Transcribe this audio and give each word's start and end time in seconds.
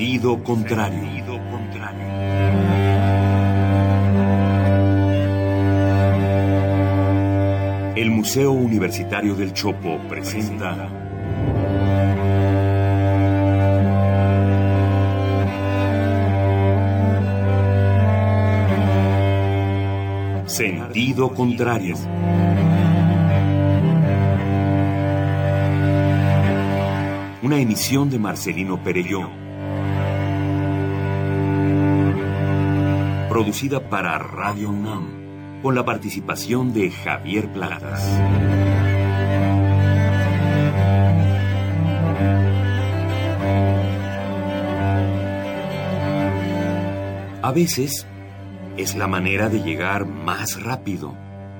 Sentido 0.00 0.42
contrario. 0.42 1.38
contrario. 1.50 2.06
El 7.94 8.10
Museo 8.10 8.52
Universitario 8.52 9.34
del 9.34 9.52
Chopo 9.52 9.98
presenta 10.08 10.88
Sentido 20.46 21.34
contrario. 21.34 21.96
Una 27.42 27.58
emisión 27.60 28.08
de 28.08 28.18
Marcelino 28.18 28.82
Perelló. 28.82 29.39
Producida 33.40 33.88
para 33.88 34.18
Radio 34.18 34.68
UNAM, 34.68 35.62
con 35.62 35.74
la 35.74 35.82
participación 35.82 36.74
de 36.74 36.90
Javier 36.90 37.50
Platas. 37.50 38.04
A 47.40 47.50
veces 47.52 48.06
es 48.76 48.94
la 48.94 49.06
manera 49.06 49.48
de 49.48 49.62
llegar 49.62 50.04
más 50.04 50.62
rápido. 50.62 51.16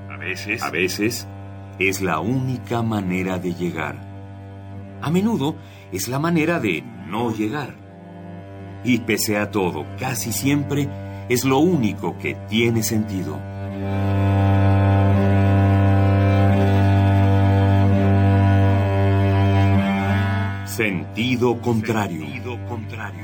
A 0.07 0.17
veces, 0.17 0.61
a 0.61 0.69
veces 0.69 1.27
es 1.79 2.03
la 2.03 2.19
única 2.19 2.83
manera 2.83 3.39
de 3.39 3.55
llegar. 3.55 3.95
A 5.01 5.09
menudo 5.09 5.55
es 5.91 6.09
la 6.09 6.19
manera 6.19 6.59
de 6.59 6.83
no 7.07 7.33
llegar. 7.33 7.73
Y 8.83 8.99
pese 8.99 9.39
a 9.39 9.49
todo, 9.49 9.87
casi 9.97 10.31
siempre 10.31 10.87
es 11.31 11.45
lo 11.45 11.59
único 11.59 12.17
que 12.17 12.35
tiene 12.49 12.83
sentido. 12.83 13.39
Sentido 20.65 21.61
contrario. 21.61 22.25
Sentido 22.25 22.59
contrario. 22.67 23.23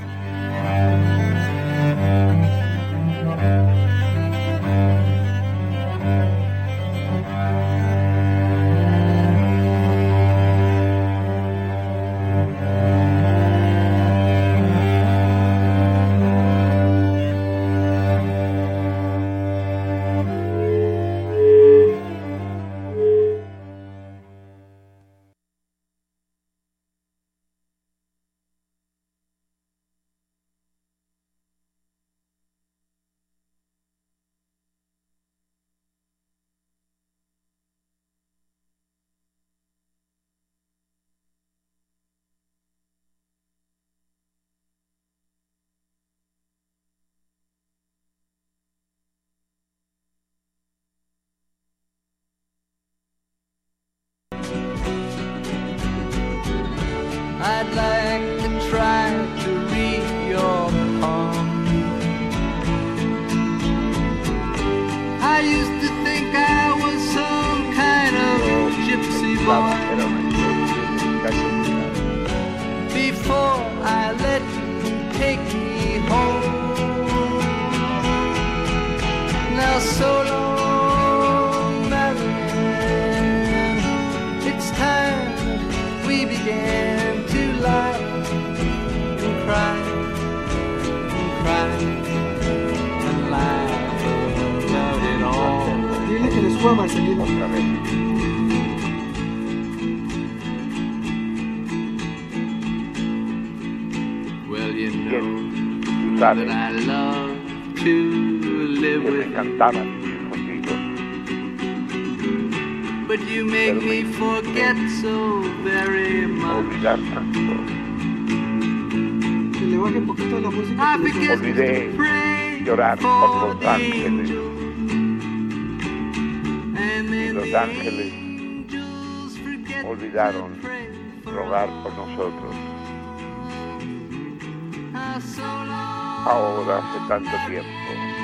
Hace 136.77 136.99
tanto 137.07 137.31
tiempo, 137.47 137.69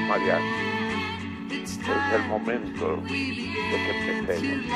Mariano, 0.07 0.45
es 1.49 1.79
el 2.15 2.23
momento 2.27 2.97
de 2.97 3.07
que 3.09 4.19
empecemos 4.19 4.71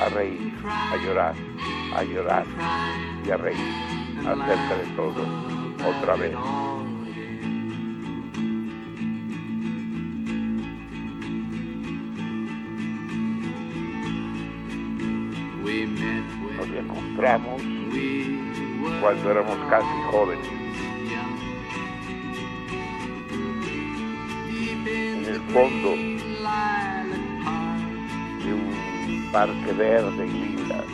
a 0.00 0.08
reír, 0.10 0.54
a 0.64 0.96
llorar, 0.96 1.34
a 1.96 2.02
llorar 2.04 2.46
y 3.26 3.30
a 3.30 3.36
reír 3.36 3.74
acerca 4.20 4.76
de 4.76 4.86
todo 4.96 5.26
otra 5.88 6.14
vez. 6.16 6.36
Nos 16.56 16.68
encontramos 16.68 17.62
cuando 19.00 19.30
éramos 19.30 19.58
casi 19.68 20.02
jóvenes 20.10 20.61
fondo 25.52 25.90
de 28.44 28.54
un 28.54 29.28
parque 29.30 29.72
verde 29.72 30.26
y 30.26 30.30
lila. 30.30 30.84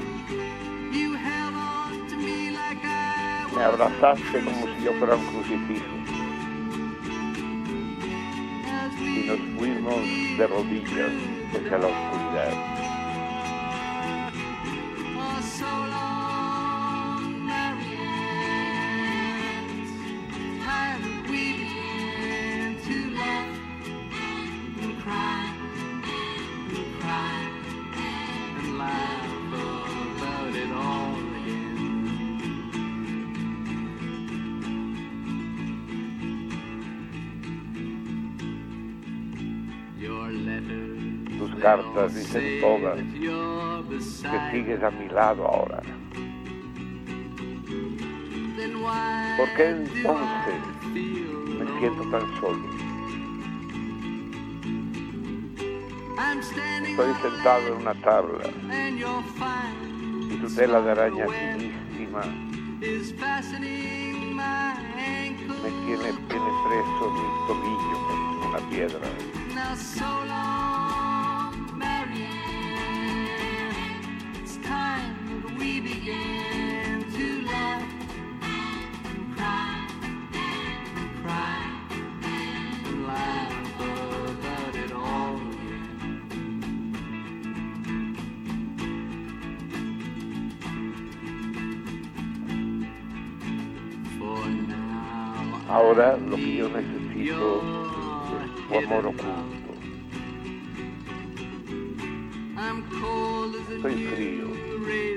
me 3.55 3.64
abrazaste 3.64 4.44
como 4.44 4.66
si 4.66 4.84
yo 4.84 4.93
fuera 4.94 5.16
un 5.16 5.26
crucifijo 5.26 5.87
y 9.00 9.26
nos 9.26 9.40
fuimos 9.58 9.96
de 10.38 10.46
rodillas 10.46 11.12
hacia 11.54 11.78
la 11.78 11.87
oscuridad. 11.87 12.88
Dicen 42.06 42.60
todas 42.60 42.96
Que 44.22 44.50
sigues 44.52 44.82
a 44.82 44.90
mi 44.90 45.08
lado 45.08 45.46
ahora. 45.46 45.82
¿Por 49.36 49.48
qué 49.56 49.70
entonces 49.70 50.60
me 50.94 51.78
siento 51.80 52.02
tan 52.10 52.40
solo? 52.40 52.68
Estoy 56.82 57.14
sentado 57.22 57.66
en 57.68 57.74
una 57.74 57.94
tabla 57.94 58.44
y 60.30 60.36
tu 60.36 60.54
tela 60.54 60.80
de 60.80 60.90
araña 60.90 61.26
finísima 61.26 62.22
me 65.62 65.70
tiene, 65.84 66.12
tiene 66.28 66.50
preso 66.64 67.10
mi 67.10 67.26
tobillo 67.46 67.96
con 68.06 68.18
una 68.48 68.60
piedra. 68.70 69.08
Time 74.68 75.42
that 75.42 75.58
we 75.58 75.80
began 75.80 77.00
to 77.16 77.26
laugh 77.46 77.82
and 78.42 79.36
cry 79.36 79.88
and 80.34 81.22
cry 81.22 81.60
and 82.24 83.06
laugh 83.06 83.52
about 83.80 84.74
it 84.76 84.92
all 84.92 85.36
again. 85.36 86.98
For 94.18 94.46
now, 94.68 95.64
Ahora 95.68 96.16
lo 96.18 96.36
que 96.36 96.56
yo 96.56 96.68
necesito 96.68 97.62
es 98.44 98.68
tu 98.68 98.74
amor 98.78 99.06
oculto. 99.06 99.72
I'm 102.56 102.82
cold 103.00 103.38
Estoy 103.74 104.06
frío, 104.06 104.46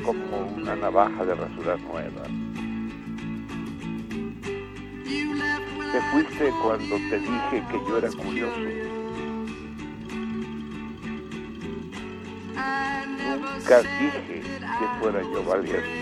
como 0.06 0.40
una 0.56 0.76
navaja 0.76 1.26
de 1.26 1.36
rasurar 1.36 1.80
nueva. 1.82 2.24
Te 5.92 6.02
fuiste 6.12 6.54
cuando 6.62 6.96
te 6.96 7.20
dije 7.20 7.64
que 7.70 7.78
yo 7.88 7.98
era 7.98 8.10
curioso. 8.12 8.60
Nunca 13.18 13.82
dije 13.82 14.42
que 14.80 15.00
fuera 15.00 15.22
yo 15.22 15.44
valiente. 15.44 16.01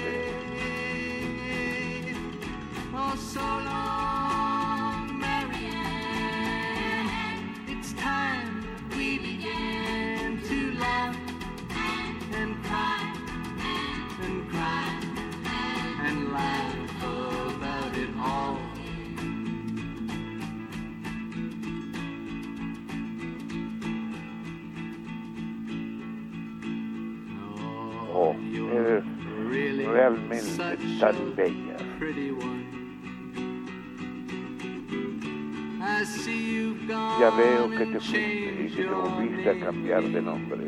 Que 37.79 37.85
te 37.85 37.97
y 37.97 38.69
que 38.75 38.83
te 38.83 38.89
volviste 38.89 39.49
a 39.49 39.59
cambiar 39.65 40.03
de 40.03 40.21
nombre. 40.21 40.67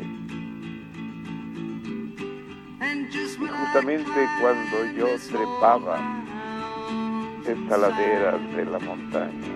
Y 3.12 3.46
justamente 3.46 4.28
cuando 4.40 4.86
yo 4.96 5.08
trepaba 5.30 6.24
esta 7.46 7.76
ladera 7.76 8.38
de 8.38 8.64
la 8.64 8.78
montaña 8.78 9.52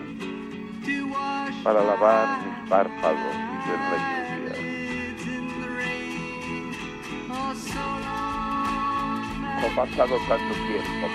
para 1.64 1.82
lavar 1.82 2.44
mis 2.44 2.68
párpados 2.68 3.36
ver 3.66 3.80
la 3.90 3.98
lluvia, 4.06 4.54
ha 9.62 9.68
pasado 9.74 10.14
tanto 10.28 10.52
tiempo, 10.68 11.06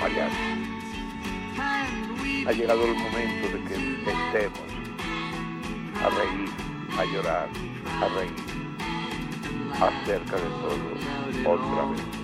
we 2.23 2.45
Ha 2.47 2.51
llegado 2.51 2.83
el 2.85 2.95
momento 2.95 3.47
de 3.47 3.63
que 3.65 3.75
empecemos 3.75 4.70
a 6.03 6.09
reír, 6.09 6.49
a 6.97 7.05
llorar, 7.05 7.49
a 8.01 8.07
reír 8.19 8.51
acerca 9.79 10.35
de 10.35 10.49
todo 10.61 11.53
otra 11.53 11.85
vez. 11.85 12.20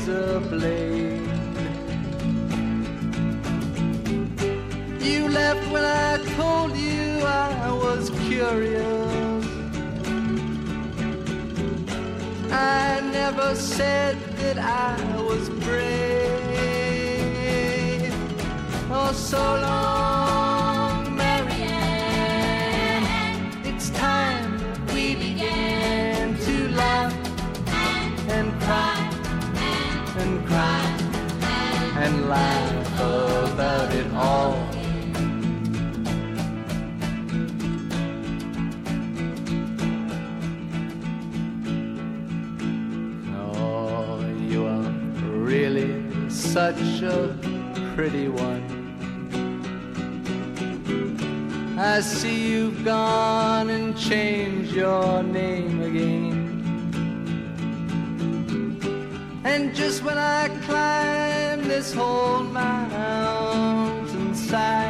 Razor 0.00 0.40
blade. 0.40 1.20
You 5.00 5.28
left 5.28 5.70
when 5.70 5.84
I 5.84 6.18
told 6.36 6.76
you 6.76 7.20
I 7.24 7.72
was 7.72 8.10
curious. 8.28 9.44
I 12.50 13.00
never 13.12 13.54
said 13.54 14.16
that 14.38 14.58
I 14.58 14.96
was 15.22 15.48
brave. 15.64 15.90
Oh, 18.90 19.12
so 19.12 19.38
long, 19.38 20.19
laugh 32.30 33.52
about 33.52 33.92
it 33.92 34.06
all. 34.14 34.54
Oh, 43.34 44.24
you 44.48 44.64
are 44.64 44.90
really 45.52 46.30
such 46.30 47.02
a 47.02 47.36
pretty 47.96 48.28
one. 48.28 48.62
I 51.76 52.00
see 52.00 52.52
you've 52.52 52.84
gone 52.84 53.70
and 53.70 53.98
changed 53.98 54.72
your 54.72 55.24
name 55.24 55.82
again. 55.82 56.36
And 59.42 59.74
just 59.74 60.04
when 60.04 60.16
I 60.16 60.48
climb 60.66 61.29
this 61.70 61.94
whole 61.94 62.42
mountainside 62.42 64.89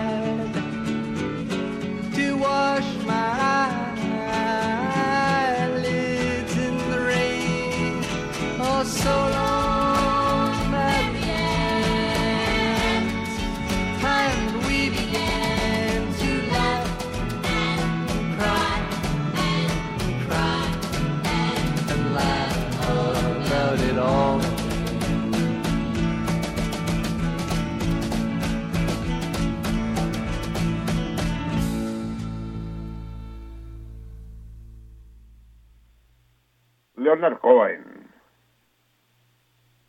Leonard 37.11 37.39
Cohen 37.41 37.83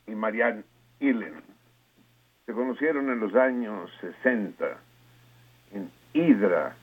y 0.07 0.15
Marianne 0.15 0.63
Illen 0.99 1.35
se 2.47 2.51
conocieron 2.51 3.11
en 3.11 3.19
los 3.19 3.35
años 3.35 3.91
60 4.01 4.65
en 5.71 5.91
Hydra, 6.13 6.73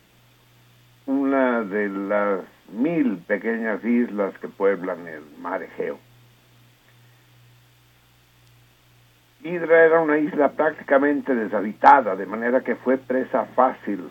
una 1.07 1.63
de 1.63 1.89
las 1.89 2.45
mil 2.71 3.19
pequeñas 3.27 3.85
islas 3.85 4.39
que 4.39 4.47
pueblan 4.47 5.09
el 5.09 5.25
mar 5.41 5.61
Egeo. 5.61 5.99
Hydra 9.43 9.87
era 9.87 10.01
una 10.01 10.19
isla 10.19 10.51
prácticamente 10.53 11.35
deshabitada, 11.35 12.15
de 12.15 12.27
manera 12.27 12.61
que 12.61 12.77
fue 12.77 12.97
presa 12.97 13.45
fácil 13.57 14.09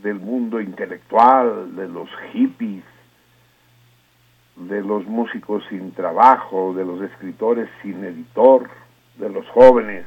del 0.00 0.20
mundo 0.20 0.60
intelectual, 0.60 1.74
de 1.74 1.88
los 1.88 2.08
hippies, 2.32 2.84
de 4.56 4.82
los 4.82 5.04
músicos 5.06 5.64
sin 5.68 5.92
trabajo, 5.92 6.74
de 6.74 6.84
los 6.84 7.00
escritores 7.02 7.68
sin 7.82 8.04
editor, 8.04 8.68
de 9.16 9.28
los 9.28 9.46
jóvenes 9.48 10.06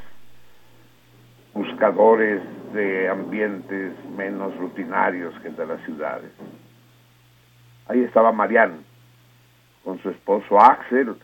buscadores 1.54 2.42
de 2.72 3.10
ambientes 3.10 3.94
menos 4.16 4.56
rutinarios 4.58 5.34
que 5.42 5.48
el 5.48 5.56
de 5.56 5.66
las 5.66 5.82
ciudades. 5.86 6.32
Ahí 7.88 8.04
estaba 8.04 8.32
Marianne 8.32 8.78
con 9.84 10.00
su 10.02 10.10
esposo 10.10 10.60
Axel 10.60 11.16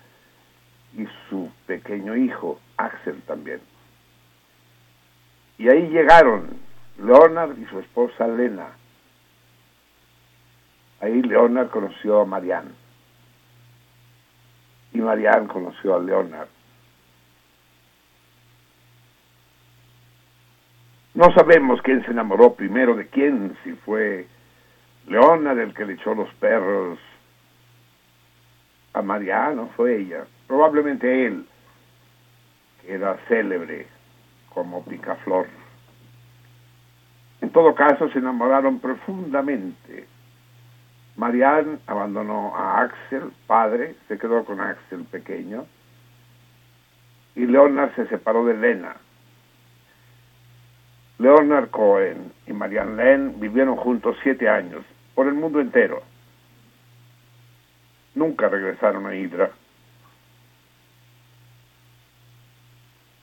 y 0.97 1.05
su 1.29 1.51
pequeño 1.67 2.15
hijo 2.15 2.59
Axel 2.77 3.21
también. 3.23 3.61
Y 5.59 5.69
ahí 5.69 5.87
llegaron 5.89 6.57
Leonard 6.97 7.57
y 7.59 7.65
su 7.65 7.79
esposa 7.79 8.27
Lena. 8.27 8.69
Ahí 10.99 11.21
Leonard 11.21 11.69
conoció 11.69 12.21
a 12.21 12.25
Marianne 12.25 12.82
y 14.93 14.99
Marianne 14.99 15.47
conoció 15.47 15.95
a 15.95 15.99
Leonard. 15.99 16.47
No 21.15 21.31
sabemos 21.33 21.81
quién 21.83 22.03
se 22.05 22.11
enamoró 22.11 22.53
primero 22.55 22.95
de 22.95 23.07
quién, 23.07 23.55
si 23.63 23.73
fue 23.73 24.27
Leonard 25.07 25.59
el 25.59 25.73
que 25.73 25.85
le 25.85 25.93
echó 25.93 26.15
los 26.15 26.33
perros 26.35 26.97
a 28.93 29.01
Marianne 29.01 29.61
o 29.61 29.67
fue 29.75 29.97
ella. 29.97 30.25
Probablemente 30.47 31.25
él, 31.25 31.45
que 32.81 32.93
era 32.93 33.17
célebre 33.27 33.87
como 34.53 34.83
picaflor. 34.85 35.47
En 37.41 37.49
todo 37.49 37.75
caso, 37.75 38.09
se 38.09 38.19
enamoraron 38.19 38.79
profundamente. 38.79 40.07
Marianne 41.15 41.77
abandonó 41.85 42.55
a 42.55 42.81
Axel, 42.81 43.31
padre, 43.45 43.95
se 44.07 44.17
quedó 44.17 44.43
con 44.45 44.59
Axel 44.59 45.03
pequeño, 45.05 45.65
y 47.35 47.45
Leonard 47.45 47.93
se 47.95 48.07
separó 48.07 48.45
de 48.45 48.55
Lena. 48.55 48.95
Leonard 51.19 51.69
Cohen 51.69 52.33
y 52.47 52.53
Marianne 52.53 52.95
Len 52.95 53.39
vivieron 53.39 53.75
juntos 53.75 54.17
siete 54.23 54.49
años, 54.49 54.83
por 55.13 55.27
el 55.27 55.35
mundo 55.35 55.59
entero. 55.59 56.01
nunca 58.15 58.47
regresaron 58.47 59.07
a 59.07 59.15
Hydra. 59.15 59.49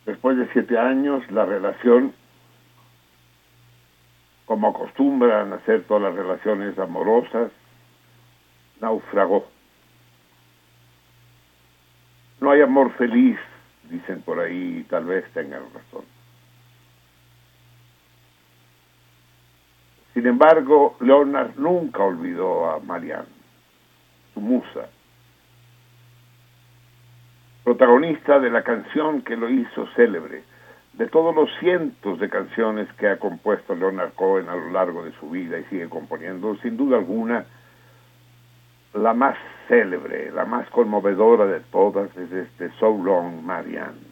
Después 0.05 0.37
de 0.37 0.49
siete 0.53 0.77
años, 0.77 1.29
la 1.31 1.45
relación, 1.45 2.13
como 4.47 4.69
acostumbran 4.69 5.53
hacer 5.53 5.85
todas 5.85 6.03
las 6.03 6.15
relaciones 6.15 6.77
amorosas, 6.79 7.53
naufragó. 8.81 9.47
No 12.41 12.51
hay 12.51 12.63
amor 12.63 12.93
feliz, 12.95 13.39
dicen 13.91 14.23
por 14.23 14.41
ahí, 14.41 14.79
y 14.79 14.85
tal 14.85 15.05
vez 15.05 15.31
tengan 15.33 15.63
razón. 15.75 16.05
Sin 20.15 20.27
embargo, 20.27 20.97
Leonard 21.01 21.57
nunca 21.57 22.03
olvidó 22.03 22.71
a 22.71 22.81
Marianne, 22.81 23.29
su 24.35 24.41
musa, 24.41 24.89
protagonista 27.63 28.41
de 28.41 28.51
la 28.51 28.63
canción 28.63 29.23
que 29.23 29.37
lo 29.37 29.49
hizo 29.49 29.87
célebre, 29.95 30.43
de 30.95 31.07
todos 31.07 31.35
los 31.35 31.49
cientos 31.61 32.19
de 32.19 32.29
canciones 32.29 32.93
que 32.95 33.09
ha 33.09 33.19
compuesto 33.19 33.75
Leonard 33.75 34.13
Cohen 34.15 34.49
a 34.49 34.57
lo 34.57 34.71
largo 34.71 35.05
de 35.05 35.13
su 35.13 35.31
vida 35.31 35.59
y 35.59 35.65
sigue 35.65 35.89
componiendo, 35.89 36.57
sin 36.57 36.77
duda 36.77 36.99
alguna, 36.99 37.47
la 38.95 39.15
más 39.15 39.37
célebre, 39.69 40.33
la 40.33 40.45
más 40.45 40.69
conmovedora 40.71 41.47
de 41.47 41.61
todas 41.61 42.15
es 42.17 42.33
este 42.33 42.71
So 42.79 42.91
Long 42.91 43.43
Marianne. 43.43 44.11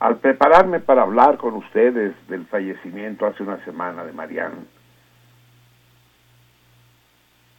Al 0.00 0.18
prepararme 0.18 0.78
para 0.78 1.02
hablar 1.02 1.38
con 1.38 1.54
ustedes 1.54 2.14
del 2.28 2.46
fallecimiento 2.46 3.26
hace 3.26 3.42
una 3.42 3.64
semana 3.64 4.04
de 4.04 4.12
Marianne, 4.12 4.66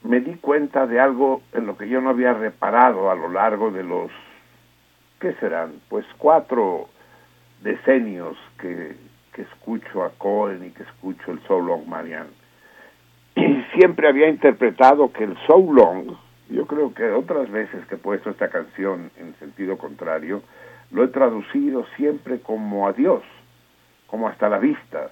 me 0.04 0.22
di 0.22 0.36
cuenta 0.36 0.88
de 0.88 1.00
algo 1.00 1.42
en 1.52 1.66
lo 1.66 1.78
que 1.78 1.90
yo 1.90 2.00
no 2.00 2.12
había 2.12 2.34
reparado 2.34 3.12
a 3.12 3.16
lo 3.16 3.30
largo 3.30 3.72
de 3.72 3.84
los, 3.84 4.12
¿qué 5.20 5.34
serán? 5.34 5.82
Pues 5.90 6.06
cuatro 6.18 6.88
decenios 7.62 8.38
que, 8.58 8.96
que 9.34 9.42
escucho 9.42 10.04
a 10.04 10.12
Cohen 10.12 10.66
y 10.66 10.70
que 10.70 10.84
escucho 10.84 11.32
el 11.32 11.42
So 11.42 11.60
Long 11.60 11.86
Marianne. 11.88 12.39
Siempre 13.74 14.08
había 14.08 14.30
interpretado 14.30 15.12
que 15.12 15.24
el 15.26 15.38
So 15.46 15.58
Long, 15.58 16.16
yo 16.50 16.66
creo 16.66 16.94
que 16.94 17.12
otras 17.12 17.50
veces 17.52 17.86
que 17.86 17.96
he 17.96 18.00
puesto 18.00 18.30
esta 18.32 18.50
canción 18.50 19.12
en 19.18 19.36
sentido 19.36 19.78
contrario, 19.78 20.42
lo 20.92 21.04
he 21.04 21.08
traducido 21.10 21.86
siempre 21.96 22.40
como 22.40 22.88
adiós, 22.88 23.24
como 24.08 24.28
hasta 24.28 24.50
la 24.50 24.58
vista, 24.58 25.12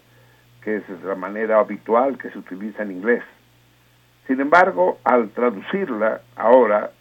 que 0.63 0.77
es 0.77 0.83
la 1.03 1.15
manera 1.15 1.59
habitual 1.59 2.17
que 2.17 2.31
se 2.31 2.39
utiliza 2.39 2.81
en 2.81 2.91
inglés. 2.91 3.23
Sin 4.25 4.41
embargo, 4.41 4.97
al 5.03 5.29
traducirla 5.29 6.21
ahora, 6.35 6.91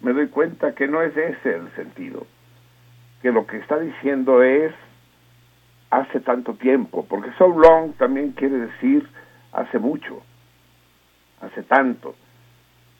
me 0.00 0.12
doy 0.12 0.26
cuenta 0.26 0.74
que 0.74 0.88
no 0.88 1.02
es 1.02 1.16
ese 1.16 1.54
el 1.54 1.70
sentido, 1.76 2.26
que 3.22 3.30
lo 3.30 3.46
que 3.46 3.58
está 3.58 3.78
diciendo 3.78 4.42
es 4.42 4.74
hace 5.90 6.20
tanto 6.20 6.54
tiempo, 6.54 7.06
porque 7.08 7.30
so 7.38 7.48
long 7.48 7.92
también 7.94 8.32
quiere 8.32 8.58
decir 8.58 9.08
hace 9.52 9.78
mucho, 9.78 10.22
hace 11.46 11.62
tanto. 11.62 12.14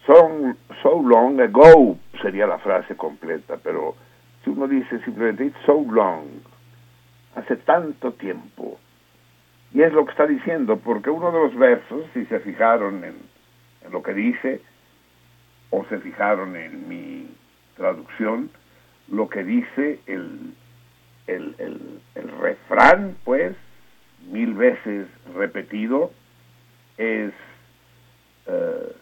So, 0.07 0.55
so 0.83 1.03
long 1.03 1.41
ago 1.41 1.99
sería 2.23 2.47
la 2.47 2.59
frase 2.59 2.97
completa, 2.97 3.57
pero 3.63 3.97
si 4.45 4.51
uno 4.51 4.69
dice 4.69 5.01
simplemente 5.05 5.47
it's 5.47 5.59
so 5.67 5.85
long, 5.89 6.27
hace 7.35 7.57
tanto 7.57 8.13
tiempo, 8.13 8.79
y 9.73 9.83
es 9.83 9.93
lo 9.93 10.05
que 10.05 10.13
está 10.13 10.27
diciendo, 10.27 10.79
porque 10.79 11.11
uno 11.11 11.33
de 11.33 11.39
los 11.41 11.57
versos, 11.57 12.05
si 12.15 12.25
se 12.27 12.41
fijaron 12.41 13.05
en, 13.05 13.17
lo 13.91 14.03
que 14.03 14.15
dice, 14.15 14.63
o 15.71 15.85
se 15.87 15.99
fijaron 15.99 16.57
en 16.57 16.89
mi 16.89 17.29
traducción, 17.77 18.51
lo 19.09 19.29
que 19.29 19.45
dice 19.45 20.01
el, 20.07 20.55
el, 21.27 22.01
el 22.15 22.29
refrán, 22.41 23.17
pues, 23.25 23.57
mil 24.31 24.55
veces 24.55 25.09
repetido, 25.35 26.11
es 26.97 27.33
uh, 28.47 28.93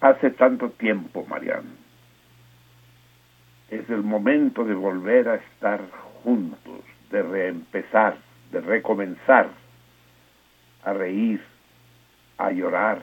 hace 0.00 0.30
tanto 0.30 0.70
tiempo, 0.70 1.24
Mariano. 1.26 1.70
Es 3.70 3.88
el 3.88 4.02
momento 4.02 4.64
de 4.64 4.74
volver 4.74 5.28
a 5.28 5.36
estar 5.36 5.80
juntos, 6.24 6.80
de 7.10 7.22
reempezar, 7.22 8.16
de 8.50 8.60
recomenzar, 8.60 9.48
a 10.84 10.92
reír, 10.92 11.40
a 12.38 12.50
llorar, 12.50 13.02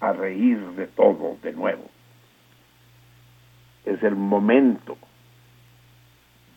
a 0.00 0.12
reír 0.12 0.58
de 0.76 0.86
todo 0.88 1.36
de 1.42 1.52
nuevo. 1.52 1.88
Es 3.84 4.02
el 4.02 4.16
momento 4.16 4.96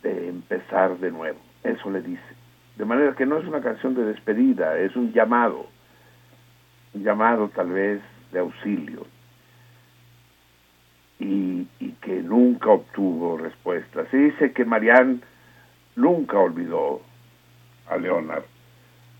de 0.01 0.29
empezar 0.29 0.97
de 0.97 1.11
nuevo. 1.11 1.39
Eso 1.63 1.89
le 1.91 2.01
dice. 2.01 2.21
De 2.77 2.85
manera 2.85 3.15
que 3.15 3.25
no 3.25 3.37
es 3.37 3.45
una 3.45 3.61
canción 3.61 3.93
de 3.95 4.05
despedida, 4.05 4.77
es 4.79 4.95
un 4.95 5.13
llamado, 5.13 5.67
un 6.93 7.03
llamado 7.03 7.49
tal 7.49 7.71
vez 7.71 8.01
de 8.31 8.39
auxilio, 8.39 9.05
y, 11.19 11.67
y 11.79 11.91
que 12.01 12.23
nunca 12.23 12.69
obtuvo 12.69 13.37
respuesta. 13.37 14.05
Se 14.09 14.17
dice 14.17 14.53
que 14.53 14.65
Marianne 14.65 15.19
nunca 15.95 16.39
olvidó 16.39 17.01
a 17.87 17.97
Leonard, 17.97 18.43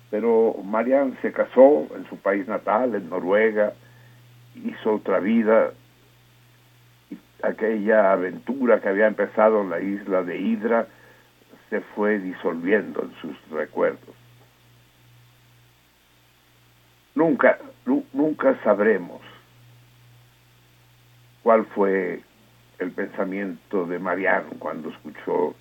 pero 0.10 0.56
Marianne 0.64 1.16
se 1.22 1.32
casó 1.32 1.88
en 1.96 2.08
su 2.10 2.18
país 2.18 2.48
natal, 2.48 2.96
en 2.96 3.10
Noruega, 3.10 3.74
hizo 4.56 4.96
otra 4.96 5.20
vida, 5.20 5.72
y 7.10 7.18
aquella 7.44 8.14
aventura 8.14 8.82
que 8.82 8.90
había 8.90 9.08
empezado 9.08 9.62
en 9.62 9.70
la 9.70 9.80
isla 9.80 10.24
de 10.24 10.40
Hydra 10.40 10.88
se 11.70 11.82
fue 11.82 12.20
disolviendo 12.20 13.04
en 13.04 13.14
sus 13.22 13.50
recuerdos. 13.50 14.16
Nunca, 17.22 17.60
nu 17.86 18.04
nunca 18.14 18.58
sabremos 18.64 19.22
cuál 21.44 21.68
fue 21.68 22.24
el 22.80 22.92
pensamiento 22.94 23.86
de 23.86 24.00
Marianne 24.00 24.58
cuando 24.58 24.90
escuchó 24.90 25.54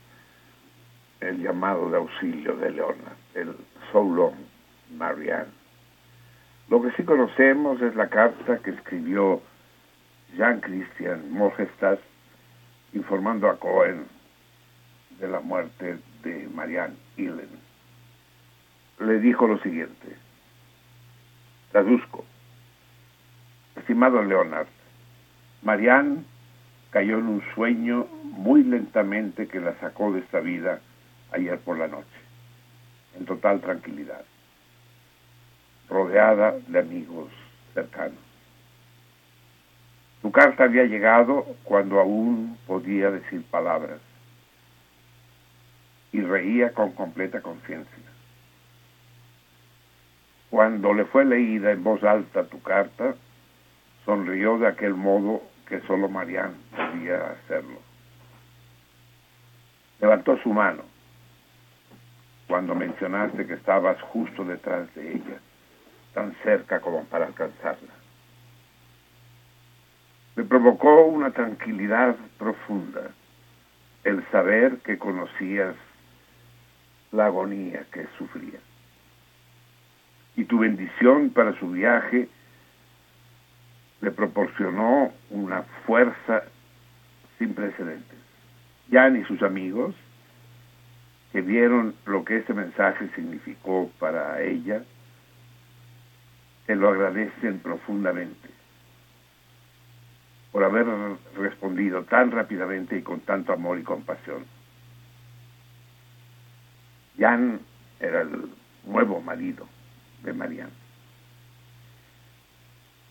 el 1.20 1.42
llamado 1.42 1.90
de 1.90 1.98
auxilio 1.98 2.56
de 2.56 2.70
Leona, 2.70 3.12
el 3.34 3.54
So 3.92 4.32
Marianne. 4.96 5.52
Lo 6.70 6.80
que 6.80 6.92
sí 6.92 7.02
conocemos 7.02 7.82
es 7.82 7.94
la 7.94 8.08
carta 8.08 8.56
que 8.64 8.70
escribió 8.70 9.42
Jean 10.38 10.62
Christian 10.62 11.30
Mogestas 11.30 11.98
informando 12.94 13.50
a 13.50 13.58
Cohen 13.58 14.06
de 15.18 15.28
la 15.28 15.40
muerte 15.40 15.98
de 16.22 16.48
Marianne 16.54 16.96
Hillen. 17.18 17.50
Le 19.00 19.20
dijo 19.20 19.46
lo 19.46 19.58
siguiente, 19.58 20.16
traduzco, 21.70 22.24
estimado 23.76 24.22
Leonard, 24.22 24.66
Marianne 25.62 26.24
cayó 26.90 27.18
en 27.18 27.26
un 27.26 27.42
sueño 27.54 28.06
muy 28.24 28.64
lentamente 28.64 29.46
que 29.46 29.60
la 29.60 29.78
sacó 29.78 30.12
de 30.12 30.20
esta 30.20 30.40
vida 30.40 30.80
ayer 31.32 31.58
por 31.60 31.78
la 31.78 31.86
noche, 31.86 32.06
en 33.18 33.24
total 33.26 33.60
tranquilidad, 33.60 34.24
rodeada 35.88 36.56
de 36.66 36.78
amigos 36.78 37.30
cercanos. 37.74 38.18
Su 40.22 40.30
carta 40.32 40.64
había 40.64 40.84
llegado 40.84 41.46
cuando 41.64 42.00
aún 42.00 42.58
podía 42.66 43.10
decir 43.10 43.42
palabras 43.44 44.00
y 46.12 46.20
reía 46.20 46.72
con 46.74 46.92
completa 46.92 47.40
conciencia. 47.40 47.99
Cuando 50.50 50.92
le 50.92 51.04
fue 51.04 51.24
leída 51.24 51.70
en 51.70 51.84
voz 51.84 52.02
alta 52.02 52.44
tu 52.44 52.60
carta, 52.60 53.14
sonrió 54.04 54.58
de 54.58 54.66
aquel 54.66 54.94
modo 54.94 55.42
que 55.66 55.80
solo 55.82 56.08
Marianne 56.08 56.56
podía 56.76 57.30
hacerlo. 57.30 57.78
Levantó 60.00 60.36
su 60.38 60.52
mano 60.52 60.82
cuando 62.48 62.74
mencionaste 62.74 63.46
que 63.46 63.54
estabas 63.54 64.00
justo 64.02 64.44
detrás 64.44 64.92
de 64.96 65.12
ella, 65.12 65.38
tan 66.14 66.34
cerca 66.42 66.80
como 66.80 67.04
para 67.04 67.26
alcanzarla. 67.26 67.94
Me 70.34 70.42
provocó 70.42 71.04
una 71.04 71.30
tranquilidad 71.30 72.16
profunda 72.38 73.12
el 74.02 74.28
saber 74.32 74.78
que 74.78 74.98
conocías 74.98 75.76
la 77.12 77.26
agonía 77.26 77.84
que 77.92 78.08
sufría. 78.18 78.58
Y 80.36 80.44
tu 80.44 80.58
bendición 80.58 81.30
para 81.30 81.58
su 81.58 81.70
viaje 81.70 82.28
le 84.00 84.10
proporcionó 84.10 85.12
una 85.30 85.62
fuerza 85.86 86.42
sin 87.38 87.54
precedentes. 87.54 88.18
Jan 88.90 89.16
y 89.16 89.24
sus 89.24 89.42
amigos, 89.42 89.94
que 91.32 91.42
vieron 91.42 91.94
lo 92.06 92.24
que 92.24 92.38
ese 92.38 92.54
mensaje 92.54 93.08
significó 93.14 93.90
para 93.98 94.42
ella, 94.42 94.82
te 96.66 96.74
lo 96.74 96.88
agradecen 96.88 97.60
profundamente 97.60 98.48
por 100.52 100.64
haber 100.64 100.86
respondido 101.36 102.02
tan 102.04 102.32
rápidamente 102.32 102.98
y 102.98 103.02
con 103.02 103.20
tanto 103.20 103.52
amor 103.52 103.78
y 103.78 103.82
compasión. 103.84 104.44
Jan 107.18 107.60
era 108.00 108.22
el 108.22 108.50
nuevo 108.84 109.20
marido 109.20 109.68
de 110.22 110.32
Marianne. 110.32 110.72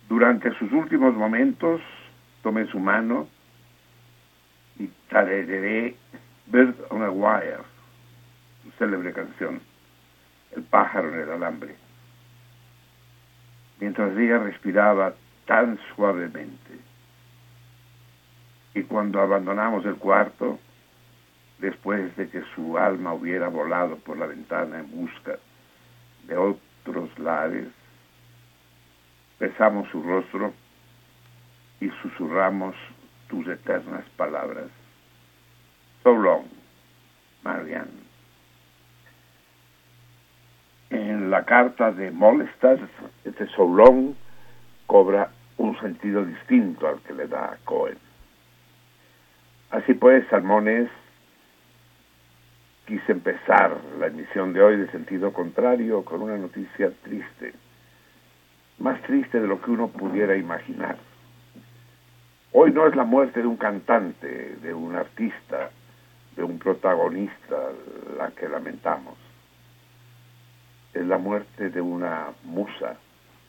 Durante 0.08 0.52
sus 0.58 0.72
últimos 0.72 1.14
momentos 1.14 1.82
tomé 2.42 2.66
su 2.68 2.80
mano 2.80 3.28
y 4.78 4.88
tarareé 5.10 5.96
Bird 6.48 6.76
on 6.90 7.04
a 7.04 7.12
Wire, 7.12 7.64
su 8.64 8.72
célebre 8.72 9.14
canción, 9.14 9.62
El 10.56 10.64
pájaro 10.64 11.14
en 11.14 11.22
el 11.22 11.32
alambre, 11.32 11.76
mientras 13.80 14.18
ella 14.18 14.40
respiraba 14.40 15.14
tan 15.46 15.78
suavemente. 15.96 16.80
Y 18.74 18.84
cuando 18.84 19.22
abandonamos 19.22 19.86
el 19.86 19.96
cuarto, 19.96 20.60
después 21.60 22.16
de 22.16 22.30
que 22.30 22.42
su 22.56 22.78
alma 22.78 23.14
hubiera 23.14 23.48
volado 23.48 23.98
por 23.98 24.18
la 24.18 24.26
ventana 24.26 24.80
en 24.80 24.90
busca 24.92 25.38
de 26.28 26.38
otros 26.90 27.18
lares, 27.20 27.68
besamos 29.40 29.88
su 29.90 30.02
rostro 30.02 30.54
y 31.80 31.90
susurramos 32.02 32.76
tus 33.28 33.48
eternas 33.48 34.04
palabras. 34.18 34.66
So 36.04 36.12
long, 36.14 36.46
Marianne. 37.44 38.10
En 40.90 41.30
la 41.30 41.46
carta 41.46 41.92
de 41.92 42.10
Molestas, 42.12 42.80
este 43.24 43.48
so 43.50 43.66
long 43.66 44.16
cobra 44.88 45.30
un 45.58 45.80
sentido 45.80 46.26
distinto 46.26 46.88
al 46.88 47.00
que 47.02 47.14
le 47.14 47.28
da 47.28 47.58
Cohen. 47.66 47.98
Así 49.70 49.94
pues, 49.94 50.26
Salmones, 50.30 50.90
quise 52.90 53.12
empezar 53.12 53.78
la 54.00 54.08
emisión 54.08 54.52
de 54.52 54.64
hoy 54.64 54.78
de 54.78 54.90
sentido 54.90 55.32
contrario 55.32 56.04
con 56.04 56.24
una 56.24 56.36
noticia 56.38 56.92
triste, 57.04 57.54
más 58.80 59.00
triste 59.04 59.40
de 59.40 59.48
lo 59.48 59.62
que 59.62 59.70
uno 59.70 59.90
pudiera 59.90 60.36
imaginar. 60.36 60.98
Hoy 62.52 62.72
no 62.72 62.88
es 62.88 62.96
la 62.96 63.04
muerte 63.04 63.42
de 63.42 63.48
un 63.48 63.58
cantante, 63.58 64.56
de 64.56 64.74
un 64.74 64.96
artista, 64.96 65.70
de 66.36 66.44
un 66.44 66.58
protagonista 66.58 67.58
la 68.18 68.32
que 68.32 68.50
lamentamos. 68.50 69.20
Es 70.92 71.06
la 71.06 71.20
muerte 71.20 71.70
de 71.70 71.82
una 71.82 72.30
musa, 72.44 72.98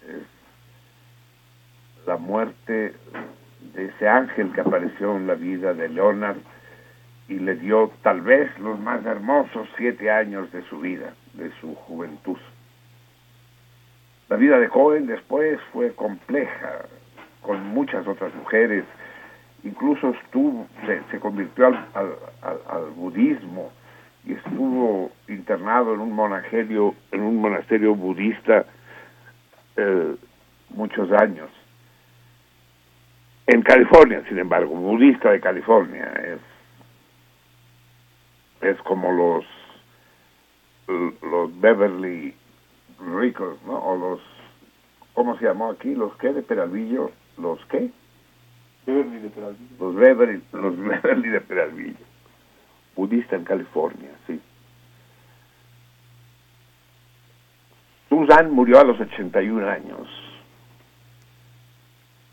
es 0.06 0.22
la 2.06 2.18
muerte 2.18 2.94
de 3.72 3.86
ese 3.86 4.06
ángel 4.06 4.52
que 4.52 4.60
apareció 4.60 5.16
en 5.16 5.26
la 5.26 5.34
vida 5.34 5.72
de 5.72 5.88
Leonard 5.88 6.36
y 7.30 7.38
le 7.38 7.54
dio 7.54 7.92
tal 8.02 8.22
vez 8.22 8.50
los 8.58 8.78
más 8.80 9.06
hermosos 9.06 9.68
siete 9.76 10.10
años 10.10 10.50
de 10.50 10.62
su 10.62 10.80
vida, 10.80 11.14
de 11.34 11.52
su 11.60 11.76
juventud. 11.76 12.36
La 14.28 14.36
vida 14.36 14.58
de 14.58 14.68
Cohen 14.68 15.06
después 15.06 15.60
fue 15.72 15.94
compleja, 15.94 16.86
con 17.40 17.64
muchas 17.68 18.06
otras 18.08 18.34
mujeres, 18.34 18.84
incluso 19.62 20.10
estuvo, 20.10 20.66
se, 21.10 21.20
convirtió 21.20 21.68
al, 21.68 21.86
al, 21.94 22.90
budismo 22.96 23.70
y 24.26 24.32
estuvo 24.32 25.12
internado 25.28 25.94
en 25.94 26.00
un 26.00 26.12
monasterio, 26.12 26.96
en 27.12 27.20
un 27.22 27.40
monasterio 27.40 27.94
budista 27.94 28.66
eh, 29.76 30.16
muchos 30.70 31.12
años. 31.12 31.48
En 33.46 33.62
California, 33.62 34.20
sin 34.28 34.38
embargo, 34.40 34.74
budista 34.74 35.30
de 35.30 35.40
California, 35.40 36.12
es, 36.24 36.49
es 38.60 38.80
como 38.82 39.12
los 39.12 39.44
los 40.86 41.60
Beverly 41.60 42.34
ricos, 42.98 43.62
¿no? 43.64 43.78
O 43.78 43.96
los, 43.96 44.20
¿cómo 45.14 45.38
se 45.38 45.44
llamó 45.44 45.70
aquí? 45.70 45.94
¿Los 45.94 46.14
qué 46.16 46.32
de 46.32 46.42
Peralvillo? 46.42 47.10
¿Los 47.38 47.64
qué? 47.66 47.90
Beverly 48.86 49.18
de 49.20 49.30
Peralvillo. 49.30 49.76
Los 49.78 49.94
Beverly, 49.94 50.42
los 50.52 50.76
Beverly 51.02 51.28
de 51.28 51.40
Peralvillo. 51.40 52.06
Budista 52.96 53.36
en 53.36 53.44
California, 53.44 54.10
sí. 54.26 54.40
Susan 58.08 58.50
murió 58.50 58.80
a 58.80 58.84
los 58.84 59.00
81 59.00 59.68
años. 59.68 60.08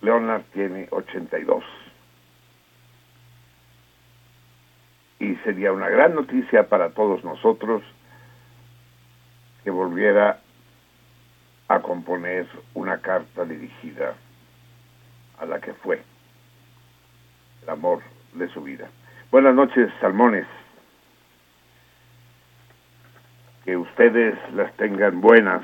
Leonard 0.02 0.44
tiene 0.54 0.88
82. 0.90 1.64
Y 5.28 5.36
sería 5.44 5.74
una 5.74 5.90
gran 5.90 6.16
noticia 6.16 6.70
para 6.70 6.92
todos 6.92 7.22
nosotros 7.26 7.84
que 9.62 9.70
volviera 9.70 10.40
a 11.68 11.80
componer 11.82 12.48
una 12.74 13.00
carta 13.00 13.44
dirigida 13.44 14.16
a 15.38 15.46
la 15.46 15.60
que 15.60 15.74
fue 15.74 16.02
el 17.62 17.70
amor 17.70 18.00
de 18.36 18.48
su 18.54 18.62
vida. 18.62 18.88
Buenas 19.30 19.54
noches, 19.54 19.92
salmones. 20.00 20.48
Que 23.66 23.76
ustedes 23.76 24.34
las 24.54 24.74
tengan 24.78 25.20
buenas. 25.20 25.62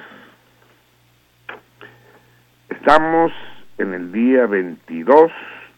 Estamos 2.67 3.31
en 3.77 3.93
el 3.93 4.11
día 4.11 4.45
22, 4.45 5.31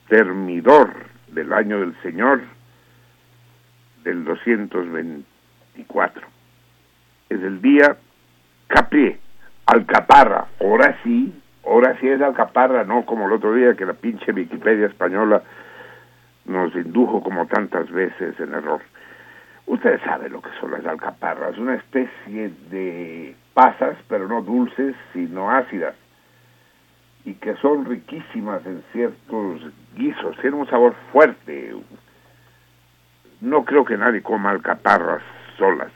termidor 0.08 0.92
del 1.28 1.54
año 1.54 1.82
del 1.82 1.96
Señor, 2.02 2.55
del 4.06 4.24
224. 4.24 6.28
Es 7.28 7.42
el 7.42 7.62
día 7.62 7.98
Capri, 8.68 9.18
Alcaparra, 9.66 10.46
ahora 10.62 10.98
sí, 11.04 11.34
ahora 11.66 11.98
sí 12.00 12.08
es 12.08 12.22
Alcaparra, 12.22 12.86
no 12.86 13.06
como 13.06 13.26
el 13.26 13.34
otro 13.34 13.54
día 13.54 13.76
que 13.76 13.86
la 13.86 13.94
pinche 13.94 14.32
Wikipedia 14.32 14.88
española 14.88 15.42
nos 16.46 16.74
indujo 16.76 17.22
como 17.22 17.48
tantas 17.48 17.92
veces 17.92 18.40
en 18.40 18.54
error. 18.54 18.82
Ustedes 19.66 20.00
saben 20.02 20.32
lo 20.32 20.42
que 20.42 20.52
son 20.60 20.72
las 20.72 20.86
alcaparras, 20.86 21.58
una 21.58 21.74
especie 21.74 22.52
de 22.70 23.36
pasas, 23.56 23.98
pero 24.08 24.28
no 24.28 24.44
dulces, 24.44 24.96
sino 25.12 25.50
ácidas, 25.50 25.96
y 27.26 27.34
que 27.34 27.56
son 27.56 27.86
riquísimas 27.86 28.64
en 28.68 28.84
ciertos 28.94 29.62
guisos, 29.96 30.38
tienen 30.38 30.60
un 30.60 30.70
sabor 30.70 30.94
fuerte. 31.12 31.74
No 33.46 33.64
creo 33.64 33.86
que 33.86 33.96
nadie 33.96 34.24
coma 34.24 34.50
alcaparras 34.50 35.22
solas. 35.56 35.92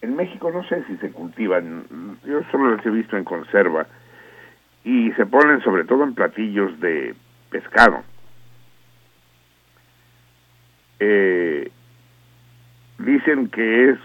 En 0.00 0.14
México 0.14 0.48
no 0.52 0.62
sé 0.62 0.84
si 0.84 0.96
se 0.98 1.10
cultivan, 1.10 2.18
yo 2.24 2.40
solo 2.52 2.76
las 2.76 2.86
he 2.86 2.90
visto 2.90 3.16
en 3.16 3.24
conserva 3.24 3.88
y 4.84 5.10
se 5.12 5.26
ponen 5.26 5.60
sobre 5.62 5.82
todo 5.82 6.04
en 6.04 6.14
platillos 6.14 6.78
de 6.78 7.16
pescado. 7.50 8.04
Eh, 11.00 11.72
dicen 12.98 13.48
que 13.48 13.90
es 13.90 13.98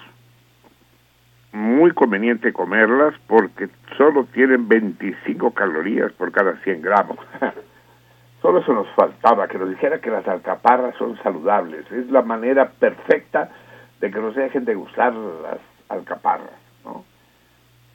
muy 1.51 1.91
conveniente 1.91 2.51
comerlas 2.53 3.13
porque 3.27 3.69
solo 3.97 4.25
tienen 4.33 4.67
25 4.67 5.51
calorías 5.51 6.11
por 6.13 6.31
cada 6.31 6.55
100 6.63 6.81
gramos. 6.81 7.19
solo 8.41 8.59
eso 8.59 8.73
nos 8.73 8.87
faltaba, 8.89 9.47
que 9.47 9.57
nos 9.57 9.69
dijera 9.69 9.99
que 9.99 10.09
las 10.09 10.27
alcaparras 10.27 10.95
son 10.95 11.17
saludables. 11.23 11.89
Es 11.91 12.09
la 12.09 12.21
manera 12.21 12.69
perfecta 12.69 13.49
de 13.99 14.11
que 14.11 14.19
nos 14.19 14.35
dejen 14.35 14.65
de 14.65 14.75
gustar 14.75 15.13
las 15.13 15.59
alcaparras, 15.89 16.59
¿no? 16.83 17.03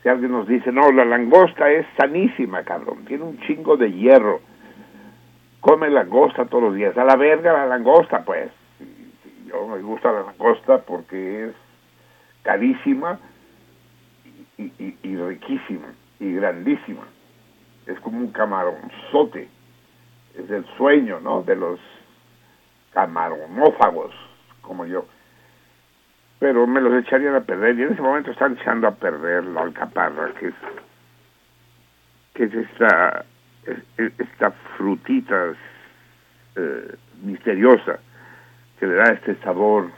Si 0.03 0.09
alguien 0.09 0.33
nos 0.33 0.47
dice, 0.47 0.71
no, 0.71 0.93
la 0.93 1.05
langosta 1.05 1.71
es 1.71 1.87
sanísima, 1.97 2.63
cabrón, 2.63 3.07
tiene 3.07 3.25
un 3.25 3.41
chingo 3.41 3.77
de 3.77 3.91
hierro, 3.91 4.41
come 5.61 5.89
langosta 5.89 6.45
todos 6.45 6.65
los 6.65 6.75
días, 6.75 6.97
a 6.99 7.05
la 7.05 7.17
verga 7.17 7.53
la 7.53 7.67
langosta, 7.67 8.23
pues. 8.23 8.51
Yo 9.47 9.67
me 9.67 9.81
gusta 9.81 10.13
la 10.13 10.23
langosta 10.23 10.79
porque 10.79 11.47
es 11.47 11.55
carísima 12.43 13.19
y, 14.59 14.71
y, 15.03 15.17
riquísima 15.17 15.89
y 16.21 16.35
grandísima. 16.35 17.05
Es 17.87 17.99
como 18.01 18.19
un 18.19 18.31
camaronzote, 18.31 19.49
es 20.39 20.51
el 20.51 20.65
sueño, 20.77 21.21
¿no? 21.21 21.43
De 21.43 21.57
los 21.57 21.81
camaronófagos, 22.93 24.15
como 24.63 24.87
yo 24.87 25.07
pero 26.45 26.67
me 26.67 26.81
los 26.81 26.93
echarían 27.03 27.35
a 27.37 27.41
perder 27.41 27.79
y 27.79 27.85
en 27.85 27.93
ese 27.95 28.03
momento 28.03 28.31
están 28.31 28.59
echando 28.59 28.87
a 28.87 28.95
perder 28.95 29.45
la 29.45 29.63
alcaparra 29.63 30.31
que 30.39 30.49
es 30.49 30.55
que 32.35 32.45
es 32.45 32.55
esta 32.55 33.25
esta 33.97 34.51
frutita 34.77 35.55
eh, 36.57 36.97
misteriosa 37.23 37.99
que 38.79 38.87
le 38.87 38.95
da 38.95 39.05
este 39.13 39.37
sabor 39.37 39.91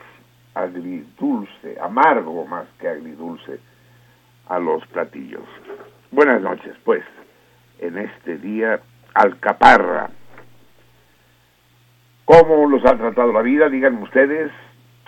agridulce, 0.54 1.76
amargo 1.80 2.46
más 2.46 2.66
que 2.78 2.88
agridulce 2.88 3.58
a 4.48 4.58
los 4.58 4.86
platillos. 4.86 5.44
Buenas 6.12 6.40
noches, 6.40 6.76
pues, 6.84 7.02
en 7.80 7.98
este 7.98 8.38
día 8.38 8.80
alcaparra. 9.14 10.10
¿Cómo 12.26 12.68
los 12.68 12.84
ha 12.84 12.96
tratado 12.96 13.32
la 13.32 13.40
vida? 13.40 13.68
Díganme 13.68 14.02
ustedes. 14.02 14.50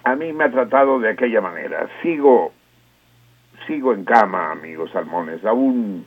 A 0.04 0.14
mí 0.14 0.32
me 0.32 0.44
ha 0.44 0.50
tratado 0.52 1.00
de 1.00 1.10
aquella 1.10 1.40
manera. 1.40 1.88
Sigo, 2.00 2.52
sigo 3.66 3.92
en 3.92 4.04
cama, 4.04 4.52
amigos 4.52 4.92
salmones. 4.92 5.44
Aún, 5.44 6.06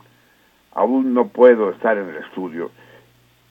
aún 0.73 1.13
no 1.13 1.27
puedo 1.27 1.71
estar 1.71 1.97
en 1.97 2.07
el 2.07 2.15
estudio. 2.15 2.71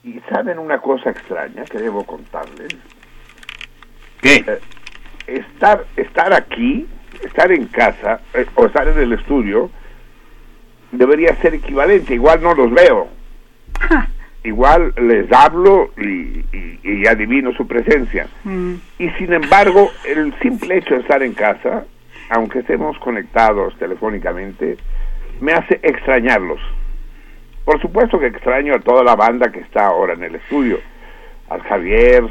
Y 0.03 0.19
saben 0.21 0.57
una 0.57 0.79
cosa 0.79 1.11
extraña 1.11 1.63
que 1.65 1.77
debo 1.77 2.03
contarles. 2.03 2.75
¿Qué? 4.21 4.43
Eh, 4.47 4.59
estar, 5.27 5.85
estar 5.95 6.33
aquí, 6.33 6.87
estar 7.23 7.51
en 7.51 7.67
casa 7.67 8.21
eh, 8.33 8.47
o 8.55 8.65
estar 8.65 8.87
en 8.87 8.97
el 8.97 9.13
estudio 9.13 9.69
debería 10.91 11.35
ser 11.35 11.53
equivalente. 11.53 12.15
Igual 12.15 12.41
no 12.41 12.55
los 12.55 12.71
veo. 12.71 13.07
Igual 14.43 14.93
les 14.97 15.31
hablo 15.31 15.91
y, 15.97 16.43
y- 16.51 16.79
y 16.83 17.07
adivino 17.07 17.53
su 17.53 17.67
presencia. 17.67 18.27
Mm. 18.43 18.73
Y 18.97 19.09
sin 19.11 19.33
embargo, 19.33 19.91
el 20.07 20.33
simple 20.41 20.77
hecho 20.77 20.95
de 20.95 21.01
estar 21.01 21.21
en 21.21 21.33
casa, 21.33 21.85
aunque 22.29 22.59
estemos 22.59 22.97
conectados 22.99 23.77
telefónicamente, 23.77 24.77
me 25.41 25.53
hace 25.53 25.79
extrañarlos. 25.83 26.59
Por 27.65 27.79
supuesto 27.81 28.19
que 28.19 28.27
extraño 28.27 28.73
a 28.75 28.79
toda 28.79 29.03
la 29.03 29.15
banda 29.15 29.51
que 29.51 29.59
está 29.59 29.85
ahora 29.87 30.13
en 30.13 30.23
el 30.23 30.35
estudio. 30.35 30.79
Al 31.49 31.61
Javier, 31.61 32.23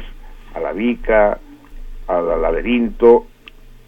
a 0.53 0.59
la 0.59 0.73
Vica, 0.73 1.39
al 2.07 2.41
Laberinto, 2.41 3.27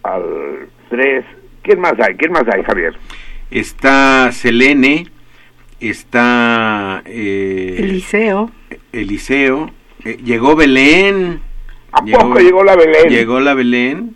al 0.04 0.70
Tres. 0.90 1.26
¿Quién 1.62 1.80
más 1.82 1.94
hay? 2.00 2.16
¿Quién 2.16 2.32
más 2.32 2.44
hay, 2.54 2.64
Javier? 2.64 2.94
Está 3.52 4.32
Selene, 4.32 5.08
está 5.80 7.02
eh, 7.06 7.78
Eliseo. 7.80 8.52
Eliseo, 8.92 9.72
eh, 10.06 10.18
llegó 10.24 10.56
Belén. 10.56 11.42
¿A 11.92 12.02
poco 12.04 12.40
llegó 12.40 12.64
la 12.64 12.76
Belén? 12.76 13.10
Llegó 13.10 13.40
la 13.40 13.54
Belén. 13.54 14.16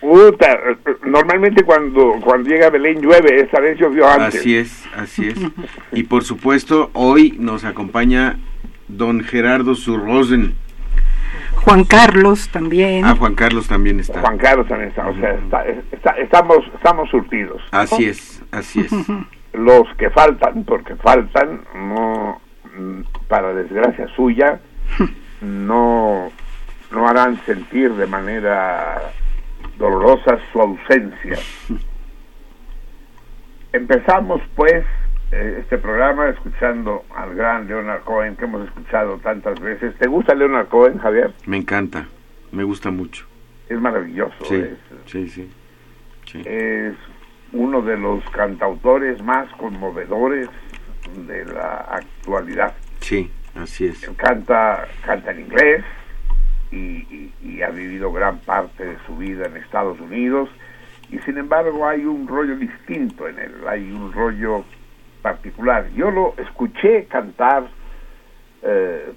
Puta, 0.00 0.58
normalmente 1.04 1.64
cuando, 1.64 2.12
cuando 2.22 2.48
llega 2.48 2.70
Belén 2.70 3.00
llueve, 3.00 3.40
esta 3.40 3.60
vez 3.60 3.78
llovió 3.78 4.08
antes. 4.08 4.40
Así 4.40 4.56
es, 4.56 4.84
así 4.96 5.28
es. 5.28 5.34
Y 5.92 6.02
por 6.04 6.22
supuesto, 6.24 6.90
hoy 6.92 7.34
nos 7.38 7.64
acompaña 7.64 8.38
don 8.88 9.22
Gerardo 9.24 9.74
Surrosen. 9.74 10.54
Juan 11.56 11.84
Carlos 11.84 12.48
también. 12.50 13.04
Ah, 13.04 13.16
Juan 13.18 13.34
Carlos 13.34 13.66
también 13.66 13.98
está. 13.98 14.20
Juan 14.20 14.38
Carlos 14.38 14.68
también 14.68 14.90
está, 14.90 15.08
o 15.08 15.14
sea, 15.16 15.34
está- 15.34 15.64
está- 15.90 16.10
estamos, 16.18 16.58
estamos 16.74 17.08
surtidos. 17.10 17.60
Así 17.72 18.04
es, 18.04 18.42
así 18.52 18.80
es. 18.80 18.92
Los 19.56 19.88
que 19.96 20.10
faltan, 20.10 20.64
porque 20.64 20.96
faltan, 20.96 21.62
no, 21.74 22.40
para 23.28 23.54
desgracia 23.54 24.06
suya, 24.14 24.60
no, 25.40 26.30
no 26.90 27.08
harán 27.08 27.40
sentir 27.46 27.92
de 27.94 28.06
manera 28.06 29.12
dolorosa 29.78 30.38
su 30.52 30.60
ausencia. 30.60 31.38
Empezamos 33.72 34.40
pues 34.54 34.84
eh, 35.32 35.58
este 35.60 35.78
programa 35.78 36.28
escuchando 36.28 37.04
al 37.14 37.34
gran 37.34 37.66
Leonard 37.66 38.02
Cohen 38.04 38.36
que 38.36 38.44
hemos 38.44 38.66
escuchado 38.66 39.18
tantas 39.18 39.58
veces. 39.60 39.94
¿Te 39.98 40.06
gusta 40.06 40.34
Leonard 40.34 40.68
Cohen, 40.68 40.98
Javier? 40.98 41.32
Me 41.46 41.56
encanta, 41.56 42.06
me 42.52 42.62
gusta 42.64 42.90
mucho. 42.90 43.26
Es 43.68 43.80
maravilloso. 43.80 44.44
Sí, 44.44 44.54
es- 44.54 45.10
sí, 45.10 45.28
sí. 45.28 45.50
sí. 46.30 46.42
es 46.44 46.94
uno 47.56 47.82
de 47.82 47.96
los 47.96 48.22
cantautores 48.30 49.22
más 49.22 49.48
conmovedores 49.54 50.48
de 51.26 51.44
la 51.46 51.76
actualidad. 51.90 52.74
Sí, 53.00 53.30
así 53.54 53.86
es. 53.86 54.08
Canta, 54.16 54.86
canta 55.04 55.30
en 55.30 55.40
inglés 55.40 55.84
y, 56.70 56.76
y- 56.76 57.32
y 57.42 57.62
ha 57.62 57.70
vivido 57.70 58.12
gran 58.12 58.38
parte 58.40 58.84
de 58.84 58.96
su 59.06 59.16
vida 59.16 59.46
en 59.46 59.56
Estados 59.56 59.98
Unidos 60.00 60.48
y 61.10 61.18
sin 61.20 61.38
embargo 61.38 61.86
hay 61.86 62.04
un 62.04 62.26
rollo 62.26 62.56
distinto 62.56 63.28
en 63.28 63.38
él, 63.38 63.54
hay 63.68 63.90
un 63.90 64.12
rollo 64.12 64.64
particular. 65.22 65.88
Yo 65.94 66.10
lo 66.10 66.34
escuché 66.38 67.04
cantar 67.06 67.68
eh, 68.62 69.12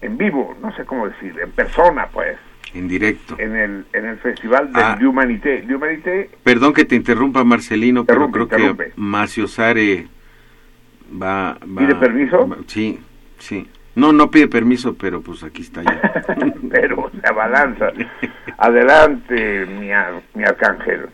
en 0.00 0.16
vivo, 0.16 0.56
no 0.62 0.74
sé 0.76 0.84
cómo 0.84 1.08
decir, 1.08 1.38
en 1.40 1.50
persona 1.52 2.06
pues, 2.12 2.38
En 2.76 2.88
directo. 2.88 3.36
en 3.38 3.56
el, 3.56 3.84
en 3.92 4.04
el 4.06 4.18
festival 4.18 4.70
Ah. 4.74 4.96
L'Humanité. 5.00 5.62
L'Humanité 5.66 6.28
Perdón 6.42 6.72
que 6.74 6.84
te 6.84 6.94
interrumpa, 6.94 7.42
Marcelino, 7.44 8.04
pero 8.04 8.30
creo 8.30 8.48
que 8.48 8.92
Macio 8.96 9.46
Sare 9.48 10.06
va, 11.10 11.58
va... 11.62 11.80
¿Pide 11.80 11.94
permiso? 11.94 12.46
va- 12.48 12.58
sí, 12.66 12.98
sí. 13.38 13.66
No, 13.94 14.12
no 14.12 14.30
pide 14.30 14.46
permiso, 14.48 14.94
pero 14.94 15.22
pues 15.22 15.42
aquí 15.42 15.62
está 15.62 15.82
ya. 15.82 16.22
pero 16.70 17.10
se 17.18 17.26
abalanza. 17.26 17.92
Adelante, 18.58 19.64
mi, 19.66 19.90
ar- 19.90 20.22
mi 20.34 20.44
arcángel. 20.44 21.06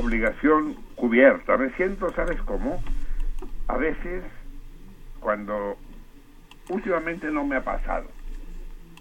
Obligación 0.00 0.74
cubierta. 0.94 1.56
Me 1.56 1.70
siento, 1.70 2.12
¿sabes 2.12 2.38
cómo? 2.42 2.82
A 3.66 3.78
veces, 3.78 4.24
cuando 5.20 5.78
últimamente 6.68 7.30
no 7.30 7.44
me 7.46 7.56
ha 7.56 7.64
pasado, 7.64 8.04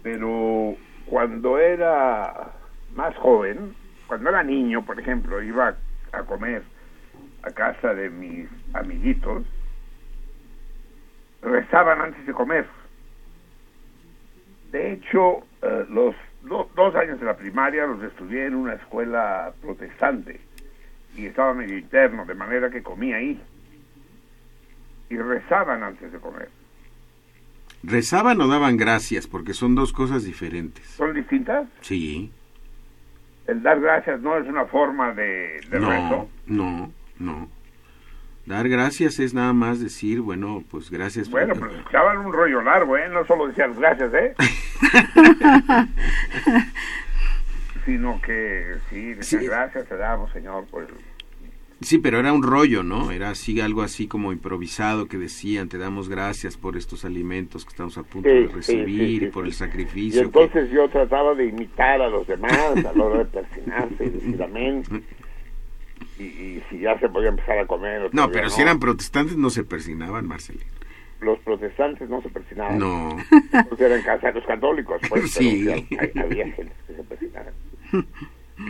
pero 0.03 0.75
cuando 1.05 1.58
era 1.60 2.53
más 2.95 3.13
joven, 3.17 3.75
cuando 4.08 4.29
era 4.29 4.41
niño, 4.41 4.86
por 4.86 4.97
ejemplo, 4.97 5.41
iba 5.43 5.75
a 6.13 6.23
comer 6.23 6.63
a 7.43 7.51
casa 7.51 7.93
de 7.93 8.10
mis 8.10 8.47
amiguitos, 8.73 9.43
rezaban 11.41 11.99
antes 11.99 12.25
de 12.25 12.31
comer. 12.31 12.65
De 14.71 14.93
hecho, 14.93 15.39
eh, 15.62 15.86
los 15.89 16.15
do- 16.43 16.69
dos 16.73 16.95
años 16.95 17.19
de 17.19 17.25
la 17.25 17.36
primaria 17.36 17.86
los 17.86 18.01
estudié 18.01 18.45
en 18.45 18.55
una 18.55 18.75
escuela 18.75 19.51
protestante 19.62 20.39
y 21.15 21.25
estaba 21.28 21.54
medio 21.54 21.78
interno, 21.78 22.25
de 22.25 22.36
manera 22.36 22.69
que 22.69 22.82
comía 22.84 23.17
ahí. 23.17 23.39
Y 25.10 25.17
rezaban 25.17 25.84
antes 25.84 26.12
de 26.12 26.19
comer. 26.19 26.49
¿Rezaban 27.84 28.41
o 28.41 28.47
daban 28.47 28.78
gracias? 28.78 29.28
Porque 29.28 29.54
son 29.54 29.75
dos 29.75 29.93
cosas 29.93 30.23
diferentes. 30.23 30.86
¿Son 30.88 31.13
distintas? 31.13 31.67
Sí, 31.82 32.32
El 33.47 33.62
dar 33.62 33.80
gracias 33.80 34.19
no 34.21 34.36
es 34.38 34.47
una 34.47 34.65
forma 34.65 35.13
de, 35.13 35.62
de 35.69 35.80
no, 35.80 35.89
rezo. 35.89 36.30
no, 36.47 36.91
no. 37.19 37.47
Dar 38.47 38.67
gracias 38.69 39.19
es 39.19 39.34
nada 39.34 39.54
más 39.54 39.80
decir, 39.80 40.21
bueno, 40.21 40.63
pues 40.69 40.89
gracias. 40.91 41.30
Bueno, 41.30 41.54
pues 41.56 41.73
escuchaban 41.73 42.17
un 42.19 42.32
rollo 42.34 42.62
largo, 42.62 42.95
¿eh? 42.97 43.08
No 43.10 43.25
solo 43.25 43.47
decían 43.47 43.73
gracias, 43.75 44.12
¿eh? 44.13 44.36
Sino 47.86 48.19
que 48.21 48.76
sí, 48.89 49.13
Sí. 49.21 49.38
gracias 49.45 49.88
te 49.88 49.95
damos, 49.95 50.32
Señor, 50.32 50.65
por 50.65 50.84
el... 50.84 50.89
Sí, 51.82 52.00
pero 52.00 52.19
era 52.19 52.32
un 52.34 52.41
rollo, 52.41 52.84
¿no? 52.84 53.12
Era 53.12 53.30
así 53.32 53.60
algo 53.60 53.82
así 53.84 54.08
como 54.08 54.32
improvisado 54.32 55.08
que 55.08 55.17
decían, 55.17 55.67
te 55.69 55.78
damos 55.78 56.08
gracias 56.10 56.56
por 56.58 56.78
estos 56.78 57.04
alimentos 57.06 57.63
que 57.65 57.69
estamos 57.69 57.98
a 57.98 58.04
punto 58.04 58.30
Sí, 58.30 58.36
de 58.36 58.48
recibir 58.48 59.19
sí, 59.19 59.26
y 59.26 59.30
por 59.30 59.43
el 59.43 59.50
Y 59.52 59.54
sacrificio. 59.54 60.21
que- 60.21 60.26
entonces 60.26 60.71
yo 60.71 60.89
trataba 60.89 61.36
de 61.36 61.45
imitar 61.48 62.02
a 62.02 62.08
los 62.10 62.26
demás 62.28 62.54
a 62.78 62.93
la 62.93 63.04
hora 63.04 63.19
de 63.19 63.26
persinarse 63.26 64.06
y 64.06 64.10
decir 64.10 64.41
amén. 64.41 64.84
Y, 66.17 66.24
y 66.24 66.63
si 66.69 66.80
ya 66.80 66.98
se 67.00 67.10
podía 67.10 67.30
empezar 67.30 67.60
a 67.60 67.67
comer. 67.67 68.10
No, 68.13 68.32
pero 68.32 68.50
si 68.50 68.62
eran 68.62 68.80
protestantes 68.80 69.36
no 69.38 69.50
se 69.50 69.63
persinaban, 69.65 70.26
Marcelino. 70.28 70.63
Los 71.19 71.39
protestantes 71.39 72.10
no 72.10 72.21
se 72.21 72.30
persinaban. 72.30 72.80
No. 72.80 73.17
Porque 73.69 73.84
eran 73.86 74.02
casados 74.02 74.43
católicos, 74.45 75.02
pues. 75.10 75.30
Sí. 75.34 75.67
Hay- 75.69 75.88
había 76.15 76.45
gente 76.52 76.71
que 76.88 76.93
se 76.95 77.04
persinaban. 77.04 77.54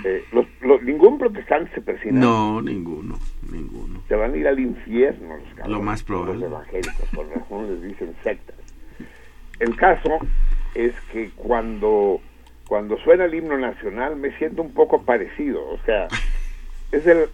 Eh, 0.03 0.23
los, 0.31 0.45
los- 0.61 0.81
ningún 0.81 1.19
protestante 1.19 1.71
se 1.75 1.81
persina. 1.81 2.19
No, 2.19 2.59
ninguno, 2.61 3.19
ninguno. 3.51 4.01
Se 4.07 4.15
van 4.15 4.33
a 4.33 4.37
ir 4.37 4.47
al 4.47 4.59
infierno 4.59 5.37
los 5.37 5.47
cabrones, 5.49 5.71
Lo 5.77 5.81
más 5.83 6.03
probable. 6.03 6.33
Los 6.35 6.43
evangélicos, 6.43 7.09
por 7.13 7.27
razón 7.27 7.69
les 7.69 7.83
dicen 7.83 8.15
sectas. 8.23 8.55
El 9.59 9.75
caso 9.75 10.09
es 10.73 10.93
que 11.11 11.29
cuando, 11.35 12.19
cuando 12.67 12.97
suena 12.97 13.25
el 13.25 13.35
himno 13.35 13.57
nacional 13.59 14.15
me 14.15 14.35
siento 14.37 14.63
un 14.63 14.73
poco 14.73 15.03
parecido. 15.03 15.63
O 15.69 15.77
sea, 15.85 16.07
es 16.91 17.05
el 17.05 17.25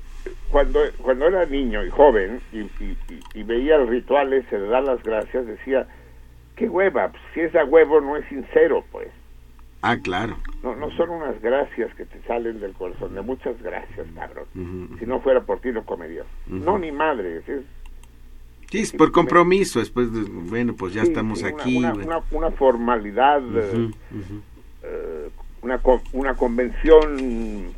cuando, 0.52 0.82
cuando 1.02 1.28
era 1.28 1.46
niño 1.46 1.84
y 1.86 1.89
joven 1.89 2.41
y, 2.52 2.60
y- 2.60 2.98
y- 3.10 3.39
y 3.39 3.44
veía 3.44 3.78
el 3.78 3.88
ritual 3.88 4.34
ese 4.34 4.60
de 4.60 4.67
dar 4.67 4.84
las 4.84 5.02
gracias, 5.04 5.48
decía, 5.48 5.88
qué 6.58 6.67
hueva, 6.70 7.10
pues, 7.10 7.24
si 7.34 7.39
es 7.39 7.56
a 7.56 7.63
huevo 7.63 8.02
no 8.02 8.17
es 8.17 8.26
sincero, 8.28 8.84
pues. 8.91 9.08
Ah, 9.82 9.98
claro. 9.98 10.38
No, 10.62 10.76
no 10.76 10.91
son 10.91 11.10
unas 11.10 11.41
gracias 11.41 11.94
que 11.96 12.06
te 12.06 12.22
salen 12.28 12.60
del 12.60 12.74
corazón, 12.74 13.15
de 13.15 13.22
muchas 13.22 13.60
gracias, 13.63 14.06
cabrón. 14.15 14.46
Si 15.00 15.06
no 15.06 15.20
fuera 15.22 15.41
por 15.41 15.60
ti 15.60 15.72
no 15.72 15.84
comería. 15.84 16.24
No, 16.48 16.78
ni 16.78 16.91
madre, 16.91 17.38
es, 17.38 17.44
Sí, 18.70 18.80
es 18.80 18.94
por 18.94 19.12
compromiso. 19.12 19.80
Después, 19.80 20.13
de, 20.13 20.22
bueno, 20.30 20.74
pues 20.78 20.94
ya 20.94 21.02
Sí, 21.04 21.10
estamos 21.10 21.39
sí, 21.39 21.46
una- 21.46 21.62
aquí. 21.63 21.78
Una, 21.78 21.94
bueno. 21.94 22.08
una- 22.32 22.46
una 22.48 22.52
formalidad, 22.56 23.41
eh, 23.58 23.91
eh, 24.84 25.30
una, 25.62 25.80
co- 25.80 26.02
una 26.13 26.36
convención 26.36 27.72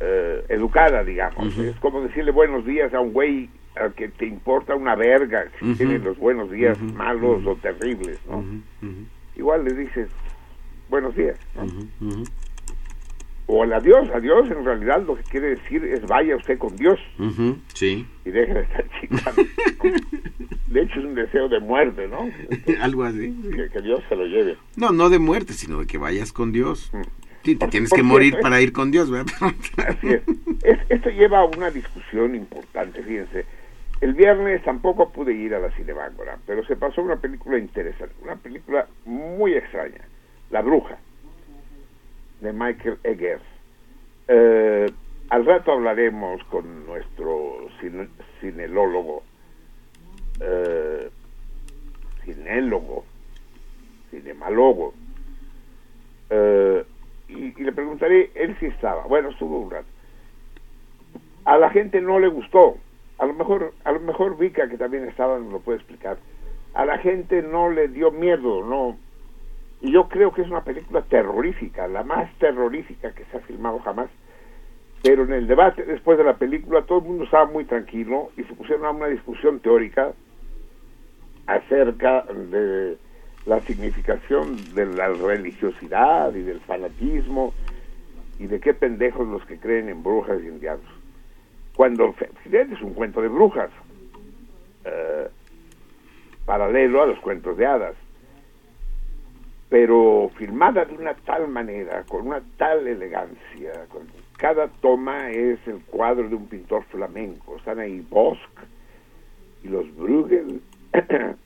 eh, 0.00 0.44
educada, 0.48 1.04
digamos. 1.04 1.56
Es 1.58 1.76
como 1.76 2.00
decirle 2.00 2.32
buenos 2.32 2.64
días 2.64 2.92
a 2.92 3.00
un 3.00 3.12
güey 3.12 3.48
al 3.76 3.94
que 3.94 4.08
te 4.08 4.26
importa 4.26 4.74
una 4.74 4.96
verga 4.96 5.44
si 5.60 5.74
tiene 5.76 5.98
los 6.00 6.18
buenos 6.18 6.50
días 6.50 6.76
malos 6.80 7.46
o 7.46 7.54
terribles, 7.56 8.18
¿no? 8.28 8.44
Igual 9.36 9.64
le 9.64 9.74
dices 9.74 10.08
buenos 10.92 11.16
días, 11.16 11.36
O 13.46 13.64
el 13.64 13.72
adiós, 13.72 14.08
adiós 14.14 14.50
en 14.50 14.62
realidad 14.64 15.02
lo 15.06 15.16
que 15.16 15.22
quiere 15.24 15.50
decir 15.56 15.82
es 15.84 16.02
vaya 16.06 16.36
usted 16.36 16.58
con 16.58 16.76
Dios 16.76 17.00
Sí, 17.74 18.06
y 18.26 18.30
deje 18.30 18.52
de 18.54 18.60
estar 18.60 18.84
chingando. 19.00 19.42
De 20.66 20.82
hecho 20.82 21.00
es 21.00 21.04
un 21.06 21.14
deseo 21.14 21.48
de 21.48 21.60
muerte, 21.60 22.08
¿no? 22.08 22.30
algo 22.82 23.04
así. 23.04 23.34
Que, 23.54 23.68
que 23.70 23.80
Dios 23.82 24.02
se 24.08 24.16
lo 24.16 24.26
lleve. 24.26 24.56
No, 24.76 24.90
no 24.92 25.08
de 25.10 25.18
muerte, 25.18 25.54
sino 25.54 25.80
de 25.80 25.86
que 25.86 25.96
vayas 25.98 26.32
con 26.32 26.52
Dios. 26.52 26.90
Mm. 26.92 27.00
Sí, 27.44 27.54
te 27.56 27.60
Por- 27.60 27.70
tienes 27.70 27.90
por 27.90 27.98
que 27.98 28.02
morir 28.04 28.32
cierto, 28.32 28.42
para 28.42 28.60
ir 28.60 28.72
con 28.72 28.90
Dios, 28.90 29.10
¿verdad? 29.10 29.32
Así 29.88 30.08
es. 30.08 30.22
Es- 30.62 30.78
Esto 30.90 31.08
lleva 31.10 31.40
a 31.40 31.44
una 31.46 31.70
discusión 31.70 32.34
importante, 32.34 33.02
fíjense. 33.02 33.44
El 34.02 34.14
viernes 34.14 34.62
tampoco 34.64 35.10
pude 35.10 35.32
ir 35.34 35.54
a 35.54 35.58
la 35.60 35.70
Cinemágora, 35.72 36.38
pero 36.46 36.64
se 36.66 36.76
pasó 36.76 37.02
una 37.02 37.16
película 37.16 37.58
interesante, 37.58 38.14
una 38.22 38.36
película 38.36 38.86
muy 39.04 39.54
extraña, 39.54 40.00
La 40.52 40.60
Bruja, 40.60 40.98
de 42.42 42.52
Michael 42.52 42.98
Eggers. 43.04 43.42
Eh, 44.28 44.92
al 45.30 45.46
rato 45.46 45.72
hablaremos 45.72 46.44
con 46.44 46.84
nuestro 46.86 47.68
cine- 47.80 48.10
cinelólogo, 48.38 49.22
eh, 50.40 51.10
cinemalógo, 54.10 54.92
eh, 56.28 56.84
y, 57.28 57.62
le 57.62 57.72
preguntaré, 57.72 58.30
él 58.34 58.54
sí 58.60 58.66
estaba, 58.66 59.06
bueno, 59.06 59.30
estuvo 59.30 59.58
un 59.58 59.70
rato. 59.70 59.88
A 61.46 61.56
la 61.56 61.70
gente 61.70 62.02
no 62.02 62.18
le 62.20 62.28
gustó, 62.28 62.76
a 63.16 63.24
lo 63.24 63.32
mejor, 63.32 63.72
a 63.84 63.92
lo 63.92 64.00
mejor 64.00 64.36
Vika, 64.36 64.68
que 64.68 64.76
también 64.76 65.08
estaba, 65.08 65.38
nos 65.38 65.50
lo 65.50 65.60
puede 65.60 65.78
explicar. 65.78 66.18
A 66.74 66.84
la 66.84 66.98
gente 66.98 67.40
no 67.40 67.70
le 67.70 67.88
dio 67.88 68.10
miedo, 68.10 68.62
no. 68.66 68.98
Y 69.82 69.90
yo 69.90 70.08
creo 70.08 70.32
que 70.32 70.42
es 70.42 70.48
una 70.48 70.62
película 70.62 71.02
terrorífica, 71.02 71.88
la 71.88 72.04
más 72.04 72.32
terrorífica 72.38 73.12
que 73.12 73.24
se 73.24 73.36
ha 73.36 73.40
filmado 73.40 73.80
jamás. 73.80 74.08
Pero 75.02 75.24
en 75.24 75.32
el 75.32 75.48
debate 75.48 75.82
después 75.82 76.16
de 76.16 76.24
la 76.24 76.36
película 76.36 76.82
todo 76.82 77.00
el 77.00 77.04
mundo 77.04 77.24
estaba 77.24 77.46
muy 77.46 77.64
tranquilo 77.64 78.30
y 78.36 78.44
se 78.44 78.54
pusieron 78.54 78.86
a 78.86 78.90
una 78.90 79.08
discusión 79.08 79.58
teórica 79.58 80.12
acerca 81.48 82.22
de 82.22 82.96
la 83.46 83.60
significación 83.62 84.56
de 84.76 84.86
la 84.86 85.08
religiosidad 85.08 86.32
y 86.32 86.42
del 86.42 86.60
fanatismo 86.60 87.52
y 88.38 88.46
de 88.46 88.60
qué 88.60 88.74
pendejos 88.74 89.26
los 89.26 89.44
que 89.46 89.58
creen 89.58 89.88
en 89.88 90.04
brujas 90.04 90.40
y 90.44 90.46
en 90.46 90.60
diablos. 90.60 90.92
Cuando 91.74 92.14
finalmente 92.44 92.76
es 92.76 92.82
un 92.82 92.94
cuento 92.94 93.20
de 93.20 93.28
brujas, 93.28 93.70
eh, 94.84 95.28
paralelo 96.44 97.02
a 97.02 97.06
los 97.06 97.18
cuentos 97.18 97.56
de 97.56 97.66
hadas, 97.66 97.96
pero 99.72 100.30
filmada 100.36 100.84
de 100.84 100.92
una 100.92 101.14
tal 101.14 101.48
manera, 101.48 102.02
con 102.02 102.26
una 102.26 102.42
tal 102.58 102.86
elegancia, 102.86 103.86
cada 104.36 104.68
toma 104.68 105.30
es 105.30 105.66
el 105.66 105.80
cuadro 105.84 106.28
de 106.28 106.34
un 106.34 106.46
pintor 106.46 106.84
flamenco, 106.90 107.56
están 107.56 107.78
ahí 107.78 108.04
Bosch 108.10 108.38
y 109.64 109.68
los 109.68 109.86
Bruegel, 109.96 110.60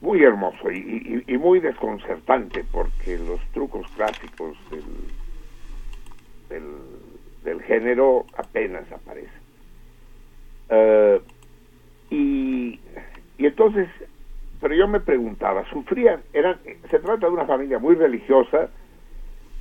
muy 0.00 0.22
hermoso 0.22 0.70
y, 0.70 1.36
muy 1.38 1.58
desconcertante 1.58 2.64
porque 2.70 3.18
los 3.18 3.40
trucos 3.50 3.90
clásicos 3.96 4.56
del, 6.48 6.62
del, 7.42 7.62
género 7.62 8.26
apenas 8.36 8.84
aparecen. 8.92 9.42
Eh, 10.68 11.20
y 12.10 12.78
entonces, 13.38 13.88
pero 14.60 14.74
yo 14.74 14.86
me 14.86 15.00
preguntaba, 15.00 15.64
sufrían, 15.70 16.20
eran, 16.32 16.58
se 16.90 16.98
trata 16.98 17.26
de 17.26 17.32
una 17.32 17.46
familia 17.46 17.78
muy 17.78 17.94
religiosa 17.94 18.68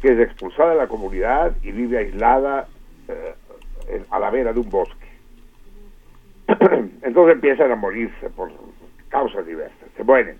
que 0.01 0.11
es 0.11 0.19
expulsada 0.19 0.71
de 0.71 0.77
la 0.77 0.87
comunidad 0.87 1.55
y 1.63 1.71
vive 1.71 1.97
aislada 1.97 2.67
eh, 3.07 4.03
a 4.09 4.19
la 4.19 4.29
vera 4.29 4.53
de 4.53 4.59
un 4.59 4.69
bosque. 4.69 5.07
Entonces 7.01 7.35
empiezan 7.35 7.71
a 7.71 7.75
morirse 7.75 8.29
por 8.29 8.51
causas 9.09 9.45
diversas, 9.45 9.89
se 9.95 10.03
mueren 10.03 10.37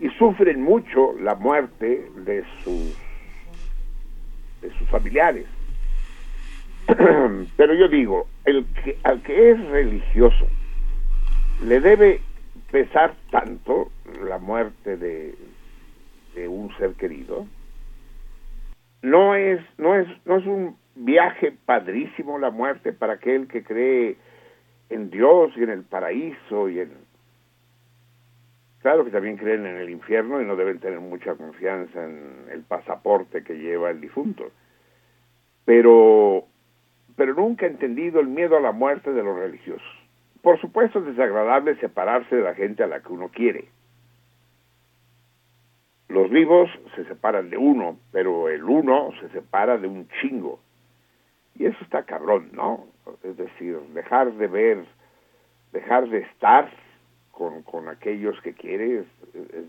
y 0.00 0.08
sufren 0.10 0.62
mucho 0.62 1.14
la 1.20 1.34
muerte 1.34 2.10
de 2.16 2.44
sus 2.62 2.98
de 4.60 4.70
sus 4.78 4.88
familiares. 4.88 5.46
Pero 7.56 7.74
yo 7.74 7.88
digo, 7.88 8.26
el 8.44 8.66
que 8.82 8.98
al 9.04 9.22
que 9.22 9.50
es 9.50 9.68
religioso 9.68 10.46
le 11.62 11.80
debe 11.80 12.20
pesar 12.74 13.14
tanto 13.30 13.92
la 14.24 14.38
muerte 14.38 14.96
de, 14.96 15.36
un 16.48 16.76
ser 16.76 16.94
querido. 16.94 17.46
No 19.00 19.36
es 19.36 19.60
no 19.78 19.94
es 19.94 20.08
no 20.24 20.38
es 20.38 20.46
un 20.46 20.76
viaje 20.96 21.52
padrísimo 21.52 22.36
la 22.36 22.50
muerte 22.50 22.92
para 22.92 23.12
aquel 23.12 23.46
que 23.46 23.62
cree 23.62 24.16
en 24.90 25.08
Dios 25.08 25.52
y 25.56 25.62
en 25.62 25.70
el 25.70 25.84
paraíso 25.84 26.68
y 26.68 26.80
en 26.80 26.90
claro 28.82 29.04
que 29.04 29.12
también 29.12 29.36
creen 29.36 29.66
en 29.66 29.76
el 29.76 29.90
infierno 29.90 30.42
y 30.42 30.44
no 30.44 30.56
deben 30.56 30.80
tener 30.80 30.98
mucha 30.98 31.36
confianza 31.36 32.04
en 32.04 32.46
el 32.50 32.62
pasaporte 32.62 33.44
que 33.44 33.54
lleva 33.54 33.90
el 33.90 34.00
difunto 34.00 34.50
pero 35.64 36.44
pero 37.14 37.34
nunca 37.34 37.66
he 37.66 37.70
entendido 37.70 38.18
el 38.18 38.26
miedo 38.26 38.56
a 38.56 38.60
la 38.60 38.72
muerte 38.72 39.12
de 39.12 39.22
los 39.22 39.38
religiosos 39.38 40.03
por 40.44 40.60
supuesto 40.60 41.00
es 41.00 41.06
desagradable 41.06 41.74
separarse 41.80 42.36
de 42.36 42.42
la 42.42 42.54
gente 42.54 42.84
a 42.84 42.86
la 42.86 43.00
que 43.00 43.12
uno 43.12 43.30
quiere 43.30 43.68
los 46.08 46.30
vivos 46.30 46.70
se 46.94 47.04
separan 47.06 47.50
de 47.50 47.56
uno 47.56 47.98
pero 48.12 48.48
el 48.48 48.62
uno 48.62 49.10
se 49.20 49.28
separa 49.30 49.76
de 49.78 49.88
un 49.88 50.06
chingo 50.20 50.60
y 51.56 51.66
eso 51.66 51.78
está 51.82 52.02
cabrón, 52.02 52.50
¿no? 52.52 52.86
Es 53.22 53.36
decir, 53.36 53.78
dejar 53.94 54.32
de 54.34 54.48
ver, 54.48 54.84
dejar 55.72 56.08
de 56.08 56.18
estar 56.18 56.70
con, 57.30 57.62
con 57.62 57.88
aquellos 57.88 58.40
que 58.42 58.54
quieres, 58.54 59.06
es, 59.34 59.66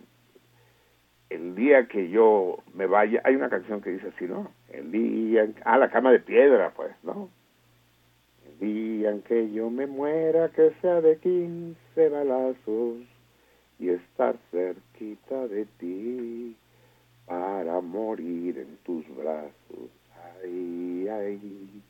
el 1.29 1.55
día 1.55 1.87
que 1.87 2.09
yo 2.09 2.59
me 2.73 2.85
vaya, 2.85 3.21
hay 3.23 3.35
una 3.35 3.49
canción 3.49 3.81
que 3.81 3.91
dice 3.91 4.11
así, 4.15 4.25
¿no? 4.25 4.51
El 4.69 4.91
día, 4.91 5.47
ah, 5.63 5.77
la 5.77 5.89
cama 5.89 6.11
de 6.11 6.19
piedra, 6.19 6.71
pues, 6.75 6.91
¿no? 7.03 7.29
El 8.61 9.21
que 9.23 9.51
yo 9.51 9.69
me 9.69 9.85
muera, 9.85 10.49
que 10.49 10.71
sea 10.81 11.01
de 11.01 11.17
15 11.17 12.09
balazos 12.09 12.97
y 13.79 13.89
estar 13.89 14.35
cerquita 14.51 15.47
de 15.47 15.65
ti 15.77 16.55
para 17.25 17.81
morir 17.81 18.57
en 18.59 18.77
tus 18.83 19.05
brazos. 19.15 19.89
Ay, 20.43 21.07
ay. 21.09 21.81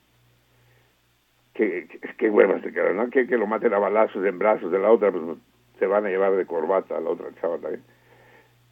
Qué, 1.54 1.88
qué, 1.90 2.00
qué 2.18 2.30
huevas 2.30 2.62
se 2.64 2.74
quedan, 2.74 2.98
¿no? 2.98 3.10
Que, 3.10 3.28
que 3.28 3.38
lo 3.38 3.48
maten 3.48 3.74
a 3.74 3.80
balazos 3.80 4.26
en 4.26 4.40
brazos 4.40 4.72
de 4.72 4.80
la 4.80 4.92
otra, 4.92 5.12
pues 5.12 5.24
se 5.80 5.88
van 5.88 6.06
a 6.06 6.10
llevar 6.10 6.36
de 6.36 6.46
corbata 6.46 6.98
a 6.98 7.02
la 7.02 7.10
otra 7.12 7.28
chava 7.40 7.58
también. 7.60 7.84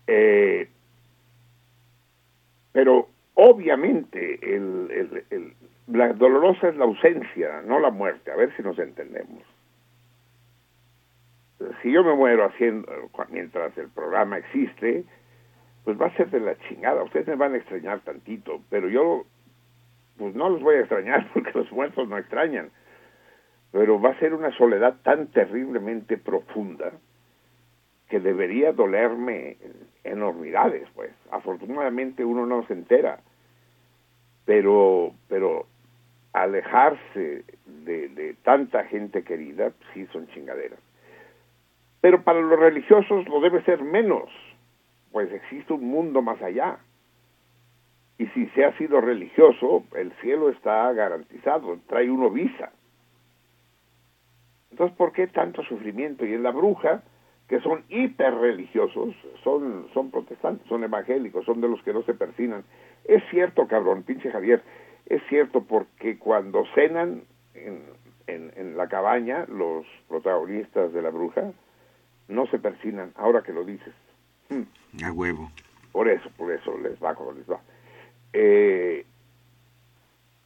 Eh, 0.07 0.67
pero 2.71 3.07
obviamente 3.35 4.39
el, 4.55 4.89
el- 4.91 5.23
el- 5.29 5.53
la 5.87 6.13
dolorosa 6.13 6.69
es 6.69 6.75
la 6.77 6.85
ausencia, 6.85 7.61
no 7.65 7.79
la 7.79 7.91
muerte. 7.91 8.31
A 8.31 8.35
ver 8.35 8.55
si 8.55 8.63
nos 8.63 8.77
entendemos. 8.79 9.43
Si 11.81 11.91
yo 11.91 12.03
me 12.03 12.15
muero 12.15 12.45
haciendo, 12.45 12.87
mientras 13.29 13.77
el 13.77 13.89
programa 13.89 14.37
existe, 14.37 15.05
pues 15.83 15.99
va 15.99 16.07
a 16.07 16.15
ser 16.15 16.29
de 16.29 16.39
la 16.39 16.57
chingada. 16.67 17.03
Ustedes 17.03 17.27
me 17.27 17.35
van 17.35 17.53
a 17.53 17.57
extrañar 17.57 17.99
tantito, 18.01 18.61
pero 18.69 18.89
yo, 18.89 19.25
pues 20.17 20.35
no 20.35 20.49
los 20.49 20.61
voy 20.61 20.75
a 20.75 20.81
extrañar 20.81 21.29
porque 21.33 21.51
los 21.53 21.71
muertos 21.71 22.07
no 22.07 22.17
extrañan. 22.17 22.69
Pero 23.71 23.99
va 23.99 24.11
a 24.11 24.19
ser 24.19 24.33
una 24.33 24.55
soledad 24.57 24.97
tan 25.03 25.27
terriblemente 25.27 26.17
profunda 26.17 26.91
que 28.07 28.19
debería 28.19 28.71
dolerme 28.71 29.57
enormidades, 30.03 30.87
pues. 30.93 31.11
Afortunadamente 31.31 32.23
uno 32.23 32.45
no 32.45 32.65
se 32.67 32.73
entera, 32.73 33.19
pero, 34.45 35.13
pero 35.27 35.65
alejarse 36.33 37.45
de, 37.65 38.35
tanta 38.43 38.83
gente 38.85 39.23
querida, 39.23 39.71
sí 39.93 40.05
son 40.11 40.27
chingaderas. 40.29 40.79
Pero 42.01 42.23
para 42.23 42.41
los 42.41 42.59
religiosos 42.59 43.27
lo 43.29 43.39
debe 43.39 43.63
ser 43.63 43.81
menos, 43.83 44.29
pues 45.11 45.31
existe 45.31 45.73
un 45.73 45.87
mundo 45.87 46.21
más 46.21 46.41
allá. 46.41 46.79
Y 48.17 48.27
si 48.27 48.47
se 48.47 48.65
ha 48.65 48.77
sido 48.77 48.99
religioso, 48.99 49.85
el 49.95 50.11
cielo 50.21 50.49
está 50.49 50.91
garantizado, 50.91 51.79
trae 51.87 52.09
uno 52.09 52.29
visa. 52.29 52.71
Entonces, 54.71 54.97
¿por 54.97 55.13
qué 55.13 55.27
tanto 55.27 55.63
sufrimiento? 55.63 56.25
Y 56.25 56.33
en 56.33 56.43
la 56.43 56.51
bruja, 56.51 57.03
que 57.47 57.59
son 57.61 57.83
hiperreligiosos, 57.89 59.15
son, 59.43 59.87
son 59.93 60.09
protestantes, 60.09 60.67
son 60.67 60.83
evangélicos, 60.83 61.45
son 61.45 61.61
de 61.61 61.69
los 61.69 61.81
que 61.83 61.93
no 61.93 62.01
se 62.03 62.13
persinan. 62.13 62.63
Es 63.05 63.23
cierto, 63.29 63.67
cabrón, 63.67 64.03
pinche 64.03 64.31
Javier, 64.31 64.63
es 65.05 65.21
cierto 65.29 65.63
porque 65.63 66.17
cuando 66.17 66.65
cenan 66.75 67.23
en, 67.53 67.83
en, 68.27 68.51
en 68.55 68.77
la 68.77 68.87
cabaña, 68.87 69.45
los 69.47 69.85
protagonistas 70.07 70.93
de 70.93 71.01
la 71.01 71.09
bruja, 71.09 71.51
no 72.27 72.47
se 72.47 72.59
persinan, 72.59 73.11
ahora 73.15 73.41
que 73.41 73.53
lo 73.53 73.63
dices. 73.63 73.93
Hmm. 74.49 74.63
A 75.03 75.11
huevo. 75.11 75.51
Por 75.91 76.09
eso, 76.09 76.29
por 76.37 76.51
eso 76.51 76.77
les 76.79 77.01
va 77.01 77.15
como 77.15 77.33
les 77.33 77.49
va. 77.49 77.59
Eh, 78.33 79.05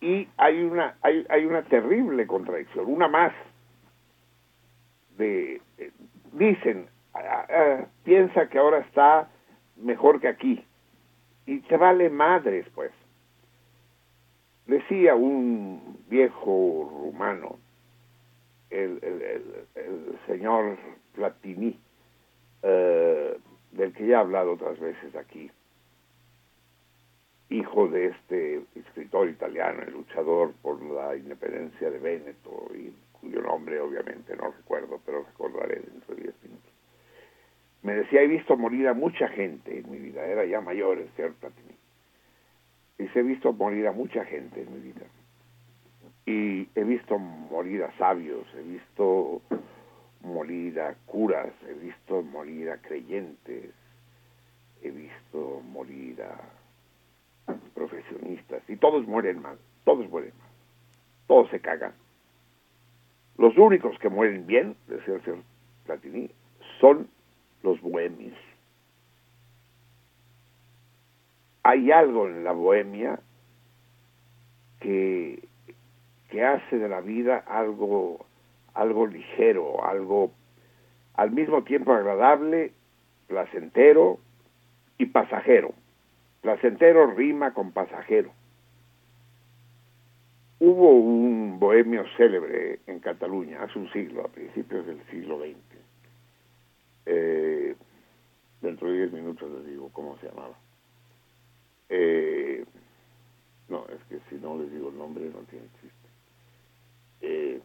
y 0.02 0.28
hay 0.38 0.62
una, 0.62 0.96
hay, 1.02 1.26
hay 1.30 1.46
una 1.46 1.64
terrible 1.64 2.28
contradicción, 2.28 2.86
una 2.88 3.08
más. 3.08 3.34
De, 5.18 5.62
eh, 5.78 5.92
dicen, 6.34 6.88
ah, 7.14 7.46
ah, 7.50 7.86
piensa 8.04 8.48
que 8.50 8.60
ahora 8.60 8.80
está 8.80 9.30
mejor 9.78 10.20
que 10.20 10.28
aquí. 10.28 10.64
Y 11.46 11.60
te 11.62 11.78
vale 11.78 12.10
madres, 12.10 12.68
pues. 12.76 12.92
Decía 14.68 15.16
un 15.16 15.98
viejo 16.10 16.90
rumano, 16.92 17.58
el, 18.70 19.00
señor 20.28 20.78
Platini, 21.14 21.80
eh, 22.64 23.38
del 23.72 23.94
que 23.94 24.08
ya 24.08 24.18
he 24.18 24.20
hablado 24.20 24.54
otras 24.54 24.78
veces 24.78 25.16
aquí, 25.16 25.50
hijo 27.50 27.88
de 27.88 28.08
este 28.08 28.62
escritor 28.76 29.30
italiano, 29.30 29.84
el 29.84 29.94
luchador 29.94 30.52
por 30.62 30.82
la 30.84 31.16
independencia 31.16 31.90
de 31.90 32.00
Véneto, 32.00 32.68
y 32.76 32.94
cuyo 33.22 33.42
nombre 33.42 33.80
obviamente 33.80 34.36
no 34.36 34.52
recuerdo, 34.52 35.00
pero 35.06 35.24
recordaré 35.24 35.80
dentro 35.80 36.14
de 36.14 36.24
10 36.24 36.44
minutos. 36.44 36.72
Me 37.84 37.94
decía, 37.94 38.22
he 38.22 38.28
visto 38.28 38.58
morir 38.58 38.90
a 38.90 38.94
mucha 38.94 39.30
gente 39.30 39.80
en 39.80 39.90
mi 39.90 39.98
vida, 39.98 40.26
era 40.26 40.44
ya 40.44 40.60
mayor 40.60 40.98
el 40.98 41.10
señor 41.16 41.36
Platini. 41.36 41.77
He 43.00 43.22
visto 43.22 43.54
morir 43.54 43.88
a 43.88 43.92
mucha 43.92 44.26
gente 44.26 44.62
en 44.62 44.74
mi 44.74 44.80
vida. 44.80 45.06
Y 46.26 46.68
he 46.76 46.84
visto 46.84 47.18
morir 47.18 47.84
a 47.84 47.96
sabios, 47.98 48.46
he 48.56 48.62
visto 48.64 49.42
morir 50.22 50.80
a 50.80 50.96
curas, 51.06 51.54
he 51.68 51.74
visto 51.74 52.22
morir 52.22 52.70
a 52.72 52.78
creyentes, 52.78 53.72
he 54.82 54.92
visto 54.92 55.62
morir 55.70 56.22
a 56.22 57.54
profesionistas, 57.74 58.62
y 58.68 58.76
todos 58.76 59.08
mueren 59.08 59.42
mal, 59.42 59.58
todos 59.86 60.10
mueren 60.10 60.34
mal, 60.38 60.50
todos 61.28 61.50
se 61.50 61.62
cagan. 61.62 61.94
Los 63.38 63.58
únicos 63.58 63.98
que 64.00 64.10
mueren 64.10 64.46
bien, 64.48 64.76
decía 64.88 65.16
el 65.16 65.24
señor 65.24 65.44
Platini, 65.86 66.30
son 66.82 67.08
los 67.64 67.80
bohemios. 67.82 68.38
Hay 71.68 71.92
algo 71.92 72.28
en 72.30 72.46
la 72.46 72.54
bohemia 72.54 73.20
que, 74.80 75.50
que 76.30 76.42
hace 76.42 76.78
de 76.78 76.88
la 76.88 77.02
vida 77.02 77.44
algo, 77.46 78.26
algo 78.74 79.06
ligero, 79.06 79.84
algo 79.84 80.32
al 81.16 81.32
mismo 81.32 81.66
tiempo 81.66 81.92
agradable, 81.92 82.72
placentero 83.28 84.18
y 84.98 85.08
pasajero. 85.08 85.74
Placentero 86.40 87.08
rima 87.08 87.54
con 87.54 87.74
pasajero. 87.74 88.32
Hubo 90.60 90.92
un 90.92 91.60
bohemio 91.60 92.06
célebre 92.16 92.80
en 92.88 93.02
Cataluña 93.02 93.62
hace 93.62 93.78
un 93.78 93.92
siglo, 93.92 94.22
a 94.22 94.30
principios 94.30 94.86
del 94.86 95.04
siglo 95.12 95.40
XX. 95.40 95.58
Eh, 97.08 97.76
dentro 98.62 98.88
de 98.88 99.00
diez 99.00 99.12
minutos 99.12 99.52
les 99.52 99.66
digo 99.66 99.90
cómo 99.92 100.18
se 100.20 100.28
llamaba. 100.28 100.56
Eh, 101.90 102.66
no, 103.70 103.86
es 103.88 104.04
que 104.10 104.20
si 104.30 104.42
no 104.42 104.58
les 104.58 104.72
digo 104.72 104.90
el 104.90 104.98
nombre 104.98 105.26
no 105.26 105.40
tiene 105.50 105.66
chiste. 105.82 106.08
Eh, 107.22 107.62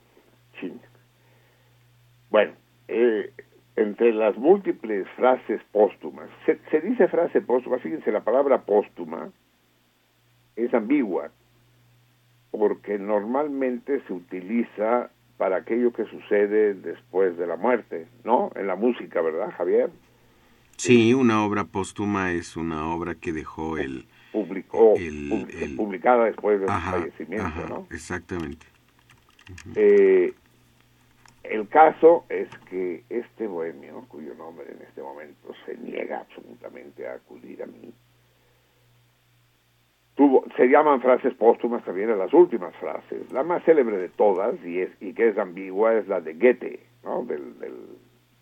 chin. 0.59 0.81
Bueno, 2.31 2.53
eh, 2.89 3.33
entre 3.77 4.13
las 4.13 4.37
múltiples 4.37 5.07
frases 5.17 5.61
póstumas, 5.71 6.29
se, 6.47 6.59
se 6.71 6.81
dice 6.81 7.09
frase 7.09 7.41
póstuma, 7.41 7.79
fíjense, 7.79 8.11
la 8.11 8.25
palabra 8.25 8.63
póstuma 8.63 9.31
es 10.57 10.73
ambigua, 10.75 11.31
porque 12.51 12.99
normalmente 12.99 14.03
se 14.07 14.13
utiliza 14.13 15.11
para 15.39 15.57
aquello 15.57 15.93
que 15.93 16.05
sucede 16.05 16.75
después 16.75 17.37
de 17.37 17.47
la 17.47 17.57
muerte, 17.57 18.07
¿no? 18.25 18.51
En 18.55 18.67
la 18.67 18.77
música, 18.77 19.21
¿verdad, 19.21 19.53
Javier? 19.57 19.91
Sí, 20.77 21.15
una 21.15 21.45
obra 21.45 21.65
póstuma 21.65 22.33
es 22.33 22.57
una 22.57 22.93
obra 22.95 23.15
que 23.15 23.33
dejó 23.33 23.79
el... 23.79 24.07
Publicó, 24.33 24.95
El- 24.97 25.29
pub- 25.29 25.49
el- 25.63 25.77
publicada 25.77 26.25
después 26.25 26.59
de 26.61 26.67
su 26.67 26.73
Ajá, 26.73 26.93
fallecimiento, 26.93 27.47
ajá, 27.47 27.67
¿no? 27.69 27.87
exactamente. 27.91 28.67
Eh, 29.75 30.33
el 31.43 31.69
caso 31.69 32.25
es 32.31 32.49
que 32.71 33.05
este 33.11 33.47
bohemio, 33.47 34.05
cuyo 34.09 34.35
nombre 34.35 34.67
en 34.73 34.81
este 34.83 35.03
momento 35.03 35.53
se 35.67 35.77
niega 35.77 36.21
absolutamente 36.21 37.07
a 37.07 37.15
acudir 37.15 37.63
a 37.63 37.67
mí, 37.67 37.93
tuvo, 40.15 40.45
se 40.57 40.67
llaman 40.69 41.01
frases 41.03 41.35
póstumas 41.35 41.85
también 41.85 42.11
a 42.11 42.17
las 42.17 42.33
últimas 42.33 42.75
frases. 42.77 43.31
La 43.33 43.43
más 43.43 43.63
célebre 43.65 43.97
de 43.99 44.09
todas, 44.09 44.55
y, 44.65 44.81
es, 44.81 44.91
y 45.01 45.13
que 45.13 45.29
es 45.29 45.39
ambigua, 45.39 45.95
es 45.95 46.07
la 46.09 46.21
de 46.21 46.35
Goethe, 46.35 46.81
¿no? 47.05 47.25
del, 47.25 47.59
del 47.59 47.75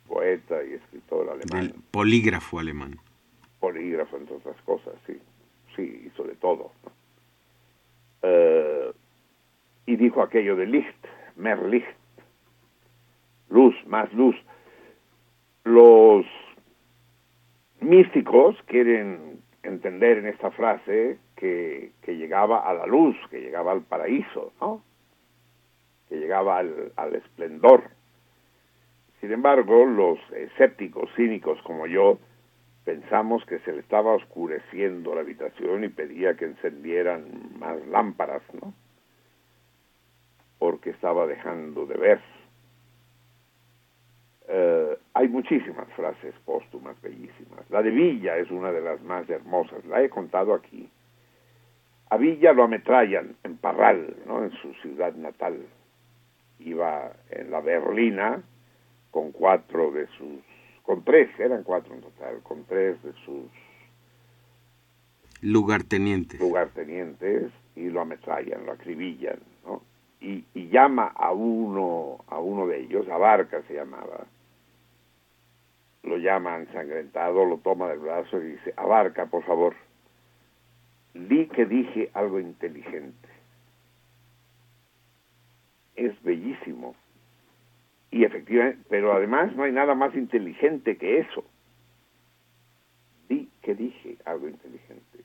poeta 0.06 0.62
y 0.64 0.74
escritor 0.74 1.30
alemán, 1.30 1.68
Del 1.72 1.74
polígrafo 1.90 2.58
alemán. 2.60 2.96
polígrafo, 3.60 4.16
entre 4.16 4.36
otras 4.36 4.60
cosas, 4.62 4.94
sí, 5.06 5.18
hizo 5.82 6.24
de 6.24 6.34
todo. 6.36 6.72
Eh, 8.22 8.92
y 9.86 9.96
dijo 9.96 10.22
aquello 10.22 10.56
de 10.56 10.66
Licht, 10.66 11.06
mehr 11.36 11.60
Licht, 11.62 11.96
luz, 13.48 13.74
más 13.86 14.12
luz. 14.12 14.36
Los 15.64 16.26
místicos 17.80 18.56
quieren 18.66 19.40
entender 19.62 20.18
en 20.18 20.26
esta 20.26 20.50
frase 20.50 21.18
que, 21.36 21.92
que 22.02 22.16
llegaba 22.16 22.60
a 22.60 22.74
la 22.74 22.86
luz, 22.86 23.16
que 23.30 23.40
llegaba 23.40 23.72
al 23.72 23.82
paraíso, 23.82 24.52
¿no? 24.60 24.82
que 26.08 26.16
llegaba 26.16 26.58
al 26.58 27.14
esplendor. 27.14 27.84
Sin 29.20 29.32
embargo, 29.32 29.84
los 29.84 30.18
escépticos, 30.32 31.08
cínicos 31.14 31.60
como 31.62 31.86
yo, 31.86 32.18
pensamos 32.90 33.44
que 33.46 33.60
se 33.60 33.72
le 33.72 33.78
estaba 33.78 34.14
oscureciendo 34.14 35.14
la 35.14 35.20
habitación 35.20 35.84
y 35.84 35.88
pedía 35.90 36.34
que 36.34 36.46
encendieran 36.46 37.22
más 37.56 37.76
lámparas, 37.86 38.42
¿no? 38.60 38.74
Porque 40.58 40.90
estaba 40.90 41.28
dejando 41.28 41.86
de 41.86 41.96
ver. 41.96 42.20
Eh, 44.48 44.98
hay 45.14 45.28
muchísimas 45.28 45.86
frases 45.92 46.34
póstumas 46.44 47.00
bellísimas. 47.00 47.70
La 47.70 47.80
de 47.80 47.90
Villa 47.90 48.38
es 48.38 48.50
una 48.50 48.72
de 48.72 48.80
las 48.80 49.00
más 49.02 49.30
hermosas, 49.30 49.84
la 49.84 50.02
he 50.02 50.10
contado 50.10 50.52
aquí. 50.52 50.90
A 52.08 52.16
Villa 52.16 52.52
lo 52.52 52.64
ametrallan 52.64 53.36
en 53.44 53.56
Parral, 53.56 54.16
¿no? 54.26 54.42
en 54.42 54.50
su 54.50 54.74
ciudad 54.82 55.14
natal. 55.14 55.64
Iba 56.58 57.12
en 57.30 57.52
la 57.52 57.60
berlina 57.60 58.42
con 59.12 59.30
cuatro 59.30 59.92
de 59.92 60.08
sus, 60.18 60.42
con 60.90 61.04
tres, 61.04 61.30
eran 61.38 61.62
cuatro 61.62 61.94
en 61.94 62.00
total, 62.00 62.40
con 62.42 62.64
tres 62.64 63.00
de 63.04 63.12
sus 63.24 63.44
Lugarteniente. 65.40 66.36
lugartenientes 66.38 67.52
y 67.76 67.90
lo 67.90 68.00
ametrallan, 68.00 68.66
lo 68.66 68.72
acribillan, 68.72 69.38
¿no? 69.64 69.82
Y, 70.20 70.44
y 70.52 70.68
llama 70.68 71.06
a 71.14 71.30
uno, 71.30 72.24
a 72.26 72.40
uno 72.40 72.66
de 72.66 72.80
ellos, 72.80 73.08
Abarca 73.08 73.62
se 73.68 73.74
llamaba, 73.74 74.26
lo 76.02 76.16
llama 76.16 76.56
ensangrentado, 76.56 77.44
lo 77.44 77.58
toma 77.58 77.88
del 77.88 78.00
brazo 78.00 78.42
y 78.42 78.46
dice, 78.54 78.74
Abarca, 78.76 79.26
por 79.26 79.44
favor, 79.44 79.76
di 81.14 81.46
que 81.46 81.66
dije 81.66 82.10
algo 82.14 82.40
inteligente. 82.40 83.28
Es 85.94 86.20
bellísimo. 86.24 86.96
Y 88.10 88.24
efectivamente, 88.24 88.84
pero 88.88 89.12
además 89.12 89.54
no 89.54 89.62
hay 89.62 89.72
nada 89.72 89.94
más 89.94 90.14
inteligente 90.14 90.96
que 90.96 91.20
eso. 91.20 91.44
Di 93.28 93.48
que 93.62 93.74
dije 93.74 94.16
algo 94.24 94.48
inteligente. 94.48 95.24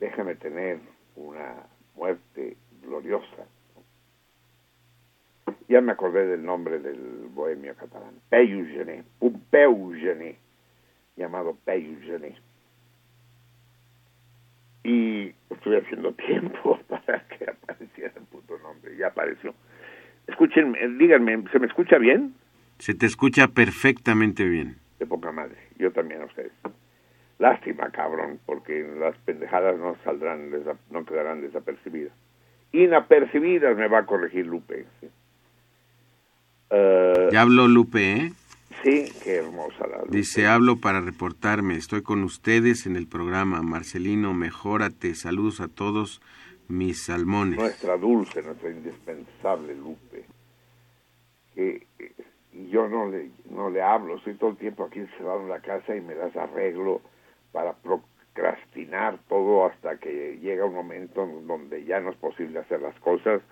Déjame 0.00 0.36
tener 0.36 0.78
una 1.16 1.66
muerte 1.96 2.56
gloriosa. 2.82 3.46
Ya 5.68 5.82
me 5.82 5.92
acordé 5.92 6.26
del 6.26 6.44
nombre 6.44 6.78
del 6.78 7.28
bohemio 7.34 7.74
catalán, 7.76 8.14
Peyus 8.30 8.68
Gené, 8.68 9.04
un 9.20 9.38
Peu 9.50 9.92
Gené, 9.94 10.36
llamado 11.16 11.58
Peyus 11.64 12.02
Gené. 12.04 12.36
Y 14.82 15.34
estuve 15.50 15.78
haciendo 15.78 16.12
tiempo 16.26 16.78
para 16.88 17.26
que 17.28 17.50
apareciera 17.50 18.14
el 18.16 18.24
puto 18.24 18.58
nombre, 18.60 18.96
ya 18.96 19.08
apareció. 19.08 19.54
Escuchen, 20.28 20.74
díganme, 20.98 21.42
¿se 21.50 21.58
me 21.58 21.66
escucha 21.66 21.98
bien? 21.98 22.34
Se 22.78 22.94
te 22.94 23.06
escucha 23.06 23.48
perfectamente 23.48 24.44
bien. 24.44 24.76
De 25.00 25.06
poca 25.06 25.32
madre, 25.32 25.56
yo 25.78 25.90
también 25.90 26.22
a 26.22 26.26
ustedes. 26.26 26.52
Lástima, 27.38 27.90
cabrón, 27.90 28.38
porque 28.46 28.86
las 28.98 29.16
pendejadas 29.18 29.78
no 29.78 29.96
saldrán, 30.04 30.50
no 30.90 31.04
quedarán 31.04 31.40
desapercibidas. 31.40 32.12
Inapercibidas 32.72 33.76
me 33.76 33.88
va 33.88 34.00
a 34.00 34.06
corregir 34.06 34.46
Lupe. 34.46 34.84
Sí, 35.00 35.08
Eh, 36.70 37.28
Ya 37.32 37.40
habló 37.42 37.66
Lupe, 37.66 38.12
¿eh? 38.12 38.32
sí 38.84 39.06
qué 39.24 39.36
hermosa 39.36 39.86
la 39.86 39.98
Lupe. 39.98 40.16
Dice, 40.16 40.46
hablo 40.46 40.76
para 40.76 41.00
reportarme. 41.00 41.76
Estoy 41.76 42.02
con 42.02 42.22
ustedes 42.24 42.86
en 42.86 42.96
el 42.96 43.06
programa. 43.06 43.62
Marcelino, 43.62 44.34
mejórate. 44.34 45.14
Saludos 45.14 45.60
a 45.60 45.68
todos 45.68 46.20
mis 46.68 47.02
salmones. 47.02 47.58
nuestra 47.58 47.96
dulce, 47.96 48.42
nuestra 48.42 48.70
indispensable 48.70 49.74
Lupe, 49.74 50.24
que 51.54 51.86
eh, 51.98 52.12
yo 52.70 52.88
no 52.88 53.08
le, 53.10 53.30
no 53.50 53.70
le 53.70 53.82
hablo, 53.82 54.16
estoy 54.16 54.34
todo 54.34 54.50
el 54.50 54.56
tiempo 54.56 54.84
aquí 54.84 55.00
encerrado 55.00 55.42
en 55.42 55.48
la 55.48 55.60
casa 55.60 55.96
y 55.96 56.00
me 56.00 56.14
das 56.14 56.36
arreglo 56.36 57.00
para 57.52 57.74
procrastinar 57.74 59.18
todo 59.28 59.66
hasta 59.66 59.98
que 59.98 60.38
llega 60.40 60.64
un 60.64 60.74
momento 60.74 61.24
en 61.24 61.46
donde 61.46 61.84
ya 61.84 62.00
no 62.00 62.10
es 62.10 62.16
posible 62.16 62.58
hacer 62.58 62.80
las 62.80 62.98
cosas 63.00 63.42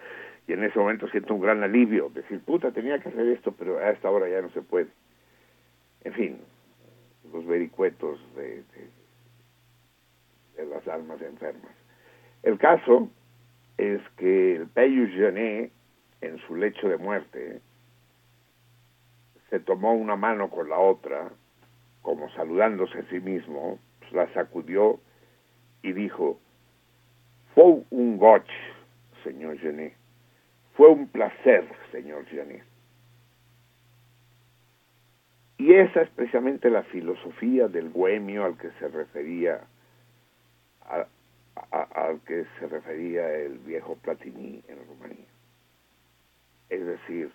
y 0.46 0.52
en 0.52 0.62
ese 0.62 0.78
momento 0.78 1.08
siento 1.08 1.34
un 1.34 1.40
gran 1.40 1.62
alivio, 1.62 2.08
decir, 2.10 2.40
puta, 2.40 2.70
tenía 2.70 3.00
que 3.00 3.08
hacer 3.08 3.26
esto, 3.28 3.52
pero 3.52 3.78
a 3.78 3.90
esta 3.90 4.10
hora 4.10 4.28
ya 4.28 4.40
no 4.42 4.50
se 4.50 4.62
puede. 4.62 4.88
En 6.04 6.12
fin, 6.12 6.38
los 7.32 7.44
vericuetos 7.46 8.20
de, 8.36 8.62
de, 8.62 8.90
de 10.56 10.66
las 10.66 10.86
almas 10.86 11.20
enfermas. 11.20 11.72
El 12.46 12.58
caso 12.58 13.10
es 13.76 14.00
que 14.18 14.54
el 14.54 14.68
Peyus 14.68 15.10
Genet, 15.10 15.72
en 16.20 16.38
su 16.46 16.54
lecho 16.54 16.88
de 16.88 16.96
muerte, 16.96 17.60
se 19.50 19.58
tomó 19.58 19.94
una 19.94 20.14
mano 20.14 20.48
con 20.48 20.68
la 20.68 20.78
otra, 20.78 21.28
como 22.02 22.30
saludándose 22.34 23.00
a 23.00 23.10
sí 23.10 23.18
mismo, 23.18 23.80
pues, 23.98 24.12
la 24.12 24.32
sacudió 24.32 25.00
y 25.82 25.92
dijo, 25.92 26.38
fue 27.52 27.82
un 27.90 28.16
goch, 28.16 28.48
señor 29.24 29.58
Genet, 29.58 29.94
fue 30.74 30.88
un 30.88 31.08
placer, 31.08 31.68
señor 31.90 32.26
Genet. 32.26 32.62
Y 35.58 35.74
esa 35.74 36.02
es 36.02 36.10
precisamente 36.10 36.70
la 36.70 36.84
filosofía 36.84 37.66
del 37.66 37.88
bohemio 37.88 38.44
al 38.44 38.56
que 38.56 38.70
se 38.78 38.86
refería 38.86 39.62
al 41.70 42.20
que 42.20 42.44
se 42.58 42.68
refería 42.68 43.32
el 43.34 43.58
viejo 43.58 43.96
Platini 43.96 44.62
en 44.68 44.78
Rumanía. 44.86 45.26
Es 46.68 46.84
decir, 46.84 47.30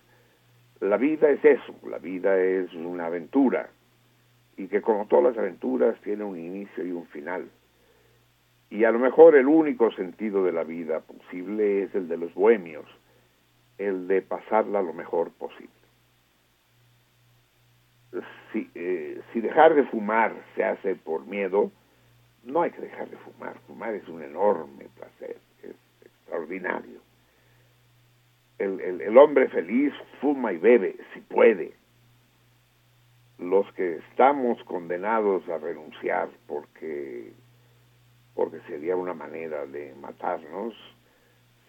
la 0.80 0.98
vida 0.98 1.30
es 1.30 1.44
eso, 1.44 1.76
la 1.88 2.00
vida 2.00 2.40
es 2.40 2.74
una 2.74 3.06
aventura 3.06 3.70
y 4.58 4.68
que 4.68 4.82
como 4.82 5.06
todas 5.08 5.26
las 5.26 5.38
aventuras 5.38 6.00
tiene 6.02 6.24
un 6.24 6.38
inicio 6.38 6.86
y 6.86 6.92
un 6.92 7.06
final. 7.08 7.50
Y 8.70 8.84
a 8.84 8.92
lo 8.92 9.00
mejor 9.00 9.36
el 9.36 9.48
único 9.48 9.92
sentido 9.92 10.44
de 10.44 10.52
la 10.52 10.64
vida 10.64 11.02
posible 11.02 11.84
es 11.84 11.96
el 11.96 12.08
de 12.08 12.18
los 12.18 12.34
bohemios, 12.34 12.86
el 13.78 14.08
de 14.08 14.22
pasarla 14.22 14.82
lo 14.82 14.94
mejor 14.94 15.32
posible. 15.32 15.70
Si, 18.52 18.70
eh, 18.76 19.22
si 19.32 19.42
dejar 19.42 19.76
de 19.76 19.84
fumar 19.84 20.34
se 20.56 20.64
hace 20.64 20.96
por 20.96 21.26
miedo, 21.26 21.72
no 22.44 22.62
hay 22.62 22.72
que 22.72 22.82
dejar 22.82 23.10
de 23.10 23.18
fumar. 23.18 23.58
Fumar 23.68 23.94
es 23.94 24.08
un 24.08 24.24
enorme 24.24 24.88
placer, 24.96 25.38
es 25.64 25.76
extraordinario. 26.04 27.00
El, 28.58 28.80
el, 28.80 29.02
el 29.02 29.18
hombre 29.18 29.48
feliz 29.50 29.94
fuma 30.20 30.54
y 30.54 30.58
bebe, 30.58 30.98
si 31.14 31.22
puede. 31.22 31.74
Los 33.38 33.72
que 33.74 33.98
estamos 33.98 34.64
condenados 34.66 35.48
a 35.50 35.58
renunciar 35.58 36.30
porque, 36.48 37.34
porque 38.36 38.60
sería 38.68 38.96
una 38.96 39.16
manera 39.16 39.66
de 39.66 39.96
matarnos, 40.00 40.76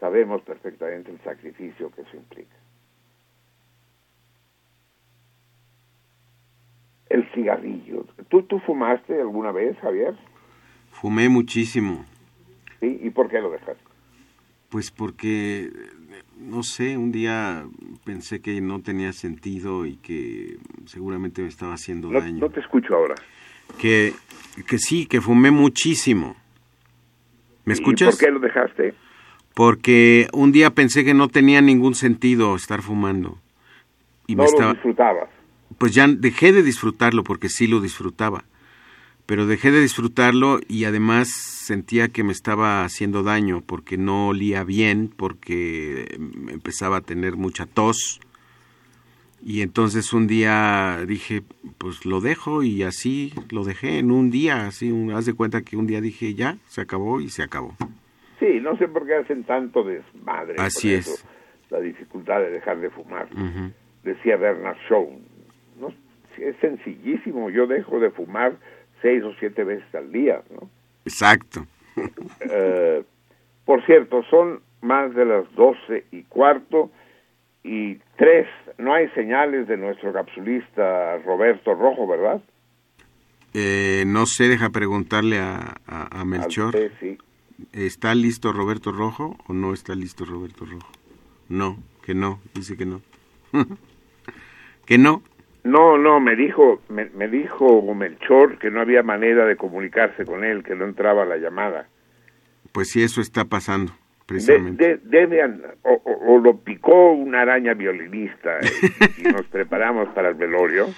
sabemos 0.00 0.42
perfectamente 0.42 1.10
el 1.10 1.20
sacrificio 1.20 1.90
que 1.92 2.02
eso 2.02 2.16
implica. 2.16 2.56
El 7.08 7.26
cigarrillo. 7.32 8.04
¿Tú, 8.28 8.42
¿Tú 8.42 8.58
fumaste 8.60 9.20
alguna 9.20 9.52
vez, 9.52 9.78
Javier? 9.78 10.14
Fumé 11.02 11.28
muchísimo. 11.28 12.06
¿Sí? 12.78 13.00
¿Y 13.02 13.10
por 13.10 13.28
qué 13.28 13.40
lo 13.40 13.50
dejaste? 13.50 13.82
Pues 14.68 14.92
porque, 14.92 15.68
no 16.38 16.62
sé, 16.62 16.96
un 16.96 17.10
día 17.10 17.66
pensé 18.04 18.40
que 18.40 18.60
no 18.60 18.80
tenía 18.82 19.12
sentido 19.12 19.84
y 19.84 19.96
que 19.96 20.58
seguramente 20.86 21.42
me 21.42 21.48
estaba 21.48 21.74
haciendo 21.74 22.08
No, 22.08 22.20
daño. 22.20 22.38
no 22.38 22.50
te 22.50 22.60
escucho 22.60 22.94
ahora. 22.94 23.16
Que, 23.78 24.14
que 24.68 24.78
sí, 24.78 25.06
que 25.06 25.20
fumé 25.20 25.50
muchísimo. 25.50 26.36
¿Me 27.64 27.74
escuchas? 27.74 28.14
¿Y 28.14 28.16
por 28.18 28.26
qué 28.26 28.32
lo 28.32 28.38
dejaste? 28.38 28.94
Porque 29.54 30.28
un 30.32 30.52
día 30.52 30.70
pensé 30.70 31.04
que 31.04 31.14
no 31.14 31.26
tenía 31.28 31.60
ningún 31.60 31.96
sentido 31.96 32.54
estar 32.54 32.80
fumando. 32.80 33.38
Y 34.28 34.36
no 34.36 34.44
me 34.44 34.48
lo 34.48 34.54
estaba... 34.54 34.72
disfrutabas. 34.74 35.28
Pues 35.78 35.94
ya 35.94 36.06
dejé 36.06 36.52
de 36.52 36.62
disfrutarlo 36.62 37.24
porque 37.24 37.48
sí 37.48 37.66
lo 37.66 37.80
disfrutaba. 37.80 38.44
Pero 39.26 39.46
dejé 39.46 39.70
de 39.70 39.80
disfrutarlo 39.80 40.58
y 40.68 40.84
además 40.84 41.28
sentía 41.28 42.08
que 42.08 42.24
me 42.24 42.32
estaba 42.32 42.84
haciendo 42.84 43.22
daño 43.22 43.62
porque 43.64 43.96
no 43.96 44.28
olía 44.28 44.64
bien, 44.64 45.08
porque 45.16 46.06
em, 46.10 46.48
empezaba 46.48 46.98
a 46.98 47.00
tener 47.02 47.36
mucha 47.36 47.66
tos. 47.66 48.20
Y 49.44 49.62
entonces 49.62 50.12
un 50.12 50.26
día 50.26 51.04
dije, 51.06 51.42
pues 51.78 52.06
lo 52.06 52.20
dejo 52.20 52.62
y 52.62 52.84
así 52.84 53.32
lo 53.50 53.64
dejé 53.64 53.98
en 53.98 54.10
un 54.12 54.30
día, 54.30 54.66
así, 54.66 54.92
un, 54.92 55.12
haz 55.12 55.26
de 55.26 55.34
cuenta 55.34 55.62
que 55.62 55.76
un 55.76 55.86
día 55.86 56.00
dije, 56.00 56.34
ya, 56.34 56.58
se 56.66 56.80
acabó 56.80 57.20
y 57.20 57.28
se 57.28 57.42
acabó. 57.42 57.74
Sí, 58.38 58.60
no 58.60 58.76
sé 58.76 58.88
por 58.88 59.06
qué 59.06 59.14
hacen 59.14 59.44
tanto 59.44 59.82
desmadre. 59.84 60.56
Así 60.58 60.92
eso, 60.92 61.12
es. 61.12 61.24
La 61.70 61.80
dificultad 61.80 62.40
de 62.40 62.50
dejar 62.50 62.80
de 62.80 62.90
fumar. 62.90 63.28
Decía 64.04 64.36
Bernard 64.36 64.76
Shaw. 64.88 65.08
No, 65.80 65.88
es 66.38 66.56
sencillísimo. 66.60 67.50
Yo 67.50 67.66
dejo 67.66 67.98
de 67.98 68.10
fumar 68.10 68.58
seis 69.02 69.22
o 69.24 69.32
siete 69.38 69.64
veces 69.64 69.92
al 69.94 70.10
día. 70.12 70.42
¿no? 70.50 70.68
Exacto. 71.04 71.66
Eh, 72.50 73.04
por 73.66 73.84
cierto, 73.84 74.22
son 74.30 74.60
más 74.80 75.14
de 75.14 75.24
las 75.26 75.44
doce 75.54 76.04
y 76.10 76.22
cuarto 76.22 76.90
y 77.62 77.96
tres. 78.16 78.46
No 78.78 78.94
hay 78.94 79.08
señales 79.10 79.68
de 79.68 79.76
nuestro 79.76 80.12
capsulista 80.12 81.18
Roberto 81.18 81.74
Rojo, 81.74 82.06
¿verdad? 82.06 82.40
Eh, 83.54 84.04
no 84.06 84.24
sé, 84.26 84.48
deja 84.48 84.70
preguntarle 84.70 85.38
a, 85.38 85.76
a- 85.86 86.20
a 86.20 86.24
Melchor. 86.24 86.74
Sí. 86.98 87.18
¿Está 87.72 88.14
listo 88.14 88.52
Roberto 88.52 88.90
Rojo 88.90 89.36
o 89.46 89.52
no 89.52 89.74
está 89.74 89.94
listo 89.94 90.24
Roberto 90.24 90.64
Rojo? 90.64 90.90
No, 91.50 91.76
que 92.02 92.14
no, 92.14 92.40
dice 92.54 92.76
que 92.78 92.86
no. 92.86 93.02
que 94.86 94.96
no. 94.98 95.22
No, 95.64 95.96
no, 95.96 96.18
me 96.20 96.34
dijo, 96.34 96.82
me, 96.88 97.06
me 97.14 97.28
dijo 97.28 97.82
Melchor 97.94 98.58
que 98.58 98.70
no 98.70 98.80
había 98.80 99.02
manera 99.02 99.44
de 99.46 99.56
comunicarse 99.56 100.24
con 100.24 100.42
él, 100.44 100.64
que 100.64 100.74
no 100.74 100.84
entraba 100.84 101.24
la 101.24 101.36
llamada. 101.36 101.86
Pues 102.72 102.90
sí, 102.90 103.02
eso 103.02 103.20
está 103.20 103.44
pasando, 103.44 103.92
precisamente. 104.26 104.98
de- 104.98 105.00
debe 105.04 105.44
o, 105.82 105.92
o- 105.92 106.34
o 106.34 106.38
lo 106.40 106.56
picó 106.58 107.12
una 107.12 107.42
araña 107.42 107.74
violinista 107.74 108.58
y, 109.18 109.28
y 109.28 109.32
nos 109.32 109.46
preparamos 109.46 110.08
para 110.14 110.30
el 110.30 110.34
velorio. 110.34 110.88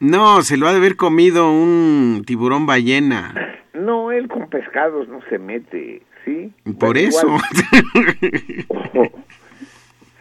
No, 0.00 0.42
se 0.42 0.56
lo 0.56 0.66
ha 0.66 0.72
de 0.72 0.78
haber 0.78 0.96
comido 0.96 1.50
un 1.50 2.22
tiburón 2.26 2.64
ballena. 2.66 3.34
No, 3.74 4.12
él 4.12 4.28
con 4.28 4.48
pescados 4.48 5.08
no 5.08 5.20
se 5.28 5.38
mete, 5.38 6.02
¿sí? 6.24 6.52
Por 6.78 6.96
eso. 6.96 7.26
igual- 7.26 9.10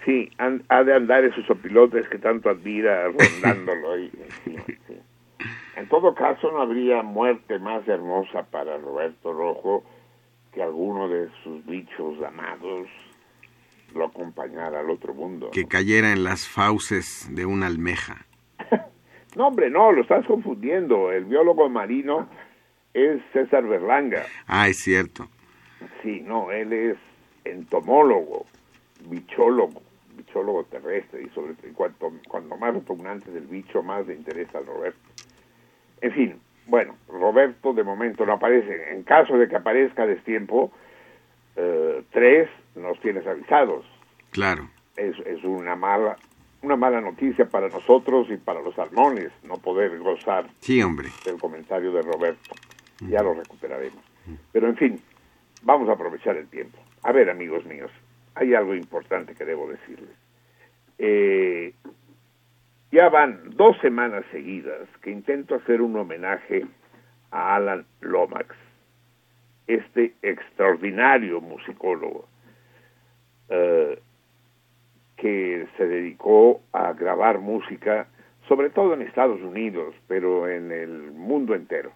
sí, 0.05 0.29
han- 0.37 0.63
ha 0.69 0.83
de 0.83 0.93
andar 0.93 1.23
esos 1.23 1.49
opilotes 1.49 2.07
que 2.09 2.17
tanto 2.19 2.49
admira 2.49 3.05
rondándolo. 3.09 3.97
Y, 3.99 4.09
sí, 4.45 4.55
sí. 4.87 4.97
En 5.75 5.87
todo 5.89 6.13
caso, 6.13 6.51
no 6.51 6.61
habría 6.61 7.01
muerte 7.01 7.57
más 7.59 7.87
hermosa 7.87 8.43
para 8.43 8.77
Roberto 8.77 9.33
Rojo 9.33 9.83
que 10.53 10.61
alguno 10.61 11.09
de 11.09 11.29
sus 11.43 11.65
bichos 11.65 12.21
amados 12.23 12.87
lo 13.95 14.05
acompañara 14.05 14.79
al 14.81 14.89
otro 14.89 15.13
mundo. 15.13 15.49
que 15.51 15.67
cayera 15.67 16.11
en 16.13 16.23
las 16.23 16.47
fauces 16.47 17.27
de 17.33 17.45
una 17.45 17.67
almeja. 17.67 18.25
No, 19.35 19.47
hombre, 19.47 19.71
no, 19.71 19.91
lo 19.91 20.03
estás 20.03 20.23
confundiendo. 20.27 21.11
El 21.11 21.25
biólogo 21.25 21.67
marino 21.67 22.29
es 22.93 23.19
César 23.33 23.63
Berlanga. 23.63 24.21
Ah, 24.45 24.67
es 24.67 24.77
cierto. 24.77 25.27
Sí, 26.03 26.21
no, 26.23 26.51
él 26.51 26.71
es 26.71 26.97
entomólogo, 27.43 28.45
bichólogo, 29.09 29.81
bichólogo 30.33 30.63
terrestre 30.65 31.23
y 31.23 31.29
sobre 31.29 31.53
cuanto, 31.73 32.11
cuando 32.27 32.57
más 32.57 32.73
repugnante 32.73 33.29
del 33.31 33.45
bicho, 33.45 33.83
más 33.83 34.07
le 34.07 34.15
interesa 34.15 34.57
a 34.59 34.61
Roberto. 34.61 34.99
En 36.01 36.11
fin, 36.11 36.39
bueno, 36.67 36.95
Roberto 37.07 37.73
de 37.73 37.83
momento 37.83 38.25
no 38.25 38.33
aparece. 38.33 38.93
En 38.93 39.03
caso 39.03 39.37
de 39.37 39.47
que 39.47 39.55
aparezca 39.55 40.03
a 40.03 40.07
destiempo, 40.07 40.71
eh, 41.55 42.03
tres 42.11 42.49
nos 42.75 42.99
tienes 43.01 43.25
avisados. 43.27 43.85
Claro. 44.31 44.67
Es, 44.97 45.15
es 45.25 45.43
una 45.43 45.75
mala 45.75 46.17
una 46.63 46.77
mala 46.77 47.01
noticia 47.01 47.45
para 47.45 47.67
nosotros 47.67 48.27
y 48.29 48.37
para 48.37 48.61
los 48.61 48.73
salmones 48.75 49.31
no 49.43 49.55
poder 49.57 49.99
gozar 49.99 50.45
Sí, 50.61 50.81
hombre. 50.81 51.09
del 51.25 51.37
comentario 51.37 51.91
de 51.91 52.01
Roberto. 52.01 52.55
Ya 53.01 53.21
lo 53.21 53.33
recuperaremos. 53.33 54.01
Pero 54.53 54.69
en 54.69 54.77
fin, 54.77 55.01
vamos 55.63 55.89
a 55.89 55.91
aprovechar 55.93 56.37
el 56.37 56.47
tiempo. 56.47 56.77
A 57.01 57.11
ver, 57.11 57.29
amigos 57.29 57.65
míos, 57.65 57.91
hay 58.35 58.53
algo 58.53 58.73
importante 58.75 59.35
que 59.35 59.43
debo 59.43 59.67
decirles. 59.67 60.07
Eh, 60.97 61.73
ya 62.91 63.09
van 63.09 63.51
dos 63.55 63.77
semanas 63.81 64.23
seguidas 64.31 64.87
que 65.01 65.11
intento 65.11 65.55
hacer 65.55 65.81
un 65.81 65.95
homenaje 65.95 66.65
a 67.31 67.55
Alan 67.55 67.85
Lomax, 68.01 68.55
este 69.65 70.13
extraordinario 70.21 71.41
musicólogo 71.41 72.27
eh, 73.49 73.99
que 75.17 75.67
se 75.77 75.87
dedicó 75.87 76.61
a 76.71 76.93
grabar 76.93 77.39
música, 77.39 78.07
sobre 78.47 78.69
todo 78.69 78.93
en 78.93 79.01
Estados 79.01 79.41
Unidos, 79.41 79.95
pero 80.07 80.49
en 80.49 80.71
el 80.71 81.11
mundo 81.11 81.55
entero. 81.55 81.91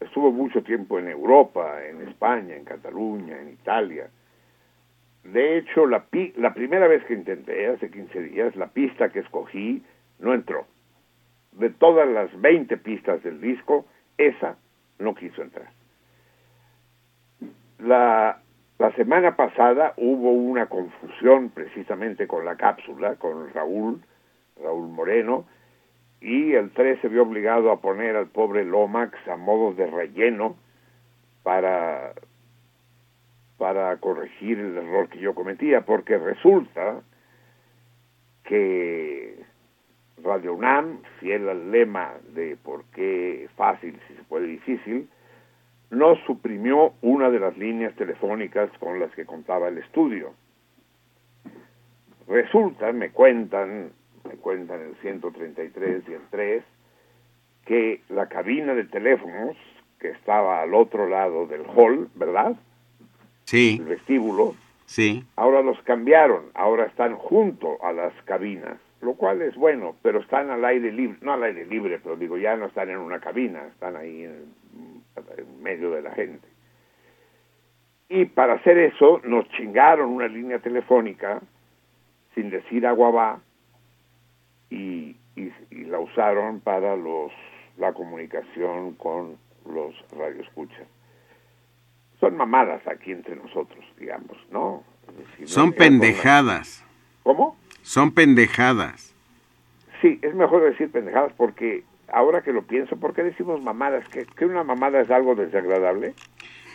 Estuvo 0.00 0.30
mucho 0.30 0.62
tiempo 0.62 0.98
en 0.98 1.08
Europa, 1.08 1.84
en 1.84 2.08
España, 2.08 2.54
en 2.54 2.64
Cataluña, 2.64 3.40
en 3.40 3.48
Italia. 3.50 4.08
De 5.32 5.58
hecho, 5.58 5.86
la, 5.86 6.04
pi- 6.04 6.32
la 6.36 6.54
primera 6.54 6.86
vez 6.88 7.04
que 7.04 7.14
intenté, 7.14 7.66
hace 7.68 7.90
15 7.90 8.22
días, 8.22 8.56
la 8.56 8.68
pista 8.68 9.08
que 9.10 9.20
escogí 9.20 9.82
no 10.18 10.34
entró. 10.34 10.66
De 11.52 11.70
todas 11.70 12.08
las 12.08 12.38
20 12.40 12.76
pistas 12.78 13.22
del 13.22 13.40
disco, 13.40 13.86
esa 14.18 14.56
no 14.98 15.14
quiso 15.14 15.42
entrar. 15.42 15.68
La, 17.78 18.40
la 18.78 18.92
semana 18.92 19.36
pasada 19.36 19.94
hubo 19.96 20.32
una 20.32 20.66
confusión 20.66 21.50
precisamente 21.50 22.26
con 22.26 22.44
la 22.44 22.56
cápsula, 22.56 23.16
con 23.16 23.52
Raúl, 23.52 24.00
Raúl 24.62 24.88
Moreno, 24.88 25.46
y 26.20 26.54
el 26.54 26.70
3 26.70 27.00
se 27.00 27.08
vio 27.08 27.22
obligado 27.22 27.70
a 27.70 27.80
poner 27.80 28.16
al 28.16 28.26
pobre 28.28 28.64
Lomax 28.64 29.16
a 29.28 29.36
modo 29.36 29.74
de 29.74 29.86
relleno 29.86 30.56
para, 31.42 32.12
para 33.58 33.96
corregir 33.98 34.58
el 34.58 34.76
error 34.76 35.08
que 35.08 35.18
yo 35.18 35.34
cometía, 35.34 35.82
porque 35.82 36.18
resulta 36.18 37.02
que 38.44 39.44
Radio 40.22 40.54
UNAM, 40.54 41.02
fiel 41.20 41.48
al 41.48 41.70
lema 41.70 42.14
de 42.34 42.56
por 42.56 42.84
qué 42.86 43.48
fácil 43.56 43.98
si 44.06 44.14
se 44.14 44.22
puede 44.24 44.46
difícil, 44.46 45.08
no 45.90 46.16
suprimió 46.26 46.94
una 47.02 47.30
de 47.30 47.38
las 47.38 47.56
líneas 47.56 47.94
telefónicas 47.94 48.70
con 48.78 48.98
las 48.98 49.14
que 49.14 49.24
contaba 49.24 49.68
el 49.68 49.78
estudio. 49.78 50.34
Resulta, 52.26 52.92
me 52.92 53.10
cuentan, 53.10 53.92
me 54.24 54.34
cuentan 54.36 54.80
el 54.80 54.96
133 54.96 56.08
y 56.08 56.12
el 56.12 56.22
3, 56.30 56.64
que 57.66 58.00
la 58.08 58.26
cabina 58.28 58.74
de 58.74 58.84
teléfonos 58.84 59.56
que 60.00 60.10
estaba 60.10 60.60
al 60.62 60.74
otro 60.74 61.08
lado 61.08 61.46
del 61.46 61.62
hall, 61.74 62.08
¿verdad? 62.14 62.56
Sí, 63.46 63.76
El 63.80 63.86
vestíbulo, 63.86 64.54
sí. 64.86 65.24
ahora 65.36 65.62
los 65.62 65.80
cambiaron, 65.82 66.46
ahora 66.54 66.84
están 66.86 67.14
junto 67.16 67.82
a 67.82 67.92
las 67.92 68.12
cabinas, 68.24 68.76
lo 69.00 69.14
cual 69.14 69.40
es 69.40 69.54
bueno, 69.54 69.94
pero 70.02 70.18
están 70.18 70.50
al 70.50 70.64
aire 70.64 70.90
libre, 70.92 71.16
no 71.22 71.32
al 71.32 71.44
aire 71.44 71.64
libre, 71.66 72.00
pero 72.02 72.16
digo, 72.16 72.36
ya 72.36 72.56
no 72.56 72.66
están 72.66 72.90
en 72.90 72.98
una 72.98 73.20
cabina, 73.20 73.64
están 73.68 73.94
ahí 73.96 74.24
en, 74.24 74.52
en 75.38 75.62
medio 75.62 75.92
de 75.92 76.02
la 76.02 76.10
gente. 76.10 76.46
Y 78.08 78.24
para 78.24 78.54
hacer 78.54 78.78
eso 78.78 79.20
nos 79.24 79.48
chingaron 79.50 80.10
una 80.10 80.26
línea 80.28 80.58
telefónica 80.58 81.40
sin 82.34 82.50
decir 82.50 82.84
agua 82.86 83.10
va 83.10 83.40
y, 84.70 85.16
y, 85.36 85.52
y 85.70 85.84
la 85.84 86.00
usaron 86.00 86.60
para 86.60 86.96
los 86.96 87.32
la 87.78 87.92
comunicación 87.92 88.94
con 88.94 89.36
los 89.68 89.94
radioescuchas. 90.16 90.86
Son 92.20 92.36
mamadas 92.36 92.86
aquí 92.86 93.12
entre 93.12 93.36
nosotros, 93.36 93.84
digamos, 93.98 94.36
¿no? 94.50 94.82
Decir, 95.16 95.48
Son 95.48 95.72
pendejadas. 95.72 96.84
¿Cómo? 97.22 97.56
Son 97.82 98.12
pendejadas. 98.12 99.14
Sí, 100.00 100.18
es 100.22 100.34
mejor 100.34 100.62
decir 100.64 100.90
pendejadas 100.90 101.32
porque 101.36 101.84
ahora 102.08 102.42
que 102.42 102.52
lo 102.52 102.62
pienso, 102.62 102.96
¿por 102.96 103.14
qué 103.14 103.22
decimos 103.22 103.62
mamadas? 103.62 104.08
¿Que, 104.08 104.24
que 104.24 104.44
una 104.44 104.64
mamada 104.64 105.00
es 105.00 105.10
algo 105.10 105.34
desagradable? 105.34 106.14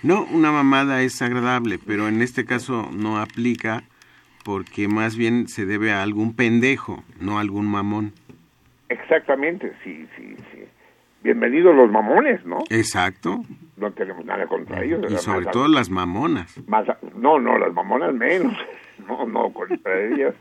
No, 0.04 0.24
una 0.32 0.52
mamada 0.52 1.02
es 1.04 1.22
agradable, 1.22 1.80
pero 1.86 2.08
en 2.08 2.22
este 2.22 2.46
caso 2.46 2.90
no 2.92 3.20
aplica 3.20 3.84
porque 4.44 4.88
más 4.88 5.16
bien 5.16 5.48
se 5.48 5.66
debe 5.66 5.92
a 5.92 6.02
algún 6.02 6.36
pendejo, 6.36 7.04
no 7.20 7.38
a 7.38 7.42
algún 7.42 7.68
mamón. 7.68 8.14
Exactamente, 8.90 9.72
sí, 9.84 10.08
sí, 10.18 10.36
sí. 10.52 10.61
Bienvenidos 11.24 11.76
los 11.76 11.92
mamones, 11.92 12.44
¿no? 12.46 12.60
Exacto. 12.70 13.42
No 13.78 13.92
tenemos 13.92 14.26
nada 14.26 14.48
contra 14.48 14.84
ellos. 14.84 15.04
Y 15.12 15.18
sobre 15.18 15.46
Más- 15.46 15.54
todo 15.54 15.68
las 15.68 15.90
mamonas. 15.90 16.58
más- 16.68 16.88
no, 17.16 17.40
no, 17.40 17.58
las 17.58 17.74
mamonas 17.74 18.14
menos. 18.14 18.54
No, 19.08 19.26
no, 19.26 19.52
contra 19.52 20.00
ellas 20.00 20.36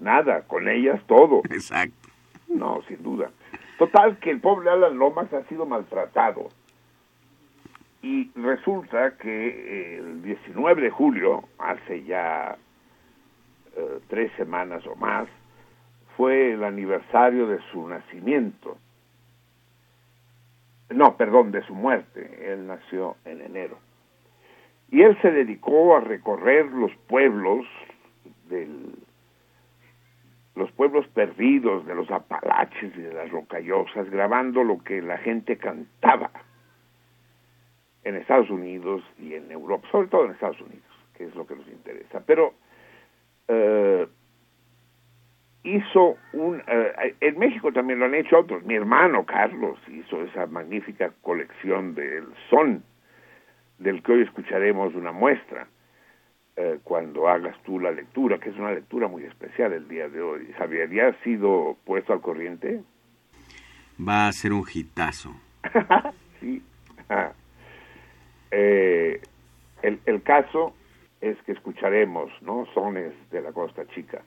nada, 0.00 0.40
con 0.46 0.68
ellas 0.70 0.98
todo. 1.06 1.42
Exacto. 1.50 2.08
No, 2.48 2.80
sin 2.88 3.02
duda. 3.02 3.30
Total, 3.78 4.16
que 4.18 4.30
el 4.30 4.40
pobre 4.40 4.70
Alan 4.70 4.96
Lomax 4.96 5.34
ha 5.34 5.42
sido 5.44 5.66
maltratado. 5.66 6.48
Y 8.00 8.30
resulta 8.34 9.18
que 9.18 9.98
el 9.98 10.22
19 10.22 10.80
de 10.80 10.88
julio, 10.90 11.44
hace 11.58 12.04
ya 12.04 12.56
eh, 13.76 13.98
tres 14.08 14.32
semanas 14.38 14.82
o 14.86 14.96
más, 14.96 15.28
fue 16.16 16.52
el 16.54 16.64
aniversario 16.64 17.48
de 17.48 17.58
su 17.70 17.86
nacimiento. 17.86 18.78
No, 20.90 21.16
perdón, 21.16 21.52
de 21.52 21.62
su 21.62 21.74
muerte. 21.74 22.52
Él 22.52 22.66
nació 22.66 23.16
en 23.24 23.40
enero. 23.40 23.78
Y 24.90 25.02
él 25.02 25.18
se 25.20 25.30
dedicó 25.30 25.96
a 25.96 26.00
recorrer 26.00 26.66
los 26.66 26.94
pueblos 27.08 27.66
del, 28.48 28.94
los 30.56 30.70
pueblos 30.72 31.06
perdidos 31.08 31.86
de 31.86 31.94
los 31.94 32.10
Apalaches 32.10 32.96
y 32.96 33.00
de 33.00 33.12
las 33.12 33.30
Rocallosas, 33.30 34.08
grabando 34.10 34.64
lo 34.64 34.78
que 34.78 35.02
la 35.02 35.18
gente 35.18 35.58
cantaba 35.58 36.30
en 38.04 38.16
Estados 38.16 38.48
Unidos 38.50 39.02
y 39.18 39.34
en 39.34 39.50
Europa, 39.50 39.86
sobre 39.90 40.08
todo 40.08 40.24
en 40.24 40.32
Estados 40.32 40.60
Unidos, 40.60 40.84
que 41.14 41.24
es 41.24 41.34
lo 41.34 41.46
que 41.46 41.56
nos 41.56 41.66
interesa. 41.68 42.22
Pero 42.24 42.54
eh, 43.48 44.06
hizo 45.66 46.16
un, 46.32 46.62
eh, 46.66 47.14
en 47.20 47.38
México 47.38 47.72
también 47.72 47.98
lo 47.98 48.06
han 48.06 48.14
hecho 48.14 48.38
otros. 48.38 48.64
Mi 48.64 48.74
hermano 48.74 49.26
Carlos 49.26 49.78
hizo 49.88 50.22
esa 50.22 50.46
magnífica 50.46 51.12
colección 51.22 51.94
del 51.94 52.26
son, 52.48 52.84
del 53.78 54.02
que 54.02 54.12
hoy 54.12 54.22
escucharemos 54.22 54.94
una 54.94 55.12
muestra 55.12 55.66
eh, 56.56 56.78
cuando 56.84 57.28
hagas 57.28 57.56
tú 57.64 57.80
la 57.80 57.90
lectura, 57.90 58.38
que 58.38 58.50
es 58.50 58.56
una 58.56 58.72
lectura 58.72 59.08
muy 59.08 59.24
especial 59.24 59.72
el 59.72 59.88
día 59.88 60.08
de 60.08 60.22
hoy. 60.22 60.52
Javier, 60.56 60.88
¿ya 60.90 61.08
has 61.08 61.16
sido 61.24 61.76
puesto 61.84 62.12
al 62.12 62.20
corriente? 62.20 62.82
Va 64.00 64.28
a 64.28 64.32
ser 64.32 64.52
un 64.52 64.64
hitazo. 64.72 65.34
sí. 66.40 66.62
Eh, 68.52 69.20
el, 69.82 69.98
el 70.06 70.22
caso 70.22 70.72
es 71.20 71.36
que 71.42 71.50
escucharemos, 71.50 72.30
¿no? 72.42 72.64
Sones 72.72 73.12
de 73.32 73.42
la 73.42 73.52
Costa 73.52 73.84
Chica. 73.88 74.22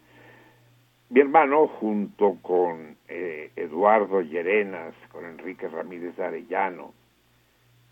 Mi 1.11 1.21
hermano, 1.21 1.67
junto 1.67 2.37
con 2.43 2.95
eh, 3.07 3.49
Eduardo 3.55 4.21
Llerenas, 4.21 4.93
con 5.11 5.25
Enrique 5.25 5.67
Ramírez 5.67 6.19
Arellano 6.19 6.93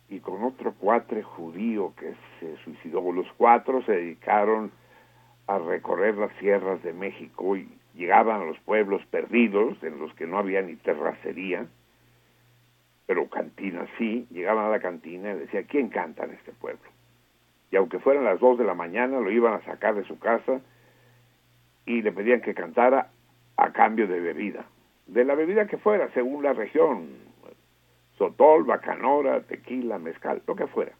y 0.07 0.19
con 0.19 0.43
otro 0.43 0.73
cuatre 0.73 1.23
judío 1.23 1.93
que 1.97 2.13
se 2.39 2.55
suicidó, 2.57 3.11
los 3.11 3.25
cuatro 3.35 3.81
se 3.85 3.93
dedicaron 3.93 4.71
a 5.47 5.57
recorrer 5.57 6.15
las 6.15 6.31
sierras 6.33 6.83
de 6.83 6.93
México 6.93 7.57
y 7.57 7.67
llegaban 7.95 8.41
a 8.41 8.45
los 8.45 8.59
pueblos 8.59 9.03
perdidos, 9.07 9.81
en 9.81 9.97
los 9.97 10.13
que 10.13 10.27
no 10.27 10.37
había 10.37 10.61
ni 10.61 10.75
terracería, 10.75 11.65
pero 13.07 13.27
cantina 13.29 13.87
sí, 13.97 14.27
llegaban 14.29 14.65
a 14.65 14.69
la 14.69 14.79
cantina 14.79 15.31
y 15.31 15.39
decía, 15.39 15.63
¿quién 15.63 15.89
canta 15.89 16.25
en 16.25 16.33
este 16.35 16.51
pueblo? 16.51 16.87
Y 17.71 17.77
aunque 17.77 17.97
fueran 17.97 18.25
las 18.25 18.39
dos 18.39 18.59
de 18.59 18.63
la 18.63 18.75
mañana, 18.75 19.19
lo 19.19 19.31
iban 19.31 19.55
a 19.55 19.65
sacar 19.65 19.95
de 19.95 20.03
su 20.03 20.19
casa 20.19 20.61
y 21.87 22.01
le 22.01 22.11
pedían 22.11 22.41
que 22.41 22.53
cantara 22.53 23.09
a 23.55 23.71
cambio 23.71 24.07
de 24.07 24.19
bebida, 24.19 24.65
de 25.07 25.25
la 25.25 25.33
bebida 25.33 25.65
que 25.65 25.77
fuera, 25.77 26.09
según 26.13 26.43
la 26.43 26.53
región, 26.53 27.07
sotol, 28.17 28.65
bacanora, 28.65 29.41
tequila, 29.41 29.97
mezcal, 29.97 30.43
lo 30.45 30.55
que 30.55 30.67
fuera. 30.67 30.91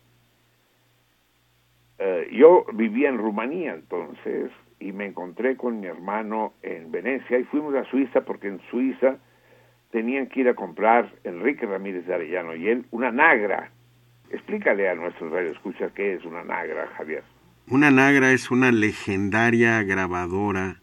Eh, 2.00 2.30
yo 2.32 2.66
vivía 2.74 3.10
en 3.10 3.18
Rumanía 3.18 3.74
entonces 3.74 4.52
y 4.80 4.92
me 4.92 5.06
encontré 5.06 5.58
con 5.58 5.80
mi 5.80 5.88
hermano 5.88 6.54
en 6.62 6.92
Venecia 6.92 7.38
y 7.38 7.44
fuimos 7.46 7.76
a 7.76 7.84
Suiza 7.86 8.22
porque 8.22 8.48
en 8.48 8.62
Suiza 8.70 9.18
tenían 9.92 10.28
que 10.28 10.42
ir 10.42 10.50
a 10.50 10.54
comprar 10.54 11.12
Enrique 11.24 11.66
Ramírez 11.66 12.06
de 12.06 12.14
Arellano 12.14 12.56
y 12.56 12.70
él 12.70 12.86
una 12.92 13.12
nagra. 13.12 13.72
Explícale 14.30 14.88
a 14.90 14.96
nuestros 14.96 15.32
radioescuchas 15.32 15.92
qué 15.94 16.14
es 16.14 16.26
una 16.26 16.44
nagra, 16.44 16.88
Javier. 16.98 17.24
Una 17.70 17.92
nagra 17.92 18.32
es 18.32 18.50
una 18.50 18.72
legendaria 18.72 19.84
grabadora 19.84 20.80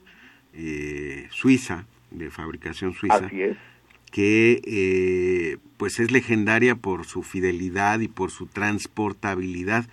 eh, 0.52 1.26
suiza, 1.30 1.86
de 2.10 2.30
fabricación 2.30 2.92
suiza, 2.92 3.26
es. 3.32 3.56
que 4.10 4.60
eh, 4.64 5.56
pues 5.78 5.98
es 5.98 6.10
legendaria 6.10 6.74
por 6.76 7.04
su 7.06 7.22
fidelidad 7.22 8.00
y 8.00 8.08
por 8.08 8.30
su 8.30 8.46
transportabilidad. 8.46 9.86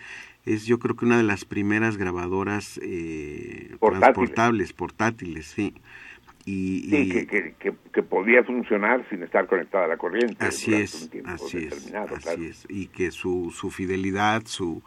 Es 0.46 0.66
yo 0.66 0.80
creo 0.80 0.96
que 0.96 1.06
una 1.06 1.18
de 1.18 1.24
las 1.24 1.46
primeras 1.46 1.98
grabadoras 1.98 2.80
eh, 2.84 3.76
Portátiles. 3.80 4.00
transportables, 4.02 4.74
portátiles, 4.74 5.46
sí. 5.48 5.74
Y, 6.44 6.88
Sí, 6.90 6.96
y- 6.98 7.10
que, 7.10 7.28
que, 7.28 7.54
que, 7.60 7.74
que 7.94 8.04
podía 8.04 8.44
funcionar 8.44 9.08
sin 9.10 9.24
estar 9.24 9.48
conectada 9.48 9.86
a 9.86 9.88
la 9.88 9.98
corriente. 9.98 10.44
Así 10.44 10.74
es, 10.74 11.10
un 11.14 11.28
así 11.30 11.58
es, 11.60 11.74
así 11.74 11.92
claro. 12.22 12.44
es. 12.44 12.66
Y 12.68 12.88
que 12.88 13.12
su, 13.12 13.54
su 13.56 13.70
fidelidad, 13.70 14.44
su 14.46 14.82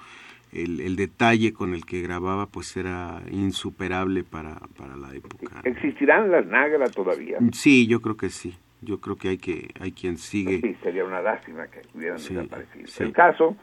el, 0.54 0.80
el 0.80 0.96
detalle 0.96 1.52
con 1.52 1.74
el 1.74 1.84
que 1.84 2.00
grababa, 2.02 2.46
pues 2.46 2.76
era 2.76 3.20
insuperable 3.30 4.24
para, 4.24 4.56
para 4.78 4.96
la 4.96 5.14
época. 5.14 5.60
¿Existirán 5.64 6.30
las 6.30 6.46
Nagra 6.46 6.88
todavía? 6.88 7.38
Sí, 7.52 7.86
yo 7.86 8.00
creo 8.00 8.16
que 8.16 8.30
sí. 8.30 8.56
Yo 8.80 9.00
creo 9.00 9.16
que 9.16 9.28
hay 9.30 9.38
que 9.38 9.70
hay 9.80 9.92
quien 9.92 10.18
sigue. 10.18 10.60
Sí, 10.60 10.76
sería 10.82 11.04
una 11.04 11.22
lástima 11.22 11.66
que 11.68 11.80
hubieran 11.94 12.18
Sí, 12.18 12.34
desaparecido. 12.34 12.86
sí. 12.86 13.02
El 13.02 13.12
caso 13.12 13.56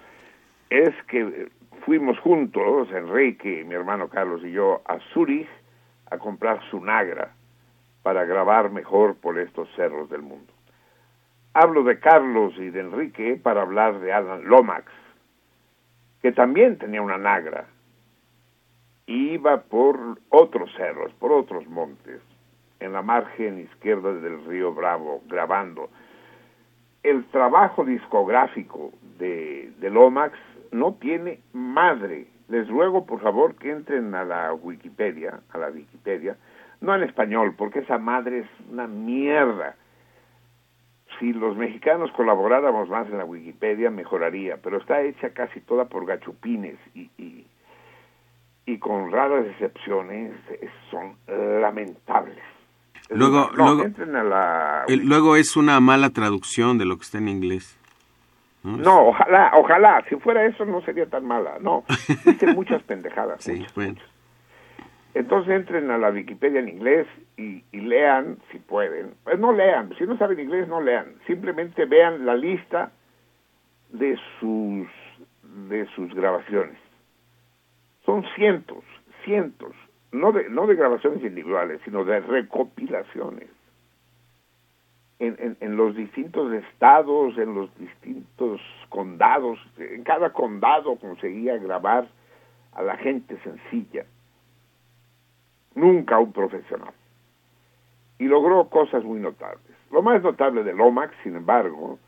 es 0.70 0.90
que 1.08 1.50
fuimos 1.86 2.18
juntos, 2.20 2.88
Enrique, 2.92 3.64
mi 3.68 3.76
hermano 3.76 4.08
Carlos 4.10 4.42
y 4.44 4.52
yo, 4.52 4.82
a 4.86 4.98
Zurich 5.14 5.48
a 6.10 6.18
comprar 6.18 6.60
su 6.72 6.84
Nagra 6.84 7.34
para 8.04 8.26
grabar 8.26 8.72
mejor 8.72 9.16
por 9.16 9.38
estos 9.38 9.70
cerros 9.76 10.10
del 10.10 10.24
mundo. 10.24 10.52
Hablo 11.54 11.84
de 11.84 12.00
Carlos 12.00 12.54
y 12.58 12.70
de 12.70 12.80
Enrique 12.80 13.40
para 13.42 13.62
hablar 13.62 14.00
de 14.00 14.12
Alan 14.14 14.44
Lomax, 14.46 14.92
que 16.22 16.32
también 16.32 16.78
tenía 16.78 17.02
una 17.02 17.18
Nagra. 17.18 17.66
Iba 19.08 19.62
por 19.62 20.20
otros 20.30 20.72
cerros, 20.76 21.12
por 21.14 21.32
otros 21.32 21.68
montes, 21.68 22.22
en 22.80 22.94
la 22.94 23.02
margen 23.02 23.60
izquierda 23.60 24.14
del 24.14 24.46
río 24.46 24.74
Bravo, 24.74 25.22
grabando. 25.28 25.90
El 27.04 27.26
trabajo 27.26 27.84
discográfico 27.84 28.92
de, 29.18 29.72
de 29.80 29.90
Lomax 29.90 30.38
no 30.72 30.94
tiene 30.94 31.40
madre. 31.54 32.28
Les 32.48 32.68
ruego, 32.70 33.06
por 33.06 33.22
favor, 33.22 33.56
que 33.56 33.72
entren 33.72 34.14
a 34.14 34.24
la 34.24 34.54
Wikipedia, 34.54 35.40
a 35.52 35.58
la 35.58 35.70
Wikipedia, 35.70 36.38
no 36.80 36.96
en 36.96 37.04
español, 37.04 37.56
porque 37.58 37.80
esa 37.80 37.98
madre 37.98 38.40
es 38.40 38.48
una 38.72 38.88
mierda. 38.88 39.76
Si 41.22 41.32
los 41.34 41.56
mexicanos 41.56 42.12
colaboráramos 42.12 42.90
más 42.90 43.08
en 43.08 43.18
la 43.20 43.24
Wikipedia, 43.26 43.90
mejoraría, 43.90 44.58
pero 44.62 44.78
está 44.80 45.02
hecha 45.04 45.30
casi 45.30 45.62
toda 45.62 45.86
por 45.86 46.06
gachupines 46.06 46.78
y, 46.96 47.10
y, 47.18 47.46
y 48.66 48.78
con 48.80 49.12
raras 49.12 49.46
excepciones 49.46 50.34
son 50.90 51.16
lamentables. 51.62 52.38
Es 53.10 53.16
Luego- 53.18 53.52
no, 53.56 53.66
luego- 53.66 53.84
entren 53.84 54.16
a 54.16 54.24
la 54.24 54.84
El- 54.88 55.06
luego 55.08 55.36
es 55.38 55.56
una 55.56 55.80
mala 55.80 56.10
traducción 56.10 56.78
de 56.78 56.86
lo 56.86 56.96
que 56.98 57.04
está 57.04 57.20
en 57.20 57.28
inglés. 57.30 57.78
¿no? 58.64 58.78
No, 58.78 59.08
ojalá, 59.08 59.52
ojalá. 59.56 60.04
Si 60.10 60.16
fuera 60.18 60.46
eso 60.46 60.66
no 60.66 60.82
sería 60.82 61.08
tan 61.08 61.26
mala. 61.26 61.58
No, 61.62 61.84
dicen 62.26 62.54
muchas 62.56 62.82
pendejadas. 62.84 63.40
Sí, 63.44 63.54
muchas, 63.54 63.74
bueno. 63.76 63.92
muchas. 63.94 64.11
Entonces 65.14 65.54
entren 65.54 65.92
a 65.92 65.98
la 65.98 66.10
Wikipedia 66.10 66.60
en 66.60 66.70
inglés 66.70 67.08
y, 67.38 67.64
y 67.72 67.82
lean, 67.82 68.38
si 68.52 68.60
pueden. 68.60 69.14
Pues 69.24 69.40
no 69.40 69.52
lean, 69.52 69.94
si 69.98 70.06
no 70.06 70.18
saben 70.18 70.40
inglés 70.40 70.68
no 70.68 70.80
lean. 70.82 71.16
Simplemente 71.28 71.86
vean 71.86 72.26
la 72.26 72.36
lista 72.36 72.92
de 73.90 74.18
sus 74.40 74.88
de 75.68 75.86
sus 75.96 76.14
grabaciones. 76.14 76.78
Son 78.06 78.24
cientos, 78.36 78.84
cientos, 79.26 79.74
no 80.12 80.32
de 80.32 80.50
no 80.50 80.66
de 80.66 80.76
grabaciones 80.76 81.22
individuales, 81.24 81.82
sino 81.84 82.06
de 82.06 82.22
recopilaciones 82.22 83.50
en, 85.20 85.36
en, 85.40 85.58
en 85.60 85.76
los 85.78 85.96
distintos 85.96 86.52
estados, 86.54 87.38
en 87.38 87.54
los 87.54 87.70
distintos 87.78 88.60
condados. 88.90 89.60
En 89.78 90.04
cada 90.04 90.32
condado 90.32 90.96
conseguía 90.96 91.58
grabar 91.58 92.08
a 92.74 92.82
la 92.82 92.98
gente 92.98 93.38
sencilla, 93.44 94.06
nunca 95.76 96.20
un 96.20 96.32
profesional. 96.32 96.94
Y 98.20 98.26
logró 98.26 98.70
cosas 98.70 99.04
muy 99.04 99.20
notables. 99.20 99.62
Lo 99.92 100.02
más 100.02 100.22
notable 100.22 100.64
de 100.64 100.74
Lomax, 100.74 101.14
sin 101.24 101.36
embargo, 101.36 102.00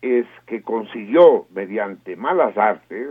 es 0.00 0.26
que 0.46 0.62
consiguió, 0.62 1.46
mediante 1.50 2.16
malas 2.16 2.56
artes, 2.56 3.10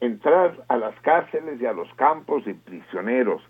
entrar 0.00 0.64
a 0.68 0.76
las 0.76 0.98
cárceles 1.00 1.60
y 1.60 1.66
a 1.66 1.72
los 1.72 1.92
campos 1.94 2.44
de 2.44 2.54
prisioneros 2.54 3.42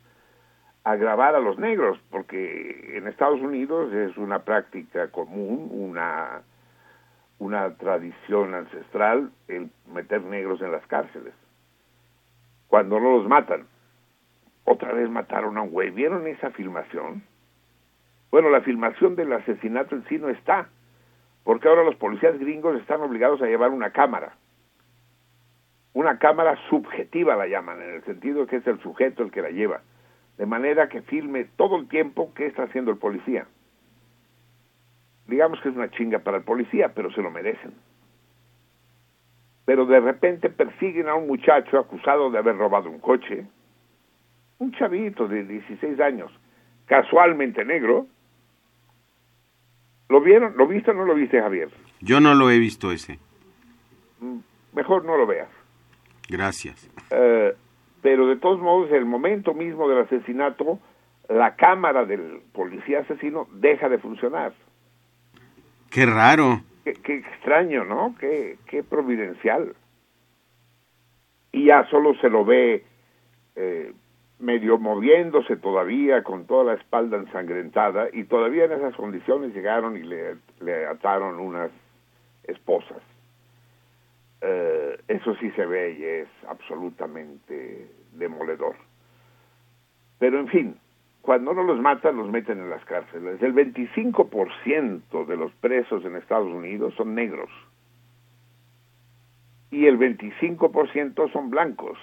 a 0.84 0.94
grabar 0.94 1.34
a 1.34 1.40
los 1.40 1.58
negros, 1.58 1.98
porque 2.10 2.96
en 2.96 3.08
Estados 3.08 3.40
Unidos 3.40 3.92
es 3.92 4.16
una 4.16 4.44
práctica 4.44 5.10
común, 5.10 5.68
una, 5.72 6.42
una 7.40 7.74
tradición 7.74 8.54
ancestral 8.54 9.32
el 9.48 9.68
meter 9.92 10.22
negros 10.22 10.60
en 10.62 10.70
las 10.70 10.86
cárceles, 10.86 11.34
cuando 12.68 13.00
no 13.00 13.18
los 13.18 13.28
matan. 13.28 13.66
Otra 14.66 14.92
vez 14.92 15.08
mataron 15.08 15.56
a 15.56 15.62
un 15.62 15.70
güey. 15.70 15.90
¿Vieron 15.90 16.26
esa 16.26 16.50
filmación? 16.50 17.22
Bueno, 18.30 18.50
la 18.50 18.60
filmación 18.60 19.16
del 19.16 19.32
asesinato 19.32 19.94
en 19.94 20.04
sí 20.08 20.18
no 20.18 20.28
está, 20.28 20.68
porque 21.42 21.68
ahora 21.68 21.84
los 21.84 21.96
policías 21.96 22.38
gringos 22.38 22.78
están 22.78 23.00
obligados 23.00 23.40
a 23.40 23.46
llevar 23.46 23.70
una 23.70 23.92
cámara. 23.92 24.36
Una 25.94 26.18
cámara 26.18 26.58
subjetiva 26.68 27.34
la 27.36 27.46
llaman, 27.46 27.80
en 27.80 27.94
el 27.94 28.04
sentido 28.04 28.46
que 28.46 28.56
es 28.56 28.66
el 28.66 28.78
sujeto 28.80 29.22
el 29.22 29.30
que 29.30 29.40
la 29.40 29.50
lleva 29.50 29.80
de 30.36 30.46
manera 30.46 30.88
que 30.88 31.02
filme 31.02 31.46
todo 31.56 31.76
el 31.76 31.88
tiempo 31.88 32.32
que 32.34 32.46
está 32.46 32.64
haciendo 32.64 32.90
el 32.90 32.98
policía. 32.98 33.46
Digamos 35.26 35.60
que 35.60 35.70
es 35.70 35.76
una 35.76 35.90
chinga 35.90 36.20
para 36.20 36.38
el 36.38 36.44
policía, 36.44 36.92
pero 36.94 37.10
se 37.10 37.22
lo 37.22 37.30
merecen. 37.30 37.74
Pero 39.64 39.86
de 39.86 39.98
repente 39.98 40.50
persiguen 40.50 41.08
a 41.08 41.14
un 41.14 41.26
muchacho 41.26 41.78
acusado 41.78 42.30
de 42.30 42.38
haber 42.38 42.56
robado 42.56 42.88
un 42.88 43.00
coche, 43.00 43.46
un 44.58 44.72
chavito 44.72 45.28
de 45.28 45.44
16 45.44 46.00
años, 46.00 46.32
casualmente 46.86 47.64
negro. 47.64 48.06
¿Lo 50.08 50.20
vieron? 50.20 50.56
¿Lo 50.56 50.66
viste 50.66 50.92
o 50.92 50.94
no 50.94 51.04
lo 51.04 51.14
viste, 51.14 51.40
Javier? 51.40 51.68
Yo 52.00 52.20
no 52.20 52.34
lo 52.34 52.50
he 52.50 52.58
visto 52.58 52.92
ese. 52.92 53.18
Mm, 54.20 54.38
Mejor 54.72 55.04
no 55.04 55.16
lo 55.16 55.26
veas. 55.26 55.48
Gracias. 56.28 56.90
Eh, 57.10 57.54
pero 58.02 58.26
de 58.28 58.36
todos 58.36 58.60
modos, 58.60 58.92
el 58.92 59.06
momento 59.06 59.54
mismo 59.54 59.88
del 59.88 60.02
asesinato, 60.02 60.78
la 61.28 61.56
cámara 61.56 62.04
del 62.04 62.42
policía 62.52 63.00
asesino 63.00 63.48
deja 63.52 63.88
de 63.88 63.98
funcionar. 63.98 64.52
Qué 65.90 66.04
raro. 66.04 66.60
Qué, 66.84 66.92
qué 66.92 67.16
extraño, 67.16 67.84
¿no? 67.84 68.14
Qué, 68.20 68.58
qué 68.66 68.82
providencial. 68.82 69.74
Y 71.52 71.64
ya 71.66 71.88
solo 71.88 72.14
se 72.20 72.28
lo 72.28 72.44
ve 72.44 72.84
eh, 73.56 73.92
medio 74.38 74.78
moviéndose 74.78 75.56
todavía 75.56 76.22
con 76.22 76.46
toda 76.46 76.64
la 76.64 76.74
espalda 76.74 77.16
ensangrentada 77.16 78.08
y 78.12 78.24
todavía 78.24 78.64
en 78.64 78.72
esas 78.72 78.94
condiciones 78.94 79.54
llegaron 79.54 79.96
y 79.96 80.02
le, 80.02 80.36
le 80.60 80.86
ataron 80.86 81.40
unas 81.40 81.70
esposas. 82.44 83.02
Eh, 84.42 84.98
eso 85.08 85.34
sí 85.36 85.50
se 85.52 85.64
ve 85.64 85.96
y 85.98 86.04
es 86.04 86.28
absolutamente 86.48 87.90
demoledor. 88.12 88.76
Pero 90.18 90.38
en 90.38 90.48
fin, 90.48 90.76
cuando 91.22 91.54
no 91.54 91.62
los 91.62 91.80
matan, 91.80 92.16
los 92.16 92.30
meten 92.30 92.58
en 92.58 92.70
las 92.70 92.84
cárceles. 92.84 93.42
El 93.42 93.54
25% 93.54 95.26
de 95.26 95.36
los 95.36 95.52
presos 95.54 96.04
en 96.04 96.16
Estados 96.16 96.52
Unidos 96.52 96.94
son 96.96 97.14
negros. 97.14 97.50
Y 99.70 99.86
el 99.86 99.98
25% 99.98 101.32
son 101.32 101.50
blancos. 101.50 101.98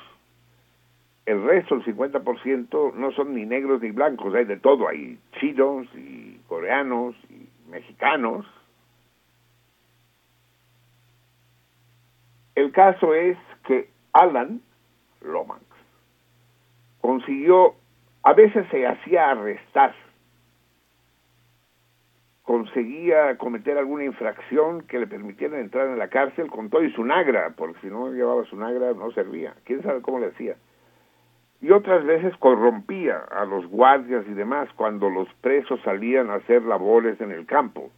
El 1.25 1.43
resto, 1.43 1.75
el 1.75 1.85
50%, 1.85 2.93
no 2.93 3.11
son 3.11 3.33
ni 3.33 3.45
negros 3.45 3.81
ni 3.81 3.91
blancos. 3.91 4.33
Hay 4.35 4.45
de 4.45 4.57
todo. 4.57 4.87
Hay 4.87 5.19
chinos 5.39 5.87
y 5.95 6.39
coreanos 6.47 7.15
y 7.29 7.47
mexicanos. 7.69 8.45
El 12.55 12.71
caso 12.71 13.13
es 13.13 13.37
que 13.65 13.89
Alan 14.11 14.61
Lomax 15.21 15.63
consiguió 17.01 17.75
a 18.23 18.33
veces 18.33 18.65
se 18.71 18.87
hacía 18.87 19.31
arrestar, 19.31 19.93
conseguía 22.43 23.37
cometer 23.37 23.77
alguna 23.77 24.05
infracción 24.05 24.81
que 24.83 24.97
le 24.97 25.07
permitiera 25.07 25.59
entrar 25.59 25.89
en 25.89 25.99
la 25.99 26.07
cárcel 26.07 26.49
con 26.49 26.69
todo 26.69 26.83
y 26.83 26.91
su 26.93 27.03
nagra, 27.03 27.53
porque 27.57 27.81
si 27.81 27.87
no 27.87 28.11
llevaba 28.11 28.45
su 28.45 28.55
nagra 28.55 28.93
no 28.93 29.11
servía, 29.11 29.55
quién 29.65 29.83
sabe 29.83 30.01
cómo 30.01 30.19
le 30.19 30.27
hacía. 30.27 30.55
Y 31.63 31.71
otras 31.71 32.03
veces 32.03 32.35
corrompía 32.39 33.19
a 33.31 33.45
los 33.45 33.65
guardias 33.67 34.25
y 34.27 34.33
demás 34.33 34.67
cuando 34.75 35.09
los 35.09 35.33
presos 35.35 35.79
salían 35.85 36.29
a 36.29 36.35
hacer 36.35 36.61
labores 36.63 37.21
en 37.21 37.31
el 37.31 37.45
campo, 37.45 37.89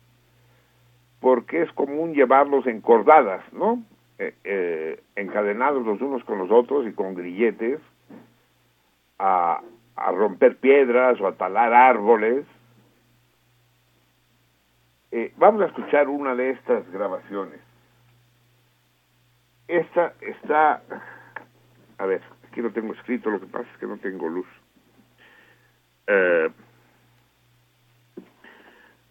porque 1.19 1.63
es 1.63 1.71
común 1.71 2.13
llevarlos 2.13 2.67
encordadas, 2.67 3.41
¿no? 3.53 3.81
Eh, 4.19 4.35
eh, 4.43 5.03
encadenados 5.15 5.83
los 5.83 5.99
unos 5.99 6.23
con 6.25 6.37
los 6.37 6.51
otros 6.51 6.85
y 6.85 6.93
con 6.93 7.15
grilletes 7.15 7.79
a, 9.17 9.61
a 9.95 10.11
romper 10.11 10.57
piedras 10.57 11.19
o 11.19 11.25
a 11.25 11.33
talar 11.33 11.73
árboles. 11.73 12.45
Eh, 15.09 15.33
vamos 15.37 15.63
a 15.63 15.65
escuchar 15.65 16.07
una 16.07 16.35
de 16.35 16.51
estas 16.51 16.87
grabaciones. 16.91 17.59
Esta 19.67 20.13
está, 20.21 20.83
a 21.97 22.05
ver, 22.05 22.21
aquí 22.55 22.61
lo 22.61 22.71
tengo 22.71 22.93
escrito, 22.93 23.29
lo 23.29 23.41
que 23.41 23.47
pasa 23.47 23.67
es 23.73 23.77
que 23.79 23.85
no 23.85 23.97
tengo 23.97 24.29
luz. 24.29 24.47
Eh, 26.07 26.49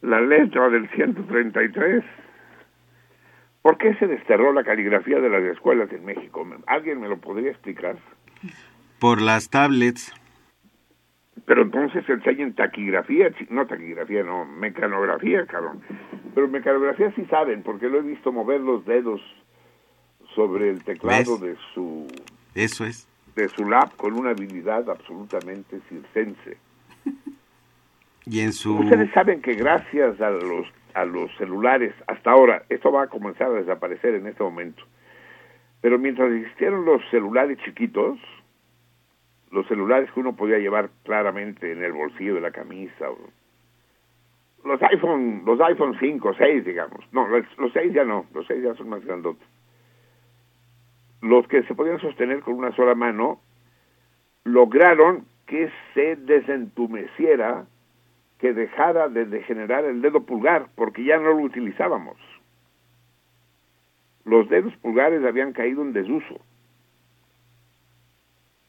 la 0.01 0.20
letra 0.22 0.70
del 0.70 0.88
133. 0.88 2.03
¿Por 3.61 3.76
qué 3.76 3.95
se 3.97 4.07
desterró 4.07 4.55
la 4.55 4.64
caligrafía 4.64 5.20
de 5.20 5.28
las 5.28 5.42
escuelas 5.42 5.92
en 5.92 6.07
México? 6.07 6.47
¿Alguien 6.66 7.03
me 7.03 7.09
lo 7.09 7.18
podría 7.18 7.51
explicar? 7.51 7.97
Por 8.99 9.20
las 9.20 9.51
tablets. 9.51 10.14
Pero 11.45 11.62
entonces 11.62 12.09
enseñan 12.09 12.55
taquigrafía, 12.55 13.30
no 13.51 13.66
taquigrafía, 13.66 14.22
no, 14.22 14.47
mecanografía, 14.47 15.45
cabrón. 15.45 15.82
Pero 16.34 16.49
mecanografía 16.49 17.12
sí 17.14 17.26
saben, 17.26 17.62
porque 17.62 17.90
lo 17.90 17.99
he 17.99 18.03
visto 18.03 18.32
mover 18.32 18.62
los 18.62 18.86
dedos 18.86 19.20
sobre 20.34 20.70
el 20.70 20.82
teclado 20.82 21.38
¿Ves? 21.38 21.40
de 21.40 21.57
su 21.74 22.07
Eso 22.55 22.86
es. 22.86 23.07
De 23.37 23.49
su 23.49 23.68
lap 23.68 23.95
con 23.97 24.14
una 24.14 24.30
habilidad 24.30 24.89
absolutamente 24.91 25.80
circense. 25.89 26.57
Y 28.26 28.41
en 28.41 28.55
su... 28.55 28.78
Ustedes 28.78 29.11
saben 29.12 29.43
que 29.43 29.53
gracias 29.53 30.18
a 30.20 30.30
los 30.30 30.66
a 30.95 31.05
los 31.05 31.30
celulares 31.37 31.93
hasta 32.07 32.30
ahora, 32.30 32.62
esto 32.70 32.91
va 32.93 33.03
a 33.03 33.07
comenzar 33.09 33.49
a 33.49 33.55
desaparecer 33.55 34.14
en 34.14 34.26
este 34.28 34.43
momento. 34.43 34.82
Pero 35.82 35.99
mientras 35.99 36.32
existieron 36.32 36.85
los 36.87 37.03
celulares 37.11 37.59
chiquitos, 37.64 38.18
los 39.51 39.66
celulares 39.66 40.09
que 40.12 40.20
uno 40.20 40.37
podía 40.37 40.59
llevar 40.59 40.89
claramente 41.03 41.70
en 41.72 41.82
el 41.85 41.93
bolsillo 41.93 42.37
de 42.37 42.41
la 42.41 42.51
camisa, 42.53 43.11
o- 43.11 43.30
los 44.66 44.80
iPhone, 44.85 45.43
los 45.45 45.61
iPhone 45.61 45.95
5, 46.01 46.32
6, 46.39 46.64
digamos. 46.64 47.01
No, 47.12 47.26
los, 47.28 47.45
los 47.59 47.72
6 47.74 47.93
ya 47.93 48.05
no, 48.05 48.24
los 48.32 48.47
6 48.47 48.62
ya 48.62 48.74
son 48.74 48.89
más 48.89 49.05
grandotes. 49.05 49.47
Los 51.25 51.49
que 51.49 51.62
se 51.62 51.75
podían 51.75 52.01
sostener 52.01 52.41
con 52.41 52.55
una 52.55 52.70
sola 52.77 52.95
mano 52.95 53.41
lograron 54.45 55.25
que 55.47 55.70
se 55.95 56.16
desentumeciera, 56.16 57.64
que 58.39 58.53
dejara 58.53 59.09
de 59.09 59.25
degenerar 59.25 59.87
el 59.87 60.03
dedo 60.03 60.25
pulgar, 60.25 60.66
porque 60.75 61.03
ya 61.03 61.16
no 61.16 61.31
lo 61.31 61.39
utilizábamos. 61.39 62.16
Los 64.27 64.51
dedos 64.51 64.75
pulgares 64.77 65.25
habían 65.25 65.55
caído 65.55 65.81
en 65.81 65.95
desuso. 65.95 66.41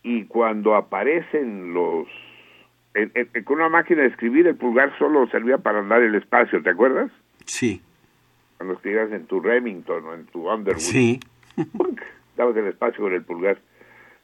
Y 0.01 0.23
cuando 0.25 0.75
aparecen 0.75 1.73
los... 1.73 2.07
en- 2.93 3.11
en- 3.15 3.43
con 3.43 3.57
una 3.57 3.67
máquina 3.67 4.03
de 4.03 4.07
escribir, 4.07 4.47
el 4.47 4.55
pulgar 4.55 4.97
solo 4.97 5.27
servía 5.27 5.57
para 5.57 5.79
andar 5.79 6.01
el 6.01 6.15
espacio, 6.15 6.63
¿te 6.63 6.69
acuerdas? 6.69 7.11
Sí, 7.45 7.81
Cuando 8.57 8.75
escribías 8.75 9.11
en 9.11 9.25
tu 9.25 9.41
Remington 9.41 10.05
o 10.05 10.13
en 10.13 10.25
tu 10.27 10.49
Underwood. 10.49 10.79
sí. 10.79 11.19
dabas 12.35 12.55
el 12.57 12.67
espacio 12.67 13.03
con 13.03 13.13
el 13.13 13.23
pulgar. 13.23 13.57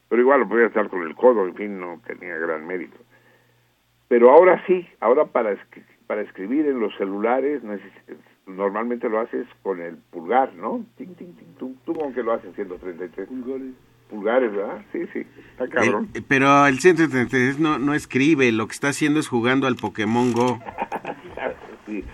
Pero 0.08 0.22
igual 0.22 0.40
lo 0.40 0.48
podías 0.48 0.72
dar 0.74 0.88
con 0.88 1.02
el 1.02 1.14
codo, 1.14 1.46
en 1.46 1.54
fin, 1.54 1.80
no 1.80 2.00
tenía 2.06 2.36
gran 2.36 2.66
mérito. 2.66 2.98
Pero 4.08 4.30
ahora 4.30 4.62
sí, 4.66 4.86
ahora 5.00 5.24
para, 5.24 5.56
para 6.06 6.20
escribir 6.20 6.66
en 6.66 6.80
los 6.80 6.94
celulares 6.96 7.62
normalmente 8.46 9.08
lo 9.08 9.20
haces 9.20 9.46
con 9.62 9.80
el 9.80 9.96
pulgar, 10.10 10.52
¿no? 10.54 10.84
Ting, 10.98 11.14
ting, 11.14 11.32
ting, 11.34 11.54
tú, 11.58 11.74
tú 11.86 11.94
con 11.94 12.12
que 12.12 12.22
lo 12.22 12.32
haces 12.32 12.54
133 12.54 13.28
Pulgares. 13.28 13.72
pulgares, 14.10 14.52
¿verdad? 14.52 14.82
Sí, 14.92 15.06
sí, 15.14 15.26
está 15.52 15.68
cabrón. 15.68 16.08
El- 16.12 16.24
pero 16.24 16.66
el 16.66 16.78
133 16.78 17.58
no, 17.58 17.78
no 17.78 17.94
escribe, 17.94 18.52
lo 18.52 18.66
que 18.66 18.72
está 18.72 18.88
haciendo 18.88 19.20
es 19.20 19.28
jugando 19.28 19.66
al 19.66 19.76
Pokémon 19.76 20.32
Go. 20.32 20.58
sí, 21.86 22.04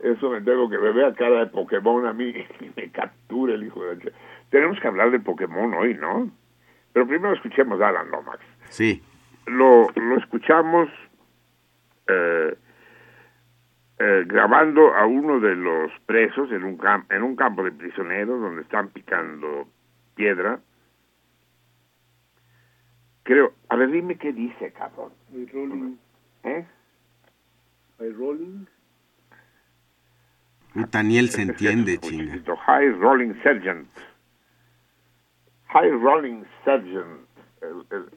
eso 0.00 0.30
me 0.30 0.40
tengo 0.42 0.68
que 0.70 0.76
beber 0.76 1.06
a 1.06 1.14
cara 1.14 1.40
de 1.40 1.46
Pokémon 1.46 2.06
a 2.06 2.12
mí 2.12 2.32
y 2.60 2.70
me 2.76 2.90
captura 2.90 3.54
el 3.54 3.64
hijo 3.64 3.82
de... 3.84 4.12
Tenemos 4.52 4.78
que 4.78 4.86
hablar 4.86 5.10
de 5.10 5.18
Pokémon 5.18 5.72
hoy, 5.74 5.94
¿no? 5.94 6.30
Pero 6.92 7.06
primero 7.08 7.32
escuchemos 7.34 7.80
a 7.80 7.88
Alan 7.88 8.10
Lomax. 8.10 8.38
Sí, 8.68 9.02
lo, 9.46 9.88
lo 9.96 10.18
escuchamos 10.18 10.88
eh, 12.06 12.54
eh, 13.98 14.24
grabando 14.26 14.94
a 14.94 15.06
uno 15.06 15.40
de 15.40 15.56
los 15.56 15.90
presos 16.04 16.52
en 16.52 16.64
un, 16.64 16.76
cam- 16.76 17.06
en 17.10 17.22
un 17.22 17.34
campo 17.34 17.64
de 17.64 17.72
prisioneros 17.72 18.40
donde 18.42 18.60
están 18.62 18.90
picando 18.90 19.66
piedra. 20.14 20.60
Creo, 23.22 23.52
a 23.70 23.76
ver, 23.76 23.90
dime 23.90 24.16
qué 24.18 24.32
dice, 24.34 24.70
cabrón. 24.72 25.12
Hay 25.32 25.46
rolling. 25.46 25.96
¿Eh? 26.44 26.66
Hay 28.00 28.12
rolling. 28.12 28.66
Daniel 30.90 31.28
se 31.30 31.42
entiende, 31.42 31.98
chinga. 31.98 32.34
High 32.66 32.90
Rolling 32.98 33.34
Sergeant. 33.42 33.86
High 35.72 35.90
Rolling 35.90 36.44
Sergeant. 36.64 37.26
El, 37.60 37.86
el, 37.90 38.08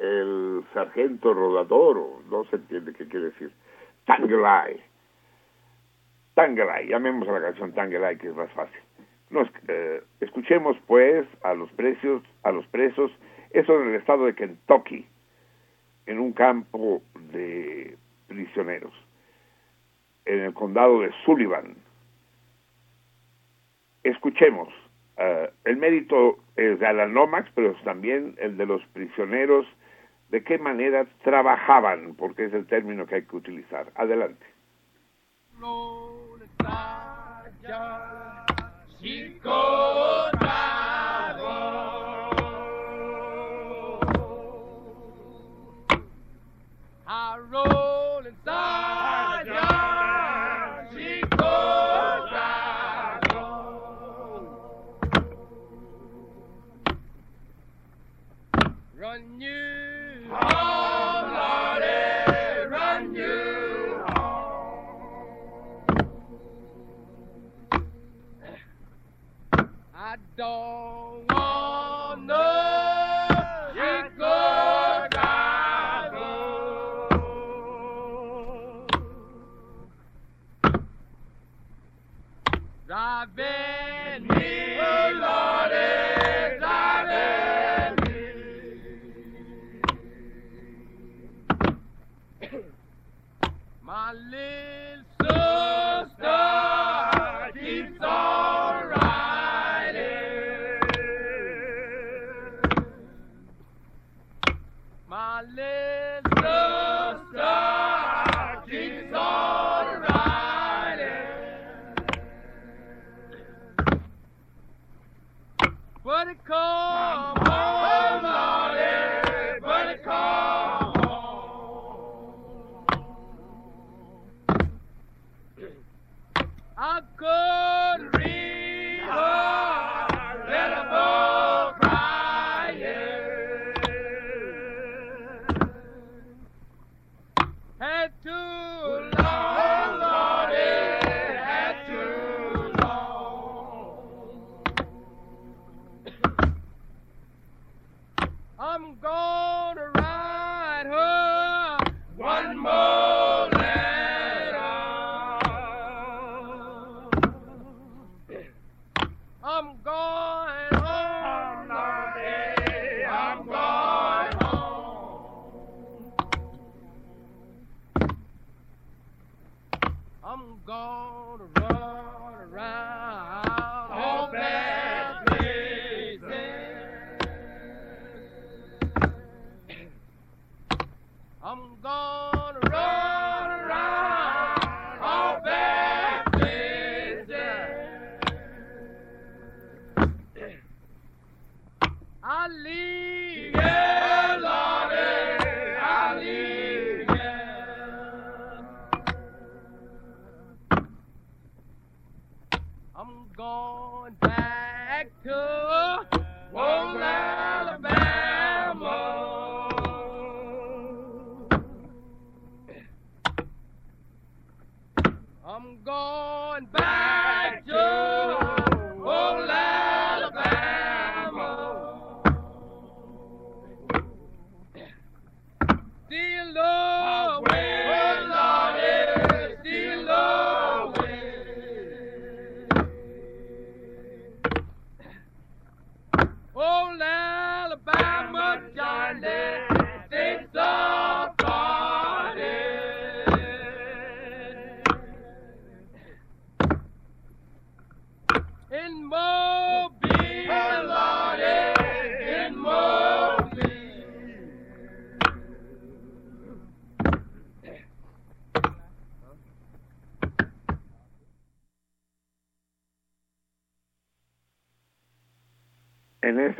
el 0.00 0.64
sargento 0.72 1.34
rodador, 1.34 2.22
no 2.30 2.44
se 2.44 2.56
entiende 2.56 2.92
qué 2.94 3.06
quiere 3.06 3.26
decir. 3.26 3.52
Tangelai. 4.06 4.80
Tangelai. 6.34 6.88
Llamemos 6.88 7.28
a 7.28 7.32
la 7.32 7.42
canción 7.42 7.72
Tangelai, 7.72 8.16
que 8.18 8.28
es 8.28 8.34
más 8.34 8.50
fácil. 8.52 8.80
Nos, 9.28 9.48
eh, 9.68 10.02
escuchemos, 10.20 10.76
pues, 10.86 11.26
a 11.42 11.54
los 11.54 11.70
precios, 11.72 12.22
a 12.42 12.50
los 12.50 12.66
presos, 12.68 13.12
eso 13.50 13.80
en 13.80 13.90
el 13.90 13.94
estado 13.96 14.24
de 14.24 14.34
Kentucky, 14.34 15.06
en 16.06 16.18
un 16.18 16.32
campo 16.32 17.02
de 17.32 17.96
prisioneros 18.26 18.92
en 20.24 20.40
el 20.40 20.54
condado 20.54 21.00
de 21.00 21.10
Sullivan. 21.24 21.76
Escuchemos, 24.02 24.68
eh, 25.16 25.50
el 25.64 25.76
mérito 25.76 26.38
Alan 26.86 27.14
Lomax, 27.14 27.50
pero 27.54 27.74
también 27.84 28.34
el 28.38 28.56
de 28.56 28.66
los 28.66 28.84
prisioneros, 28.88 29.66
de 30.30 30.44
qué 30.44 30.58
manera 30.58 31.06
trabajaban, 31.24 32.14
porque 32.16 32.44
es 32.44 32.52
el 32.52 32.66
término 32.66 33.06
que 33.06 33.16
hay 33.16 33.24
que 33.24 33.36
utilizar. 33.36 33.90
Adelante. 33.96 34.46
I 39.02 40.19
I 70.42 70.99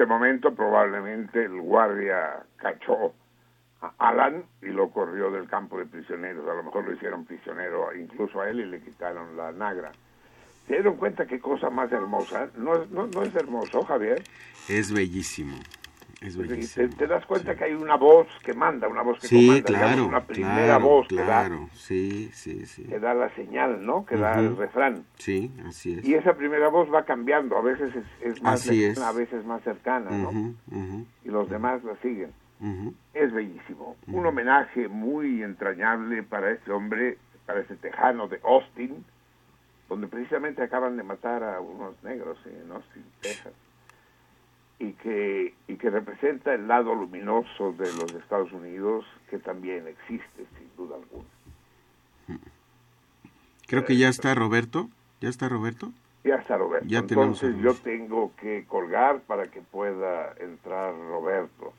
Ese 0.01 0.07
momento 0.07 0.55
probablemente 0.55 1.45
el 1.45 1.61
guardia 1.61 2.43
cachó 2.57 3.13
a 3.83 3.93
Alan 3.99 4.45
y 4.63 4.69
lo 4.69 4.89
corrió 4.89 5.31
del 5.31 5.47
campo 5.47 5.77
de 5.77 5.85
prisioneros. 5.85 6.49
A 6.49 6.55
lo 6.55 6.63
mejor 6.63 6.87
lo 6.87 6.95
hicieron 6.95 7.27
prisionero 7.27 7.95
incluso 7.95 8.41
a 8.41 8.49
él 8.49 8.61
y 8.61 8.65
le 8.65 8.81
quitaron 8.81 9.37
la 9.37 9.53
nagra. 9.53 9.93
¿Se 10.67 10.73
dieron 10.73 10.97
cuenta 10.97 11.27
qué 11.27 11.39
cosa 11.39 11.69
más 11.69 11.93
hermosa? 11.93 12.49
¿No, 12.57 12.87
no, 12.87 13.09
no 13.09 13.23
es 13.23 13.35
hermoso, 13.35 13.83
Javier? 13.83 14.23
Es 14.71 14.91
bellísimo. 14.91 15.59
Es 16.21 16.37
Te, 16.37 16.43
bellísimo. 16.43 16.89
te 16.99 17.07
das 17.07 17.25
cuenta 17.25 17.55
que 17.57 17.65
hay 17.65 17.73
una 17.75 17.97
voz 17.97 18.27
que 18.45 18.53
manda, 18.53 18.87
una 18.89 19.01
voz 19.03 19.19
que 19.21 19.27
Sí, 19.29 19.47
comanda, 19.47 19.67
digamos, 19.69 19.89
claro. 19.95 20.07
una 20.07 20.27
primera 20.27 20.65
claro, 20.67 20.85
voz 20.85 21.09
que 21.09 21.17
da, 21.17 21.25
claro. 21.25 21.69
Sí, 21.73 22.31
sí, 22.35 22.67
sí. 22.67 22.85
que 22.85 22.99
da 22.99 23.15
la 23.15 23.35
señal, 23.35 23.85
¿no? 23.87 24.05
Que 24.05 24.17
da 24.17 24.39
el 24.39 24.55
refrán. 24.57 25.05
Sí, 25.17 25.51
así 25.67 25.95
es. 25.95 26.05
Y 26.05 26.15
esa 26.15 26.35
primera 26.35 26.69
voz 26.69 26.93
va 26.93 27.05
cambiando, 27.07 27.57
a 27.57 27.63
veces 27.63 27.95
es, 27.97 28.05
es 28.35 28.43
más 28.43 28.67
Así 28.67 28.85
es. 28.85 28.99
a 28.99 29.13
veces 29.13 29.45
más 29.47 29.63
cercana, 29.63 30.11
¿no? 30.11 30.55
Y 31.25 31.29
los 31.29 31.49
demás 31.49 31.83
la 31.85 31.97
siguen. 32.03 32.33
Es 33.15 33.33
bellísimo. 33.33 33.97
Un 34.07 34.27
homenaje 34.27 34.89
muy 34.89 35.43
entrañable 35.43 36.23
para 36.23 36.51
este 36.51 36.71
hombre, 36.71 37.17
para 37.47 37.61
este 37.61 37.77
tejano 37.77 38.29
de 38.29 38.39
Austin, 38.45 39.03
donde 39.89 40.07
precisamente 40.07 40.63
acaban 40.63 40.99
de 40.99 41.03
matar 41.03 41.43
a 41.43 41.61
unos 41.61 41.95
negros 42.05 42.39
en 42.45 42.71
Austin, 42.71 43.05
Texas, 43.23 43.55
y 44.81 44.95
que, 44.95 45.55
y 45.69 45.77
que 45.77 45.91
representa 45.91 46.55
el 46.55 46.67
lado 46.67 46.95
luminoso 46.95 47.73
de 47.73 47.93
los 47.93 48.13
Estados 48.15 48.51
Unidos, 48.51 49.05
que 49.29 49.39
también 49.39 49.87
existe, 49.87 50.47
sin 50.59 50.75
duda 50.77 50.97
alguna. 50.97 51.29
Creo 53.67 53.85
que 53.85 53.97
ya 53.97 54.09
está 54.09 54.35
Roberto. 54.35 54.89
¿Ya 55.21 55.29
está 55.29 55.51
Roberto? 55.51 55.93
Ya 56.25 56.37
está 56.37 56.57
Roberto. 56.57 56.87
Ya 56.89 57.01
Entonces 57.01 57.55
yo 57.59 57.75
tengo 57.75 58.33
que 58.41 58.65
colgar 58.67 59.21
para 59.21 59.49
que 59.51 59.61
pueda 59.61 60.35
entrar 60.41 60.95
Roberto. 60.95 61.75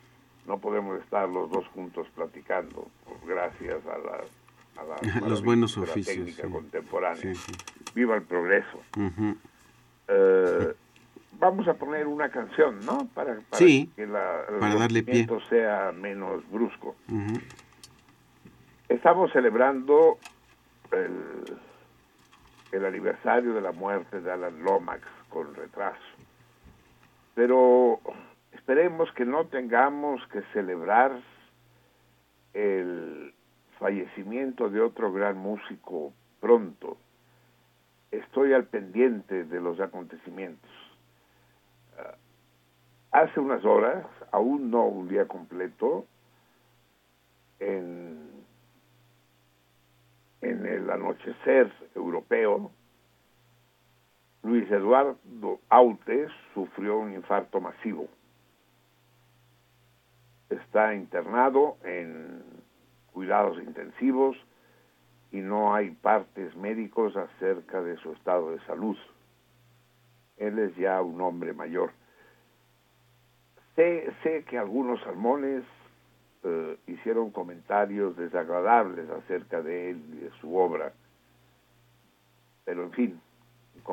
No 0.48 0.60
podemos 0.60 1.02
estar 1.02 1.28
los 1.28 1.50
dos 1.50 1.68
juntos 1.70 2.08
platicando, 2.16 2.88
pues, 3.06 3.26
gracias 3.26 3.84
a 3.88 3.98
las 3.98 4.42
a 4.78 5.28
Los 5.28 5.44
buenos 5.44 5.76
la 5.78 5.84
oficios, 5.84 6.16
técnica 6.16 6.44
sí. 6.48 6.54
contemporánea. 6.54 7.22
Sí, 7.22 7.36
sí. 7.36 7.52
Viva 7.96 8.16
el 8.16 8.24
progreso. 8.24 8.80
Eh, 10.08 10.74
vamos 11.42 11.68
a 11.68 11.74
poner 11.74 12.06
una 12.08 12.30
canción, 12.30 12.80
¿no? 12.86 13.08
Para, 13.14 13.40
para 13.50 13.58
Sí, 13.58 13.92
que 13.96 14.06
la, 14.06 14.42
el 14.48 14.60
para 14.60 14.76
darle 14.76 15.02
pie. 15.04 15.26
movimiento 15.26 15.42
sea 15.50 15.92
menos 15.92 16.50
brusco. 16.50 16.96
Estamos 18.88 19.32
celebrando 19.34 20.18
el, 20.92 21.58
el 22.72 22.86
aniversario 22.86 23.54
de 23.54 23.62
la 23.62 23.72
muerte 23.72 24.22
de 24.22 24.32
Alan 24.32 24.64
Lomax 24.64 25.02
con 25.30 25.54
retraso. 25.56 26.00
Pero 27.34 28.00
esperemos 28.52 29.12
que 29.14 29.26
no 29.26 29.46
tengamos 29.48 30.22
que 30.28 30.42
celebrar 30.54 31.20
el 32.54 33.34
fallecimiento 33.80 34.70
de 34.70 34.82
otro 34.82 35.12
gran 35.12 35.38
músico 35.38 36.14
pronto. 36.40 36.98
Estoy 38.12 38.54
al 38.54 38.66
pendiente 38.66 39.46
de 39.46 39.60
los 39.62 39.80
acontecimientos. 39.80 40.70
Hace 43.12 43.40
unas 43.42 43.64
horas, 43.66 44.06
aún 44.32 44.72
no 44.72 44.86
un 44.86 45.10
día 45.10 45.28
completo, 45.28 46.06
en, 47.60 48.30
en 50.42 50.66
el 50.66 50.90
anochecer 50.90 51.72
europeo, 51.94 52.72
Luis 54.44 54.70
Eduardo 54.72 55.60
Aute 55.70 56.28
sufrió 56.54 57.00
un 57.00 57.14
infarto 57.14 57.60
masivo. 57.60 58.08
Está 60.50 60.96
internado 60.96 61.78
en 61.84 62.44
cuidados 63.14 63.58
intensivos 63.62 64.38
y 65.32 65.38
no 65.38 65.76
hay 65.76 65.92
partes 65.92 66.56
médicos 66.56 67.16
acerca 67.16 67.82
de 67.82 67.98
su 67.98 68.14
estado 68.14 68.52
de 68.52 68.60
salud. 68.66 68.98
Él 70.38 70.58
es 70.60 70.76
ya 70.76 71.02
un 71.02 71.22
hombre 71.22 71.54
mayor. 71.54 71.92
Sé, 73.76 74.12
sé 74.24 74.44
que 74.44 74.58
algunos 74.58 75.00
salmones 75.02 75.64
eh, 76.44 76.78
hicieron 76.88 77.32
comentarios 77.32 78.18
desagradables 78.18 79.10
acerca 79.10 79.62
de 79.62 79.92
él 79.92 80.04
y 80.14 80.16
de 80.26 80.32
su 80.42 80.56
obra, 80.58 80.94
pero 82.66 82.84
en 82.84 82.92
fin. 82.92 83.22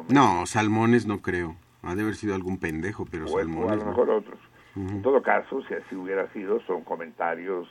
No, 0.08 0.46
salmones 0.46 1.06
no 1.06 1.20
creo. 1.22 1.56
Ha 1.82 1.94
de 1.94 2.02
haber 2.02 2.14
sido 2.16 2.34
algún 2.34 2.58
pendejo, 2.58 3.06
pero 3.10 3.26
o, 3.26 3.30
o 3.32 3.38
a 3.38 3.42
salmones 3.42 3.78
lo 3.78 3.84
no. 3.84 3.90
mejor 3.90 4.10
otros. 4.10 4.38
En 4.76 5.02
todo 5.02 5.22
caso, 5.22 5.62
si 5.66 5.74
así 5.74 5.96
hubiera 5.96 6.32
sido, 6.32 6.60
son 6.60 6.84
comentarios 6.84 7.68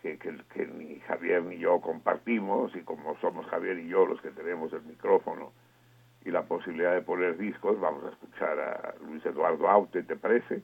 que, 0.00 0.16
que, 0.18 0.34
que 0.54 0.66
ni 0.66 0.98
Javier 1.00 1.42
ni 1.42 1.58
yo 1.58 1.80
compartimos, 1.80 2.74
y 2.74 2.80
como 2.80 3.18
somos 3.20 3.46
Javier 3.46 3.78
y 3.78 3.88
yo 3.88 4.06
los 4.06 4.20
que 4.22 4.30
tenemos 4.30 4.72
el 4.72 4.82
micrófono 4.82 5.52
y 6.24 6.30
la 6.30 6.44
posibilidad 6.44 6.94
de 6.94 7.02
poner 7.02 7.36
discos, 7.36 7.78
vamos 7.80 8.04
a 8.04 8.10
escuchar 8.10 8.58
a 8.58 8.94
Luis 9.06 9.24
Eduardo 9.26 9.68
Aute, 9.68 10.02
¿te 10.02 10.16
parece? 10.16 10.62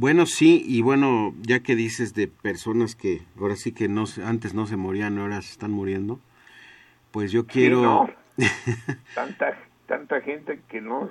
Bueno, 0.00 0.26
sí, 0.26 0.62
y 0.64 0.80
bueno, 0.80 1.34
ya 1.42 1.58
que 1.58 1.74
dices 1.74 2.14
de 2.14 2.28
personas 2.28 2.94
que 2.94 3.22
ahora 3.36 3.56
sí 3.56 3.72
que 3.72 3.88
no 3.88 4.04
antes 4.24 4.54
no 4.54 4.68
se 4.68 4.76
morían, 4.76 5.18
ahora 5.18 5.42
se 5.42 5.50
están 5.50 5.72
muriendo, 5.72 6.20
pues 7.10 7.32
yo 7.32 7.46
quiero... 7.48 7.82
¿no? 7.82 8.10
Tanta, 9.16 9.58
tanta 9.88 10.20
gente 10.20 10.60
que 10.68 10.80
no, 10.80 11.10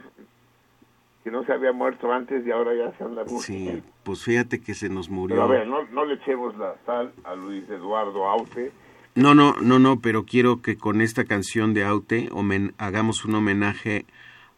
que 1.26 1.32
no 1.32 1.44
se 1.44 1.52
había 1.52 1.74
muerto 1.74 2.10
antes 2.14 2.48
y 2.48 2.52
ahora 2.52 2.72
ya 2.74 2.98
se 2.98 3.04
anda 3.04 3.26
muriendo. 3.26 3.42
sí, 3.42 3.84
pues 4.04 4.24
fíjate 4.24 4.62
que 4.62 4.74
se 4.74 4.88
nos 4.88 5.10
murió. 5.10 5.36
Pero 5.36 5.44
a 5.44 5.48
ver, 5.52 5.68
no, 5.68 5.86
no 5.88 6.06
le 6.06 6.14
echemos 6.14 6.58
la 6.58 6.76
sal 6.86 7.12
a 7.26 7.36
Luis 7.36 7.68
Eduardo 7.70 8.26
Aute. 8.30 8.72
No, 9.16 9.36
no, 9.36 9.56
no, 9.60 9.80
no, 9.80 10.00
pero 10.00 10.24
quiero 10.24 10.62
que 10.62 10.78
con 10.78 11.02
esta 11.02 11.26
canción 11.26 11.74
de 11.74 11.84
Aute 11.84 12.30
homen- 12.32 12.74
hagamos 12.78 13.26
un 13.26 13.36
homenaje 13.36 14.06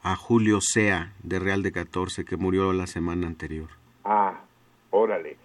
a 0.03 0.15
Julio 0.15 0.59
Sea 0.61 1.13
de 1.23 1.39
Real 1.39 1.63
de 1.63 1.71
14 1.71 2.25
que 2.25 2.37
murió 2.37 2.71
la 2.73 2.85
semana 2.85 3.25
anterior. 3.25 3.78
Ah, 4.11 4.41
órale. 4.89 5.37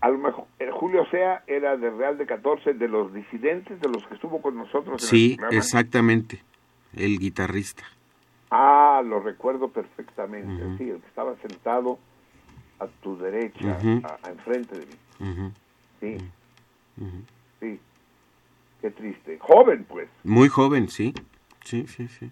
A 0.00 0.08
lo 0.08 0.18
mejor 0.18 0.46
eh, 0.58 0.70
Julio 0.72 1.06
Sea 1.06 1.44
era 1.46 1.76
de 1.76 1.88
Real 1.90 2.18
de 2.18 2.26
14, 2.26 2.74
de 2.74 2.88
los 2.88 3.14
disidentes, 3.14 3.80
de 3.80 3.88
los 3.88 4.04
que 4.08 4.14
estuvo 4.14 4.42
con 4.42 4.56
nosotros 4.56 5.00
en 5.04 5.08
Sí, 5.08 5.38
el 5.50 5.56
exactamente, 5.56 6.42
el 6.96 7.18
guitarrista. 7.20 7.84
Ah, 8.50 9.02
lo 9.04 9.20
recuerdo 9.20 9.68
perfectamente. 9.68 10.64
Ujú. 10.64 10.78
Sí, 10.78 10.90
el 10.90 11.00
que 11.00 11.06
estaba 11.06 11.36
sentado 11.36 11.98
a 12.80 12.88
tu 13.02 13.16
derecha, 13.18 13.78
a, 14.04 14.18
a 14.26 14.30
enfrente 14.30 14.76
de 14.78 14.86
mí. 14.86 15.52
Sí, 16.00 16.18
sí. 17.60 17.80
Qué 18.80 18.90
triste. 18.90 19.38
Joven, 19.38 19.84
pues. 19.88 20.08
Muy 20.24 20.48
joven, 20.48 20.88
sí, 20.88 21.14
sí, 21.64 21.86
sí, 21.86 22.08
sí, 22.08 22.30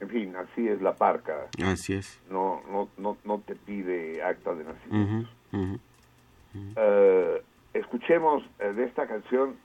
En 0.00 0.08
fin, 0.10 0.36
así 0.36 0.68
es 0.68 0.82
la 0.82 0.94
parca. 0.94 1.46
así 1.64 1.94
es. 1.94 2.20
No, 2.30 2.62
no, 2.70 2.88
no, 2.98 3.16
no 3.24 3.40
te 3.40 3.54
pide 3.54 4.22
acta 4.22 4.54
de 4.54 4.64
nacimiento. 4.64 5.30
Eh, 6.76 7.42
escuchemos 7.74 8.42
eh, 8.58 8.72
de 8.72 8.84
esta 8.84 9.06
canción 9.06 9.56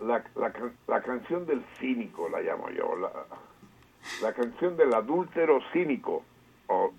la, 0.00 0.24
la, 0.36 0.52
la 0.88 1.02
canción 1.02 1.46
del 1.46 1.62
cínico, 1.78 2.28
la 2.28 2.40
llamo 2.40 2.70
yo, 2.70 2.96
la, 2.96 3.10
la 4.22 4.32
canción 4.32 4.76
del 4.76 4.92
adúltero 4.94 5.60
cínico. 5.72 6.24
O, 6.68 6.92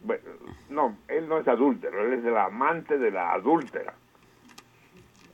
no, 0.70 0.98
él 1.08 1.28
no 1.30 1.38
es 1.40 1.48
adúltero, 1.48 2.06
él 2.06 2.20
es 2.20 2.26
el 2.26 2.38
amante 2.38 2.98
de 2.98 3.10
la 3.12 3.34
adúltera. 3.34 3.94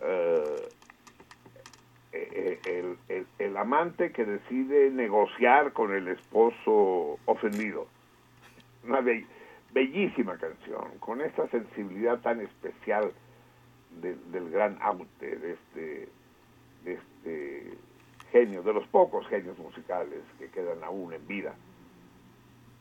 Eh, 0.02 0.70
el, 2.66 2.98
el- 3.40 3.58
amante 3.58 4.12
que 4.12 4.26
decide 4.26 4.90
negociar 4.92 5.74
con 5.74 5.94
el 5.94 6.08
esposo 6.08 7.20
ofendido. 7.26 7.88
Una 8.84 9.02
be- 9.02 9.26
bellísima 9.74 10.38
canción, 10.38 10.98
con 11.00 11.22
esta 11.22 11.48
sensibilidad 11.50 12.20
tan 12.22 12.42
especial 12.42 13.12
de- 14.02 14.16
del 14.32 14.50
gran 14.50 14.78
Aute, 14.82 15.36
de 15.38 15.54
este, 15.54 16.10
de 16.84 16.94
este 16.94 17.74
genio, 18.32 18.62
de 18.64 18.74
los 18.74 18.88
pocos 18.88 19.28
genios 19.28 19.58
musicales 19.58 20.22
que 20.40 20.50
quedan 20.50 20.84
aún 20.84 21.14
en 21.14 21.28
vida. 21.28 21.56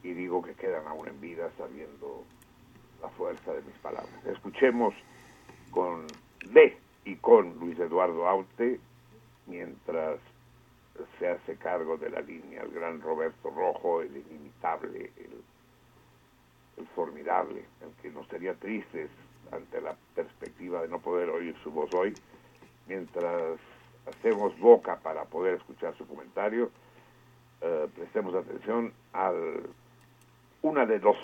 Y 0.03 0.12
digo 0.12 0.43
que 0.43 0.55
quedan 0.55 0.87
aún 0.87 1.09
en 1.09 1.20
vida 1.20 1.51
sabiendo 1.59 2.24
la 3.01 3.09
fuerza 3.11 3.53
de 3.53 3.62
mis 3.62 3.76
palabras. 3.78 4.24
Escuchemos 4.26 4.95
con 5.70 6.14
de 6.53 6.76
y 7.05 7.16
con 7.16 7.59
Luis 7.59 7.78
Eduardo 7.78 8.26
Aute 8.28 8.80
mientras 9.47 10.18
se 11.18 11.29
hace 11.29 11.57
cargo 11.57 11.97
de 11.97 12.11
la 12.11 12.21
línea 12.21 12.63
el 12.63 12.71
gran 12.71 13.01
Roberto 13.01 13.51
Rojo, 13.51 14.01
el 14.03 14.17
inimitable, 14.17 15.13
el, 15.17 16.87
formidable, 16.95 17.64
el 17.83 17.91
que 18.03 18.11
nos 18.11 18.27
sería 18.29 18.55
tristes 18.55 19.11
ante 19.51 19.81
la 19.81 19.97
perspectiva 20.14 20.83
de 20.83 20.89
no 20.89 20.99
poder 21.01 21.31
oír 21.31 21.55
su 21.63 21.71
voz 21.71 21.93
hoy, 21.95 22.14
mientras 22.87 23.59
hacemos 24.07 24.59
boca 24.59 24.97
para 24.97 25.25
poder 25.25 25.55
escuchar 25.55 25.97
su 25.97 26.07
comentario, 26.07 26.71
eh, 27.61 27.89
prestemos 27.95 28.35
atención 28.35 28.93
al 29.13 29.68
una 30.63 30.85
de 30.85 30.99
dos. 30.99 31.17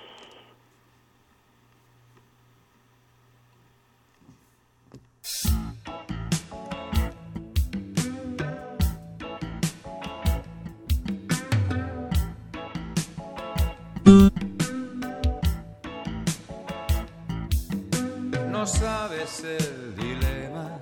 No 18.50 18.66
sabes 18.66 19.44
el 19.44 19.96
dilema 19.96 20.80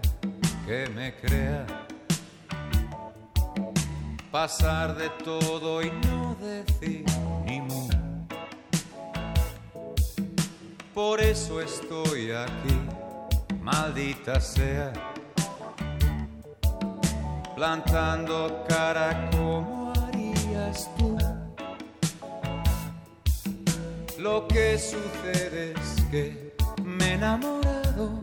que 0.67 0.89
me 0.95 1.15
crea 1.17 1.67
pasar 4.31 4.97
de 4.97 5.11
todo 5.25 5.83
y 5.83 5.91
no 5.91 6.37
decir 6.41 7.05
ni 7.45 7.61
mu. 7.61 7.89
Por 10.95 11.21
eso 11.21 11.61
estoy 11.61 12.31
aquí, 12.31 12.81
maldita 13.61 14.41
sea, 14.41 14.93
plantando 17.55 18.65
cara 18.69 19.31
como 19.31 19.80
Lo 24.21 24.47
que 24.47 24.79
sucede 24.79 25.73
es 25.73 26.03
que 26.11 26.55
me 26.85 27.07
he 27.07 27.13
enamorado 27.15 28.21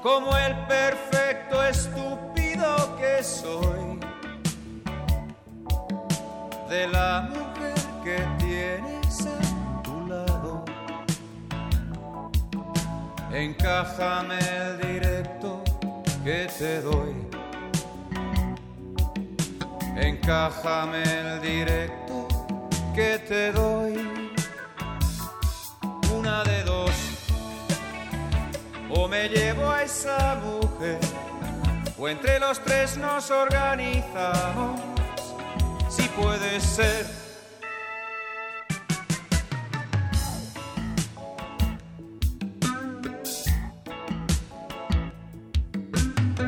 como 0.00 0.36
el 0.36 0.54
perfecto 0.68 1.64
estúpido 1.64 2.96
que 2.96 3.24
soy 3.24 3.98
de 6.68 6.86
la 6.86 7.28
mujer 7.28 7.74
que 8.04 8.24
tienes 8.38 9.26
a 9.26 9.82
tu 9.82 10.06
lado. 10.06 10.64
Encájame 13.32 14.38
el 14.38 14.78
directo 14.80 15.60
que 16.22 16.46
te 16.56 16.80
doy. 16.82 17.16
Encájame 19.96 21.02
el 21.02 21.40
directo 21.42 22.23
que 22.94 23.18
te 23.18 23.52
doy. 23.52 23.94
Una 26.16 26.44
de 26.44 26.62
dos. 26.62 26.92
O 28.88 29.08
me 29.08 29.28
llevo 29.28 29.68
a 29.68 29.82
esa 29.82 30.36
mujer, 30.36 31.00
o 31.98 32.08
entre 32.08 32.38
los 32.38 32.60
tres 32.60 32.96
nos 32.96 33.30
organizamos, 33.30 34.80
si 35.88 36.02
puede 36.10 36.60
ser. 36.60 37.06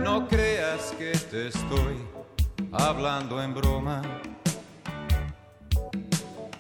No 0.05 0.29
creas 0.29 0.95
que 0.97 1.13
te 1.13 1.49
estoy 1.49 1.97
hablando 2.73 3.43
en 3.43 3.55
broma, 3.55 4.03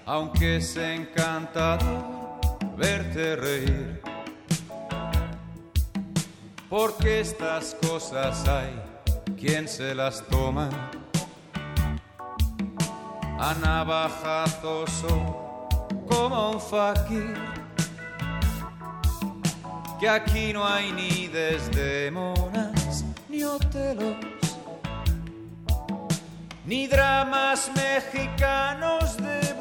aunque 0.06 0.58
es 0.58 0.76
encantador 0.76 2.04
verte 2.76 3.34
reír. 3.34 4.00
Porque 6.70 7.20
estas 7.20 7.74
cosas 7.74 8.46
hay 8.48 8.80
quien 9.38 9.68
se 9.68 9.94
las 9.94 10.24
toma 10.28 10.70
a 13.38 13.54
navajazoso 13.60 15.68
como 16.08 16.52
un 16.52 16.60
fakir. 16.60 17.34
Que 19.98 20.08
aquí 20.08 20.52
no 20.52 20.66
hay 20.66 20.92
ni 20.92 21.26
desdemonas 21.26 23.04
ni 23.28 23.42
hotelos 23.42 24.16
ni 26.66 26.88
dramas 26.88 27.70
mexicanos 27.76 29.16
de 29.16 29.54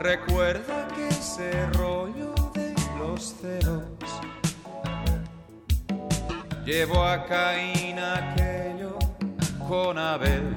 Recuerda 0.00 0.86
que 0.94 1.08
ese 1.08 1.66
rollo 1.72 2.32
de 2.54 2.72
los 2.98 3.34
celos 3.34 3.82
llevó 6.64 7.02
a 7.04 7.26
Caín 7.26 7.98
aquello 7.98 8.96
con 9.66 9.98
Abel. 9.98 10.56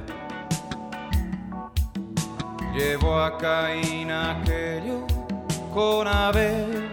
Llevó 2.75 3.19
a 3.19 3.37
Caín 3.39 4.11
aquello 4.11 5.07
con 5.73 6.07
Abel. 6.07 6.91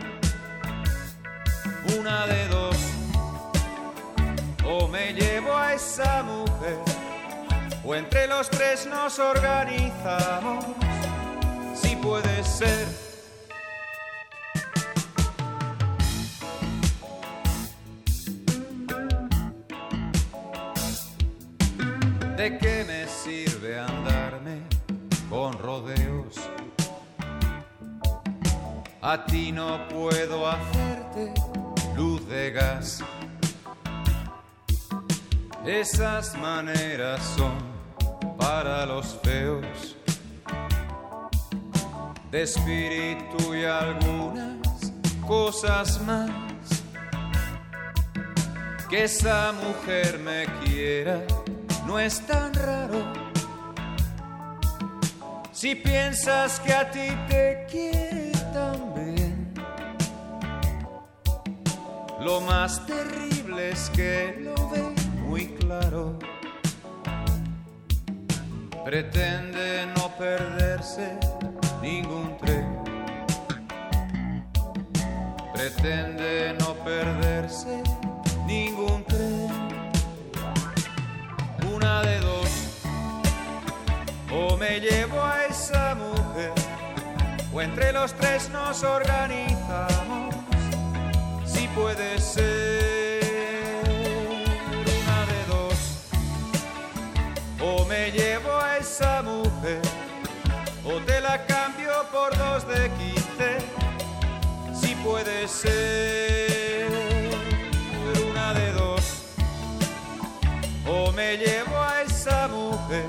Una 1.98 2.26
de 2.26 2.48
dos, 2.48 2.76
o 4.66 4.88
me 4.88 5.12
llevo 5.12 5.54
a 5.54 5.74
esa 5.74 6.22
mujer, 6.22 6.78
o 7.84 7.94
entre 7.94 8.26
los 8.26 8.48
tres 8.48 8.86
nos 8.86 9.18
organizamos, 9.18 10.64
puede 12.08 12.42
ser. 12.42 12.86
¿De 22.36 22.56
qué 22.56 22.84
me 22.86 23.06
sirve 23.06 23.78
andarme 23.78 24.62
con 25.28 25.52
rodeos? 25.58 26.36
A 29.02 29.26
ti 29.26 29.52
no 29.52 29.86
puedo 29.88 30.48
hacerte 30.48 31.34
luz 31.94 32.26
de 32.26 32.52
gas. 32.52 33.04
Esas 35.66 36.34
maneras 36.38 37.20
son 37.36 37.58
para 38.38 38.86
los 38.86 39.18
feos. 39.22 39.97
De 42.30 42.42
espíritu 42.42 43.54
y 43.54 43.64
algunas 43.64 44.92
cosas 45.26 46.00
más. 46.02 46.30
Que 48.90 49.04
esa 49.04 49.52
mujer 49.52 50.18
me 50.18 50.44
quiera 50.64 51.22
no 51.86 51.98
es 51.98 52.20
tan 52.26 52.52
raro. 52.52 53.12
Si 55.52 55.74
piensas 55.74 56.60
que 56.60 56.72
a 56.72 56.90
ti 56.90 57.08
te 57.28 57.66
quiere 57.70 58.32
también, 58.52 59.54
lo 62.20 62.42
más 62.42 62.84
terrible 62.86 63.70
es 63.70 63.88
que 63.90 64.38
lo 64.44 64.68
ve 64.68 64.82
muy 65.26 65.46
claro. 65.54 66.18
Pretende 68.84 69.86
no 69.96 70.10
perderse 70.16 71.18
Pretende 75.58 76.54
no 76.60 76.72
perderse 76.84 77.82
ningún 78.46 79.02
tren. 79.02 79.48
Una 81.74 82.00
de 82.02 82.20
dos. 82.20 82.48
O 84.30 84.56
me 84.56 84.78
llevo 84.78 85.20
a 85.20 85.46
esa 85.46 85.96
mujer, 85.96 86.52
o 87.52 87.60
entre 87.60 87.92
los 87.92 88.14
tres 88.14 88.48
nos 88.50 88.84
organizamos, 88.84 90.32
si 91.44 91.66
puede 91.74 92.20
ser 92.20 93.20
una 94.70 95.18
de 95.32 95.44
dos. 95.48 95.78
O 97.60 97.84
me 97.86 98.12
llevo 98.12 98.52
a 98.60 98.76
esa 98.76 99.22
mujer, 99.22 99.82
o 100.84 101.00
te 101.00 101.20
la 101.20 101.44
cambio 101.46 101.90
por 102.12 102.38
dos 102.38 102.64
de 102.68 102.88
puede 105.08 105.48
ser 105.48 106.86
una 108.30 108.52
de 108.52 108.72
dos. 108.72 109.22
O 110.86 111.12
me 111.12 111.38
llevo 111.38 111.76
a 111.76 112.02
esa 112.02 112.46
mujer, 112.48 113.06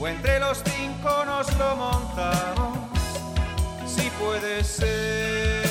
o 0.00 0.08
entre 0.08 0.40
los 0.40 0.62
cinco 0.64 1.10
nos 1.26 1.54
lo 1.58 1.76
montamos, 1.76 2.78
si 3.86 4.08
puede 4.22 4.64
ser 4.64 5.64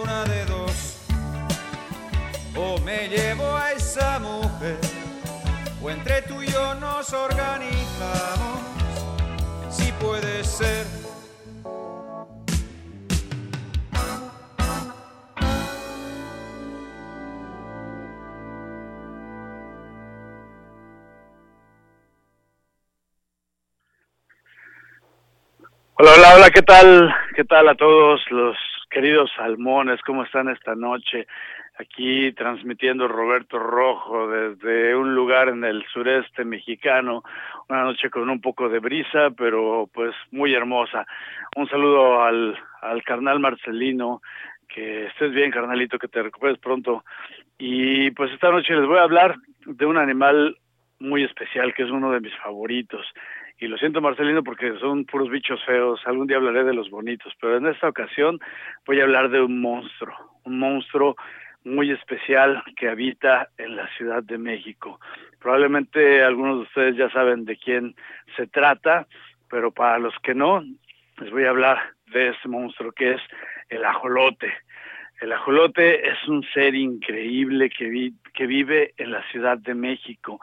una 0.00 0.24
de 0.24 0.44
dos. 0.44 0.76
O 2.56 2.78
me 2.78 3.08
llevo 3.08 3.56
a 3.56 3.72
esa 3.72 4.20
mujer, 4.20 4.78
o 5.82 5.90
entre 5.90 6.22
tú 6.22 6.40
y 6.42 6.46
yo 6.46 6.74
nos 6.76 7.12
organizamos, 7.12 8.60
si 9.70 9.90
puede 9.92 10.44
ser. 10.44 11.09
Hola, 26.02 26.12
hola, 26.16 26.34
hola, 26.34 26.50
¿qué 26.50 26.62
tal? 26.62 27.14
¿Qué 27.36 27.44
tal 27.44 27.68
a 27.68 27.74
todos 27.74 28.22
los 28.30 28.56
queridos 28.88 29.30
salmones? 29.36 30.00
¿Cómo 30.00 30.24
están 30.24 30.48
esta 30.48 30.74
noche? 30.74 31.26
Aquí 31.78 32.32
transmitiendo 32.32 33.06
Roberto 33.06 33.58
Rojo 33.58 34.26
desde 34.26 34.96
un 34.96 35.14
lugar 35.14 35.50
en 35.50 35.62
el 35.62 35.84
sureste 35.92 36.46
mexicano, 36.46 37.22
una 37.68 37.82
noche 37.82 38.08
con 38.08 38.30
un 38.30 38.40
poco 38.40 38.70
de 38.70 38.78
brisa, 38.78 39.28
pero 39.36 39.90
pues 39.92 40.14
muy 40.30 40.54
hermosa. 40.54 41.06
Un 41.54 41.68
saludo 41.68 42.22
al, 42.22 42.58
al 42.80 43.02
carnal 43.02 43.38
Marcelino, 43.38 44.22
que 44.68 45.04
estés 45.04 45.32
bien, 45.32 45.50
carnalito, 45.50 45.98
que 45.98 46.08
te 46.08 46.22
recuperes 46.22 46.56
pronto. 46.60 47.04
Y 47.58 48.10
pues 48.12 48.32
esta 48.32 48.50
noche 48.50 48.74
les 48.74 48.86
voy 48.86 48.96
a 48.96 49.02
hablar 49.02 49.36
de 49.66 49.84
un 49.84 49.98
animal 49.98 50.56
muy 50.98 51.24
especial, 51.24 51.74
que 51.74 51.82
es 51.82 51.90
uno 51.90 52.10
de 52.10 52.20
mis 52.20 52.34
favoritos. 52.36 53.04
Y 53.60 53.68
lo 53.68 53.76
siento, 53.76 54.00
Marcelino, 54.00 54.42
porque 54.42 54.72
son 54.78 55.04
puros 55.04 55.28
bichos 55.28 55.62
feos. 55.66 56.00
Algún 56.06 56.26
día 56.26 56.38
hablaré 56.38 56.64
de 56.64 56.72
los 56.72 56.88
bonitos, 56.88 57.34
pero 57.38 57.58
en 57.58 57.66
esta 57.66 57.90
ocasión 57.90 58.40
voy 58.86 59.00
a 59.00 59.02
hablar 59.02 59.28
de 59.28 59.42
un 59.42 59.60
monstruo, 59.60 60.16
un 60.44 60.58
monstruo 60.58 61.14
muy 61.64 61.90
especial 61.90 62.62
que 62.74 62.88
habita 62.88 63.50
en 63.58 63.76
la 63.76 63.86
Ciudad 63.98 64.22
de 64.22 64.38
México. 64.38 64.98
Probablemente 65.38 66.22
algunos 66.22 66.56
de 66.56 66.62
ustedes 66.62 66.96
ya 66.96 67.10
saben 67.10 67.44
de 67.44 67.58
quién 67.58 67.94
se 68.34 68.46
trata, 68.46 69.06
pero 69.50 69.70
para 69.70 69.98
los 69.98 70.14
que 70.22 70.34
no, 70.34 70.64
les 71.18 71.30
voy 71.30 71.44
a 71.44 71.50
hablar 71.50 71.78
de 72.06 72.30
este 72.30 72.48
monstruo 72.48 72.92
que 72.92 73.12
es 73.12 73.20
el 73.68 73.84
ajolote. 73.84 74.54
El 75.20 75.32
ajolote 75.32 76.08
es 76.08 76.26
un 76.28 76.42
ser 76.54 76.74
increíble 76.74 77.68
que, 77.68 78.12
que 78.32 78.46
vive 78.46 78.94
en 78.96 79.10
la 79.10 79.22
Ciudad 79.30 79.58
de 79.58 79.74
México 79.74 80.40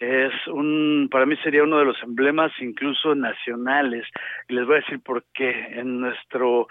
es 0.00 0.32
un, 0.46 1.08
para 1.10 1.26
mí 1.26 1.36
sería 1.44 1.62
uno 1.62 1.78
de 1.78 1.84
los 1.84 2.02
emblemas 2.02 2.50
incluso 2.60 3.14
nacionales. 3.14 4.06
Y 4.48 4.54
les 4.54 4.66
voy 4.66 4.76
a 4.76 4.80
decir 4.80 5.00
por 5.00 5.24
qué. 5.34 5.50
En 5.50 6.00
nuestro 6.00 6.68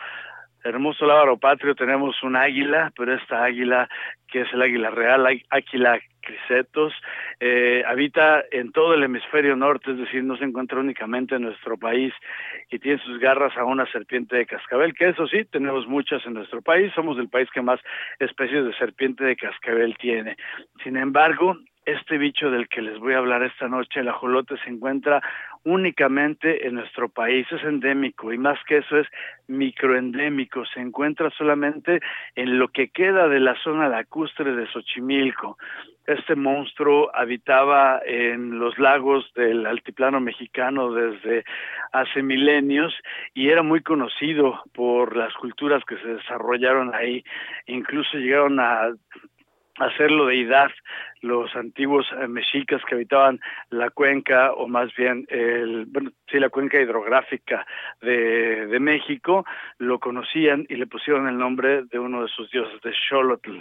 hermoso 0.64 1.06
lábaro 1.06 1.38
patrio 1.38 1.76
tenemos 1.76 2.22
un 2.24 2.36
águila, 2.36 2.92
pero 2.98 3.14
esta 3.14 3.44
águila, 3.44 3.88
que 4.28 4.42
es 4.42 4.54
el 4.54 4.62
águila 4.62 4.90
real, 4.90 5.26
Águila 5.50 6.00
cricetos, 6.22 6.94
eh, 7.40 7.84
habita 7.88 8.44
en 8.52 8.72
todo 8.72 8.94
el 8.94 9.04
hemisferio 9.04 9.56
norte, 9.56 9.92
es 9.92 9.98
decir, 9.98 10.24
no 10.24 10.36
se 10.38 10.44
encuentra 10.44 10.80
únicamente 10.80 11.36
en 11.36 11.44
nuestro 11.44 11.78
país 11.78 12.14
y 12.70 12.78
tiene 12.78 13.02
sus 13.04 13.20
garras 13.20 13.56
a 13.58 13.64
una 13.64 13.90
serpiente 13.92 14.36
de 14.36 14.46
cascabel, 14.46 14.94
que 14.94 15.10
eso 15.10 15.28
sí, 15.28 15.46
tenemos 15.46 15.88
muchas 15.88 16.24
en 16.26 16.34
nuestro 16.34 16.62
país, 16.62 16.92
somos 16.94 17.18
el 17.18 17.30
país 17.30 17.50
que 17.52 17.62
más 17.62 17.80
especies 18.20 18.66
de 18.66 18.74
serpiente 18.74 19.24
de 19.24 19.36
cascabel 19.36 19.96
tiene. 19.98 20.36
Sin 20.84 20.98
embargo, 20.98 21.58
este 21.92 22.18
bicho 22.18 22.52
del 22.52 22.68
que 22.68 22.82
les 22.82 22.98
voy 23.00 23.14
a 23.14 23.18
hablar 23.18 23.44
esta 23.44 23.68
noche, 23.68 24.00
el 24.00 24.10
ajolote, 24.10 24.56
se 24.64 24.70
encuentra 24.70 25.22
únicamente 25.64 26.68
en 26.68 26.76
nuestro 26.76 27.10
país, 27.10 27.46
es 27.52 27.64
endémico 27.64 28.32
y 28.32 28.38
más 28.38 28.58
que 28.66 28.78
eso 28.78 28.98
es 28.98 29.08
microendémico, 29.48 30.66
se 30.66 30.80
encuentra 30.80 31.30
solamente 31.32 32.00
en 32.36 32.60
lo 32.60 32.70
que 32.70 32.90
queda 32.90 33.28
de 33.28 33.40
la 33.40 33.56
zona 33.64 33.90
lacustre 33.90 34.56
de 34.56 34.68
Xochimilco. 34.68 35.58
Este 36.06 36.36
monstruo 36.36 37.12
habitaba 37.14 38.02
en 38.04 38.58
los 38.58 38.80
lagos 38.80 39.32
del 39.36 39.66
altiplano 39.66 40.20
mexicano 40.20 40.92
desde 40.92 41.44
hace 41.92 42.24
milenios 42.24 42.96
y 43.34 43.50
era 43.50 43.62
muy 43.62 43.82
conocido 43.82 44.64
por 44.74 45.16
las 45.16 45.34
culturas 45.36 45.84
que 45.86 45.98
se 45.98 46.16
desarrollaron 46.16 46.96
ahí. 46.96 47.24
Incluso 47.68 48.18
llegaron 48.18 48.60
a 48.60 48.90
hacerlo 49.80 50.28
deidad 50.28 50.72
los 51.22 51.56
antiguos 51.56 52.08
eh, 52.20 52.28
mexicas 52.28 52.82
que 52.88 52.96
habitaban 52.96 53.40
la 53.70 53.90
cuenca 53.90 54.54
o 54.54 54.68
más 54.68 54.94
bien 54.96 55.26
el 55.30 55.86
bueno 55.88 56.12
sí 56.32 56.40
la 56.40 56.50
cuenca 56.50 56.80
hidrográfica 56.80 57.66
de, 58.02 58.68
de 58.68 58.80
México 58.80 59.46
lo 59.78 60.00
conocían 60.00 60.66
y 60.70 60.76
le 60.76 60.88
pusieron 60.88 61.28
el 61.28 61.38
nombre 61.38 61.84
de 61.84 62.00
uno 62.00 62.22
de 62.24 62.30
sus 62.30 62.50
dioses 62.52 62.82
de 62.82 62.94
Xolotl 62.94 63.60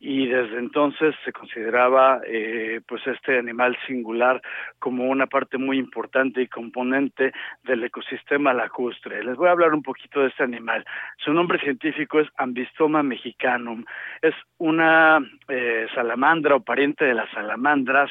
y 0.00 0.26
desde 0.26 0.58
entonces 0.58 1.14
se 1.24 1.32
consideraba 1.32 2.20
eh, 2.24 2.80
pues 2.86 3.04
este 3.06 3.38
animal 3.38 3.76
singular 3.86 4.40
como 4.78 5.04
una 5.04 5.26
parte 5.26 5.58
muy 5.58 5.78
importante 5.78 6.40
y 6.40 6.46
componente 6.46 7.32
del 7.64 7.82
ecosistema 7.82 8.52
lacustre. 8.52 9.24
Les 9.24 9.36
voy 9.36 9.48
a 9.48 9.52
hablar 9.52 9.74
un 9.74 9.82
poquito 9.82 10.20
de 10.20 10.28
este 10.28 10.44
animal. 10.44 10.84
Su 11.18 11.32
nombre 11.32 11.58
científico 11.58 12.20
es 12.20 12.28
Ambistoma 12.36 13.02
mexicanum. 13.02 13.84
Es 14.22 14.34
una 14.58 15.18
eh, 15.48 15.86
salamandra 15.94 16.56
o 16.56 16.60
pariente 16.60 17.04
de 17.04 17.14
las 17.14 17.30
salamandras 17.30 18.10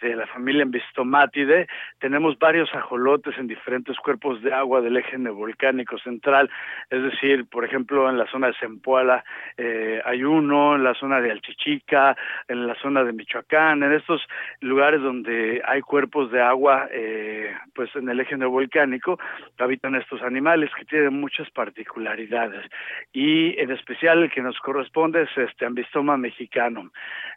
de 0.00 0.16
la 0.16 0.26
familia 0.26 0.62
Ambistomatidae. 0.62 1.66
Tenemos 1.98 2.38
varios 2.38 2.72
ajolotes 2.74 3.36
en 3.38 3.46
diferentes 3.46 3.96
cuerpos 3.98 4.42
de 4.42 4.52
agua 4.52 4.80
del 4.80 4.96
eje 4.96 5.18
neovolcánico 5.18 5.98
central, 5.98 6.50
es 6.90 7.02
decir, 7.02 7.46
por 7.48 7.64
ejemplo, 7.64 8.08
en 8.08 8.18
la 8.18 8.26
zona 8.30 8.48
de 8.48 8.54
Zempoala 8.54 9.24
eh, 9.56 10.00
hay 10.04 10.24
uno, 10.24 10.76
en 10.76 10.84
la 10.84 10.94
zona 10.94 11.20
de 11.20 11.25
Alchichica, 11.30 12.16
en 12.48 12.66
la 12.66 12.74
zona 12.76 13.04
de 13.04 13.12
Michoacán, 13.12 13.82
en 13.82 13.92
estos 13.92 14.26
lugares 14.60 15.00
donde 15.00 15.62
hay 15.64 15.80
cuerpos 15.80 16.30
de 16.30 16.42
agua, 16.42 16.88
eh, 16.90 17.54
pues 17.74 17.94
en 17.96 18.08
el 18.08 18.20
eje 18.20 18.36
neovolcánico 18.36 19.18
habitan 19.58 19.94
estos 19.94 20.22
animales 20.22 20.70
que 20.76 20.84
tienen 20.84 21.20
muchas 21.20 21.50
particularidades 21.50 22.64
y 23.12 23.58
en 23.58 23.70
especial 23.70 24.22
el 24.22 24.30
que 24.30 24.42
nos 24.42 24.58
corresponde 24.60 25.22
es 25.22 25.38
este 25.38 25.66
Ambistoma 25.66 26.16
mexicanum. 26.16 26.90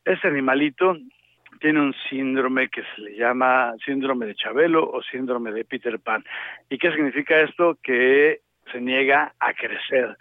Este 0.05 0.27
animalito 0.27 0.95
tiene 1.59 1.81
un 1.81 1.93
síndrome 2.09 2.69
que 2.69 2.83
se 2.95 3.01
le 3.01 3.15
llama 3.15 3.73
síndrome 3.85 4.25
de 4.25 4.35
Chabelo 4.35 4.89
o 4.89 5.01
síndrome 5.03 5.51
de 5.51 5.65
Peter 5.65 5.99
Pan. 5.99 6.23
¿Y 6.69 6.77
qué 6.77 6.91
significa 6.91 7.39
esto? 7.41 7.77
Que 7.81 8.41
se 8.71 8.79
niega 8.79 9.33
a 9.39 9.53
crecer. 9.53 10.15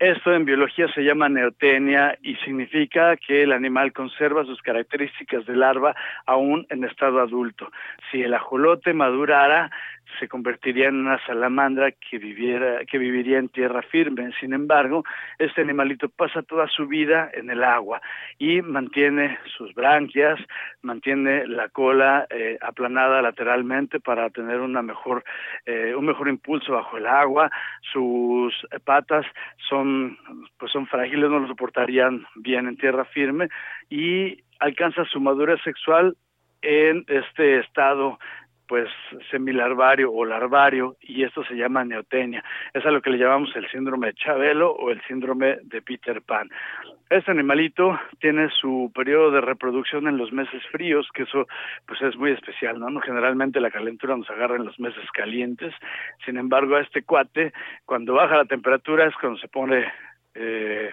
Esto 0.00 0.32
en 0.32 0.46
biología 0.46 0.88
se 0.94 1.02
llama 1.02 1.28
neotenia 1.28 2.16
y 2.22 2.34
significa 2.36 3.18
que 3.18 3.42
el 3.42 3.52
animal 3.52 3.92
conserva 3.92 4.46
sus 4.46 4.62
características 4.62 5.44
de 5.44 5.54
larva 5.54 5.94
aún 6.24 6.66
en 6.70 6.84
estado 6.84 7.20
adulto. 7.20 7.70
Si 8.10 8.22
el 8.22 8.32
ajolote 8.32 8.94
madurara, 8.94 9.70
se 10.18 10.28
convertiría 10.28 10.88
en 10.88 10.96
una 10.96 11.24
salamandra 11.26 11.92
que 11.92 12.18
viviera 12.18 12.84
que 12.84 12.98
viviría 12.98 13.38
en 13.38 13.48
tierra 13.48 13.82
firme. 13.82 14.30
Sin 14.40 14.52
embargo, 14.52 15.04
este 15.38 15.62
animalito 15.62 16.08
pasa 16.08 16.42
toda 16.42 16.66
su 16.68 16.86
vida 16.86 17.30
en 17.32 17.50
el 17.50 17.62
agua 17.62 18.00
y 18.38 18.62
mantiene 18.62 19.38
sus 19.56 19.74
branquias, 19.74 20.40
mantiene 20.82 21.46
la 21.46 21.68
cola 21.68 22.26
eh, 22.30 22.58
aplanada 22.60 23.22
lateralmente 23.22 24.00
para 24.00 24.30
tener 24.30 24.60
una 24.60 24.82
mejor 24.82 25.24
eh, 25.66 25.94
un 25.94 26.06
mejor 26.06 26.28
impulso 26.28 26.72
bajo 26.72 26.96
el 26.96 27.06
agua. 27.06 27.50
Sus 27.92 28.54
patas 28.84 29.26
son 29.68 30.18
pues 30.58 30.72
son 30.72 30.86
frágiles, 30.86 31.30
no 31.30 31.40
lo 31.40 31.48
soportarían 31.48 32.26
bien 32.36 32.66
en 32.66 32.76
tierra 32.76 33.04
firme 33.04 33.48
y 33.88 34.42
alcanza 34.58 35.04
su 35.04 35.20
madurez 35.20 35.60
sexual 35.62 36.16
en 36.62 37.04
este 37.08 37.60
estado 37.60 38.18
pues 38.70 38.88
semilarvario 39.32 40.12
o 40.12 40.24
larvario 40.24 40.94
y 41.00 41.24
esto 41.24 41.42
se 41.42 41.54
llama 41.54 41.84
neotenia. 41.84 42.44
Es 42.72 42.86
a 42.86 42.92
lo 42.92 43.02
que 43.02 43.10
le 43.10 43.18
llamamos 43.18 43.50
el 43.56 43.68
síndrome 43.68 44.06
de 44.06 44.14
Chabelo 44.14 44.70
o 44.70 44.92
el 44.92 45.02
síndrome 45.08 45.58
de 45.64 45.82
Peter 45.82 46.22
Pan. 46.22 46.48
Este 47.10 47.32
animalito 47.32 47.98
tiene 48.20 48.48
su 48.60 48.92
periodo 48.94 49.32
de 49.32 49.40
reproducción 49.40 50.06
en 50.06 50.18
los 50.18 50.30
meses 50.30 50.62
fríos, 50.70 51.08
que 51.12 51.24
eso 51.24 51.48
pues 51.84 52.00
es 52.00 52.14
muy 52.14 52.30
especial, 52.30 52.78
¿no? 52.78 53.00
generalmente 53.00 53.60
la 53.60 53.72
calentura 53.72 54.16
nos 54.16 54.30
agarra 54.30 54.54
en 54.54 54.66
los 54.66 54.78
meses 54.78 55.04
calientes. 55.14 55.74
Sin 56.24 56.36
embargo, 56.36 56.76
a 56.76 56.82
este 56.82 57.02
cuate 57.02 57.52
cuando 57.84 58.14
baja 58.14 58.36
la 58.36 58.44
temperatura 58.44 59.08
es 59.08 59.16
cuando 59.16 59.40
se 59.40 59.48
pone 59.48 59.84
eh, 60.34 60.90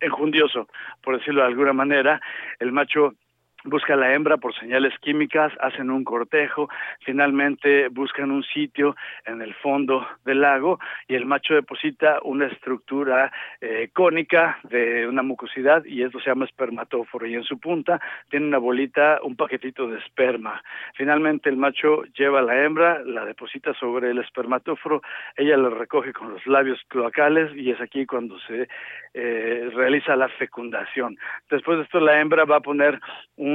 enjundioso, 0.00 0.66
por 1.02 1.18
decirlo 1.18 1.42
de 1.42 1.48
alguna 1.48 1.74
manera. 1.74 2.22
El 2.58 2.72
macho 2.72 3.16
busca 3.64 3.94
a 3.94 3.96
la 3.96 4.12
hembra 4.14 4.36
por 4.36 4.54
señales 4.54 4.92
químicas, 5.00 5.52
hacen 5.60 5.90
un 5.90 6.04
cortejo, 6.04 6.68
finalmente 7.00 7.88
buscan 7.88 8.30
un 8.30 8.42
sitio 8.42 8.96
en 9.24 9.42
el 9.42 9.54
fondo 9.54 10.06
del 10.24 10.40
lago 10.40 10.78
y 11.08 11.14
el 11.14 11.26
macho 11.26 11.54
deposita 11.54 12.18
una 12.24 12.46
estructura 12.46 13.32
eh, 13.60 13.90
cónica 13.92 14.58
de 14.64 15.06
una 15.06 15.22
mucosidad 15.22 15.84
y 15.84 16.02
esto 16.02 16.18
se 16.20 16.30
llama 16.30 16.46
espermatóforo 16.46 17.26
y 17.26 17.34
en 17.34 17.44
su 17.44 17.58
punta 17.58 18.00
tiene 18.28 18.46
una 18.46 18.58
bolita, 18.58 19.20
un 19.22 19.36
paquetito 19.36 19.88
de 19.88 19.98
esperma. 19.98 20.62
Finalmente 20.94 21.48
el 21.48 21.56
macho 21.56 22.02
lleva 22.16 22.40
a 22.40 22.42
la 22.42 22.64
hembra, 22.64 23.02
la 23.04 23.24
deposita 23.24 23.74
sobre 23.74 24.10
el 24.10 24.18
espermatóforo, 24.18 25.02
ella 25.36 25.56
lo 25.56 25.70
recoge 25.70 26.12
con 26.12 26.32
los 26.32 26.46
labios 26.46 26.80
cloacales 26.88 27.54
y 27.54 27.70
es 27.70 27.80
aquí 27.80 28.06
cuando 28.06 28.38
se 28.40 28.68
eh, 29.14 29.70
realiza 29.74 30.16
la 30.16 30.28
fecundación. 30.28 31.16
Después 31.50 31.78
de 31.78 31.84
esto 31.84 32.00
la 32.00 32.20
hembra 32.20 32.44
va 32.44 32.56
a 32.56 32.60
poner 32.60 32.98
un, 33.36 33.51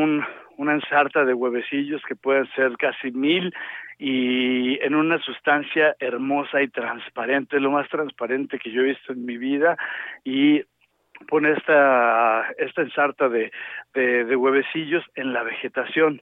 una 0.57 0.73
ensarta 0.73 1.25
de 1.25 1.33
huevecillos 1.33 2.01
que 2.07 2.15
pueden 2.15 2.47
ser 2.55 2.75
casi 2.77 3.11
mil 3.11 3.53
y 3.99 4.79
en 4.83 4.95
una 4.95 5.19
sustancia 5.19 5.95
hermosa 5.99 6.61
y 6.61 6.67
transparente, 6.67 7.59
lo 7.59 7.71
más 7.71 7.89
transparente 7.89 8.59
que 8.59 8.71
yo 8.71 8.81
he 8.81 8.85
visto 8.85 9.13
en 9.13 9.25
mi 9.25 9.37
vida 9.37 9.77
y 10.23 10.63
pone 11.27 11.51
esta, 11.51 12.47
esta 12.57 12.81
ensarta 12.81 13.27
de, 13.27 13.51
de, 13.93 14.25
de 14.25 14.35
huevecillos 14.35 15.03
en 15.15 15.33
la 15.33 15.43
vegetación. 15.43 16.21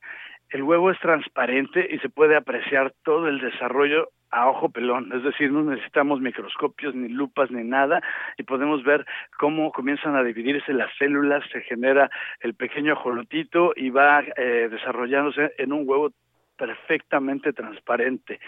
El 0.50 0.64
huevo 0.64 0.92
es 0.92 1.00
transparente 1.00 1.88
y 1.90 2.00
se 2.00 2.10
puede 2.10 2.38
apreciar 2.38 2.94
todo 3.04 3.28
el 3.28 3.40
desarrollo 3.40 4.10
a 4.36 4.50
ojo 4.50 4.68
pelón, 4.68 5.12
es 5.14 5.24
decir, 5.24 5.50
no 5.50 5.64
necesitamos 5.64 6.20
microscopios 6.20 6.94
ni 6.94 7.08
lupas 7.08 7.50
ni 7.52 7.64
nada 7.64 8.02
y 8.38 8.44
podemos 8.44 8.84
ver 8.84 9.06
cómo 9.40 9.72
comienzan 9.72 10.18
a 10.18 10.24
dividirse 10.24 10.74
las 10.74 10.94
células, 10.98 11.42
se 11.54 11.62
genera 11.62 12.12
el 12.42 12.54
pequeño 12.54 12.94
ajolotito 12.94 13.72
y 13.78 13.92
va 13.92 14.24
eh, 14.36 14.68
desarrollándose 14.70 15.54
en 15.58 15.72
un 15.72 15.88
huevo 15.88 16.12
perfectamente 16.58 17.54
transparente. 17.54 18.40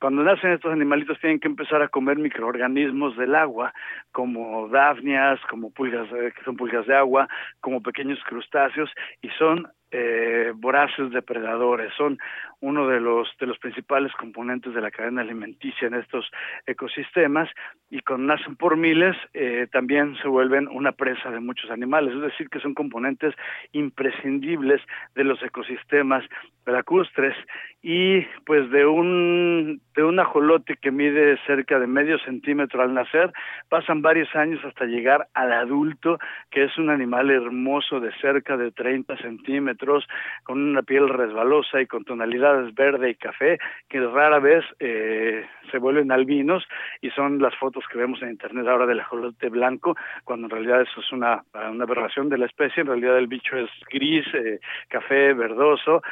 Cuando 0.00 0.22
nacen 0.22 0.52
estos 0.52 0.72
animalitos 0.72 1.20
tienen 1.20 1.40
que 1.40 1.48
empezar 1.48 1.82
a 1.82 1.88
comer 1.88 2.16
microorganismos 2.16 3.16
del 3.18 3.34
agua, 3.34 3.74
como 4.12 4.68
dafnias, 4.68 5.38
como 5.50 5.70
pulgas, 5.70 6.10
eh, 6.12 6.32
que 6.34 6.44
son 6.44 6.56
pulgas 6.56 6.86
de 6.86 6.96
agua, 6.96 7.28
como 7.60 7.82
pequeños 7.82 8.18
crustáceos, 8.24 8.90
y 9.20 9.28
son 9.38 9.68
eh, 9.90 10.52
voraces 10.54 11.10
depredadores, 11.10 11.92
son 11.96 12.18
uno 12.60 12.88
de 12.88 13.00
los 13.00 13.28
de 13.38 13.46
los 13.46 13.58
principales 13.58 14.12
componentes 14.14 14.74
de 14.74 14.80
la 14.80 14.90
cadena 14.90 15.20
alimenticia 15.20 15.86
en 15.86 15.94
estos 15.94 16.30
ecosistemas 16.66 17.48
y 17.90 18.00
cuando 18.00 18.34
nacen 18.34 18.56
por 18.56 18.76
miles 18.76 19.16
eh, 19.34 19.68
también 19.70 20.16
se 20.22 20.28
vuelven 20.28 20.66
una 20.68 20.92
presa 20.92 21.30
de 21.30 21.40
muchos 21.40 21.70
animales, 21.70 22.14
es 22.14 22.22
decir 22.22 22.48
que 22.48 22.60
son 22.60 22.74
componentes 22.74 23.34
imprescindibles 23.72 24.80
de 25.14 25.24
los 25.24 25.42
ecosistemas 25.42 26.24
lacustres. 26.66 27.36
Y 27.82 28.22
pues 28.44 28.68
de 28.70 28.86
un 28.86 29.80
de 29.94 30.02
un 30.02 30.18
ajolote 30.18 30.76
que 30.76 30.90
mide 30.90 31.38
cerca 31.46 31.78
de 31.78 31.86
medio 31.86 32.18
centímetro 32.18 32.82
al 32.82 32.92
nacer 32.92 33.32
pasan 33.68 34.02
varios 34.02 34.34
años 34.34 34.62
hasta 34.64 34.84
llegar 34.84 35.28
al 35.34 35.52
adulto 35.52 36.18
que 36.50 36.64
es 36.64 36.76
un 36.76 36.90
animal 36.90 37.30
hermoso 37.30 38.00
de 38.00 38.12
cerca 38.20 38.56
de 38.56 38.72
30 38.72 39.16
centímetros 39.18 39.75
centímetros, 39.76 40.06
con 40.44 40.60
una 40.60 40.82
piel 40.82 41.08
resbalosa 41.08 41.80
y 41.80 41.86
con 41.86 42.04
tonalidades 42.04 42.74
verde 42.74 43.10
y 43.10 43.14
café, 43.14 43.58
que 43.88 44.00
rara 44.00 44.38
vez 44.38 44.64
eh, 44.80 45.44
se 45.70 45.78
vuelven 45.78 46.12
albinos 46.12 46.64
y 47.00 47.10
son 47.10 47.38
las 47.40 47.54
fotos 47.56 47.84
que 47.90 47.98
vemos 47.98 48.22
en 48.22 48.30
internet 48.30 48.66
ahora 48.66 48.86
del 48.86 49.00
ajolote 49.00 49.48
blanco, 49.48 49.96
cuando 50.24 50.46
en 50.46 50.50
realidad 50.50 50.82
eso 50.82 51.00
es 51.00 51.12
una, 51.12 51.42
una 51.70 51.84
aberración 51.84 52.28
de 52.28 52.38
la 52.38 52.46
especie, 52.46 52.80
en 52.80 52.88
realidad 52.88 53.18
el 53.18 53.26
bicho 53.26 53.56
es 53.56 53.70
gris, 53.90 54.26
eh, 54.34 54.60
café, 54.88 55.34
verdoso, 55.34 56.02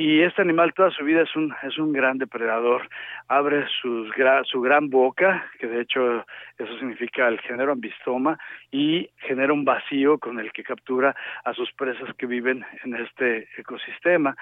y 0.00 0.22
este 0.22 0.40
animal 0.40 0.72
toda 0.72 0.90
su 0.90 1.04
vida 1.04 1.20
es 1.20 1.36
un 1.36 1.54
es 1.62 1.76
un 1.76 1.92
gran 1.92 2.16
depredador 2.16 2.88
abre 3.28 3.66
sus 3.82 4.08
su 4.44 4.60
gran 4.62 4.88
boca 4.88 5.44
que 5.58 5.66
de 5.66 5.82
hecho 5.82 6.24
eso 6.56 6.78
significa 6.78 7.28
el 7.28 7.38
género 7.40 7.72
ambistoma 7.72 8.38
y 8.70 9.10
genera 9.18 9.52
un 9.52 9.66
vacío 9.66 10.18
con 10.18 10.40
el 10.40 10.52
que 10.52 10.62
captura 10.62 11.14
a 11.44 11.52
sus 11.52 11.70
presas 11.72 12.14
que 12.16 12.24
viven 12.24 12.64
en 12.82 12.94
este 12.96 13.46
ecosistema 13.58 14.34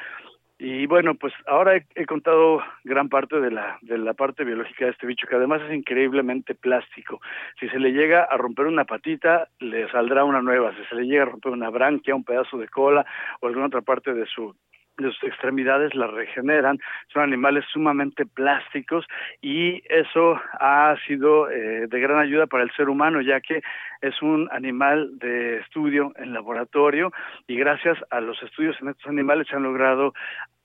y 0.60 0.86
bueno, 0.86 1.14
pues 1.14 1.32
ahora 1.46 1.76
he, 1.76 1.86
he 1.94 2.04
contado 2.04 2.60
gran 2.82 3.08
parte 3.08 3.38
de 3.40 3.52
la, 3.52 3.78
de 3.80 3.96
la 3.96 4.12
parte 4.14 4.42
biológica 4.42 4.86
de 4.86 4.90
este 4.90 5.06
bicho, 5.06 5.28
que 5.28 5.36
además 5.36 5.62
es 5.62 5.72
increíblemente 5.72 6.56
plástico. 6.56 7.20
Si 7.60 7.68
se 7.68 7.78
le 7.78 7.92
llega 7.92 8.24
a 8.24 8.36
romper 8.36 8.66
una 8.66 8.84
patita, 8.84 9.46
le 9.60 9.88
saldrá 9.92 10.24
una 10.24 10.42
nueva. 10.42 10.74
Si 10.74 10.84
se 10.86 10.96
le 10.96 11.06
llega 11.06 11.22
a 11.22 11.26
romper 11.26 11.52
una 11.52 11.70
branquia, 11.70 12.16
un 12.16 12.24
pedazo 12.24 12.58
de 12.58 12.66
cola 12.66 13.06
o 13.38 13.46
alguna 13.46 13.66
otra 13.66 13.82
parte 13.82 14.12
de 14.12 14.26
su 14.26 14.52
de 14.98 15.12
sus 15.12 15.24
extremidades 15.24 15.94
la 15.94 16.06
regeneran, 16.08 16.78
son 17.12 17.22
animales 17.22 17.64
sumamente 17.72 18.26
plásticos 18.26 19.06
y 19.40 19.82
eso 19.88 20.40
ha 20.60 20.96
sido 21.06 21.50
eh, 21.50 21.86
de 21.86 22.00
gran 22.00 22.18
ayuda 22.18 22.46
para 22.46 22.64
el 22.64 22.70
ser 22.72 22.88
humano, 22.88 23.20
ya 23.20 23.40
que 23.40 23.62
es 24.00 24.20
un 24.22 24.48
animal 24.52 25.18
de 25.18 25.58
estudio 25.58 26.12
en 26.16 26.32
laboratorio 26.32 27.12
y 27.46 27.56
gracias 27.56 27.98
a 28.10 28.20
los 28.20 28.42
estudios 28.42 28.76
en 28.80 28.88
estos 28.88 29.06
animales 29.06 29.46
se 29.48 29.56
han 29.56 29.62
logrado 29.62 30.14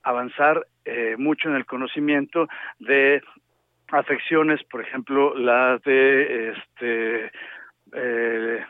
avanzar 0.02 0.66
eh, 0.84 1.16
mucho 1.18 1.48
en 1.48 1.56
el 1.56 1.64
conocimiento 1.64 2.48
de 2.78 3.22
afecciones, 3.88 4.62
por 4.64 4.80
ejemplo, 4.80 5.34
las 5.36 5.82
de 5.82 6.50
este 6.50 7.30
eh, 7.92 8.64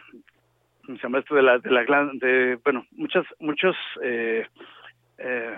¿cómo 0.85 0.99
se 0.99 1.03
llama 1.03 1.19
esto 1.19 1.35
de 1.35 1.43
la 1.43 1.59
de 1.59 1.70
la 1.70 2.11
de 2.15 2.59
bueno 2.65 2.86
muchas 2.93 3.24
muchos 3.39 3.77
eh, 4.03 4.47
eh, 5.19 5.57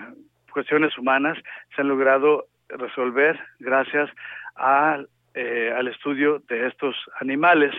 cuestiones 0.51 0.97
humanas 0.97 1.37
se 1.75 1.81
han 1.81 1.87
logrado 1.87 2.47
resolver 2.69 3.39
gracias 3.59 4.09
a, 4.55 4.99
eh, 5.33 5.73
al 5.75 5.87
estudio 5.87 6.41
de 6.47 6.67
estos 6.67 6.95
animales. 7.19 7.73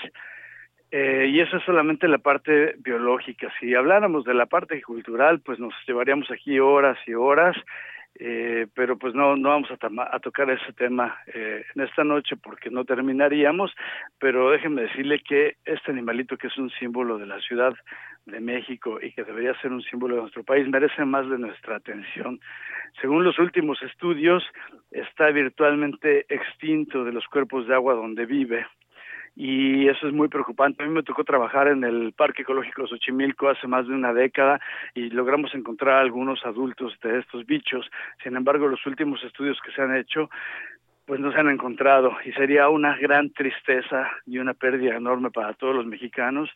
Eh, 0.90 1.26
y 1.30 1.40
eso 1.40 1.59
es 1.59 1.64
solamente 1.64 2.09
la 2.09 2.18
parte 2.18 2.74
biológica. 2.78 3.52
Si 3.60 3.74
habláramos 3.74 4.24
de 4.24 4.34
la 4.34 4.46
parte 4.46 4.80
cultural, 4.80 5.40
pues 5.40 5.59
nos 5.59 5.74
llevaríamos 5.86 6.30
aquí 6.30 6.59
horas 6.60 6.96
y 7.06 7.14
horas, 7.14 7.56
eh, 8.20 8.66
pero 8.74 8.98
pues 8.98 9.14
no, 9.14 9.36
no 9.36 9.50
vamos 9.50 9.70
a, 9.70 10.18
tocar 10.18 10.50
ese 10.50 10.72
tema 10.72 11.16
eh, 11.26 11.64
en 11.74 11.82
esta 11.82 12.02
noche 12.02 12.36
porque 12.36 12.68
no 12.68 12.84
terminaríamos, 12.84 13.72
pero 14.18 14.50
déjenme 14.50 14.82
decirle 14.82 15.20
que 15.20 15.56
este 15.64 15.92
animalito 15.92 16.36
que 16.36 16.48
es 16.48 16.58
un 16.58 16.68
símbolo 16.70 17.16
de 17.18 17.26
la 17.26 17.40
ciudad 17.40 17.74
de 18.26 18.40
México 18.40 18.98
y 19.00 19.12
que 19.12 19.22
debería 19.22 19.58
ser 19.60 19.72
un 19.72 19.82
símbolo 19.82 20.16
de 20.16 20.22
nuestro 20.22 20.42
país 20.42 20.68
merece 20.68 21.04
más 21.04 21.30
de 21.30 21.38
nuestra 21.38 21.76
atención. 21.76 22.40
Según 23.00 23.22
los 23.22 23.38
últimos 23.38 23.80
estudios, 23.82 24.42
está 24.90 25.30
virtualmente 25.30 26.26
extinto 26.28 27.04
de 27.04 27.12
los 27.12 27.26
cuerpos 27.28 27.68
de 27.68 27.74
agua 27.74 27.94
donde 27.94 28.26
vive 28.26 28.66
y 29.40 29.86
eso 29.86 30.09
es 30.09 30.12
muy 30.12 30.27
preocupante. 30.27 30.82
A 30.82 30.86
mí 30.86 30.93
me 30.93 31.05
tocó 31.05 31.23
trabajar 31.23 31.69
en 31.69 31.85
el 31.85 32.12
Parque 32.12 32.43
Ecológico 32.43 32.89
Xochimilco 32.89 33.48
hace 33.48 33.69
más 33.69 33.86
de 33.86 33.94
una 33.94 34.12
década 34.12 34.60
y 34.97 35.10
logramos 35.10 35.55
encontrar 35.55 35.98
algunos 36.02 36.44
adultos 36.44 36.98
de 37.05 37.20
estos 37.20 37.47
bichos. 37.47 37.89
Sin 38.24 38.35
embargo, 38.35 38.66
los 38.66 38.85
últimos 38.85 39.23
estudios 39.23 39.56
que 39.65 39.70
se 39.70 39.81
han 39.81 39.97
hecho 39.97 40.28
pues 41.09 41.20
no 41.20 41.32
se 41.32 41.40
han 41.40 41.48
encontrado 41.48 42.14
y 42.22 42.32
sería 42.32 42.68
una 42.68 42.94
gran 42.98 43.30
tristeza 43.30 44.10
y 44.26 44.39
una 44.40 44.52
pérdida 44.52 44.94
enorme 44.94 45.30
para 45.30 45.55
todos 45.55 45.74
los 45.74 45.86
mexicanos 45.86 46.51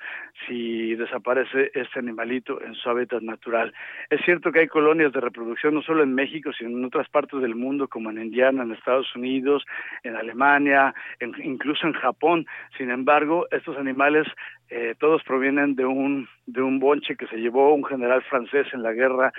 si 0.46 0.94
desaparece 0.94 1.70
este 1.72 1.98
animalito 2.00 2.62
en 2.62 2.74
su 2.74 2.90
hábitat 2.90 3.22
natural. 3.22 3.72
Es 4.10 4.20
cierto 4.26 4.52
que 4.52 4.58
hay 4.60 4.68
colonias 4.68 5.10
de 5.14 5.22
reproducción 5.22 5.72
no 5.72 5.80
solo 5.80 6.02
en 6.02 6.14
México, 6.14 6.52
sino 6.52 6.68
en 6.68 6.84
otras 6.84 7.08
partes 7.08 7.40
del 7.40 7.54
mundo 7.54 7.88
como 7.88 8.10
en 8.10 8.18
Indiana, 8.20 8.62
en 8.62 8.72
Estados 8.72 9.16
Unidos, 9.16 9.64
en 10.02 10.16
Alemania, 10.16 10.94
en- 11.18 11.32
incluso 11.42 11.86
en 11.86 11.94
Japón. 11.94 12.44
Sin 12.76 12.90
embargo, 12.90 13.46
estos 13.52 13.78
animales 13.78 14.26
eh, 14.74 14.94
todos 14.98 15.22
provienen 15.22 15.74
de 15.74 15.84
un 15.84 16.26
de 16.46 16.62
un 16.62 16.78
bonche 16.78 17.14
que 17.14 17.26
se 17.26 17.36
llevó 17.36 17.74
un 17.74 17.84
general 17.84 18.22
francés 18.22 18.66
en 18.72 18.82
la 18.82 18.92
guerra 18.92 19.30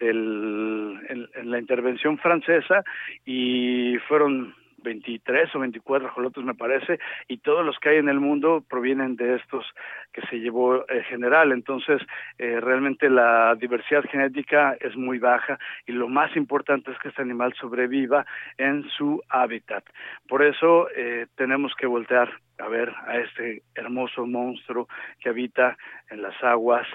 del, 0.00 0.98
en, 1.08 1.50
la 1.50 1.60
intervención 1.60 2.18
francesa 2.18 2.82
y 3.24 3.98
fueron 4.08 4.52
23 4.82 5.54
o 5.54 5.60
24 5.60 6.08
ajolotes 6.08 6.42
me 6.42 6.54
parece 6.54 6.98
y 7.28 7.38
todos 7.38 7.64
los 7.64 7.78
que 7.78 7.90
hay 7.90 7.96
en 7.98 8.08
el 8.08 8.18
mundo 8.18 8.64
provienen 8.68 9.14
de 9.14 9.36
estos 9.36 9.64
que 10.12 10.22
se 10.22 10.40
llevó 10.40 10.84
el 10.88 11.04
general. 11.04 11.52
Entonces 11.52 12.02
eh, 12.38 12.58
realmente 12.60 13.08
la 13.08 13.54
diversidad 13.54 14.02
genética 14.10 14.76
es 14.80 14.96
muy 14.96 15.20
baja 15.20 15.56
y 15.86 15.92
lo 15.92 16.08
más 16.08 16.34
importante 16.36 16.90
es 16.90 16.98
que 16.98 17.10
este 17.10 17.22
animal 17.22 17.54
sobreviva 17.60 18.26
en 18.58 18.88
su 18.90 19.22
hábitat. 19.28 19.84
Por 20.26 20.42
eso 20.42 20.88
eh, 20.96 21.26
tenemos 21.36 21.74
que 21.76 21.86
voltear 21.86 22.28
a 22.60 22.68
ver 22.68 22.92
a 23.06 23.18
este 23.18 23.62
hermoso 23.74 24.26
monstruo 24.26 24.88
que 25.18 25.28
habita 25.28 25.76
en 26.10 26.22
las 26.22 26.40
aguas 26.42 26.86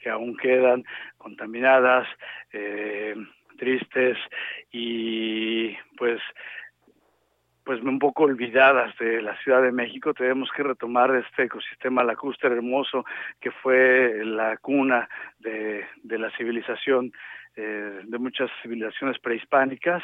que 0.00 0.10
aún 0.10 0.36
quedan 0.36 0.84
contaminadas, 1.16 2.06
eh, 2.52 3.14
tristes 3.58 4.16
y 4.70 5.74
pues 5.96 6.20
pues 7.68 7.82
un 7.82 7.98
poco 7.98 8.22
olvidadas 8.22 8.96
de 8.96 9.20
la 9.20 9.36
Ciudad 9.42 9.60
de 9.60 9.72
México, 9.72 10.14
tenemos 10.14 10.48
que 10.56 10.62
retomar 10.62 11.14
este 11.14 11.42
ecosistema 11.42 12.02
lacustre 12.02 12.48
hermoso 12.48 13.04
que 13.42 13.50
fue 13.50 14.22
la 14.24 14.56
cuna 14.56 15.06
de, 15.38 15.84
la 16.02 16.30
civilización, 16.38 17.12
eh, 17.56 18.00
de 18.04 18.18
muchas 18.18 18.50
civilizaciones 18.62 19.18
prehispánicas, 19.18 20.02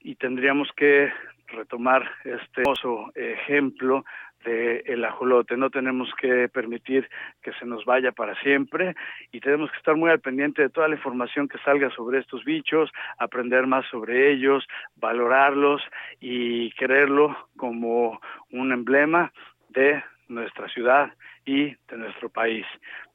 y 0.00 0.14
tendríamos 0.14 0.70
que 0.74 1.12
retomar 1.52 2.10
este 2.24 2.62
hermoso 2.62 3.12
ejemplo 3.14 4.04
de 4.44 4.82
el 4.86 5.04
ajolote. 5.04 5.56
No 5.56 5.70
tenemos 5.70 6.10
que 6.20 6.48
permitir 6.48 7.08
que 7.42 7.52
se 7.54 7.64
nos 7.64 7.84
vaya 7.84 8.12
para 8.12 8.34
siempre 8.40 8.94
y 9.30 9.40
tenemos 9.40 9.70
que 9.70 9.76
estar 9.76 9.96
muy 9.96 10.10
al 10.10 10.20
pendiente 10.20 10.62
de 10.62 10.70
toda 10.70 10.88
la 10.88 10.96
información 10.96 11.48
que 11.48 11.58
salga 11.58 11.90
sobre 11.90 12.18
estos 12.18 12.44
bichos, 12.44 12.90
aprender 13.18 13.66
más 13.66 13.86
sobre 13.86 14.32
ellos, 14.32 14.66
valorarlos 14.96 15.82
y 16.20 16.70
quererlo 16.72 17.36
como 17.56 18.20
un 18.50 18.72
emblema 18.72 19.32
de 19.68 20.02
nuestra 20.28 20.68
ciudad 20.68 21.12
y 21.44 21.74
de 21.88 21.96
nuestro 21.96 22.28
país. 22.28 22.66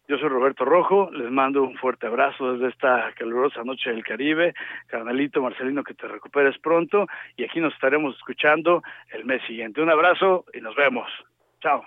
Yo 0.07 0.17
soy 0.17 0.29
Roberto 0.29 0.63
Rojo, 0.63 1.09
les 1.11 1.29
mando 1.29 1.63
un 1.63 1.75
fuerte 1.75 2.07
abrazo 2.07 2.53
desde 2.53 2.69
esta 2.69 3.11
calurosa 3.13 3.65
noche 3.65 3.89
del 3.89 4.05
Caribe. 4.05 4.53
Carnalito 4.87 5.41
Marcelino, 5.41 5.83
que 5.83 5.95
te 5.95 6.07
recuperes 6.07 6.57
pronto 6.59 7.07
y 7.35 7.43
aquí 7.43 7.59
nos 7.59 7.73
estaremos 7.73 8.15
escuchando 8.15 8.83
el 9.11 9.25
mes 9.25 9.41
siguiente. 9.45 9.81
Un 9.81 9.89
abrazo 9.89 10.45
y 10.53 10.61
nos 10.61 10.75
vemos. 10.75 11.09
Chao. 11.59 11.85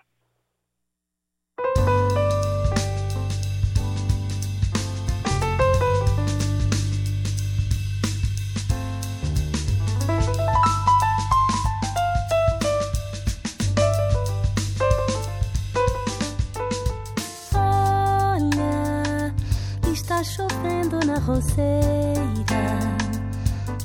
Na 21.05 21.19
roseira 21.19 22.21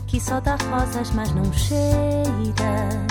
que 0.07 0.19
só 0.19 0.39
dá 0.39 0.55
rosas, 0.69 1.11
mas 1.11 1.33
não 1.33 1.51
cheira 1.51 3.05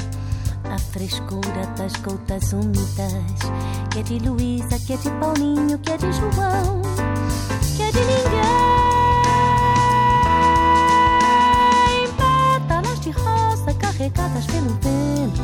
a 0.73 0.79
frescura 0.79 1.67
das 1.77 1.93
gotas 1.97 2.53
úmidas 2.53 3.13
que 3.91 3.99
é 4.01 4.03
de 4.03 4.19
Luísa, 4.19 4.79
que 4.79 4.95
é 4.95 4.97
de 4.97 5.11
Paulinho, 5.11 5.79
que 5.79 5.93
é 5.93 5.97
de 5.97 6.11
João, 6.13 6.83
que 7.77 7.83
é 7.83 7.91
de 7.93 8.01
ninguém. 8.01 8.25
Pétalas 12.17 13.01
de 13.01 13.11
rosa 13.11 13.75
carregadas 13.75 14.47
pelo 14.47 14.71
vento. 14.81 15.43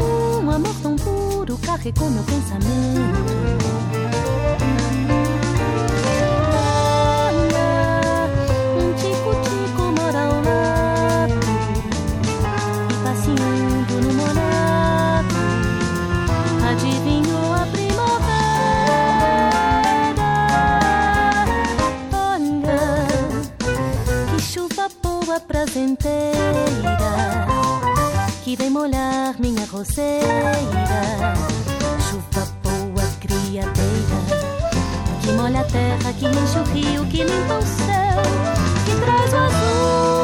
Um 0.00 0.50
amor 0.50 0.74
tão 0.82 0.96
puro 0.96 1.58
carregou 1.58 2.10
meu 2.10 2.22
pensamento. 2.24 3.87
centeira 25.78 27.06
que 28.42 28.56
vem 28.56 28.68
molhar 28.68 29.36
minha 29.38 29.64
roseira. 29.66 31.34
Chuva 32.00 32.44
boa, 32.64 33.04
criadeira, 33.20 34.18
que 35.22 35.30
molha 35.32 35.60
a 35.60 35.64
terra, 35.64 36.12
que 36.18 36.26
enche 36.26 36.58
o 36.58 36.64
rio, 36.74 37.06
que 37.06 37.22
limpa 37.22 37.58
o 37.58 37.62
céu, 37.62 38.22
que 38.84 38.94
traz 39.04 39.32
o 39.32 39.36
azul. 39.36 40.17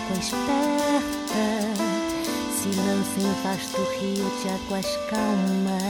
tão 0.00 0.18
esperta. 0.18 1.44
Silêncio 2.56 3.34
faz-te 3.42 3.80
rio 3.98 4.30
de 4.42 4.48
águas 4.48 4.96
calma. 5.10 5.83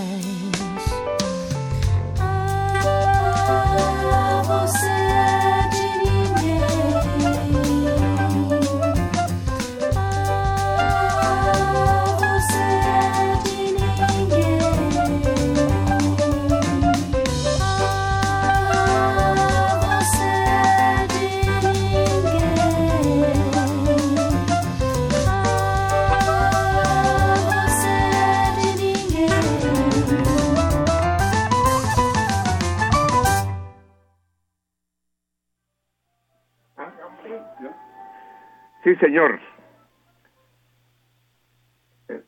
Señor. 39.05 39.39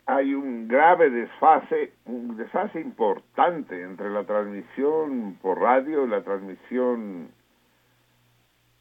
Hay 0.06 0.34
un 0.34 0.68
grave 0.68 1.10
desfase, 1.10 1.92
un 2.04 2.36
desfase 2.36 2.80
importante 2.80 3.82
entre 3.82 4.10
la 4.10 4.24
transmisión 4.24 5.38
por 5.40 5.60
radio 5.60 6.04
y 6.04 6.08
la 6.08 6.22
transmisión 6.22 7.30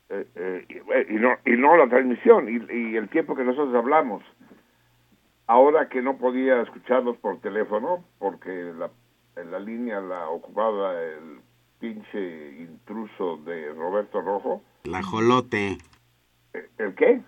eh, 0.09 0.27
eh, 0.35 0.65
y, 0.69 0.77
eh, 0.77 1.07
y 1.09 1.13
no, 1.15 1.37
y 1.45 1.51
no 1.57 1.77
la 1.77 1.87
transmisión 1.87 2.47
y, 2.49 2.73
y 2.73 2.95
el 2.95 3.09
tiempo 3.09 3.35
que 3.35 3.43
nosotros 3.43 3.75
hablamos. 3.75 4.23
Ahora 5.47 5.89
que 5.89 6.01
no 6.01 6.17
podía 6.17 6.61
escucharlos 6.61 7.17
por 7.17 7.39
teléfono 7.39 8.03
porque 8.19 8.73
la, 8.77 8.89
en 9.35 9.51
la 9.51 9.59
línea 9.59 9.99
la 10.01 10.29
ocupaba 10.29 11.01
el 11.01 11.39
pinche 11.79 12.61
intruso 12.61 13.37
de 13.37 13.73
Roberto 13.73 14.21
Rojo. 14.21 14.63
El 14.85 14.95
ajolote. 14.95 15.77
Eh, 16.53 16.69
¿El 16.77 16.95
qué? 16.95 17.21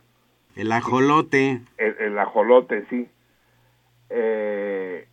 El 0.58 0.72
ajolote. 0.72 1.62
El, 1.78 2.18
ajolote, 2.18 2.84
sí. 2.90 3.08
Eh, 4.10 5.08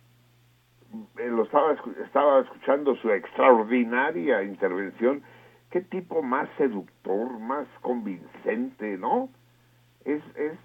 eh, 1.19 1.27
lo 1.27 1.43
estaba, 1.43 1.75
estaba 2.03 2.39
escuchando 2.39 2.95
su 2.95 3.11
extraordinaria 3.11 4.41
intervención. 4.41 5.21
Qué 5.69 5.81
tipo 5.81 6.23
más 6.23 6.49
seductor, 6.57 7.37
más 7.37 7.67
convincente, 7.81 8.97
¿no? 8.97 9.29
Es, 10.03 10.23
es, 10.35 10.57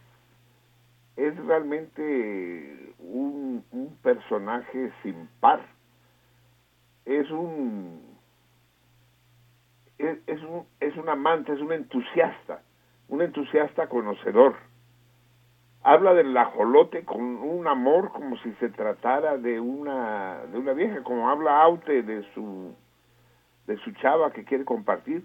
es 1.17 1.37
realmente 1.45 2.95
un, 3.01 3.63
un 3.73 3.97
personaje 4.03 4.93
sin 5.03 5.29
par. 5.41 5.61
Es 7.05 7.31
un, 7.31 8.01
es 9.99 10.43
un, 10.43 10.65
es 10.81 10.97
un 10.97 11.09
amante, 11.11 11.53
es 11.53 11.61
un 11.61 11.73
entusiasta, 11.73 12.63
un 13.09 13.21
entusiasta 13.21 13.87
conocedor 13.87 14.70
habla 15.93 16.15
del 16.15 16.37
ajolote 16.37 17.05
con 17.05 17.21
un 17.21 17.67
amor 17.67 18.13
como 18.13 18.37
si 18.39 18.53
se 18.55 18.69
tratara 18.69 19.37
de 19.39 19.59
una 19.59 20.43
de 20.53 20.59
una 20.59 20.73
vieja 20.73 21.03
como 21.03 21.29
habla 21.29 21.63
Aute 21.63 22.03
de 22.03 22.23
su 22.33 22.75
de 23.67 23.77
su 23.79 23.91
chava 23.95 24.33
que 24.33 24.45
quiere 24.45 24.65
compartir 24.65 25.25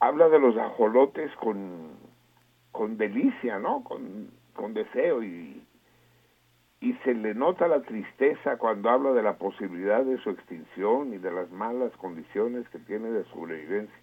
habla 0.00 0.28
de 0.28 0.40
los 0.40 0.56
ajolotes 0.56 1.30
con 1.36 1.90
con 2.72 2.96
delicia 2.98 3.58
no 3.60 3.84
con 3.84 4.30
con 4.54 4.74
deseo 4.74 5.22
y 5.22 5.64
y 6.80 6.94
se 7.04 7.14
le 7.14 7.34
nota 7.34 7.68
la 7.68 7.82
tristeza 7.82 8.56
cuando 8.56 8.90
habla 8.90 9.12
de 9.12 9.22
la 9.22 9.34
posibilidad 9.34 10.02
de 10.02 10.18
su 10.18 10.30
extinción 10.30 11.12
y 11.12 11.18
de 11.18 11.30
las 11.30 11.50
malas 11.50 11.92
condiciones 11.98 12.68
que 12.70 12.78
tiene 12.78 13.10
de 13.10 13.24
sobrevivencia 13.24 14.00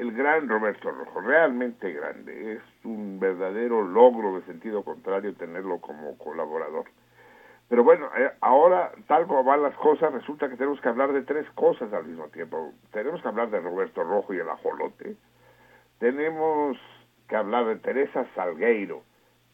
el 0.00 0.12
gran 0.12 0.48
Roberto 0.48 0.90
Rojo, 0.90 1.20
realmente 1.20 1.92
grande. 1.92 2.54
Es 2.54 2.62
un 2.84 3.18
verdadero 3.20 3.82
logro 3.82 4.36
de 4.36 4.42
sentido 4.46 4.82
contrario 4.82 5.34
tenerlo 5.34 5.80
como 5.80 6.16
colaborador. 6.18 6.86
Pero 7.68 7.84
bueno, 7.84 8.08
eh, 8.16 8.32
ahora, 8.40 8.90
tal 9.06 9.28
como 9.28 9.44
van 9.44 9.62
las 9.62 9.76
cosas, 9.76 10.12
resulta 10.12 10.48
que 10.48 10.56
tenemos 10.56 10.80
que 10.80 10.88
hablar 10.88 11.12
de 11.12 11.22
tres 11.22 11.48
cosas 11.50 11.92
al 11.92 12.04
mismo 12.04 12.26
tiempo. 12.28 12.72
Tenemos 12.90 13.22
que 13.22 13.28
hablar 13.28 13.48
de 13.50 13.60
Roberto 13.60 14.02
Rojo 14.02 14.34
y 14.34 14.38
el 14.38 14.48
ajolote. 14.48 15.16
Tenemos 16.00 16.76
que 17.28 17.36
hablar 17.36 17.66
de 17.66 17.76
Teresa 17.76 18.26
Salgueiro 18.34 19.04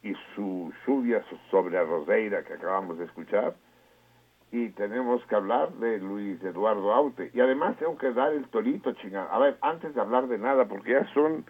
y 0.03 0.15
su 0.35 0.73
lluvia 0.87 1.23
sobre 1.51 1.83
Roseira 1.85 2.43
que 2.43 2.55
acabamos 2.55 2.97
de 2.99 3.05
escuchar. 3.05 3.55
Y 4.51 4.71
tenemos 4.71 5.23
que 5.27 5.35
hablar 5.35 5.73
de 5.75 5.99
Luis 5.99 6.43
Eduardo 6.43 6.95
Aute. 6.95 7.31
Y 7.35 7.41
además 7.41 7.77
tengo 7.77 7.99
que 7.99 8.13
dar 8.13 8.33
el 8.33 8.49
torito, 8.49 8.93
chingada. 8.93 9.27
A 9.35 9.39
ver, 9.39 9.59
antes 9.61 9.95
de 9.95 10.01
hablar 10.01 10.29
de 10.29 10.39
nada, 10.39 10.67
porque 10.67 10.93
ya 10.93 11.05
son... 11.13 11.45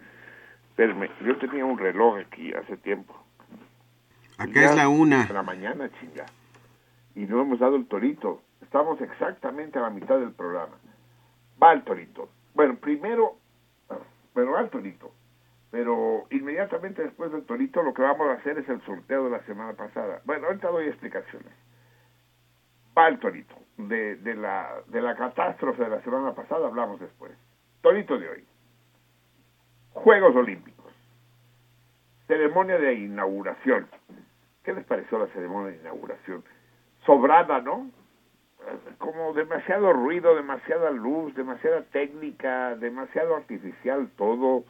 Espérame, 0.77 1.09
yo 1.25 1.35
tenía 1.39 1.65
un 1.65 1.79
reloj 1.79 2.19
aquí 2.19 2.53
hace 2.53 2.77
tiempo. 2.77 3.15
Acá 4.37 4.51
Ya 4.53 4.65
es 4.69 4.75
la 4.75 4.87
una. 4.89 5.25
de 5.25 5.33
la 5.33 5.41
mañana, 5.41 5.89
chinga. 5.99 6.27
Y 7.15 7.21
no 7.21 7.41
hemos 7.41 7.57
dado 7.57 7.75
el 7.77 7.87
torito. 7.87 8.43
Estamos 8.61 9.01
exactamente 9.01 9.79
a 9.79 9.81
la 9.81 9.89
mitad 9.89 10.19
del 10.19 10.33
programa. 10.33 10.75
Va 11.61 11.73
el 11.73 11.81
torito. 11.83 12.29
Bueno, 12.53 12.75
primero, 12.75 13.37
pero 14.35 14.51
va 14.51 14.61
el 14.61 14.69
torito. 14.69 15.11
Pero 15.71 16.27
inmediatamente 16.29 17.01
después 17.01 17.31
del 17.31 17.43
torito 17.45 17.81
lo 17.81 17.95
que 17.95 18.03
vamos 18.03 18.27
a 18.29 18.33
hacer 18.33 18.59
es 18.59 18.69
el 18.69 18.79
sorteo 18.85 19.23
de 19.25 19.31
la 19.31 19.43
semana 19.45 19.73
pasada. 19.73 20.21
Bueno, 20.25 20.45
ahorita 20.45 20.67
doy 20.69 20.85
explicaciones. 20.89 21.51
Va 22.95 23.07
el 23.07 23.17
torito. 23.17 23.55
De, 23.77 24.15
de, 24.17 24.35
la, 24.35 24.69
de 24.87 25.01
la 25.01 25.15
catástrofe 25.15 25.83
de 25.83 25.89
la 25.89 26.01
semana 26.01 26.33
pasada 26.35 26.67
hablamos 26.67 26.99
después. 26.99 27.31
Torito 27.81 28.19
de 28.19 28.29
hoy. 28.29 28.45
Juegos 30.03 30.35
Olímpicos. 30.35 30.93
Ceremonia 32.27 32.77
de 32.77 32.93
inauguración. 32.93 33.87
¿Qué 34.63 34.73
les 34.73 34.85
pareció 34.85 35.17
la 35.17 35.27
ceremonia 35.27 35.71
de 35.71 35.77
inauguración? 35.77 36.43
Sobrada, 37.05 37.61
¿no? 37.61 37.89
Como 38.99 39.33
demasiado 39.33 39.93
ruido, 39.93 40.35
demasiada 40.35 40.91
luz, 40.91 41.33
demasiada 41.35 41.81
técnica, 41.91 42.75
demasiado 42.75 43.35
artificial 43.35 44.09
todo, 44.17 44.65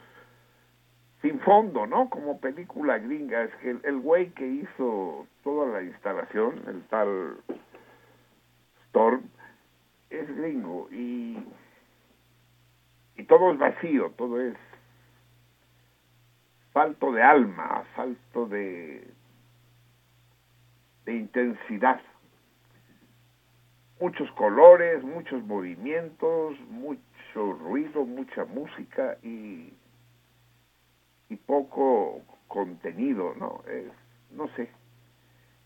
sin 1.21 1.39
fondo, 1.41 1.85
¿no? 1.87 2.09
Como 2.09 2.39
película 2.39 2.97
gringa. 2.97 3.43
Es 3.43 3.55
que 3.55 3.71
el 3.83 3.99
güey 3.99 4.29
que 4.29 4.47
hizo 4.47 5.27
toda 5.43 5.67
la 5.67 5.83
instalación, 5.83 6.61
el 6.67 6.83
tal 6.83 7.37
Storm, 8.87 9.23
es 10.09 10.37
gringo 10.37 10.87
y, 10.89 11.37
y 13.17 13.23
todo 13.25 13.51
es 13.51 13.59
vacío, 13.59 14.11
todo 14.15 14.39
es 14.39 14.55
falto 16.77 17.11
de 17.11 17.23
alma, 17.23 17.83
falto 17.95 18.45
de, 18.45 19.07
de 21.05 21.11
intensidad. 21.15 21.99
Muchos 23.99 24.29
colores, 24.33 25.03
muchos 25.03 25.43
movimientos, 25.43 26.59
mucho 26.69 27.53
ruido, 27.53 28.05
mucha 28.05 28.45
música 28.45 29.17
y, 29.23 29.73
y 31.29 31.35
poco 31.47 32.21
contenido, 32.47 33.33
¿no? 33.39 33.63
Es, 33.67 33.91
no 34.29 34.47
sé. 34.49 34.69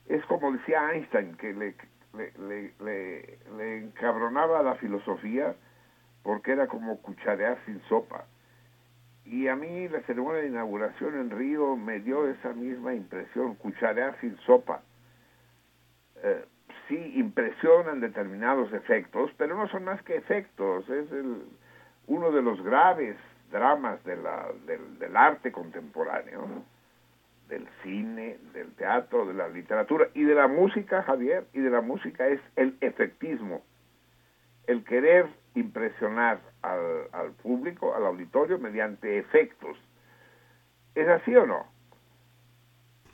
Es 0.05 0.23
como 0.27 0.53
decía 0.53 0.93
Einstein, 0.93 1.35
que 1.35 1.51
le, 1.51 1.75
le, 2.13 2.31
le, 2.39 2.73
le, 2.79 3.39
le 3.57 3.77
encabronaba 3.79 4.63
la 4.63 4.75
filosofía 4.75 5.57
porque 6.23 6.53
era 6.53 6.67
como 6.67 7.01
cucharear 7.01 7.57
sin 7.65 7.81
sopa. 7.89 8.23
Y 9.31 9.47
a 9.47 9.55
mí 9.55 9.87
la 9.87 10.01
ceremonia 10.01 10.41
de 10.41 10.49
inauguración 10.49 11.15
en 11.15 11.29
Río 11.29 11.77
me 11.77 12.01
dio 12.01 12.27
esa 12.27 12.51
misma 12.51 12.93
impresión, 12.93 13.55
cucharear 13.55 14.19
sin 14.19 14.35
sopa. 14.39 14.81
Eh, 16.21 16.43
sí 16.89 17.13
impresionan 17.15 18.01
determinados 18.01 18.73
efectos, 18.73 19.31
pero 19.37 19.55
no 19.55 19.69
son 19.69 19.85
más 19.85 20.01
que 20.03 20.17
efectos, 20.17 20.83
es 20.89 21.09
el, 21.13 21.43
uno 22.07 22.31
de 22.31 22.41
los 22.41 22.61
graves 22.61 23.15
dramas 23.49 24.03
del, 24.03 24.19
del 24.99 25.15
arte 25.15 25.53
contemporáneo, 25.53 26.65
del 27.47 27.65
cine, 27.83 28.37
del 28.53 28.73
teatro, 28.75 29.25
de 29.25 29.33
la 29.33 29.47
literatura 29.47 30.09
y 30.13 30.23
de 30.23 30.35
la 30.35 30.49
música, 30.49 31.03
Javier, 31.03 31.45
y 31.53 31.61
de 31.61 31.69
la 31.69 31.79
música 31.79 32.27
es 32.27 32.41
el 32.57 32.75
efectismo, 32.81 33.61
el 34.67 34.83
querer 34.83 35.27
impresionar 35.55 36.50
al, 36.61 37.07
al 37.11 37.31
público, 37.33 37.95
al 37.95 38.05
auditorio, 38.05 38.59
mediante 38.59 39.17
efectos. 39.17 39.77
¿Es 40.95 41.07
así 41.07 41.35
o 41.35 41.45
no? 41.45 41.65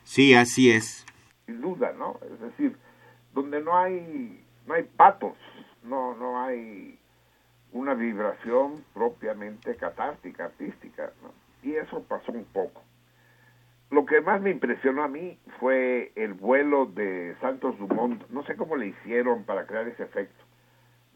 Sí, 0.03 0.33
así 0.33 0.71
es. 0.71 1.05
Sin 1.45 1.61
duda, 1.61 1.93
¿no? 1.97 2.19
Es 2.33 2.39
decir, 2.39 2.77
donde 3.33 3.61
no 3.61 3.77
hay, 3.77 4.43
no 4.65 4.73
hay 4.73 4.83
patos, 4.83 5.35
no, 5.83 6.15
no 6.15 6.41
hay 6.41 6.97
una 7.71 7.93
vibración 7.93 8.83
propiamente 8.93 9.75
catártica, 9.75 10.45
artística, 10.45 11.11
¿no? 11.21 11.31
y 11.63 11.75
eso 11.75 12.03
pasó 12.03 12.31
un 12.31 12.45
poco. 12.45 12.81
Lo 13.89 14.05
que 14.05 14.21
más 14.21 14.41
me 14.41 14.51
impresionó 14.51 15.03
a 15.03 15.07
mí 15.07 15.37
fue 15.59 16.11
el 16.15 16.33
vuelo 16.33 16.85
de 16.85 17.35
Santos 17.39 17.77
Dumont, 17.77 18.27
no 18.29 18.43
sé 18.45 18.55
cómo 18.55 18.75
le 18.75 18.87
hicieron 18.87 19.43
para 19.43 19.65
crear 19.65 19.87
ese 19.87 20.03
efecto, 20.03 20.43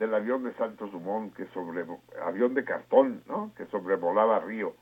del 0.01 0.15
avión 0.15 0.43
de 0.43 0.51
Santos 0.53 0.91
Dumont, 0.91 1.31
que 1.35 1.45
sobre, 1.53 1.85
avión 2.25 2.55
de 2.55 2.65
cartón, 2.65 3.21
¿no? 3.27 3.51
que 3.55 3.67
sobrevolaba 3.67 4.39
Río. 4.39 4.73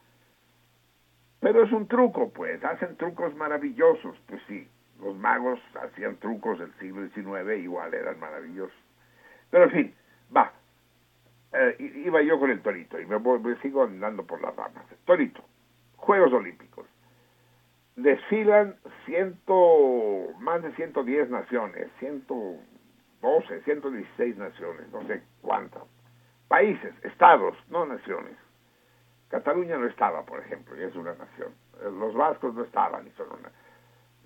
Pero 1.41 1.63
es 1.63 1.71
un 1.73 1.89
truco, 1.89 2.29
pues, 2.29 2.63
hacen 2.63 2.95
trucos 2.95 3.35
maravillosos, 3.35 4.15
pues 4.27 4.41
sí, 4.47 4.65
los 5.01 5.17
magos 5.17 5.59
hacían 5.75 6.15
trucos 6.17 6.59
del 6.59 6.71
siglo 6.75 7.05
XIX, 7.09 7.61
igual 7.61 7.93
eran 7.93 8.17
maravillosos. 8.17 8.77
Pero 9.49 9.65
en 9.65 9.71
fin, 9.71 9.95
va, 10.35 10.53
eh, 11.51 11.75
iba 12.05 12.21
yo 12.21 12.39
con 12.39 12.49
el 12.49 12.61
torito 12.61 12.97
y 12.97 13.05
me, 13.05 13.19
me 13.19 13.55
sigo 13.57 13.83
andando 13.83 14.25
por 14.25 14.41
las 14.41 14.55
ramas. 14.55 14.85
Torito, 15.03 15.43
Juegos 15.97 16.31
Olímpicos. 16.31 16.87
Desfilan 17.97 18.77
ciento, 19.05 20.29
más 20.39 20.63
de 20.63 20.71
110 20.75 21.29
naciones, 21.29 21.89
112, 23.21 23.61
116 23.63 24.37
naciones, 24.37 24.89
no 24.91 25.05
sé 25.07 25.21
cuántas. 25.41 25.83
Países, 26.47 26.93
estados, 27.03 27.55
no 27.69 27.85
naciones. 27.85 28.35
Cataluña 29.29 29.77
no 29.77 29.85
estaba, 29.85 30.25
por 30.25 30.39
ejemplo, 30.39 30.75
y 30.79 30.83
es 30.83 30.95
una 30.95 31.13
nación. 31.13 31.53
Eh, 31.81 31.91
Los 31.91 32.13
vascos 32.15 32.53
no 32.55 32.63
estaban 32.63 33.05
y 33.07 33.11
son 33.11 33.27
una 33.27 33.51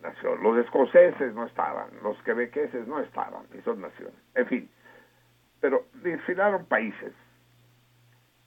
nación. 0.01 0.41
Los 0.41 0.57
escoceses 0.57 1.33
no 1.33 1.45
estaban, 1.45 1.89
los 2.01 2.21
quebequeses 2.23 2.87
no 2.87 2.99
estaban 2.99 3.45
y 3.53 3.61
son 3.61 3.81
naciones. 3.81 4.15
En 4.35 4.47
fin, 4.47 4.69
pero 5.59 5.85
desfilaron 5.95 6.65
países. 6.65 7.13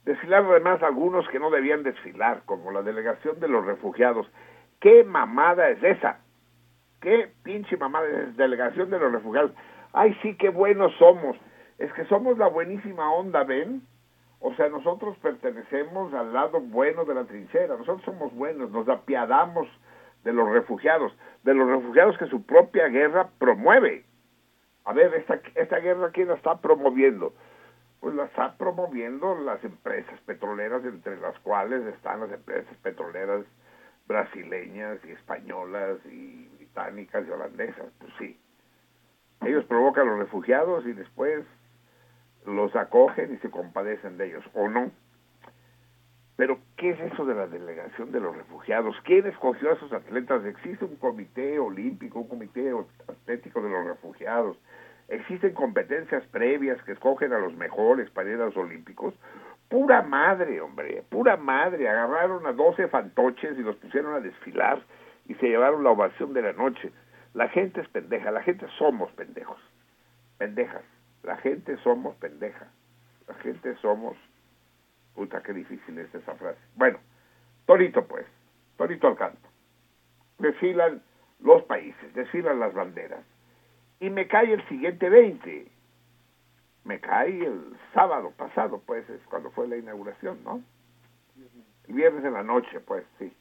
Desfilaron 0.05 0.51
además 0.51 0.81
algunos 0.83 1.27
que 1.29 1.39
no 1.39 1.49
debían 1.49 1.83
desfilar, 1.83 2.43
como 2.45 2.71
la 2.71 2.81
delegación 2.81 3.39
de 3.39 3.47
los 3.49 3.65
refugiados. 3.65 4.27
¿Qué 4.79 5.03
mamada 5.03 5.69
es 5.69 5.83
esa? 5.83 6.19
¿Qué 7.01 7.29
pinche 7.43 7.75
mamada 7.75 8.07
es 8.07 8.37
delegación 8.37 8.89
de 8.89 8.99
los 8.99 9.11
refugiados? 9.11 9.51
Ay, 9.93 10.17
sí, 10.21 10.35
qué 10.35 10.49
buenos 10.49 10.93
somos. 10.97 11.37
Es 11.77 11.91
que 11.93 12.05
somos 12.05 12.37
la 12.37 12.47
buenísima 12.47 13.11
onda, 13.13 13.43
¿ven? 13.43 13.81
O 14.39 14.53
sea, 14.55 14.69
nosotros 14.69 15.17
pertenecemos 15.17 16.13
al 16.13 16.33
lado 16.33 16.59
bueno 16.59 17.05
de 17.05 17.15
la 17.15 17.25
trinchera. 17.25 17.75
Nosotros 17.75 18.03
somos 18.03 18.33
buenos, 18.33 18.69
nos 18.71 18.87
apiadamos 18.87 19.67
de 20.23 20.33
los 20.33 20.49
refugiados, 20.49 21.15
de 21.43 21.53
los 21.53 21.67
refugiados 21.67 22.17
que 22.17 22.27
su 22.27 22.43
propia 22.43 22.87
guerra 22.87 23.29
promueve. 23.39 24.05
A 24.85 24.93
ver, 24.93 25.13
esta, 25.15 25.39
esta 25.55 25.79
guerra, 25.79 26.11
¿quién 26.11 26.27
la 26.27 26.35
está 26.35 26.59
promoviendo? 26.59 27.33
Pues 27.99 28.13
la 28.15 28.25
está 28.25 28.55
promoviendo 28.57 29.35
las 29.35 29.63
empresas 29.63 30.19
petroleras, 30.21 30.83
entre 30.85 31.17
las 31.19 31.37
cuales 31.39 31.85
están 31.87 32.21
las 32.21 32.31
empresas 32.31 32.75
petroleras 32.83 33.43
brasileñas 34.07 34.99
y 35.05 35.11
españolas 35.11 35.97
y 36.05 36.47
británicas 36.57 37.27
y 37.27 37.31
holandesas. 37.31 37.91
Pues 37.99 38.13
sí. 38.19 38.39
Ellos 39.45 39.65
provocan 39.65 40.07
a 40.07 40.11
los 40.11 40.19
refugiados 40.19 40.85
y 40.85 40.93
después 40.93 41.45
los 42.45 42.75
acogen 42.75 43.33
y 43.33 43.37
se 43.37 43.49
compadecen 43.49 44.17
de 44.17 44.27
ellos, 44.27 44.43
¿o 44.53 44.67
no? 44.67 44.91
Pero, 46.37 46.59
¿qué 46.77 46.91
es 46.91 46.99
eso 47.11 47.25
de 47.25 47.33
la 47.33 47.47
delegación 47.47 48.11
de 48.11 48.19
los 48.19 48.35
refugiados? 48.35 48.95
¿Quién 49.03 49.25
escogió 49.25 49.71
a 49.71 49.73
esos 49.73 49.91
atletas? 49.91 50.45
¿Existe 50.45 50.85
un 50.85 50.95
comité 50.97 51.57
olímpico, 51.57 52.19
un 52.19 52.27
comité 52.27 52.71
atlético 53.07 53.59
de 53.61 53.69
los 53.69 53.85
refugiados? 53.85 54.55
¿Existen 55.07 55.53
competencias 55.53 56.23
previas 56.27 56.81
que 56.83 56.91
escogen 56.91 57.33
a 57.33 57.39
los 57.39 57.55
mejores 57.55 58.09
para 58.11 58.29
los 58.29 58.55
olímpicos? 58.55 59.15
Pura 59.67 60.03
madre, 60.03 60.61
hombre, 60.61 61.03
pura 61.09 61.37
madre. 61.37 61.89
Agarraron 61.89 62.45
a 62.45 62.51
12 62.51 62.87
fantoches 62.87 63.57
y 63.57 63.63
los 63.63 63.75
pusieron 63.77 64.13
a 64.13 64.19
desfilar 64.19 64.83
y 65.27 65.33
se 65.35 65.47
llevaron 65.47 65.83
la 65.83 65.89
ovación 65.89 66.33
de 66.33 66.43
la 66.43 66.53
noche. 66.53 66.91
La 67.33 67.49
gente 67.49 67.81
es 67.81 67.87
pendeja, 67.89 68.31
la 68.31 68.43
gente 68.43 68.67
somos 68.77 69.11
pendejos. 69.13 69.59
Pendejas. 70.37 70.83
La 71.23 71.37
gente 71.37 71.77
somos 71.77 72.15
pendeja. 72.17 72.67
La 73.27 73.33
gente 73.35 73.75
somos... 73.77 74.17
Puta, 75.15 75.41
qué 75.41 75.53
difícil 75.53 75.97
es 75.97 76.13
esa 76.13 76.35
frase. 76.35 76.59
Bueno, 76.75 76.99
Torito 77.65 78.07
pues, 78.07 78.25
Torito 78.77 79.07
al 79.07 79.17
canto. 79.17 79.49
Desfilan 80.37 81.01
los 81.39 81.63
países, 81.63 82.13
desfilan 82.13 82.59
las 82.59 82.73
banderas. 82.73 83.23
Y 83.99 84.09
me 84.09 84.27
cae 84.27 84.53
el 84.53 84.67
siguiente 84.67 85.09
20. 85.09 85.71
Me 86.85 86.99
cae 86.99 87.45
el 87.45 87.77
sábado 87.93 88.31
pasado, 88.37 88.81
pues, 88.85 89.09
es 89.09 89.21
cuando 89.23 89.51
fue 89.51 89.67
la 89.67 89.77
inauguración, 89.77 90.43
¿no? 90.43 90.61
El 91.87 91.93
viernes 91.93 92.23
en 92.23 92.33
la 92.33 92.43
noche, 92.43 92.79
pues, 92.79 93.03
sí. 93.19 93.35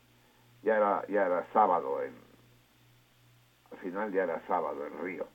Ya 0.62 0.76
era, 0.76 1.06
ya 1.08 1.26
era 1.26 1.46
sábado 1.52 2.02
en... 2.02 2.25
Al 3.76 3.82
final 3.82 4.10
ya 4.10 4.22
era 4.22 4.40
sábado 4.46 4.86
en 4.86 5.04
Río. 5.04 5.26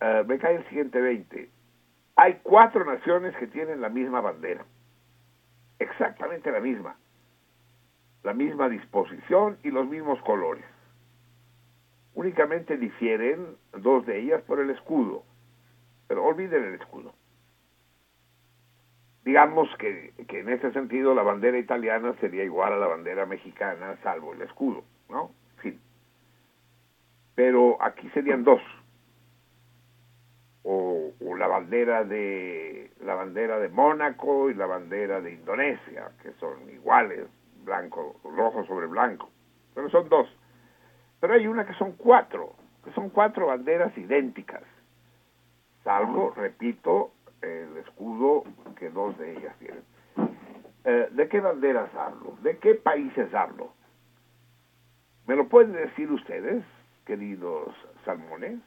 Eh, 0.00 0.24
me 0.26 0.38
cae 0.38 0.56
el 0.56 0.68
siguiente 0.68 1.00
20. 1.00 1.48
Hay 2.16 2.40
cuatro 2.42 2.84
naciones 2.84 3.36
que 3.36 3.46
tienen 3.46 3.80
la 3.80 3.88
misma 3.88 4.20
bandera. 4.20 4.64
Exactamente 5.78 6.50
la 6.50 6.58
misma. 6.58 6.96
La 8.24 8.34
misma 8.34 8.68
disposición 8.68 9.56
y 9.62 9.70
los 9.70 9.86
mismos 9.86 10.20
colores. 10.22 10.64
Únicamente 12.14 12.76
difieren 12.76 13.56
dos 13.72 14.04
de 14.04 14.18
ellas 14.18 14.42
por 14.42 14.58
el 14.58 14.70
escudo. 14.70 15.22
Pero 16.08 16.24
olviden 16.24 16.64
el 16.64 16.74
escudo. 16.74 17.14
Digamos 19.24 19.68
que, 19.78 20.12
que 20.26 20.40
en 20.40 20.48
ese 20.48 20.72
sentido 20.72 21.14
la 21.14 21.22
bandera 21.22 21.58
italiana 21.58 22.14
sería 22.20 22.42
igual 22.42 22.72
a 22.72 22.78
la 22.78 22.86
bandera 22.88 23.26
mexicana, 23.26 23.96
salvo 24.02 24.32
el 24.32 24.42
escudo, 24.42 24.82
¿no? 25.08 25.30
Pero 27.36 27.80
aquí 27.80 28.08
serían 28.10 28.42
dos. 28.42 28.60
O, 30.64 31.12
o 31.24 31.36
la 31.36 31.46
bandera 31.46 32.02
de 32.02 32.90
la 33.04 33.14
bandera 33.14 33.60
de 33.60 33.68
Mónaco 33.68 34.50
y 34.50 34.54
la 34.54 34.66
bandera 34.66 35.20
de 35.20 35.34
Indonesia, 35.34 36.10
que 36.22 36.32
son 36.40 36.68
iguales, 36.70 37.28
blanco, 37.64 38.16
rojo 38.24 38.64
sobre 38.66 38.86
blanco. 38.86 39.30
Pero 39.74 39.88
son 39.90 40.08
dos. 40.08 40.28
Pero 41.20 41.34
hay 41.34 41.46
una 41.46 41.64
que 41.64 41.74
son 41.74 41.92
cuatro, 41.92 42.54
que 42.84 42.90
son 42.92 43.10
cuatro 43.10 43.46
banderas 43.46 43.96
idénticas, 43.96 44.62
salvo, 45.84 46.32
repito, 46.34 47.12
el 47.42 47.76
escudo 47.78 48.44
que 48.76 48.90
dos 48.90 49.16
de 49.18 49.36
ellas 49.36 49.56
tienen. 49.58 49.84
Eh, 50.84 51.08
¿De 51.12 51.28
qué 51.28 51.40
banderas 51.40 51.94
hablo? 51.94 52.36
¿De 52.42 52.58
qué 52.58 52.74
países 52.74 53.32
hablo? 53.34 53.72
¿Me 55.26 55.36
lo 55.36 55.48
pueden 55.48 55.72
decir 55.72 56.10
ustedes, 56.10 56.64
queridos 57.06 57.74
salmones? 58.04 58.58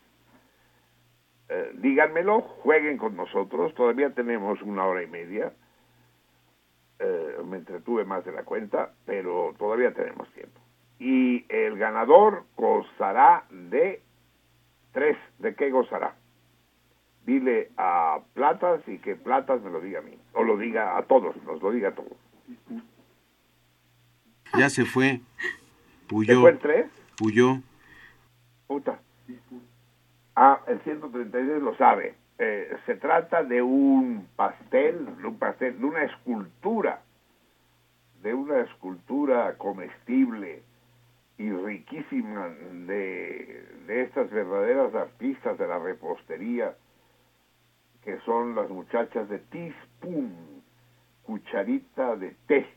Eh, 1.49 1.71
díganmelo, 1.75 2.41
jueguen 2.41 2.97
con 2.97 3.15
nosotros, 3.15 3.73
todavía 3.75 4.11
tenemos 4.11 4.61
una 4.61 4.85
hora 4.85 5.03
y 5.03 5.07
media. 5.07 5.51
Eh, 6.99 7.37
me 7.45 7.57
entretuve 7.57 8.05
más 8.05 8.25
de 8.25 8.31
la 8.31 8.43
cuenta, 8.43 8.93
pero 9.05 9.53
todavía 9.57 9.93
tenemos 9.93 10.31
tiempo. 10.33 10.59
Y 10.99 11.45
el 11.49 11.77
ganador 11.77 12.43
gozará 12.57 13.45
de 13.49 14.01
tres. 14.91 15.17
¿De 15.39 15.55
qué 15.55 15.69
gozará? 15.71 16.15
Dile 17.25 17.69
a 17.77 18.19
Platas 18.33 18.81
y 18.87 18.97
que 18.97 19.15
Platas 19.15 19.61
me 19.61 19.69
lo 19.71 19.79
diga 19.79 19.99
a 19.99 20.01
mí. 20.01 20.17
O 20.33 20.43
lo 20.43 20.57
diga 20.57 20.97
a 20.97 21.03
todos, 21.03 21.35
nos 21.43 21.61
lo 21.61 21.71
diga 21.71 21.89
a 21.89 21.95
todos. 21.95 22.17
Ya 24.57 24.69
se 24.69 24.83
fue. 24.85 25.21
¿Se 25.37 26.07
Puyó. 26.07 26.41
fue 26.41 26.49
el 26.51 26.59
tres? 26.59 26.85
Puyó. 27.17 27.59
Puta. 28.69 28.99
Ah, 30.35 30.61
el 30.67 30.79
136 30.81 31.63
lo 31.63 31.75
sabe. 31.75 32.13
Eh, 32.37 32.77
se 32.85 32.97
trata 32.97 33.43
de 33.43 33.63
un 33.63 34.27
pastel, 34.35 35.17
de 35.17 35.27
un 35.27 35.39
pastel, 35.39 35.79
de 35.79 35.85
una 35.85 36.03
escultura, 36.03 37.01
de 38.21 38.31
una 38.35 38.59
escultura 38.59 39.57
comestible 39.57 40.61
y 41.39 41.49
riquísima 41.49 42.49
de, 42.85 43.65
de 43.87 44.03
estas 44.03 44.29
verdaderas 44.29 44.93
artistas 44.93 45.57
de 45.57 45.67
la 45.67 45.79
repostería, 45.79 46.75
que 48.03 48.19
son 48.19 48.53
las 48.53 48.69
muchachas 48.69 49.27
de 49.29 49.39
Teaspoon, 49.39 50.61
cucharita 51.23 52.15
de 52.17 52.35
té. 52.45 52.69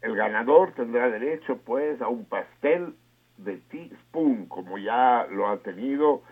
El 0.00 0.16
ganador 0.16 0.72
tendrá 0.72 1.10
derecho, 1.10 1.58
pues, 1.58 2.00
a 2.00 2.08
un 2.08 2.24
pastel 2.24 2.94
de 3.38 3.56
teaspoon, 3.58 4.46
como 4.46 4.78
ya 4.78 5.26
lo 5.30 5.48
ha 5.48 5.58
tenido 5.58 6.22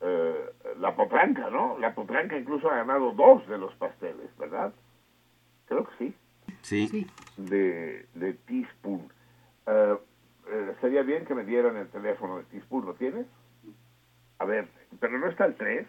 eh, 0.00 0.50
la 0.78 0.94
potranca, 0.96 1.50
¿no? 1.50 1.78
La 1.78 1.94
potranca 1.94 2.36
incluso 2.38 2.70
ha 2.70 2.76
ganado 2.76 3.12
dos 3.12 3.46
de 3.48 3.58
los 3.58 3.74
pasteles, 3.74 4.34
¿verdad? 4.38 4.72
Creo 5.66 5.84
que 5.84 5.92
sí, 5.98 6.14
Sí. 6.62 7.06
de, 7.36 8.06
de 8.14 8.34
teaspoon. 8.34 9.12
Eh, 9.66 9.96
eh, 10.48 10.74
sería 10.80 11.02
bien 11.02 11.24
que 11.26 11.34
me 11.34 11.44
dieran 11.44 11.76
el 11.76 11.88
teléfono 11.88 12.38
de 12.38 12.44
teaspoon, 12.44 12.86
¿lo 12.86 12.94
tienes? 12.94 13.26
A 14.38 14.44
ver, 14.44 14.68
pero 14.98 15.18
no 15.18 15.28
está 15.28 15.44
el 15.44 15.54
3. 15.54 15.86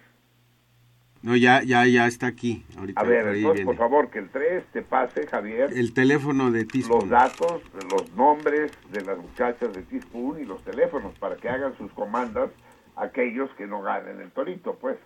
No, 1.23 1.35
ya, 1.35 1.61
ya, 1.61 1.85
ya 1.85 2.07
está 2.07 2.27
aquí. 2.27 2.65
Ahorita 2.77 2.99
A 2.99 3.03
ver, 3.03 3.27
entonces, 3.27 3.63
por 3.65 3.77
favor, 3.77 4.09
que 4.09 4.19
el 4.19 4.29
3 4.29 4.65
te 4.73 4.81
pase, 4.81 5.27
Javier, 5.27 5.69
El 5.71 5.93
teléfono 5.93 6.49
de 6.49 6.63
los 6.63 6.67
Teaspoon. 6.71 7.09
datos, 7.09 7.61
los 7.91 8.11
nombres 8.15 8.71
de 8.91 9.01
las 9.01 9.19
muchachas 9.19 9.71
de 9.71 9.83
Teaspoon 9.83 10.41
y 10.41 10.45
los 10.45 10.63
teléfonos 10.63 11.17
para 11.19 11.35
que 11.35 11.47
hagan 11.47 11.77
sus 11.77 11.91
comandas 11.93 12.49
aquellos 12.95 13.51
que 13.51 13.67
no 13.67 13.81
ganen 13.83 14.19
el 14.19 14.31
torito, 14.31 14.75
pues. 14.79 14.97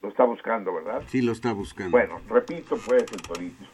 Lo 0.00 0.08
está 0.10 0.22
buscando, 0.24 0.72
¿verdad? 0.72 1.02
Sí, 1.08 1.20
lo 1.22 1.32
está 1.32 1.52
buscando. 1.52 1.90
Bueno, 1.90 2.20
repito 2.28 2.76
pues 2.86 3.02
el 3.10 3.22
torito. 3.22 3.64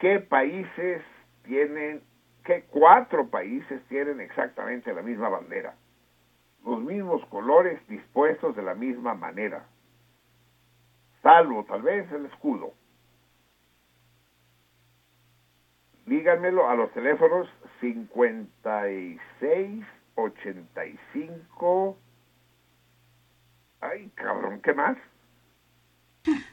¿Qué 0.00 0.18
países 0.18 1.02
tienen, 1.44 2.02
qué 2.44 2.64
cuatro 2.68 3.28
países 3.28 3.80
tienen 3.88 4.20
exactamente 4.20 4.92
la 4.92 5.02
misma 5.02 5.28
bandera? 5.28 5.76
Los 6.64 6.80
mismos 6.80 7.24
colores 7.26 7.80
dispuestos 7.88 8.54
de 8.56 8.62
la 8.62 8.74
misma 8.74 9.14
manera. 9.14 9.66
Salvo 11.22 11.64
tal 11.64 11.82
vez 11.82 12.10
el 12.12 12.26
escudo. 12.26 12.72
Díganmelo 16.06 16.68
a 16.68 16.74
los 16.74 16.92
teléfonos 16.92 17.48
56 17.80 19.84
85 20.14 21.98
Ay, 23.80 24.10
cabrón, 24.14 24.60
¿qué 24.62 24.74
más? 24.74 24.96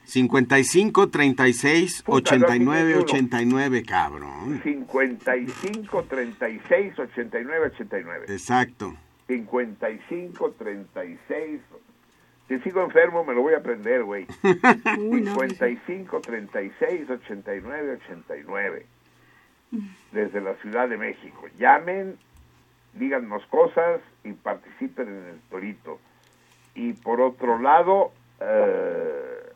55 0.03 1.09
36 1.09 2.01
Puta, 2.03 2.35
no, 2.35 2.45
89 2.45 2.83
ninguno. 2.87 3.03
89, 3.03 3.83
cabrón. 3.83 4.61
55 4.63 6.03
36 6.05 6.97
89 6.97 7.65
89. 7.67 8.25
Exacto. 8.29 8.95
55 9.29 10.51
36 10.57 11.61
Si 12.47 12.59
sigo 12.61 12.83
enfermo 12.83 13.23
me 13.23 13.35
lo 13.35 13.43
voy 13.43 13.53
a 13.53 13.57
aprender, 13.57 14.03
güey. 14.03 14.25
Uy, 14.97 15.21
no, 15.21 15.35
55 15.35 16.19
36 16.19 17.09
89 17.09 17.99
89. 18.05 18.85
Desde 20.11 20.41
la 20.41 20.55
Ciudad 20.55 20.89
de 20.89 20.97
México. 20.97 21.45
Llamen, 21.59 22.17
díganos 22.95 23.45
cosas 23.45 24.01
y 24.23 24.33
participen 24.33 25.07
en 25.07 25.25
el 25.25 25.39
torito. 25.51 25.99
Y 26.73 26.93
por 26.93 27.21
otro 27.21 27.59
lado, 27.59 28.11
eh, 28.39 29.53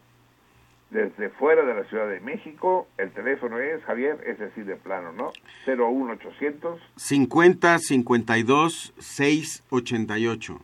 desde 0.94 1.30
fuera 1.30 1.66
de 1.66 1.74
la 1.74 1.84
Ciudad 1.86 2.08
de 2.08 2.20
México, 2.20 2.88
el 2.98 3.12
teléfono 3.12 3.60
es, 3.60 3.84
Javier, 3.84 4.24
es 4.26 4.38
decir, 4.40 4.66
de 4.66 4.76
plano, 4.76 5.12
¿no? 5.12 5.32
01800 5.66 6.80
50 6.96 7.80
52 7.80 8.94
6 8.98 9.64
88. 9.70 10.62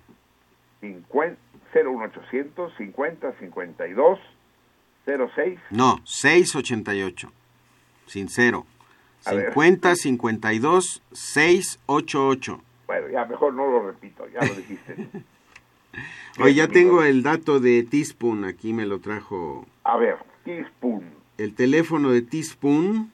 50, 0.82 1.42
01800 1.74 2.74
50 2.78 3.34
52 3.40 4.20
06 5.36 5.60
No, 5.72 6.00
6 6.04 6.56
88. 6.56 7.32
Sin 8.06 8.30
cero. 8.30 8.66
A 9.26 9.34
ver. 9.34 9.48
50 9.50 9.96
52 9.96 11.02
6 11.12 11.80
88. 11.88 12.62
Bueno, 12.88 13.10
ya 13.10 13.26
mejor 13.26 13.54
no 13.54 13.68
lo 13.68 13.88
repito, 13.88 14.28
ya 14.30 14.40
lo 14.46 14.54
dijiste. 14.54 14.96
Oye, 16.40 16.54
ya 16.56 16.64
amigo. 16.66 16.80
tengo 16.80 17.04
el 17.04 17.24
dato 17.24 17.60
de 17.60 17.84
Teaspoon, 17.84 18.46
aquí 18.46 18.72
me 18.74 18.86
lo 18.86 19.00
trajo. 19.00 19.66
A 19.84 19.98
ver, 19.98 20.18
Teaspoon. 20.46 21.04
El 21.38 21.54
teléfono 21.56 22.12
de 22.12 22.22
Teaspoon 22.22 23.12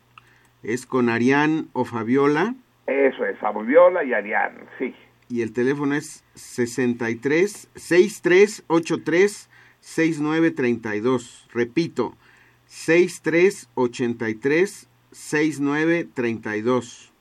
es 0.63 0.85
con 0.85 1.09
Arián 1.09 1.67
o 1.73 1.85
Fabiola 1.85 2.53
Eso 2.87 3.25
es, 3.25 3.37
Fabiola 3.39 4.03
y 4.03 4.13
Arián, 4.13 4.57
sí. 4.79 4.93
y 5.29 5.41
el 5.41 5.53
teléfono 5.53 5.95
es 5.95 6.23
63 6.35 7.69
6383 7.75 9.49
6932. 9.79 11.47
Repito, 11.53 12.15
6383 12.67 14.89
6932. 15.11 17.11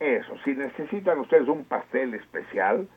Eso, 0.00 0.32
si 0.44 0.52
necesitan 0.52 1.18
ustedes 1.18 1.48
un 1.48 1.64
pastel 1.64 2.14
especial, 2.14 2.88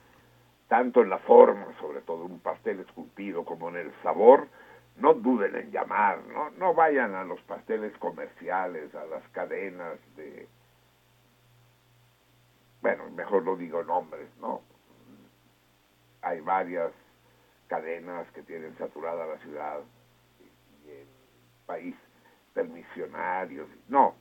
tanto 0.71 1.01
en 1.01 1.09
la 1.09 1.17
forma, 1.17 1.67
sobre 1.81 1.99
todo 1.99 2.23
un 2.23 2.39
pastel 2.39 2.79
esculpido, 2.79 3.43
como 3.43 3.67
en 3.67 3.75
el 3.75 3.93
sabor, 4.03 4.47
no 4.95 5.13
duden 5.13 5.53
en 5.53 5.69
llamar, 5.69 6.23
¿no? 6.27 6.49
No 6.51 6.73
vayan 6.73 7.13
a 7.13 7.25
los 7.25 7.41
pasteles 7.41 7.91
comerciales, 7.97 8.95
a 8.95 9.03
las 9.03 9.21
cadenas 9.33 9.99
de... 10.15 10.47
Bueno, 12.81 13.09
mejor 13.09 13.43
no 13.43 13.57
digo 13.57 13.83
nombres, 13.83 14.29
¿no? 14.39 14.61
Hay 16.21 16.39
varias 16.39 16.93
cadenas 17.67 18.25
que 18.31 18.41
tienen 18.41 18.73
saturada 18.77 19.25
la 19.25 19.39
ciudad 19.39 19.81
y 20.85 20.89
el 20.89 21.07
país 21.65 21.95
permisionarios. 22.53 23.67
No, 23.89 24.15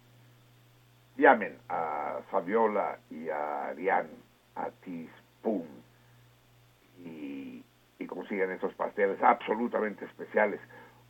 llamen 1.17 1.57
a 1.69 2.23
Fabiola 2.29 2.99
y 3.09 3.29
a 3.29 3.69
Arián, 3.69 4.09
a 4.57 4.69
Teaspoon, 4.85 5.80
y, 7.05 7.65
y 7.99 8.07
consigan 8.07 8.51
estos 8.51 8.75
pasteles 8.75 9.23
absolutamente 9.23 10.05
especiales, 10.05 10.61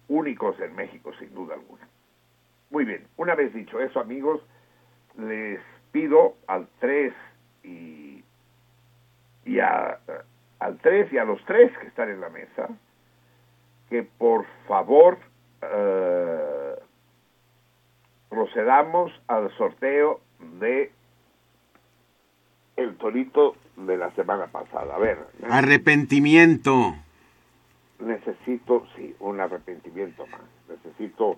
únicos 0.09 0.59
en 0.61 0.75
México 0.75 1.13
sin 1.19 1.35
duda 1.35 1.55
alguna. 1.55 1.89
Muy 2.71 2.85
bien, 2.85 3.07
una 3.17 3.35
vez 3.35 3.53
dicho 3.53 3.81
eso 3.81 4.01
amigos, 4.01 4.41
les 5.19 5.61
pido 5.93 6.37
al 6.47 6.69
3 6.79 7.13
y, 7.65 8.25
y 9.45 9.59
a, 9.59 9.99
al 10.61 10.79
3 10.79 11.13
y 11.13 11.19
a 11.19 11.25
los 11.25 11.45
tres 11.45 11.77
que 11.79 11.89
están 11.89 12.11
en 12.11 12.21
la 12.21 12.29
mesa, 12.29 12.69
que 13.89 14.05
por 14.05 14.47
favor 14.69 15.19
eh, 15.63 16.77
procedamos 18.29 19.13
al 19.27 19.51
sorteo 19.57 20.21
de 20.61 20.93
el 22.77 22.97
torito 22.97 23.57
de 23.87 23.97
la 23.97 24.11
semana 24.13 24.47
pasada. 24.47 24.95
A 24.97 24.99
ver, 24.99 25.19
Arrepentimiento. 25.49 26.95
necesito, 27.99 28.87
sí, 28.97 29.15
un 29.21 29.41
arrepentimiento 29.41 30.27
más. 30.27 30.41
Necesito 30.69 31.37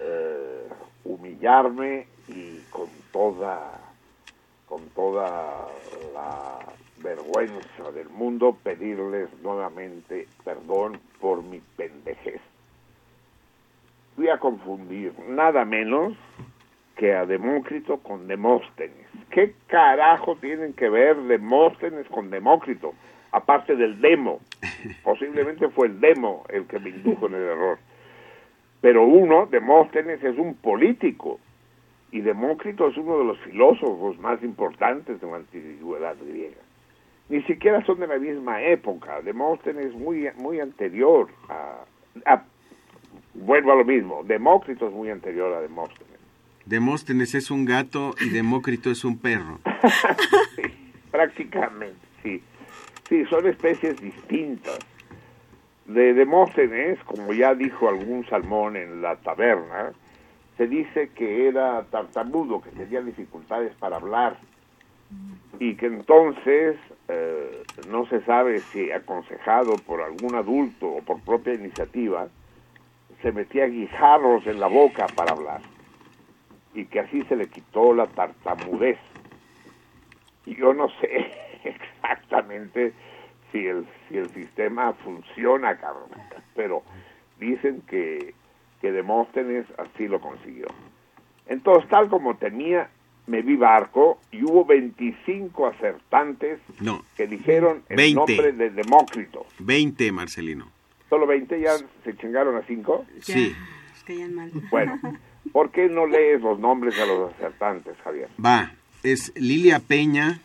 eh, 0.00 0.68
humillarme 1.04 2.06
y 2.28 2.58
con 2.70 2.88
toda, 3.12 3.78
con 4.66 4.88
toda 4.90 5.66
la 6.14 6.58
vergüenza 7.02 7.90
del 7.94 8.08
mundo 8.10 8.56
pedirles 8.62 9.28
nuevamente 9.42 10.28
perdón 10.44 11.00
por 11.20 11.42
mi 11.42 11.60
pendejez. 11.76 12.40
Fui 14.16 14.28
a 14.28 14.38
confundir 14.38 15.14
nada 15.28 15.64
menos 15.64 16.12
que 17.00 17.14
a 17.14 17.24
Demócrito 17.24 17.96
con 18.00 18.28
Demóstenes. 18.28 19.06
¿Qué 19.30 19.54
carajo 19.68 20.36
tienen 20.36 20.74
que 20.74 20.90
ver 20.90 21.16
Demóstenes 21.16 22.06
con 22.08 22.28
Demócrito? 22.28 22.92
Aparte 23.32 23.74
del 23.74 24.02
demo. 24.02 24.40
Posiblemente 25.02 25.70
fue 25.70 25.86
el 25.86 25.98
demo 25.98 26.44
el 26.50 26.66
que 26.66 26.78
me 26.78 26.90
indujo 26.90 27.26
en 27.28 27.36
el 27.36 27.42
error. 27.42 27.78
Pero 28.82 29.06
uno, 29.06 29.46
Demóstenes, 29.46 30.22
es 30.22 30.36
un 30.36 30.54
político 30.56 31.40
y 32.12 32.20
Demócrito 32.20 32.88
es 32.88 32.96
uno 32.98 33.16
de 33.18 33.24
los 33.24 33.38
filósofos 33.38 34.18
más 34.18 34.42
importantes 34.42 35.18
de 35.22 35.26
la 35.26 35.36
antigüedad 35.36 36.16
griega. 36.22 36.60
Ni 37.30 37.40
siquiera 37.44 37.82
son 37.86 37.98
de 38.00 38.08
la 38.08 38.18
misma 38.18 38.60
época. 38.62 39.22
Demóstenes 39.22 39.86
es 39.86 39.94
muy, 39.94 40.28
muy 40.36 40.60
anterior 40.60 41.28
a, 41.48 41.76
a- 42.26 42.44
Vuelvo 43.32 43.72
a 43.72 43.76
lo 43.76 43.84
mismo. 43.86 44.22
Demócrito 44.22 44.88
es 44.88 44.92
muy 44.92 45.08
anterior 45.08 45.54
a 45.54 45.62
Demóstenes. 45.62 46.09
Demóstenes 46.70 47.34
es 47.34 47.50
un 47.50 47.64
gato 47.64 48.14
y 48.20 48.28
Demócrito 48.28 48.92
es 48.92 49.04
un 49.04 49.18
perro. 49.18 49.58
Sí, 50.54 50.62
prácticamente, 51.10 51.98
sí. 52.22 52.40
Sí, 53.08 53.24
son 53.24 53.48
especies 53.48 54.00
distintas. 54.00 54.78
De 55.86 56.14
Demóstenes, 56.14 57.00
como 57.06 57.32
ya 57.32 57.56
dijo 57.56 57.88
algún 57.88 58.24
salmón 58.26 58.76
en 58.76 59.02
la 59.02 59.16
taberna, 59.16 59.90
se 60.56 60.68
dice 60.68 61.10
que 61.12 61.48
era 61.48 61.82
tartamudo, 61.90 62.60
que 62.62 62.70
tenía 62.70 63.00
dificultades 63.00 63.74
para 63.80 63.96
hablar 63.96 64.38
y 65.58 65.74
que 65.74 65.86
entonces 65.86 66.76
eh, 67.08 67.64
no 67.88 68.06
se 68.06 68.20
sabe 68.20 68.60
si 68.72 68.92
aconsejado 68.92 69.74
por 69.74 70.02
algún 70.02 70.36
adulto 70.36 70.86
o 70.86 71.02
por 71.02 71.20
propia 71.22 71.54
iniciativa, 71.54 72.28
se 73.22 73.32
metía 73.32 73.66
guijarros 73.66 74.46
en 74.46 74.60
la 74.60 74.68
boca 74.68 75.08
para 75.16 75.32
hablar 75.32 75.62
y 76.74 76.84
que 76.86 77.00
así 77.00 77.22
se 77.24 77.36
le 77.36 77.48
quitó 77.48 77.92
la 77.94 78.06
tartamudez. 78.06 78.98
Y 80.46 80.56
yo 80.56 80.72
no 80.74 80.88
sé 81.00 81.30
exactamente 81.64 82.92
si 83.52 83.66
el, 83.66 83.86
si 84.08 84.16
el 84.16 84.30
sistema 84.30 84.92
funciona, 84.94 85.76
cabrón, 85.78 86.08
pero 86.54 86.82
dicen 87.38 87.82
que, 87.88 88.34
que 88.80 88.92
Demóstenes 88.92 89.66
así 89.78 90.06
lo 90.08 90.20
consiguió. 90.20 90.66
Entonces, 91.46 91.88
tal 91.90 92.08
como 92.08 92.36
tenía 92.36 92.88
me 93.26 93.42
vi 93.42 93.56
barco 93.56 94.18
y 94.32 94.42
hubo 94.42 94.64
25 94.64 95.66
acertantes 95.68 96.58
No, 96.80 97.04
que 97.16 97.26
dijeron 97.28 97.82
el 97.88 97.96
20. 97.96 98.14
nombre 98.14 98.52
de 98.52 98.70
Demócrito. 98.70 99.46
20, 99.60 100.10
Marcelino. 100.12 100.68
Solo 101.08 101.26
20 101.26 101.60
ya 101.60 101.76
se 102.04 102.16
chingaron 102.16 102.56
a 102.56 102.62
5. 102.62 103.06
Sí. 103.20 103.54
Mal. 104.32 104.50
Bueno, 104.72 104.98
¿por 105.52 105.70
qué 105.70 105.88
no 105.88 106.06
lees 106.06 106.40
los 106.40 106.58
nombres 106.58 106.96
de 106.96 107.06
los 107.06 107.32
acertantes, 107.34 107.96
Javier? 108.04 108.28
Va, 108.44 108.74
es 109.02 109.32
Lilia 109.34 109.80
Peña, 109.80 110.40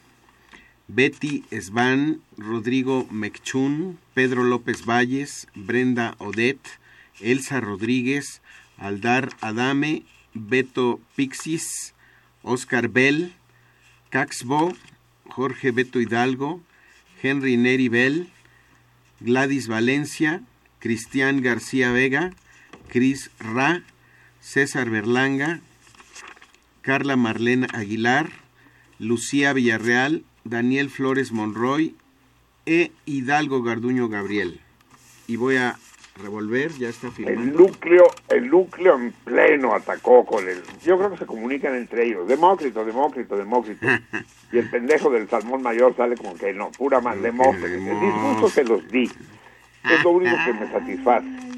Betty 0.87 1.43
Svan, 1.51 2.21
Rodrigo 2.37 3.07
Mecchún, 3.09 3.97
Pedro 4.13 4.43
López 4.43 4.85
Valles, 4.85 5.47
Brenda 5.55 6.15
Odet, 6.19 6.59
Elsa 7.19 7.59
Rodríguez, 7.59 8.41
Aldar 8.77 9.29
Adame, 9.41 10.03
Beto 10.33 10.99
Pixis, 11.15 11.93
Oscar 12.43 12.89
Bell, 12.89 13.33
Caxbo, 14.09 14.73
Jorge 15.29 15.71
Beto 15.71 15.99
Hidalgo, 15.99 16.61
Henry 17.21 17.57
Neri 17.57 17.89
Bell, 17.89 18.29
Gladys 19.19 19.67
Valencia, 19.67 20.41
Cristian 20.79 21.41
García 21.41 21.91
Vega, 21.91 22.31
Cris 22.89 23.31
Ra, 23.39 23.81
César 24.45 24.91
Berlanga, 24.91 25.59
Carla 26.83 27.15
Marlena 27.15 27.67
Aguilar, 27.73 28.29
Lucía 28.99 29.53
Villarreal, 29.53 30.23
Daniel 30.43 30.91
Flores 30.91 31.31
Monroy 31.31 31.95
e 32.67 32.91
Hidalgo 33.05 33.63
Garduño 33.63 34.07
Gabriel. 34.07 34.61
Y 35.27 35.37
voy 35.37 35.57
a 35.57 35.77
revolver, 36.21 36.71
ya 36.73 36.89
está 36.89 37.07
El 37.07 37.13
firmando. 37.13 37.59
núcleo, 37.59 38.03
el 38.29 38.47
núcleo 38.47 38.95
en 38.97 39.13
pleno 39.13 39.73
atacó 39.73 40.23
con 40.23 40.47
el... 40.47 40.61
Yo 40.85 40.95
creo 40.99 41.09
que 41.09 41.17
se 41.17 41.25
comunican 41.25 41.73
entre 41.73 42.05
ellos. 42.05 42.27
Demócrito, 42.27 42.85
Demócrito, 42.85 43.35
Demócrito. 43.35 43.87
y 44.51 44.59
el 44.59 44.69
pendejo 44.69 45.09
del 45.09 45.27
salmón 45.27 45.63
mayor 45.63 45.97
sale 45.97 46.15
como 46.15 46.35
que 46.35 46.53
no, 46.53 46.69
pura 46.71 47.01
más 47.01 47.19
Demócrito. 47.19 47.65
El 47.65 47.99
discurso 47.99 48.49
se 48.49 48.63
los 48.63 48.87
di. 48.89 49.05
Es 49.05 50.03
lo 50.03 50.11
único 50.11 50.35
que 50.45 50.53
me 50.53 50.71
satisface. 50.71 51.54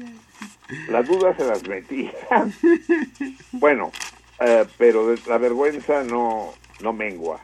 Las 0.88 1.06
dudas 1.06 1.36
se 1.36 1.44
las 1.44 1.66
metí. 1.66 2.10
bueno, 3.52 3.90
eh, 4.40 4.66
pero 4.76 5.14
la 5.26 5.38
vergüenza 5.38 6.04
no, 6.04 6.52
no 6.80 6.92
mengua. 6.92 7.40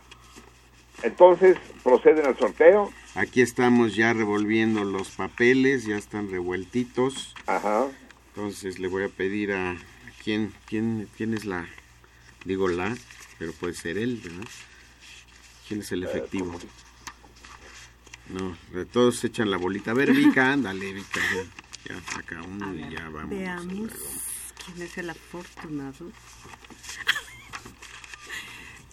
Entonces, 1.03 1.57
proceden 1.83 2.27
al 2.27 2.39
sorteo. 2.39 2.91
Aquí 3.15 3.41
estamos 3.41 3.95
ya 3.95 4.13
revolviendo 4.13 4.85
los 4.85 5.11
papeles, 5.11 5.85
ya 5.85 5.97
están 5.97 6.31
revueltitos. 6.31 7.35
Ajá. 7.47 7.87
Entonces 8.35 8.79
le 8.79 8.89
voy 8.89 9.05
a 9.05 9.09
pedir 9.09 9.53
a, 9.53 9.73
a 9.73 9.77
quién, 10.23 10.53
quién, 10.67 11.09
quién 11.17 11.35
es 11.35 11.45
la, 11.45 11.67
digo 12.45 12.69
la, 12.69 12.97
pero 13.39 13.53
puede 13.53 13.75
ser 13.75 13.97
él, 13.99 14.21
¿verdad? 14.23 14.49
¿Quién 15.69 15.81
es 15.81 15.93
el 15.93 16.03
efectivo? 16.03 16.59
No, 18.29 18.57
de 18.73 18.85
todos 18.87 19.23
echan 19.25 19.51
la 19.51 19.57
bolita. 19.57 19.93
A 19.93 19.95
ver, 19.95 20.13
Vika, 20.13 20.53
ándale, 20.53 20.93
Vika. 20.93 21.21
Ya, 21.85 22.01
saca 22.01 22.41
uno 22.43 22.75
y 22.75 22.91
ya 22.91 23.09
vamos. 23.11 23.31
Veamos 23.31 23.91
quién 24.65 24.83
es 24.83 24.97
el 24.97 25.11
afortunado. 25.11 26.07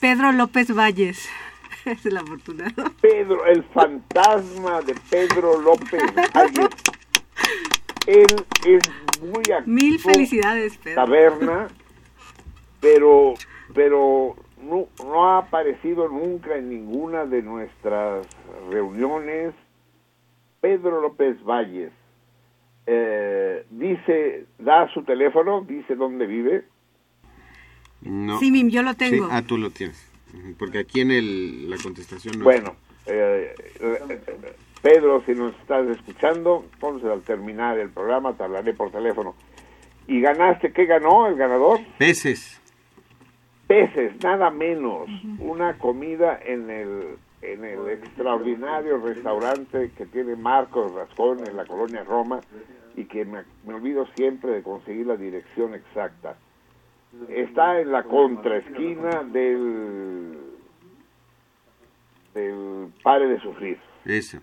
Pedro 0.01 0.33
López 0.33 0.75
Valles 0.75 1.29
es 1.85 2.05
el 2.05 2.17
afortunado. 2.17 2.91
Pedro, 2.99 3.45
el 3.45 3.63
fantasma 3.63 4.81
de 4.81 4.95
Pedro 5.09 5.61
López 5.61 6.03
Valles. 6.35 6.69
Él 8.07 8.25
es 8.65 8.91
muy 9.21 9.43
activo. 9.51 9.67
Mil 9.67 9.99
felicidades, 9.99 10.77
Pedro. 10.77 11.05
Taberna, 11.05 11.67
pero, 12.81 13.35
pero 13.73 14.35
no, 14.61 14.87
no 15.03 15.29
ha 15.29 15.37
aparecido 15.37 16.09
nunca 16.09 16.57
en 16.57 16.69
ninguna 16.69 17.25
de 17.25 17.41
nuestras 17.41 18.27
reuniones. 18.69 19.53
Pedro 20.59 20.99
López 20.99 21.41
Valles 21.43 21.93
eh, 22.85 23.65
dice, 23.69 24.45
da 24.59 24.91
su 24.93 25.03
teléfono, 25.03 25.61
dice 25.61 25.95
dónde 25.95 26.25
vive. 26.25 26.65
No. 28.01 28.39
Sí, 28.39 28.51
Mim, 28.51 28.69
yo 28.69 28.81
lo 28.81 28.95
tengo. 28.95 29.25
Sí, 29.25 29.31
ah, 29.31 29.43
tú 29.45 29.57
lo 29.57 29.69
tienes. 29.69 30.09
Porque 30.57 30.79
aquí 30.79 31.01
en 31.01 31.11
el, 31.11 31.69
la 31.69 31.77
contestación 31.77 32.39
no 32.39 32.45
Bueno, 32.45 32.75
eh, 33.05 33.53
eh, 33.79 34.19
Pedro, 34.81 35.23
si 35.25 35.33
nos 35.33 35.53
estás 35.59 35.87
escuchando, 35.87 36.65
entonces 36.73 37.09
al 37.09 37.21
terminar 37.21 37.77
el 37.77 37.89
programa 37.89 38.33
te 38.33 38.43
hablaré 38.43 38.73
por 38.73 38.91
teléfono. 38.91 39.35
¿Y 40.07 40.21
ganaste? 40.21 40.71
¿Qué 40.71 40.85
ganó 40.85 41.27
el 41.27 41.35
ganador? 41.35 41.79
Peces. 41.97 42.59
Peces, 43.67 44.13
nada 44.23 44.49
menos. 44.49 45.07
Una 45.39 45.77
comida 45.77 46.39
en 46.43 46.69
el, 46.69 47.17
en 47.41 47.63
el 47.65 47.89
extraordinario 47.89 48.97
restaurante 48.97 49.91
que 49.97 50.05
tiene 50.05 50.35
Marcos 50.35 50.93
Rascón 50.93 51.39
en 51.47 51.55
la 51.57 51.65
colonia 51.65 52.03
Roma 52.03 52.41
y 52.95 53.05
que 53.05 53.25
me, 53.25 53.43
me 53.65 53.73
olvido 53.73 54.05
siempre 54.15 54.51
de 54.51 54.63
conseguir 54.63 55.07
la 55.07 55.17
dirección 55.17 55.73
exacta. 55.73 56.35
Está 57.29 57.79
en 57.81 57.91
la 57.91 58.03
contraesquina 58.03 59.23
del, 59.23 60.37
del 62.33 62.87
Pare 63.03 63.27
de 63.27 63.39
Sufrir. 63.39 63.79
Eso. 64.05 64.39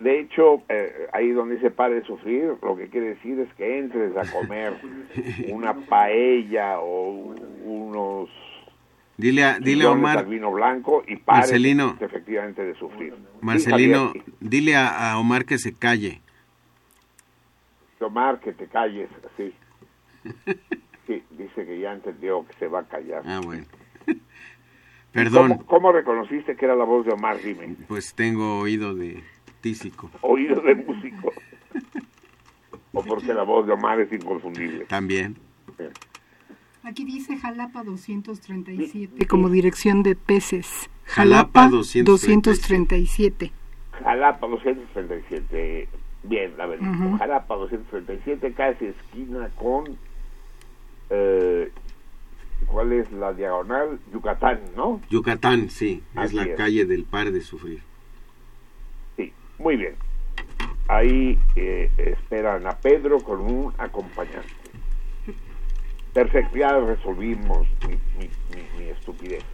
De 0.00 0.20
hecho, 0.20 0.62
eh, 0.68 1.08
ahí 1.12 1.30
donde 1.30 1.56
dice 1.56 1.72
pare 1.72 1.96
de 1.96 2.04
sufrir, 2.04 2.54
lo 2.62 2.76
que 2.76 2.88
quiere 2.88 3.08
decir 3.10 3.40
es 3.40 3.52
que 3.54 3.78
entres 3.78 4.16
a 4.16 4.30
comer 4.30 4.74
una 5.50 5.74
paella 5.74 6.78
o 6.80 7.34
unos 7.64 8.30
Dile 9.18 9.42
a, 9.44 9.58
dile 9.58 9.84
a 9.84 9.90
Omar, 9.90 10.18
al 10.18 10.26
vino 10.26 10.50
blanco 10.52 11.02
y 11.06 11.16
pares 11.16 11.46
Marcelino. 11.50 11.96
efectivamente 12.00 12.64
de 12.64 12.74
sufrir. 12.76 13.14
Marcelino, 13.42 14.12
Sí, 14.12 14.22
dile 14.40 14.76
a, 14.76 15.10
a 15.12 15.18
Omar 15.18 15.44
que 15.44 15.58
se 15.58 15.74
calle. 15.74 16.20
Omar, 18.00 18.38
que 18.40 18.52
te 18.52 18.66
calles, 18.68 19.10
sí. 19.36 19.52
Sí, 21.08 21.22
dice 21.30 21.64
que 21.64 21.80
ya 21.80 21.94
entendió 21.94 22.46
que 22.46 22.52
se 22.58 22.68
va 22.68 22.80
a 22.80 22.84
callar. 22.84 23.22
Ah, 23.26 23.40
bueno. 23.42 23.64
Perdón, 25.12 25.48
¿Cómo, 25.52 25.66
cómo 25.66 25.92
reconociste 25.92 26.54
que 26.54 26.66
era 26.66 26.76
la 26.76 26.84
voz 26.84 27.06
de 27.06 27.12
Omar? 27.12 27.38
Dime. 27.42 27.76
pues 27.88 28.14
tengo 28.14 28.58
oído 28.60 28.94
de 28.94 29.22
tísico. 29.62 30.10
Oído 30.20 30.60
de 30.60 30.74
músico. 30.86 31.32
o 32.92 33.02
porque 33.02 33.32
la 33.32 33.42
voz 33.42 33.66
de 33.66 33.72
Omar 33.72 33.98
es 34.00 34.12
inconfundible. 34.12 34.84
También. 34.84 35.36
Aquí 36.84 37.04
dice 37.04 37.36
Jalapa 37.36 37.82
237 37.84 39.26
como 39.26 39.48
dirección 39.50 40.02
de 40.02 40.14
peces. 40.14 40.88
Jalapa 41.04 41.62
Jalapa 41.64 41.68
237. 41.76 43.50
237. 43.50 43.52
Jalapa 44.04 44.46
237. 44.46 45.88
Bien, 46.24 46.52
la 46.56 46.66
verdad. 46.66 46.88
Ujú. 46.90 47.18
Jalapa 47.18 47.54
237, 47.56 48.52
casi 48.52 48.86
esquina 48.86 49.48
con. 49.56 49.96
eh, 51.10 51.70
¿Cuál 52.66 52.92
es 52.92 53.10
la 53.12 53.32
diagonal? 53.32 54.00
Yucatán, 54.12 54.60
¿no? 54.76 55.00
Yucatán, 55.10 55.70
sí, 55.70 56.02
es 56.20 56.32
la 56.34 56.42
es. 56.42 56.56
calle 56.56 56.84
del 56.84 57.04
par 57.04 57.30
de 57.30 57.40
sufrir. 57.40 57.80
Sí, 59.16 59.32
muy 59.58 59.76
bien. 59.76 59.94
Ahí 60.88 61.38
eh, 61.54 61.88
esperan 61.96 62.66
a 62.66 62.76
Pedro 62.76 63.20
con 63.20 63.40
un 63.40 63.72
acompañante. 63.78 64.48
Perfecto, 66.18 66.56
ya 66.56 66.76
resolvimos 66.80 67.68
mi, 67.84 68.88
estupidez. 68.90 69.44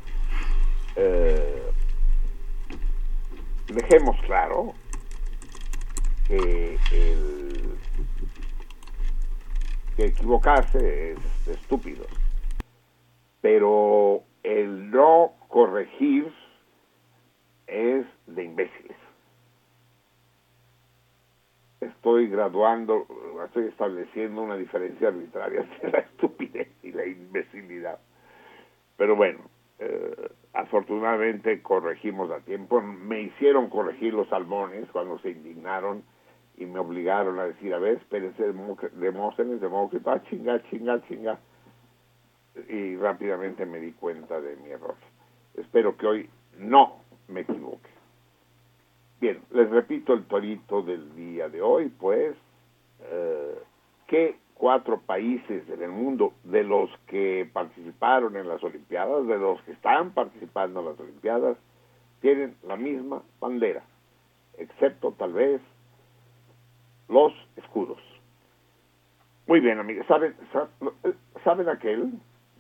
Eh, 0.97 1.71
dejemos 3.69 4.17
claro 4.23 4.75
que 6.27 6.81
el 6.91 7.77
que 9.95 10.07
equivocarse 10.07 11.13
es 11.13 11.19
estúpido, 11.49 12.07
pero 13.43 14.23
el 14.43 14.91
no 14.91 15.35
corregir 15.49 16.33
es 17.67 18.07
de 18.27 18.43
imbéciles. 18.43 19.04
Estoy 21.85 22.29
graduando, 22.29 23.07
estoy 23.45 23.67
estableciendo 23.67 24.43
una 24.43 24.57
diferencia 24.57 25.09
arbitraria 25.09 25.61
entre 25.73 25.91
la 25.91 25.99
estupidez 25.99 26.69
y 26.83 26.93
la 26.93 27.07
imbecilidad. 27.07 27.99
Pero 28.97 29.17
bueno, 29.17 29.41
eh, 29.79 30.29
afortunadamente 30.53 31.61
corregimos 31.63 32.31
a 32.31 32.41
tiempo. 32.41 32.81
Me 32.81 33.23
hicieron 33.23 33.69
corregir 33.69 34.15
los 34.15 34.29
salmones 34.29 34.89
cuando 34.91 35.19
se 35.19 35.31
indignaron 35.31 36.03
y 36.57 36.67
me 36.67 36.79
obligaron 36.79 37.39
a 37.39 37.45
decir, 37.45 37.75
a 37.75 37.79
ver, 37.79 37.97
espérense, 37.97 38.53
Demóstenes, 38.93 39.61
Demócrito, 39.61 40.11
ah, 40.11 40.23
chinga, 40.31 40.63
chinga, 40.71 41.03
chinga. 41.09 41.39
Y 42.69 42.97
rápidamente 42.97 43.67
me 43.67 43.81
di 43.81 43.93
cuenta 43.93 44.41
de 44.41 44.57
mi 44.57 44.71
error. 44.71 44.95
Espero 45.55 45.97
que 45.97 46.07
hoy 46.07 46.31
no 46.59 47.01
me 47.29 47.41
equivoque. 47.41 47.94
Bien, 49.25 49.41
les 49.53 49.71
repito 49.71 50.13
el 50.13 50.25
torito 50.27 50.83
del 50.83 51.17
día 51.17 51.49
de 51.49 51.63
hoy, 51.63 51.89
pues, 51.89 52.37
eh, 53.05 53.59
¿qué 54.07 54.37
cuatro 54.53 55.01
países 55.01 55.67
en 55.71 55.83
el 55.83 55.89
mundo 55.89 56.35
de 56.45 56.63
los 56.63 56.91
que 57.07 57.49
participaron 57.51 58.37
en 58.37 58.47
las 58.47 58.63
Olimpiadas, 58.63 59.27
de 59.27 59.39
los 59.39 59.63
que 59.63 59.73
están 59.73 60.11
participando 60.11 60.81
en 60.81 60.87
las 60.89 61.01
Olimpiadas, 61.01 61.57
tienen 62.21 62.55
la 62.65 62.77
misma 62.77 63.23
bandera, 63.41 63.83
excepto 64.59 65.13
tal 65.13 65.33
vez 65.33 65.63
los 67.09 67.33
escudos. 67.57 67.97
Muy 69.47 69.61
bien, 69.61 69.79
amigos. 69.79 70.05
¿Saben, 70.07 70.35
sa- 70.53 70.69
¿Saben 71.45 71.71
aquel 71.71 72.13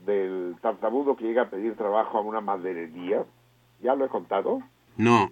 del 0.06 0.56
tartamudo 0.62 1.14
que 1.14 1.24
llega 1.24 1.42
a 1.42 1.50
pedir 1.50 1.76
trabajo 1.76 2.16
a 2.16 2.22
una 2.22 2.40
maderería? 2.40 3.22
¿Ya 3.82 3.94
lo 3.94 4.06
he 4.06 4.08
contado? 4.08 4.62
No. 4.96 5.28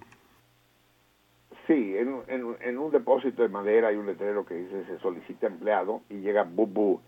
Sí, 1.66 1.96
en, 1.96 2.22
en, 2.28 2.56
en 2.60 2.78
un 2.78 2.90
depósito 2.90 3.42
de 3.42 3.48
madera 3.48 3.88
hay 3.88 3.96
un 3.96 4.06
letrero 4.06 4.44
que 4.44 4.54
dice 4.54 4.84
se 4.86 4.98
solicita 4.98 5.46
empleado 5.46 6.02
y 6.08 6.16
llega 6.16 6.42
bu, 6.42 6.66
bu, 6.66 7.00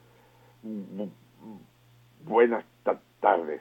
bu- 0.63 1.11
buenas 2.25 2.65
ta- 2.85 3.01
tardes. 3.21 3.61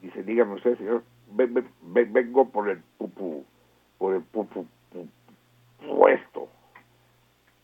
Dice, 0.00 0.22
dígame 0.22 0.54
usted, 0.54 0.76
señor, 0.78 1.02
ve- 1.32 1.46
ve- 1.46 1.64
ve- 1.82 2.04
vengo 2.04 2.48
por 2.50 2.68
el 2.68 2.80
pupu, 2.98 3.44
por 3.98 4.14
el 4.14 4.22
pupu 4.22 4.66
pu- 4.92 5.08
puesto. 5.84 6.48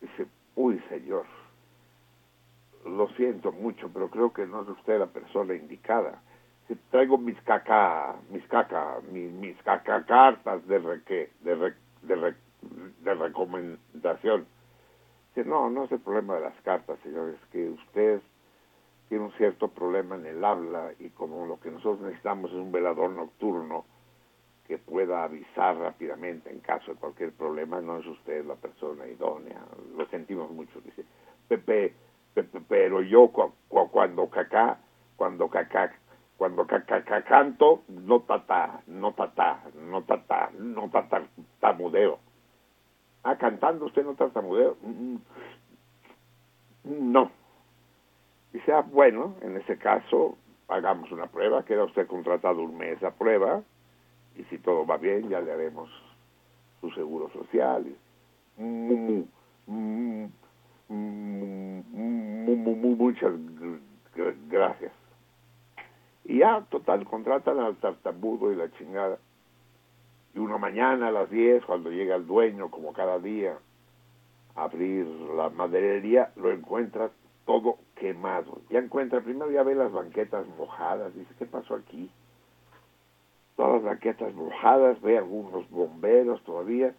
Dice, 0.01 0.27
uy, 0.57 0.83
señor, 0.89 1.25
lo 2.85 3.09
siento 3.11 3.53
mucho, 3.53 3.91
pero 3.93 4.11
creo 4.11 4.33
que 4.33 4.47
no 4.47 4.63
es 4.63 4.69
usted 4.69 4.99
la 4.99 5.07
persona 5.07 5.55
indicada. 5.55 6.21
Traigo 6.91 7.19
mis 7.19 7.41
caca, 7.43 8.17
mis 8.31 8.47
caca, 8.49 8.99
mis, 9.11 9.31
mis 9.33 9.57
caca 9.63 10.05
cartas 10.07 10.67
de 10.69 10.79
reque, 10.79 11.31
de, 11.41 11.55
re- 11.55 11.77
de, 12.03 12.17
re- 12.17 12.37
de 13.01 13.15
recomendación. 13.15 14.47
Dice, 15.35 15.49
no, 15.49 15.71
no 15.71 15.85
es 15.85 15.93
el 15.93 16.01
problema 16.01 16.35
de 16.37 16.43
las 16.43 16.61
cartas, 16.63 16.99
señor, 17.03 17.31
es 17.31 17.51
que 17.51 17.69
usted 17.71 18.21
tiene 19.09 19.25
un 19.25 19.33
cierto 19.35 19.69
problema 19.69 20.17
en 20.17 20.27
el 20.27 20.45
habla 20.45 20.93
y 20.99 21.11
como 21.11 21.47
lo 21.47 21.61
que 21.61 21.71
nosotros 21.71 22.01
necesitamos 22.03 22.51
es 22.53 22.57
un 22.57 22.73
velador 22.73 23.11
nocturno 23.11 23.85
que 24.67 24.79
pueda 24.79 25.25
avisar 25.25 25.77
rápidamente 25.79 26.51
en 26.51 26.61
caso 26.61 26.93
de 26.93 26.99
cualquier 27.01 27.33
problema, 27.33 27.81
no 27.81 27.99
es 27.99 28.07
usted 28.07 28.45
la 28.47 28.57
persona 28.57 29.07
idónea. 29.07 29.61
Lo 29.97 30.07
sentimos 30.07 30.51
mucho, 30.51 30.81
dice. 30.83 31.05
Pepe, 31.49 31.95
Pepe, 32.35 32.61
pero 32.69 33.03
yo 33.03 33.29
cu- 33.29 33.53
cu- 33.69 33.91
cuando 33.91 34.29
cacá, 34.31 34.79
cuando 35.17 35.49
cacá, 35.49 35.93
cuando 36.43 36.67
canto, 36.67 37.85
no 37.87 38.23
tata, 38.23 38.83
no 38.89 39.13
tata, 39.13 39.61
no 39.79 40.03
tata, 40.03 40.51
no 40.59 40.91
tata, 40.91 41.23
tamudeo. 41.61 42.19
Ah, 43.23 43.37
cantando 43.37 43.87
usted 43.87 44.05
no 44.05 44.17
tartamudeo. 44.17 44.77
Mm, 44.83 45.17
No. 47.13 47.31
Dice, 48.53 48.73
ah, 48.73 48.81
bueno, 48.81 49.37
en 49.43 49.57
ese 49.57 49.79
caso, 49.79 50.37
hagamos 50.67 51.13
una 51.13 51.29
prueba, 51.29 51.65
queda 51.65 51.85
usted 51.85 52.09
contratado 52.09 52.61
un 52.61 52.77
mes 52.77 53.01
a 53.05 53.13
prueba, 53.13 53.63
y 54.35 54.43
si 54.47 54.59
todo 54.59 54.85
va 54.85 54.97
bien, 54.97 55.29
ya 55.29 55.41
le 55.41 55.53
haremos 55.53 55.91
su 56.81 56.91
seguro 56.91 57.31
social. 57.31 57.87
Mu- 58.57 58.97
mu- 58.97 59.29
mu- 59.69 60.29
mu- 60.89 61.85
mu- 61.93 62.75
mu- 62.75 62.97
Muchas 62.97 63.31
gr- 63.33 63.81
gr- 64.17 64.37
gracias. 64.49 65.02
Y 66.25 66.39
ya, 66.39 66.65
total, 66.71 67.05
contratan 67.05 67.59
al 67.59 67.77
tartamudo 67.77 68.53
y 68.53 68.57
la 68.57 68.71
chingada. 68.73 69.19
Y 70.35 70.39
una 70.39 70.57
mañana 70.57 71.09
a 71.09 71.13
las 71.13 71.31
10, 71.31 71.65
cuando 71.65 71.91
llega 71.91 72.17
el 72.17 72.27
dueño, 72.27 72.71
como 72.71 72.93
cada 72.93 73.19
día, 73.19 73.59
a 74.55 74.65
abrir 74.65 75.07
la 75.07 75.51
maderería, 75.51 76.33
lo 76.37 76.53
encuentra 76.53 77.11
todo 77.45 77.79
quemado. 77.97 78.61
Ya 78.71 78.79
encuentra, 78.79 79.21
primero 79.21 79.51
ya 79.51 79.63
ve 79.63 79.75
las 79.75 79.93
banquetas 79.93 80.47
mojadas, 80.59 81.15
dice, 81.15 81.35
¿qué 81.39 81.47
pasó 81.47 81.75
aquí? 81.75 82.11
Todas 83.57 83.75
las 83.75 83.83
banquetas 83.83 84.33
mojadas, 84.35 85.01
ve 85.03 85.19
algunos 85.19 85.69
bomberos 85.71 86.43
todavía. 86.45 86.95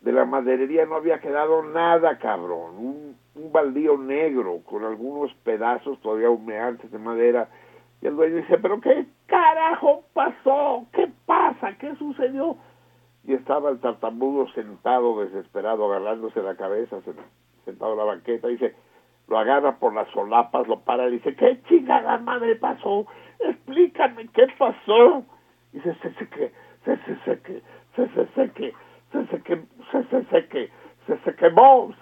De 0.00 0.12
la 0.12 0.24
maderería 0.24 0.84
no 0.86 0.96
había 0.96 1.20
quedado 1.20 1.62
nada, 1.62 2.18
cabrón. 2.18 2.76
Un, 2.76 3.16
un 3.34 3.52
baldío 3.52 3.96
negro 3.96 4.60
con 4.64 4.84
algunos 4.84 5.32
pedazos 5.42 6.00
todavía 6.00 6.30
humeantes 6.30 6.90
de 6.90 6.98
madera. 6.98 7.48
Y 8.02 8.06
el 8.06 8.16
dueño 8.16 8.36
dice, 8.36 8.58
¿pero 8.58 8.80
qué 8.80 9.06
carajo 9.26 10.04
pasó? 10.12 10.86
¿Qué 10.92 11.08
pasa? 11.26 11.76
¿Qué 11.78 11.94
sucedió? 11.96 12.56
Y 13.24 13.34
estaba 13.34 13.70
el 13.70 13.80
tartamudo 13.80 14.46
sentado, 14.52 15.20
desesperado, 15.24 15.86
agarrándose 15.92 16.42
la 16.42 16.54
cabeza, 16.56 16.98
sen- 16.98 17.16
sentado 17.64 17.92
en 17.92 17.98
la 17.98 18.04
banqueta. 18.04 18.48
Dice, 18.48 18.74
lo 19.28 19.38
agarra 19.38 19.76
por 19.78 19.94
las 19.94 20.08
solapas, 20.10 20.68
lo 20.68 20.80
para 20.80 21.08
y 21.08 21.12
dice, 21.12 21.34
¿qué 21.34 21.60
chingada 21.68 22.18
madre 22.18 22.54
pasó? 22.56 23.06
Explícame, 23.40 24.28
¿qué 24.28 24.46
pasó? 24.58 25.24
Dice, 25.72 25.94
se 26.02 26.12
seque, 26.14 26.52
se 26.84 26.96
se 26.98 27.16
seque, 27.24 27.62
se 27.96 28.08
se 28.08 28.26
seque, 28.34 28.74
se 29.12 29.26
seque, 29.26 29.62
se 29.90 30.04
se 30.04 30.24
seque, 30.26 30.70
se 31.06 31.18
se 31.18 31.34
quemó, 31.34 31.92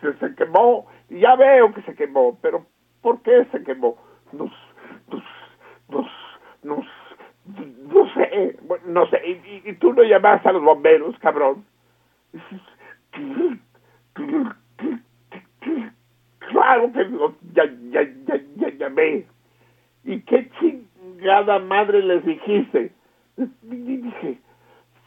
se 0.00 0.12
se 0.14 0.34
quemó. 0.34 0.86
Y 1.10 1.20
ya 1.20 1.36
veo 1.36 1.74
que 1.74 1.82
se 1.82 1.94
quemó, 1.94 2.38
pero 2.40 2.64
¿por 3.02 3.20
qué 3.22 3.44
se 3.52 3.62
quemó? 3.62 3.96
No, 4.32 4.50
s- 5.18 5.24
no, 5.88 6.00
s- 6.00 6.10
no, 6.62 6.80
s- 6.80 7.16
no, 7.88 8.08
sé, 8.14 8.56
no 8.86 9.06
sé. 9.08 9.40
Y, 9.64 9.72
tú 9.74 9.92
no 9.92 10.02
llamaste 10.02 10.48
a 10.48 10.52
los 10.52 10.62
bomberos, 10.62 11.16
cabrón. 11.18 11.64
Claro 16.38 16.92
que 16.92 17.04
lo- 17.04 17.34
ya, 17.54 17.64
ya, 17.90 18.02
ya, 18.26 18.40
ya 18.56 18.68
llamé. 18.70 19.26
¿Y 20.04 20.20
qué 20.22 20.50
chingada 20.60 21.58
madre 21.60 22.02
les 22.02 22.24
dijiste? 22.24 22.92
Dije, 23.62 24.38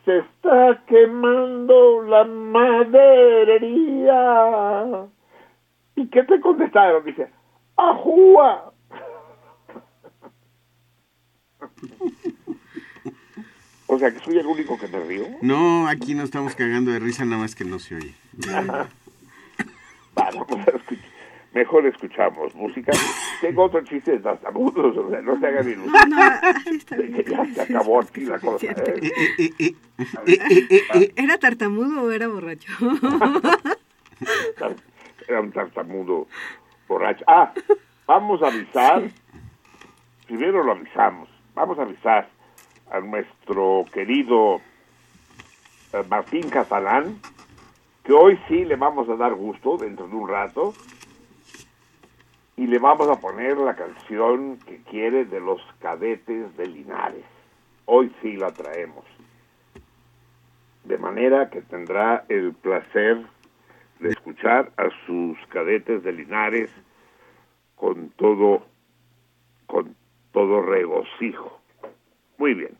se 0.06 0.18
está 0.19 0.82
quemando 0.88 2.02
la 2.03 2.23
maderería. 2.26 5.07
¿Y 5.95 6.07
qué 6.07 6.23
te 6.23 6.40
contestaron? 6.41 7.03
Dice, 7.06 7.30
¡ajúa! 7.77 8.73
O 13.87 13.99
sea, 13.99 14.11
que 14.11 14.19
soy 14.19 14.37
el 14.39 14.47
único 14.47 14.79
que 14.79 14.87
me 14.87 14.99
río. 14.99 15.25
No, 15.41 15.87
aquí 15.87 16.15
no 16.15 16.23
estamos 16.23 16.55
cagando 16.55 16.91
de 16.91 16.99
risa, 16.99 17.23
nada 17.23 17.43
más 17.43 17.53
que 17.53 17.65
no 17.65 17.77
se 17.77 17.95
oye. 17.95 18.15
Vamos 20.15 20.47
a 20.49 20.71
escuchar. 20.71 21.15
Mejor 21.53 21.85
escuchamos 21.85 22.53
música. 22.55 22.91
Tengo 23.39 23.63
otro 23.63 23.81
chiste 23.85 24.11
de 24.11 24.19
tartamudos, 24.19 24.97
o 24.97 25.09
sea, 25.09 25.21
no 25.21 25.39
se 25.39 25.47
hagan 25.47 25.69
ilusiones. 25.69 26.85
De 26.89 27.11
que 27.23 27.31
ya 27.31 27.45
se 27.45 27.61
acabó 27.61 28.01
aquí 28.01 28.25
la 28.25 28.39
cosa. 28.39 28.67
¿eh? 28.67 29.71
¿Era 31.15 31.37
tartamudo 31.37 32.03
o 32.03 32.11
era 32.11 32.27
borracho? 32.27 32.73
Era 35.29 35.39
un 35.39 35.53
tartamudo 35.53 36.27
borracho. 36.89 37.23
Ah, 37.25 37.53
vamos 38.05 38.43
a 38.43 38.47
avisar. 38.47 39.09
Primero 40.27 40.61
lo 40.61 40.73
avisamos. 40.73 41.29
Vamos 41.56 41.80
a 41.80 41.84
avisar 41.84 42.27
a 42.91 42.99
nuestro 42.99 43.86
querido 43.94 44.60
eh, 45.94 46.03
Martín 46.10 46.49
Catalán 46.49 47.22
que 48.03 48.11
hoy 48.11 48.38
sí 48.49 48.65
le 48.65 48.76
vamos 48.76 49.07
a 49.07 49.15
dar 49.15 49.34
gusto 49.34 49.77
dentro 49.77 50.06
de 50.06 50.15
un 50.15 50.27
rato 50.27 50.73
y 52.57 52.68
le 52.68 52.77
vamos 52.77 53.07
a 53.07 53.22
poner 53.22 53.57
la 53.57 53.73
canción 53.73 54.57
que 54.68 54.82
quiere 54.84 55.23
de 55.23 55.40
los 55.40 55.61
cadetes 55.80 56.56
de 56.57 56.68
Linares. 56.68 57.23
Hoy 57.86 58.14
sí 58.22 58.36
la 58.36 58.52
traemos. 58.52 59.06
De 60.84 60.98
manera 60.98 61.49
que 61.49 61.61
tendrá 61.61 62.26
el 62.27 62.53
placer 62.53 63.26
de 64.02 64.10
escuchar 64.10 64.73
a 64.76 64.90
sus 65.06 65.38
cadetes 65.48 66.03
de 66.03 66.11
Linares 66.11 66.69
con 67.77 68.10
todo 68.10 68.65
con 69.68 69.95
todo 70.36 70.62
regocijo. 70.62 71.62
Muy 72.38 72.53
bien. 72.53 72.78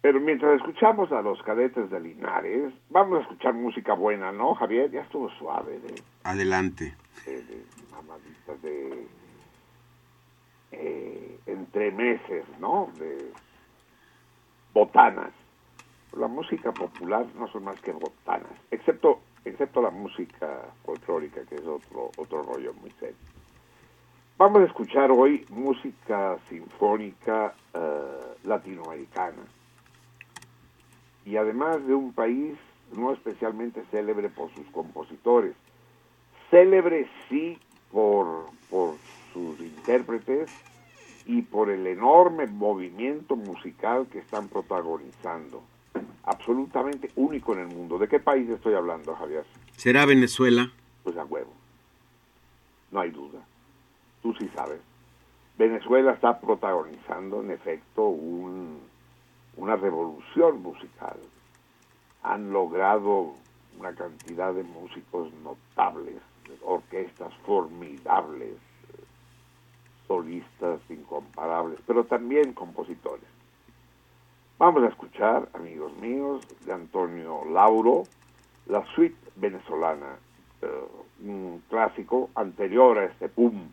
Pero 0.00 0.18
mientras 0.20 0.56
escuchamos 0.56 1.12
a 1.12 1.20
los 1.20 1.40
cadetes 1.42 1.90
de 1.90 2.00
Linares, 2.00 2.72
vamos 2.88 3.18
a 3.18 3.22
escuchar 3.22 3.52
música 3.52 3.92
buena, 3.92 4.32
¿no, 4.32 4.54
Javier? 4.54 4.90
Ya 4.90 5.02
estuvo 5.02 5.28
suave 5.32 5.78
de, 5.80 6.02
Adelante. 6.24 6.96
de, 7.26 7.42
de 7.42 7.62
mamaditas 7.90 8.62
de 8.62 9.06
eh, 10.72 11.38
entremeses, 11.44 12.46
¿no? 12.58 12.90
De 12.98 13.30
botanas. 14.72 15.32
La 16.16 16.26
música 16.26 16.72
popular 16.72 17.26
no 17.38 17.46
son 17.48 17.64
más 17.64 17.78
que 17.82 17.92
botanas, 17.92 18.50
excepto 18.70 19.20
excepto 19.44 19.80
la 19.80 19.90
música 19.90 20.64
folclórica, 20.84 21.42
que 21.44 21.54
es 21.56 21.66
otro 21.66 22.10
otro 22.16 22.42
rollo 22.42 22.72
muy 22.74 22.90
serio. 22.92 23.16
Vamos 24.40 24.62
a 24.62 24.64
escuchar 24.64 25.10
hoy 25.10 25.44
música 25.50 26.38
sinfónica 26.48 27.52
eh, 27.74 28.38
latinoamericana 28.44 29.42
y 31.26 31.36
además 31.36 31.86
de 31.86 31.92
un 31.92 32.14
país 32.14 32.56
no 32.96 33.12
especialmente 33.12 33.84
célebre 33.90 34.30
por 34.30 34.50
sus 34.54 34.66
compositores, 34.68 35.54
célebre 36.48 37.06
sí 37.28 37.58
por, 37.92 38.46
por 38.70 38.94
sus 39.34 39.60
intérpretes 39.60 40.50
y 41.26 41.42
por 41.42 41.68
el 41.68 41.86
enorme 41.86 42.46
movimiento 42.46 43.36
musical 43.36 44.06
que 44.10 44.20
están 44.20 44.48
protagonizando. 44.48 45.62
Absolutamente 46.22 47.10
único 47.14 47.52
en 47.52 47.58
el 47.58 47.66
mundo. 47.66 47.98
¿De 47.98 48.08
qué 48.08 48.18
país 48.18 48.48
estoy 48.48 48.72
hablando, 48.72 49.14
Javier? 49.16 49.44
¿Será 49.76 50.06
Venezuela? 50.06 50.72
Pues 51.04 51.18
a 51.18 51.26
huevo. 51.26 51.52
No 52.90 53.00
hay 53.00 53.10
duda. 53.10 53.40
Tú 54.22 54.34
sí 54.34 54.48
sabes. 54.54 54.80
Venezuela 55.56 56.12
está 56.12 56.40
protagonizando, 56.40 57.42
en 57.42 57.50
efecto, 57.50 58.06
un, 58.06 58.80
una 59.56 59.76
revolución 59.76 60.62
musical. 60.62 61.18
Han 62.22 62.52
logrado 62.52 63.34
una 63.78 63.94
cantidad 63.94 64.54
de 64.54 64.62
músicos 64.62 65.32
notables, 65.42 66.16
orquestas 66.62 67.32
formidables, 67.46 68.56
solistas 70.06 70.80
incomparables, 70.88 71.78
pero 71.86 72.04
también 72.04 72.52
compositores. 72.52 73.28
Vamos 74.58 74.82
a 74.82 74.88
escuchar, 74.88 75.48
amigos 75.54 75.96
míos, 75.98 76.46
de 76.66 76.72
Antonio 76.72 77.44
Lauro, 77.50 78.02
la 78.66 78.84
suite 78.94 79.16
venezolana, 79.36 80.16
eh, 80.62 80.68
un 81.22 81.62
clásico 81.68 82.28
anterior 82.34 82.98
a 82.98 83.04
este 83.04 83.28
boom 83.28 83.70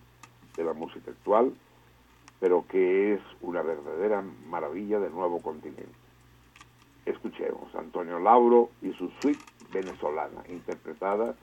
de 0.58 0.64
la 0.64 0.74
música 0.74 1.12
actual, 1.12 1.54
pero 2.40 2.66
que 2.68 3.14
es 3.14 3.22
una 3.42 3.62
verdadera 3.62 4.22
maravilla 4.22 5.00
del 5.00 5.14
nuevo 5.14 5.42
continente. 5.42 5.86
Escuchemos 7.06 7.74
Antonio 7.76 8.20
Lauro 8.20 8.70
y 8.82 8.92
su 8.94 9.10
suite 9.22 9.42
venezolana, 9.72 10.44
interpretada 10.50 11.36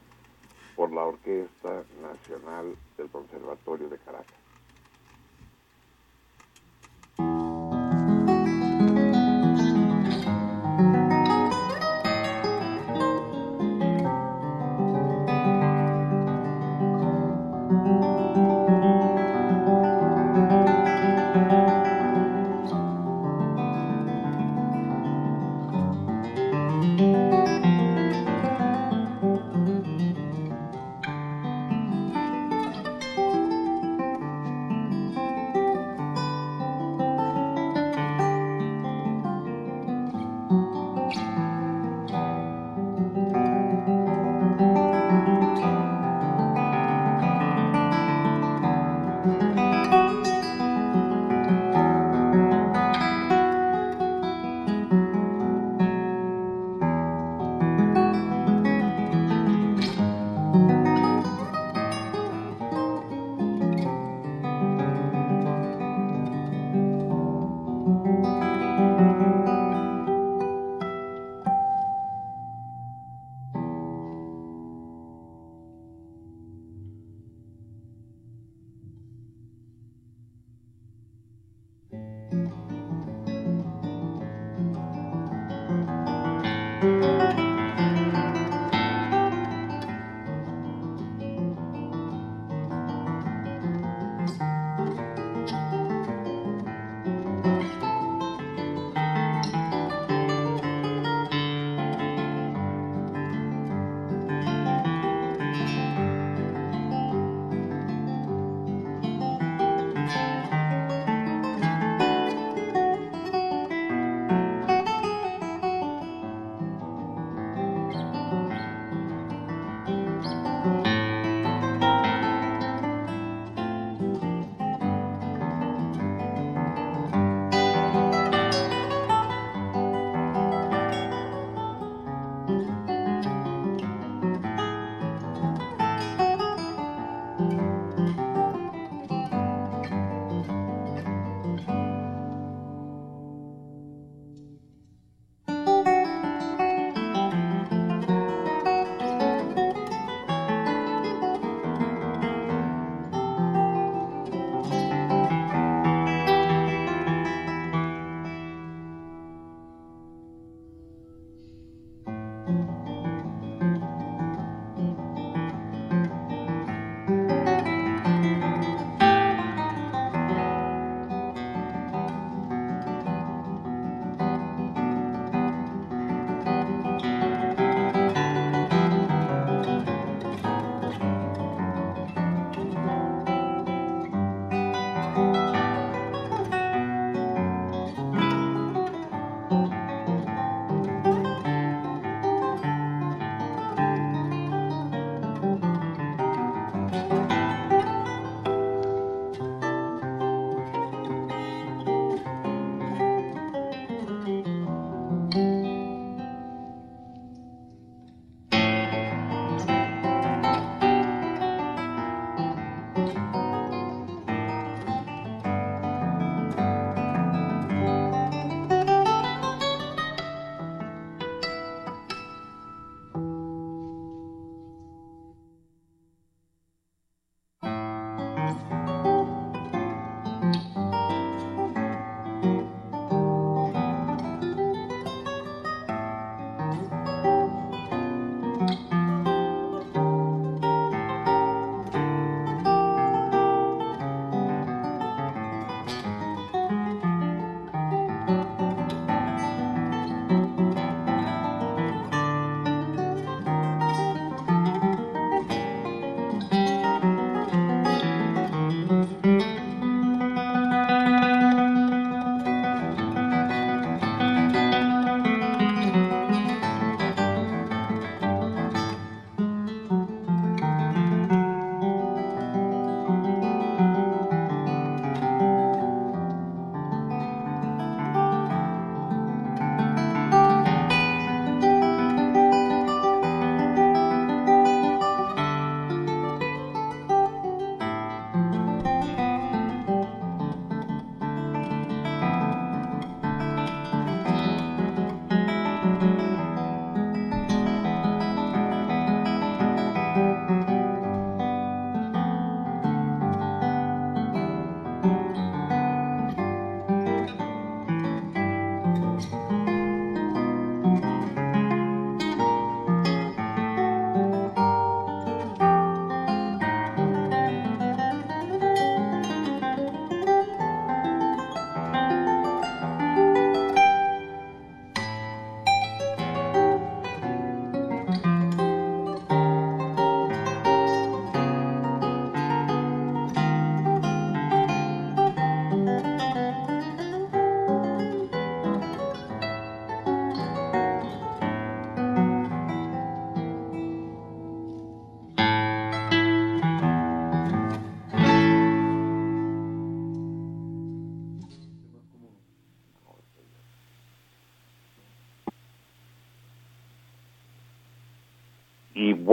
por 0.76 0.92
la 0.92 1.04
Orquesta 1.04 1.84
Nacional 2.02 2.76
del 2.98 3.08
Conservatorio 3.08 3.88
de 3.88 3.98
Caracas. 3.98 4.43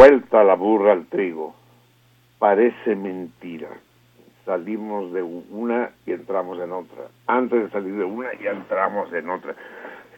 Vuelta 0.02 0.44
la 0.44 0.56
burra 0.56 0.94
al 0.94 1.06
trigo. 1.06 1.54
Parece 2.40 2.96
mentira. 2.96 3.70
Salimos 4.46 5.14
de 5.14 5.22
una 5.22 5.92
y 6.08 6.12
entramos 6.14 6.60
en 6.60 6.72
otra. 6.72 7.04
Antes 7.28 7.66
de 7.66 7.70
salir 7.70 7.96
de 7.96 8.06
una 8.06 8.34
ya 8.42 8.50
entramos 8.50 9.14
en 9.14 9.30
otra. 9.30 9.54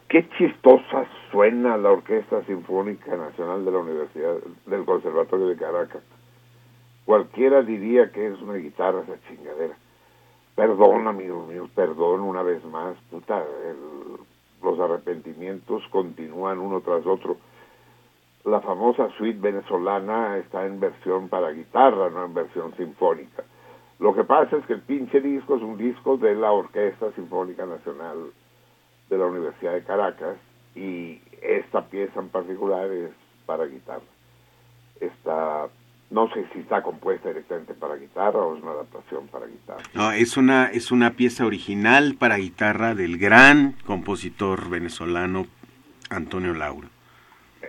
Qué 0.08 0.26
chistosa 0.38 1.04
suena 1.30 1.76
la 1.76 1.90
Orquesta 1.90 2.42
Sinfónica 2.46 3.14
Nacional 3.14 3.66
de 3.66 3.72
la 3.72 3.78
Universidad 3.80 4.36
del 4.64 4.86
Conservatorio 4.86 5.48
de 5.48 5.56
Caracas. 5.56 6.02
Cualquiera 7.04 7.60
diría 7.60 8.10
que 8.10 8.28
es 8.28 8.40
una 8.40 8.54
guitarra 8.54 9.02
esa 9.02 9.20
chingadera. 9.28 9.74
Perdón, 10.54 11.08
amigos 11.08 11.46
míos, 11.46 11.68
perdón 11.74 12.22
una 12.22 12.42
vez 12.42 12.64
más. 12.64 12.96
Puta, 13.10 13.44
los 14.62 14.80
arrepentimientos 14.80 15.82
continúan 15.90 16.58
uno 16.58 16.80
tras 16.80 17.04
otro. 17.04 17.36
La 18.44 18.60
famosa 18.60 19.08
suite 19.16 19.40
venezolana 19.40 20.36
está 20.36 20.66
en 20.66 20.78
versión 20.78 21.28
para 21.28 21.50
guitarra, 21.50 22.10
no 22.10 22.26
en 22.26 22.34
versión 22.34 22.76
sinfónica. 22.76 23.42
Lo 23.98 24.14
que 24.14 24.24
pasa 24.24 24.56
es 24.56 24.66
que 24.66 24.74
el 24.74 24.82
pinche 24.82 25.20
disco 25.20 25.56
es 25.56 25.62
un 25.62 25.78
disco 25.78 26.16
de 26.18 26.34
la 26.34 26.52
Orquesta 26.52 27.10
Sinfónica 27.12 27.64
Nacional 27.64 28.32
de 29.08 29.18
la 29.18 29.26
Universidad 29.26 29.72
de 29.72 29.84
Caracas 29.84 30.36
y 30.74 31.22
esta 31.40 31.86
pieza 31.86 32.20
en 32.20 32.28
particular 32.28 32.90
es 32.90 33.12
para 33.46 33.64
guitarra. 33.64 34.02
Está, 35.00 35.68
no 36.10 36.28
sé 36.34 36.46
si 36.52 36.60
está 36.60 36.82
compuesta 36.82 37.28
directamente 37.28 37.72
para 37.72 37.96
guitarra 37.96 38.40
o 38.40 38.56
es 38.56 38.62
una 38.62 38.72
adaptación 38.72 39.26
para 39.28 39.46
guitarra. 39.46 39.82
No, 39.94 40.12
es 40.12 40.36
una, 40.36 40.66
es 40.66 40.90
una 40.90 41.12
pieza 41.12 41.46
original 41.46 42.16
para 42.18 42.36
guitarra 42.36 42.94
del 42.94 43.16
gran 43.16 43.76
compositor 43.86 44.68
venezolano 44.68 45.46
Antonio 46.10 46.52
Lauro. 46.52 46.93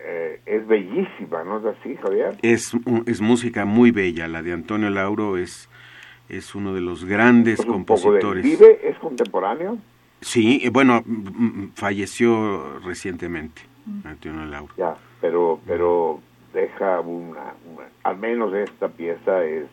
Eh, 0.07 0.39
es 0.45 0.67
bellísima, 0.67 1.43
¿no 1.43 1.57
es 1.59 1.65
así, 1.77 1.95
Javier? 1.95 2.37
Es, 2.43 2.71
es 3.07 3.21
música 3.21 3.65
muy 3.65 3.89
bella, 3.89 4.27
la 4.27 4.43
de 4.43 4.53
Antonio 4.53 4.91
Lauro 4.91 5.35
es, 5.37 5.67
es 6.29 6.53
uno 6.53 6.75
de 6.75 6.81
los 6.81 7.05
grandes 7.05 7.59
Es 7.59 7.65
de 7.65 7.71
compositores. 7.71 8.43
¿Vive? 8.43 8.87
¿Es 8.87 8.97
contemporáneo? 8.99 9.79
Sí, 10.21 10.61
eh, 10.63 10.69
bueno, 10.69 11.01
mm, 11.05 11.11
mm, 11.63 11.71
falleció 11.73 12.79
recientemente 12.85 13.63
Antonio 14.03 14.45
Lauro. 14.45 14.73
Ya, 14.77 14.95
pero, 15.21 15.59
pero 15.65 16.19
deja 16.53 16.99
una, 17.01 17.53
una- 17.73 17.89
al 18.03 18.17
menos 18.17 18.53
esta 18.53 18.87
pieza 18.89 19.43
es 19.43 19.65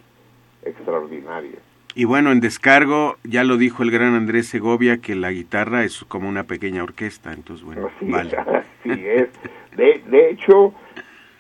extraordinaria. 0.65 1.59
Y 1.95 2.05
bueno, 2.05 2.33
en 2.33 2.41
descargo 2.41 3.17
ya 3.23 3.45
lo 3.45 3.59
dijo 3.59 3.83
el 3.83 3.91
gran 3.91 4.15
Andrés 4.15 4.49
Segovia 4.49 4.99
que 5.03 5.15
la 5.15 5.31
guitarra 5.31 5.85
es 5.85 6.05
como 6.09 6.27
una 6.27 6.45
pequeña 6.45 6.83
orquesta, 6.83 7.35
entonces 7.35 7.65
bueno, 7.67 7.89
Así, 7.95 8.07
vale. 8.11 8.35
así 8.37 9.07
es. 9.07 9.29
De, 9.77 10.03
de 10.07 10.31
hecho, 10.31 10.75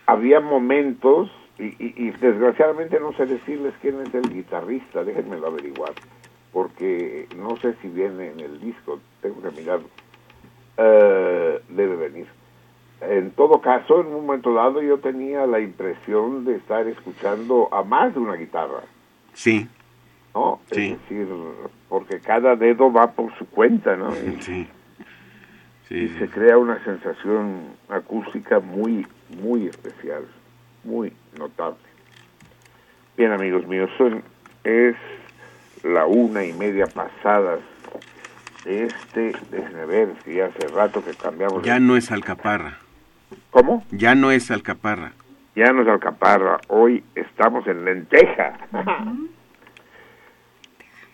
había 0.06 0.40
momentos, 0.40 1.30
y, 1.59 1.64
y- 1.66 1.94
y 1.96 2.10
desgraciadamente 2.12 2.98
no 2.98 3.12
sé 3.12 3.26
decirles 3.26 3.74
quién 3.82 4.00
es 4.00 4.14
el 4.14 4.32
guitarrista, 4.32 5.04
déjenmelo 5.04 5.46
averiguar, 5.48 5.92
porque 6.52 7.26
no 7.36 7.56
sé 7.59 7.74
si 7.82 7.88
viene 7.88 8.30
en 8.30 8.40
el 8.40 8.60
disco, 8.60 9.00
tengo 9.20 9.40
que 9.42 9.50
mirarlo. 9.50 9.88
Eh, 10.78 11.60
debe 11.68 11.96
venir. 11.96 12.26
En 13.02 13.32
todo 13.32 13.60
caso, 13.60 14.00
en 14.00 14.06
un 14.09 14.26
momento 14.26 14.54
dado 14.54 14.80
yo 14.80 14.98
tenía 14.98 15.44
la 15.46 15.60
impresión 15.60 16.44
de 16.44 16.56
estar 16.56 16.86
escuchando 16.86 17.68
a 17.72 17.82
más 17.82 18.14
de 18.14 18.20
una 18.20 18.34
guitarra, 18.34 18.82
Sí, 19.34 19.66
¿no? 20.34 20.60
Sí. 20.70 20.92
Es 20.92 21.00
decir, 21.09 21.28
porque 21.88 22.20
cada 22.20 22.54
dedo 22.54 22.92
va 22.92 23.10
por 23.12 23.34
su 23.38 23.46
cuenta, 23.48 23.96
¿no? 23.96 24.10
Y- 24.14 24.68
sí. 25.93 25.98
y 26.05 26.19
se 26.19 26.28
crea 26.28 26.59
una 26.59 26.82
sensación 26.85 27.64
acústica 27.89 28.60
muy, 28.60 29.06
muy 29.43 29.66
especial, 29.69 30.24
muy 30.85 31.12
notable. 31.39 31.78
Bien, 33.16 33.32
amigos 33.32 33.66
míos, 33.66 33.90
son, 33.98 34.23
es 34.64 34.97
la 35.85 36.06
una 36.06 36.44
y 36.44 36.52
media 36.52 36.86
pasadas 36.86 37.60
de 38.64 38.85
este, 38.86 39.32
déjenme 39.51 39.85
ver, 39.86 40.09
es 40.16 40.24
que 40.24 40.35
ya 40.36 40.47
hace 40.47 40.69
rato 40.69 41.05
que 41.05 41.12
cambiamos. 41.14 41.62
Ya 41.62 41.74
de- 41.74 41.81
no 41.81 41.97
es 41.97 42.10
Alcaparra. 42.10 42.78
¿Cómo? 43.51 43.85
Ya 43.90 44.14
no 44.14 44.31
es 44.31 44.51
Alcaparra. 44.51 45.12
Ya 45.55 45.73
no 45.73 45.82
es 45.82 45.89
Alcaparra, 45.89 46.59
hoy 46.69 47.05
estamos 47.14 47.66
en 47.66 47.85
lenteja. 47.85 48.55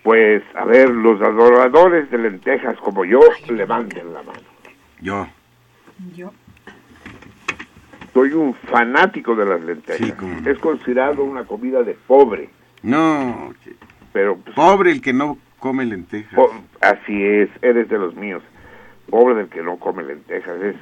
Pues, 0.02 0.42
a 0.54 0.64
ver, 0.64 0.88
los 0.90 1.20
adoradores 1.20 2.10
de 2.10 2.18
lentejas 2.18 2.76
como 2.78 3.04
yo, 3.04 3.20
levanten 3.48 4.12
la 4.14 4.22
mano. 4.22 4.38
Yo. 5.00 5.26
Yo. 6.14 6.32
Soy 8.12 8.32
un 8.32 8.54
fanático 8.54 9.36
de 9.36 9.44
las 9.46 9.60
lentejas. 9.60 9.98
Sí. 10.08 10.12
Es 10.46 10.58
considerado 10.58 11.22
una 11.24 11.44
comida 11.44 11.82
de 11.82 11.94
pobre, 11.94 12.50
No, 12.82 13.52
pero 14.12 14.36
pues, 14.36 14.56
pobre 14.56 14.90
el 14.90 15.00
que 15.00 15.12
no 15.12 15.38
come 15.58 15.84
lentejas. 15.84 16.34
po- 16.34 16.52
así 16.80 17.22
es, 17.24 17.48
eres 17.62 17.88
de 17.88 17.98
los 17.98 18.14
míos. 18.16 18.42
Pobre 19.10 19.34
del 19.36 19.48
que 19.48 19.62
no 19.62 19.76
come 19.78 20.02
lentejas. 20.02 20.60
Es 20.60 20.76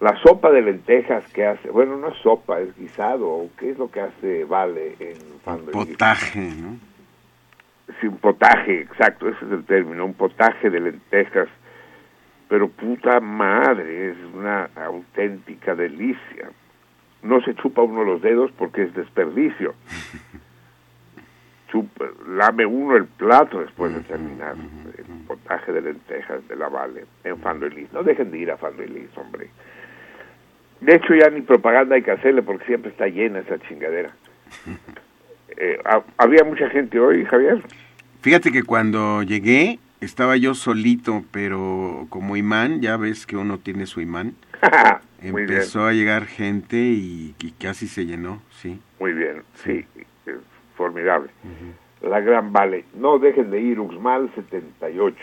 la 0.00 0.16
sopa 0.22 0.50
de 0.50 0.62
lentejas 0.62 1.24
que 1.32 1.46
hace, 1.46 1.70
bueno, 1.70 1.96
no 1.96 2.08
es 2.08 2.18
sopa, 2.22 2.60
es 2.60 2.76
guisado. 2.76 3.48
¿Qué 3.58 3.70
es 3.70 3.78
lo 3.78 3.90
que 3.90 4.00
hace 4.00 4.44
Vale 4.44 4.94
en 5.00 5.16
Fando? 5.44 5.72
Potaje, 5.72 6.40
¿no? 6.40 6.76
Sí, 8.00 8.06
un 8.06 8.18
potaje, 8.18 8.82
exacto, 8.82 9.28
ese 9.28 9.44
es 9.46 9.50
el 9.50 9.64
término, 9.64 10.04
un 10.04 10.14
potaje 10.14 10.70
de 10.70 10.78
lentejas. 10.80 11.48
Pero 12.48 12.68
puta 12.68 13.20
madre, 13.20 14.10
es 14.10 14.16
una 14.34 14.70
auténtica 14.74 15.74
delicia. 15.74 16.50
No 17.22 17.40
se 17.42 17.54
chupa 17.56 17.82
uno 17.82 18.04
los 18.04 18.22
dedos 18.22 18.50
porque 18.56 18.82
es 18.84 18.94
desperdicio. 18.94 19.74
Chupa, 21.70 22.06
lame 22.26 22.64
uno 22.64 22.96
el 22.96 23.04
plato 23.04 23.60
después 23.60 23.92
de 23.92 24.00
terminar 24.00 24.54
el 24.56 25.04
potaje 25.26 25.70
de 25.72 25.82
lentejas 25.82 26.46
de 26.48 26.56
la 26.56 26.68
Vale 26.68 27.04
en 27.24 27.38
Fando 27.40 27.66
y 27.66 27.70
Liz. 27.70 27.92
No 27.92 28.02
dejen 28.02 28.30
de 28.30 28.38
ir 28.38 28.50
a 28.50 28.56
Fando 28.56 28.82
y 28.82 28.88
Liz, 28.88 29.10
hombre. 29.16 29.50
De 30.80 30.94
hecho, 30.94 31.14
ya 31.14 31.28
ni 31.28 31.42
propaganda 31.42 31.96
hay 31.96 32.02
que 32.02 32.12
hacerle 32.12 32.40
porque 32.42 32.64
siempre 32.64 32.90
está 32.90 33.06
llena 33.08 33.40
esa 33.40 33.58
chingadera. 33.60 34.10
Eh, 35.60 35.76
ha- 35.86 36.04
¿Había 36.18 36.44
mucha 36.44 36.68
gente 36.70 37.00
hoy, 37.00 37.24
Javier? 37.24 37.60
Fíjate 38.20 38.52
que 38.52 38.62
cuando 38.62 39.24
llegué 39.24 39.80
estaba 40.00 40.36
yo 40.36 40.54
solito, 40.54 41.24
pero 41.30 42.06
como 42.08 42.36
imán, 42.36 42.80
ya 42.80 42.96
ves 42.96 43.26
que 43.26 43.36
uno 43.36 43.58
tiene 43.58 43.86
su 43.86 44.00
imán, 44.00 44.34
empezó 45.22 45.86
a 45.86 45.92
llegar 45.92 46.26
gente 46.26 46.76
y, 46.76 47.34
y 47.40 47.50
casi 47.52 47.88
se 47.88 48.06
llenó, 48.06 48.40
sí. 48.50 48.80
Muy 49.00 49.12
bien, 49.12 49.42
sí, 49.64 49.84
es 50.26 50.36
formidable. 50.76 51.30
La 52.00 52.20
Gran 52.20 52.52
Vale. 52.52 52.84
No 52.94 53.18
dejen 53.18 53.50
de 53.50 53.60
ir, 53.60 53.80
Uxmal 53.80 54.30
78. 54.34 55.16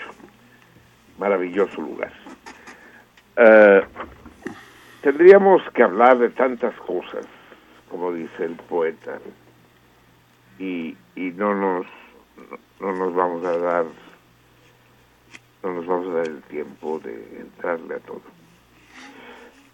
Maravilloso 1.18 1.82
lugar. 1.82 2.12
Eh, 3.38 3.82
tendríamos 5.02 5.62
que 5.74 5.84
hablar 5.84 6.18
de 6.18 6.30
tantas 6.30 6.76
cosas, 6.82 7.26
como 7.90 8.12
dice 8.12 8.44
el 8.44 8.56
poeta, 8.56 9.20
y, 10.60 10.96
y 11.16 11.32
no 11.32 11.56
nos 11.56 11.86
no 12.80 12.94
nos 12.94 13.16
vamos 13.16 13.46
a 13.46 13.58
dar 13.58 13.86
no 15.66 15.74
nos 15.74 15.88
vamos 15.88 16.08
a 16.10 16.18
dar 16.18 16.28
el 16.28 16.42
tiempo 16.44 17.00
de 17.00 17.40
entrarle 17.40 17.96
a 17.96 18.00
todo. 18.00 18.22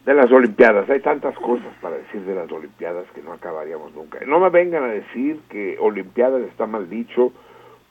De 0.05 0.13
las 0.13 0.31
Olimpiadas, 0.31 0.89
hay 0.89 1.01
tantas 1.01 1.35
cosas 1.35 1.73
para 1.81 1.97
decir 1.97 2.21
de 2.21 2.33
las 2.33 2.51
Olimpiadas 2.51 3.05
que 3.13 3.21
no 3.21 3.33
acabaríamos 3.33 3.93
nunca. 3.93 4.19
No 4.25 4.39
me 4.39 4.49
vengan 4.49 4.83
a 4.83 4.87
decir 4.87 5.41
que 5.49 5.77
Olimpiadas 5.79 6.41
está 6.43 6.65
mal 6.65 6.89
dicho 6.89 7.33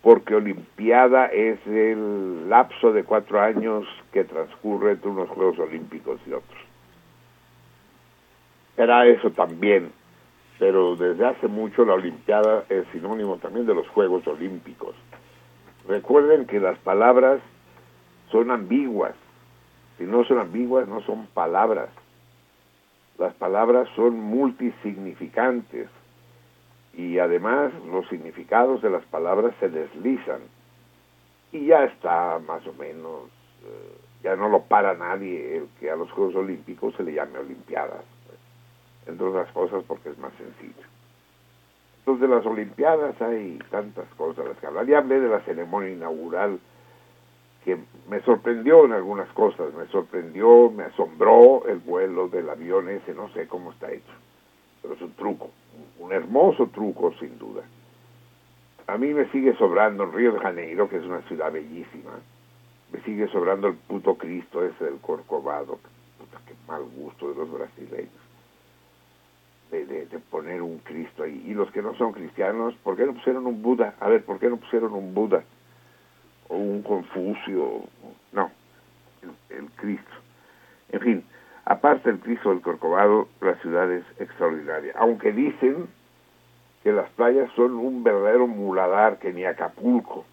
porque 0.02 0.34
Olimpiada 0.34 1.26
es 1.26 1.58
el 1.66 2.48
lapso 2.48 2.92
de 2.92 3.04
cuatro 3.04 3.40
años 3.40 3.86
que 4.12 4.24
transcurre 4.24 4.92
entre 4.92 5.10
unos 5.10 5.28
Juegos 5.28 5.58
Olímpicos 5.58 6.18
y 6.26 6.32
otros. 6.32 6.58
Era 8.76 9.06
eso 9.06 9.30
también, 9.30 9.92
pero 10.58 10.96
desde 10.96 11.26
hace 11.26 11.48
mucho 11.48 11.84
la 11.84 11.94
Olimpiada 11.94 12.64
es 12.70 12.86
sinónimo 12.92 13.36
también 13.36 13.66
de 13.66 13.74
los 13.74 13.86
Juegos 13.88 14.26
Olímpicos. 14.26 14.94
Recuerden 15.86 16.46
que 16.46 16.60
las 16.60 16.78
palabras 16.78 17.40
son 18.30 18.50
ambiguas. 18.50 19.14
Si 19.98 20.04
no 20.04 20.24
son 20.24 20.38
ambiguas, 20.38 20.88
no 20.88 21.00
son 21.02 21.26
palabras. 21.28 21.88
Las 23.18 23.34
palabras 23.34 23.88
son 23.94 24.18
multisignificantes 24.18 25.88
y 26.94 27.18
además 27.18 27.72
los 27.90 28.08
significados 28.08 28.82
de 28.82 28.90
las 28.90 29.04
palabras 29.04 29.54
se 29.60 29.68
deslizan. 29.68 30.40
Y 31.52 31.66
ya 31.66 31.84
está 31.84 32.38
más 32.46 32.66
o 32.66 32.72
menos, 32.74 33.24
eh, 33.64 33.96
ya 34.22 34.36
no 34.36 34.48
lo 34.48 34.62
para 34.62 34.94
nadie 34.94 35.58
el 35.58 35.68
que 35.78 35.90
a 35.90 35.96
los 35.96 36.10
Juegos 36.12 36.34
Olímpicos 36.36 36.94
se 36.96 37.02
le 37.02 37.14
llame 37.14 37.38
Olimpiadas, 37.38 38.04
pues, 38.26 38.38
entre 39.06 39.26
otras 39.26 39.52
cosas 39.52 39.84
porque 39.86 40.10
es 40.10 40.18
más 40.18 40.32
sencillo. 40.34 40.86
Entonces 41.98 42.28
de 42.28 42.34
las 42.34 42.46
Olimpiadas 42.46 43.20
hay 43.20 43.58
tantas 43.70 44.08
cosas 44.16 44.46
las 44.46 44.56
que 44.58 44.66
hablar. 44.66 44.86
Ya 44.86 44.98
hablé 44.98 45.20
de 45.20 45.28
la 45.28 45.40
ceremonia 45.40 45.90
inaugural 45.90 46.58
que 47.64 47.78
me 48.08 48.20
sorprendió 48.22 48.84
en 48.86 48.92
algunas 48.92 49.28
cosas, 49.32 49.72
me 49.74 49.86
sorprendió, 49.88 50.70
me 50.70 50.84
asombró 50.84 51.66
el 51.66 51.78
vuelo 51.78 52.28
del 52.28 52.48
avión 52.48 52.88
ese, 52.88 53.14
no 53.14 53.28
sé 53.32 53.46
cómo 53.46 53.72
está 53.72 53.92
hecho. 53.92 54.12
pero 54.80 54.94
es 54.94 55.02
un 55.02 55.12
truco, 55.12 55.50
un 55.98 56.12
hermoso 56.12 56.68
truco 56.68 57.12
sin 57.20 57.38
duda. 57.38 57.62
A 58.86 58.96
mí 58.98 59.12
me 59.12 59.30
sigue 59.30 59.54
sobrando 59.56 60.04
el 60.04 60.12
Río 60.12 60.32
de 60.32 60.40
Janeiro, 60.40 60.88
que 60.88 60.96
es 60.96 61.04
una 61.04 61.20
ciudad 61.22 61.52
bellísima, 61.52 62.12
me 62.92 63.00
sigue 63.02 63.28
sobrando 63.28 63.68
el 63.68 63.74
puto 63.74 64.16
Cristo 64.16 64.64
ese 64.64 64.84
del 64.84 64.98
Corcovado, 64.98 65.78
puta, 66.18 66.40
qué 66.46 66.54
mal 66.66 66.82
gusto 66.96 67.28
de 67.28 67.36
los 67.36 67.52
brasileños. 67.52 68.10
De, 69.70 69.86
de, 69.86 70.06
de 70.06 70.18
poner 70.18 70.62
un 70.62 70.78
Cristo 70.78 71.22
ahí. 71.22 71.44
Y 71.46 71.54
los 71.54 71.70
que 71.70 71.80
no 71.80 71.94
son 71.94 72.10
cristianos, 72.10 72.74
¿por 72.82 72.96
qué 72.96 73.06
no 73.06 73.14
pusieron 73.14 73.46
un 73.46 73.62
Buda? 73.62 73.94
A 74.00 74.08
ver, 74.08 74.24
¿por 74.24 74.40
qué 74.40 74.48
no 74.48 74.56
pusieron 74.56 74.92
un 74.94 75.14
Buda? 75.14 75.44
O 76.50 76.56
un 76.56 76.82
Confucio. 76.82 77.84
No, 78.32 78.50
el, 79.48 79.66
Cristo. 79.76 80.10
En 80.90 81.00
fin, 81.00 81.24
aparte 81.64 82.10
del 82.10 82.20
Cristo 82.20 82.50
del 82.50 82.60
Corcovado, 82.60 83.28
la 83.40 83.54
ciudad 83.56 83.90
es 83.90 84.04
extraordinaria. 84.18 84.92
Aunque 84.98 85.32
dicen 85.32 85.88
que 86.82 86.92
las 86.92 87.08
playas 87.10 87.50
son 87.56 87.72
un 87.72 88.04
verdadero 88.04 88.46
muladar 88.46 89.18
que 89.18 89.32
ni 89.32 89.44
Acapulco. 89.44 90.26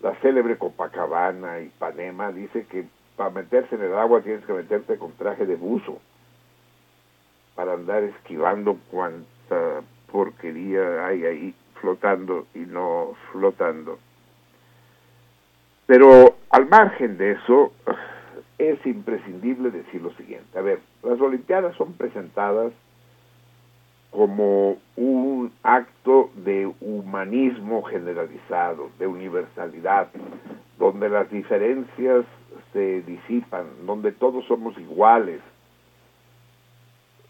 La 0.00 0.14
célebre 0.16 0.56
Copacabana 0.56 1.60
y 1.60 1.68
Panema 1.78 2.32
dice 2.32 2.66
que 2.66 2.86
para 3.16 3.30
meterse 3.30 3.74
en 3.74 3.82
el 3.82 3.94
agua 3.94 4.22
tienes 4.22 4.44
que 4.44 4.52
meterte 4.52 4.98
con 4.98 5.12
traje 5.12 5.46
de 5.46 5.56
buzo 5.56 6.00
para 7.54 7.74
andar 7.74 8.02
esquivando 8.04 8.78
cuanta 8.90 9.82
porquería 10.10 11.06
hay 11.06 11.26
ahí 11.26 11.54
flotando 11.74 12.46
y 12.54 12.60
no 12.60 13.14
flotando. 13.30 13.98
Pero 15.90 16.36
al 16.50 16.68
margen 16.68 17.18
de 17.18 17.32
eso, 17.32 17.72
es 18.58 18.78
imprescindible 18.86 19.72
decir 19.72 20.00
lo 20.00 20.12
siguiente. 20.12 20.56
A 20.56 20.62
ver, 20.62 20.78
las 21.02 21.20
Olimpiadas 21.20 21.74
son 21.74 21.94
presentadas 21.94 22.72
como 24.12 24.76
un 24.94 25.50
acto 25.64 26.30
de 26.36 26.72
humanismo 26.80 27.82
generalizado, 27.82 28.90
de 29.00 29.08
universalidad, 29.08 30.06
donde 30.78 31.08
las 31.08 31.28
diferencias 31.28 32.24
se 32.72 33.02
disipan, 33.02 33.64
donde 33.84 34.12
todos 34.12 34.44
somos 34.46 34.78
iguales, 34.78 35.40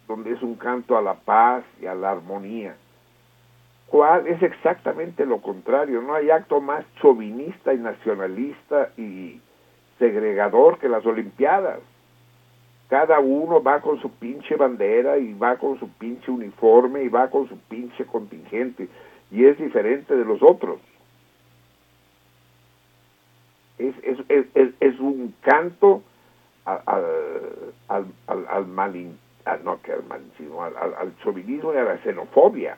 donde 0.06 0.32
es 0.32 0.42
un 0.42 0.56
canto 0.56 0.98
a 0.98 1.00
la 1.00 1.14
paz 1.14 1.64
y 1.80 1.86
a 1.86 1.94
la 1.94 2.10
armonía. 2.10 2.76
¿Cuál 3.90 4.28
es 4.28 4.40
exactamente 4.40 5.26
lo 5.26 5.42
contrario? 5.42 6.00
No 6.00 6.14
hay 6.14 6.30
acto 6.30 6.60
más 6.60 6.84
chauvinista 7.02 7.74
y 7.74 7.78
nacionalista 7.78 8.90
y 8.96 9.40
segregador 9.98 10.78
que 10.78 10.88
las 10.88 11.04
Olimpiadas. 11.04 11.80
Cada 12.88 13.18
uno 13.18 13.60
va 13.60 13.80
con 13.80 14.00
su 14.00 14.10
pinche 14.12 14.54
bandera 14.54 15.18
y 15.18 15.34
va 15.34 15.56
con 15.56 15.78
su 15.80 15.88
pinche 15.88 16.30
uniforme 16.30 17.02
y 17.02 17.08
va 17.08 17.28
con 17.30 17.48
su 17.48 17.58
pinche 17.58 18.04
contingente 18.06 18.88
y 19.32 19.44
es 19.44 19.58
diferente 19.58 20.14
de 20.16 20.24
los 20.24 20.40
otros. 20.40 20.78
Es, 23.78 25.00
un 25.00 25.34
canto 25.40 26.02
al, 26.64 26.80
al, 27.88 28.06
al, 28.28 28.66
al- 29.44 29.64
no 29.64 29.80
que 29.82 29.92
al 29.92 30.04
malinchismo, 30.04 30.62
al, 30.62 30.76
al, 30.76 30.94
al 30.94 31.16
chauvinismo 31.18 31.72
y 31.74 31.76
a 31.76 31.82
la 31.84 31.98
xenofobia. 31.98 32.76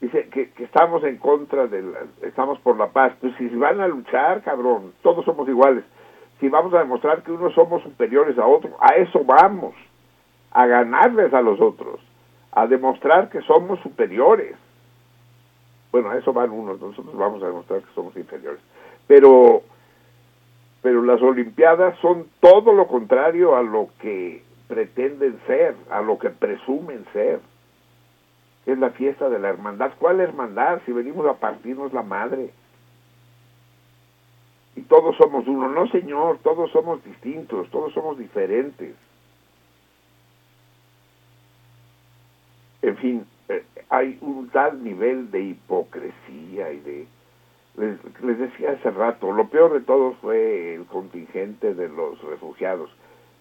Dice 0.00 0.28
que, 0.28 0.50
que 0.50 0.64
estamos 0.64 1.02
en 1.02 1.16
contra 1.16 1.66
del, 1.66 1.92
estamos 2.22 2.58
por 2.60 2.76
la 2.76 2.88
paz. 2.88 3.14
Pues 3.20 3.34
si 3.36 3.48
van 3.48 3.80
a 3.80 3.88
luchar, 3.88 4.42
cabrón, 4.42 4.92
todos 5.02 5.24
somos 5.24 5.48
iguales. 5.48 5.84
Si 6.38 6.48
vamos 6.48 6.72
a 6.74 6.78
demostrar 6.78 7.22
que 7.22 7.32
unos 7.32 7.52
somos 7.54 7.82
superiores 7.82 8.38
a 8.38 8.46
otros, 8.46 8.72
a 8.78 8.94
eso 8.94 9.24
vamos, 9.24 9.74
a 10.52 10.66
ganarles 10.66 11.34
a 11.34 11.42
los 11.42 11.60
otros, 11.60 12.00
a 12.52 12.66
demostrar 12.68 13.28
que 13.28 13.40
somos 13.42 13.80
superiores. 13.80 14.54
Bueno, 15.90 16.10
a 16.10 16.16
eso 16.16 16.32
van 16.32 16.50
unos, 16.50 16.80
nosotros 16.80 17.16
vamos 17.16 17.42
a 17.42 17.46
demostrar 17.46 17.80
que 17.80 17.92
somos 17.94 18.16
inferiores. 18.16 18.60
Pero, 19.08 19.62
pero 20.80 21.02
las 21.02 21.20
Olimpiadas 21.20 21.98
son 21.98 22.26
todo 22.38 22.72
lo 22.72 22.86
contrario 22.86 23.56
a 23.56 23.62
lo 23.62 23.88
que 24.00 24.44
pretenden 24.68 25.40
ser, 25.48 25.74
a 25.90 26.02
lo 26.02 26.18
que 26.18 26.30
presumen 26.30 27.04
ser 27.12 27.40
es 28.68 28.78
la 28.78 28.90
fiesta 28.90 29.30
de 29.30 29.38
la 29.38 29.48
hermandad. 29.48 29.92
¿Cuál 29.98 30.20
hermandad? 30.20 30.82
Si 30.84 30.92
venimos 30.92 31.26
a 31.26 31.38
partirnos 31.40 31.90
la 31.94 32.02
madre. 32.02 32.50
Y 34.76 34.82
todos 34.82 35.16
somos 35.16 35.48
uno. 35.48 35.70
No, 35.70 35.88
señor, 35.88 36.38
todos 36.42 36.70
somos 36.70 37.02
distintos, 37.02 37.70
todos 37.70 37.94
somos 37.94 38.18
diferentes. 38.18 38.94
En 42.82 42.96
fin, 42.98 43.26
eh, 43.48 43.64
hay 43.88 44.18
un 44.20 44.50
tal 44.50 44.84
nivel 44.84 45.30
de 45.30 45.40
hipocresía 45.40 46.70
y 46.70 46.80
de... 46.80 47.06
Les, 47.76 48.38
decía 48.38 48.72
hace 48.72 48.90
rato, 48.90 49.32
lo 49.32 49.48
peor 49.48 49.72
de 49.72 49.80
todo 49.80 50.12
fue 50.20 50.74
el 50.74 50.84
contingente 50.84 51.74
de 51.74 51.88
los 51.88 52.20
refugiados. 52.22 52.90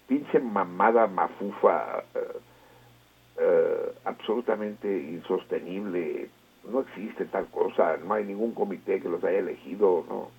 Pinche 0.08 0.40
mamada 0.40 1.08
mafufa. 1.08 2.04
eh, 2.16 2.40
eh, 3.38 3.94
absolutamente 4.06 4.88
insostenible. 4.88 6.30
No 6.70 6.82
existe 6.82 7.26
tal 7.26 7.48
cosa, 7.48 7.98
no 7.98 8.14
hay 8.14 8.26
ningún 8.26 8.54
comité 8.54 9.00
que 9.00 9.10
los 9.10 9.24
haya 9.24 9.40
elegido, 9.40 10.04
no. 10.08 10.30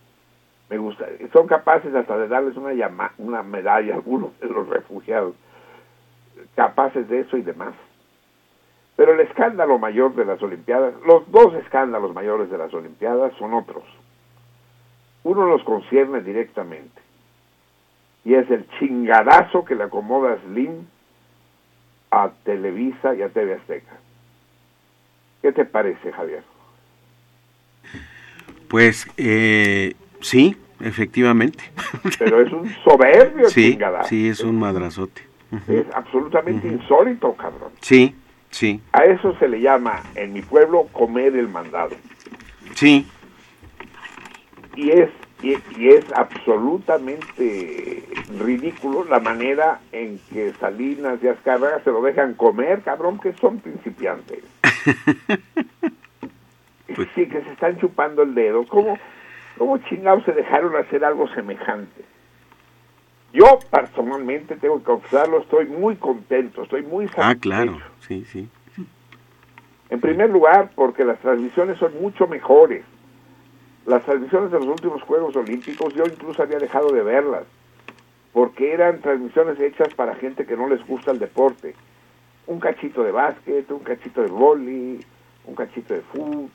Me 0.68 0.76
gusta, 0.76 1.06
son 1.32 1.46
capaces 1.46 1.94
hasta 1.94 2.18
de 2.18 2.28
darles 2.28 2.56
una 2.56 2.74
llama, 2.74 3.12
una 3.16 3.42
medalla 3.42 3.94
a 3.94 3.96
algunos 3.96 4.38
de 4.38 4.48
los 4.48 4.68
refugiados, 4.68 5.34
capaces 6.54 7.08
de 7.08 7.20
eso 7.20 7.38
y 7.38 7.42
demás. 7.42 7.74
Pero 8.96 9.14
el 9.14 9.20
escándalo 9.20 9.78
mayor 9.78 10.14
de 10.14 10.26
las 10.26 10.42
Olimpiadas, 10.42 10.92
los 11.06 11.30
dos 11.30 11.54
escándalos 11.54 12.12
mayores 12.12 12.50
de 12.50 12.58
las 12.58 12.74
Olimpiadas 12.74 13.32
son 13.38 13.54
otros. 13.54 13.84
Uno 15.22 15.46
los 15.46 15.62
concierne 15.62 16.20
directamente 16.20 17.00
y 18.24 18.34
es 18.34 18.50
el 18.50 18.68
chingadazo 18.78 19.64
que 19.64 19.74
le 19.74 19.84
acomoda 19.84 20.38
Slim 20.46 20.86
a 22.10 22.30
Televisa 22.44 23.14
y 23.14 23.22
a 23.22 23.28
TV 23.28 23.55
Azteca. 23.55 23.97
¿Qué 25.43 25.52
te 25.52 25.64
parece, 25.64 26.12
Javier? 26.12 26.43
Pues 28.68 29.06
eh, 29.16 29.94
sí, 30.20 30.56
efectivamente. 30.80 31.64
Pero 32.18 32.40
es 32.40 32.52
un 32.52 32.68
soberbio 32.85 33.48
Sí, 33.51 33.78
sí, 34.09 34.28
es 34.28 34.40
un 34.40 34.59
madrazote. 34.59 35.22
Es 35.66 35.86
absolutamente 35.94 36.68
insólito, 36.68 37.32
cabrón. 37.35 37.70
Sí, 37.80 38.14
sí, 38.51 38.82
A 38.93 39.05
eso 39.06 39.35
se 39.39 39.48
le 39.48 39.60
llama 39.60 40.02
en 40.14 40.35
mi 40.35 40.43
pueblo 40.43 40.89
comer 40.93 41.35
el 41.36 41.48
mandado. 41.48 41.97
sí, 42.74 43.06
Y 44.76 44.90
es 44.90 45.09
y, 45.43 45.52
y 45.78 45.89
es 45.89 46.05
absolutamente 46.15 48.02
ridículo 48.40 49.05
la 49.05 49.20
manera 49.20 49.81
en 49.93 50.19
que 50.32 50.52
Salinas 50.60 51.23
y 51.23 51.28
Azcárraga 51.28 51.81
se 51.85 51.90
lo 51.90 52.02
dejan 52.02 52.35
comer, 52.35 52.82
cabrón, 52.82 53.19
que 53.20 53.32
son 53.35 53.59
principiantes. 53.60 54.43
Sí, 57.15 57.27
que 57.28 57.43
se 57.43 57.52
están 57.52 57.78
chupando 57.78 58.23
el 58.23 58.35
dedo. 58.35 58.66
¿Cómo, 58.66 58.98
cómo 59.56 59.78
chingados 59.78 60.24
se 60.24 60.32
dejaron 60.32 60.74
hacer 60.74 61.05
algo 61.05 61.28
semejante? 61.28 62.02
Yo 63.32 63.59
personalmente 63.70 64.56
tengo 64.56 64.78
que 64.78 64.85
confesarlo, 64.85 65.39
estoy 65.40 65.66
muy 65.66 65.97
contento, 65.97 66.62
estoy 66.62 66.82
muy 66.82 67.05
Ah, 67.05 67.09
satisfecho. 67.15 67.40
claro, 67.40 67.78
sí, 68.01 68.24
sí. 68.24 68.48
En 69.90 70.01
primer 70.01 70.31
lugar, 70.31 70.70
porque 70.74 71.05
las 71.05 71.19
transmisiones 71.20 71.78
son 71.78 71.93
mucho 72.01 72.27
mejores. 72.27 72.85
Las 73.89 74.05
transmisiones 74.05 74.51
de 74.51 74.59
los 74.59 74.69
últimos 74.69 75.02
Juegos 75.02 75.35
Olímpicos 75.35 75.94
yo 75.94 76.05
incluso 76.05 76.43
había 76.43 76.59
dejado 76.59 76.93
de 76.93 77.02
verlas, 77.02 77.44
porque 78.35 78.74
eran 78.74 79.01
transmisiones 79.01 79.59
hechas 79.59 79.94
para 79.94 80.15
gente 80.15 80.44
que 80.44 80.59
no 80.59 80.69
les 80.69 80.86
gusta 80.86 81.10
el 81.10 81.19
deporte. 81.19 81.74
Un 82.47 82.60
cachito 82.60 83.02
de 83.02 83.12
básquet, 83.12 83.70
un 83.70 83.78
cachito 83.78 84.20
de 84.20 84.28
vóley, 84.28 85.01
un 85.47 85.55
cachito 85.55 85.94
de 85.94 86.02
fútbol. 86.02 86.51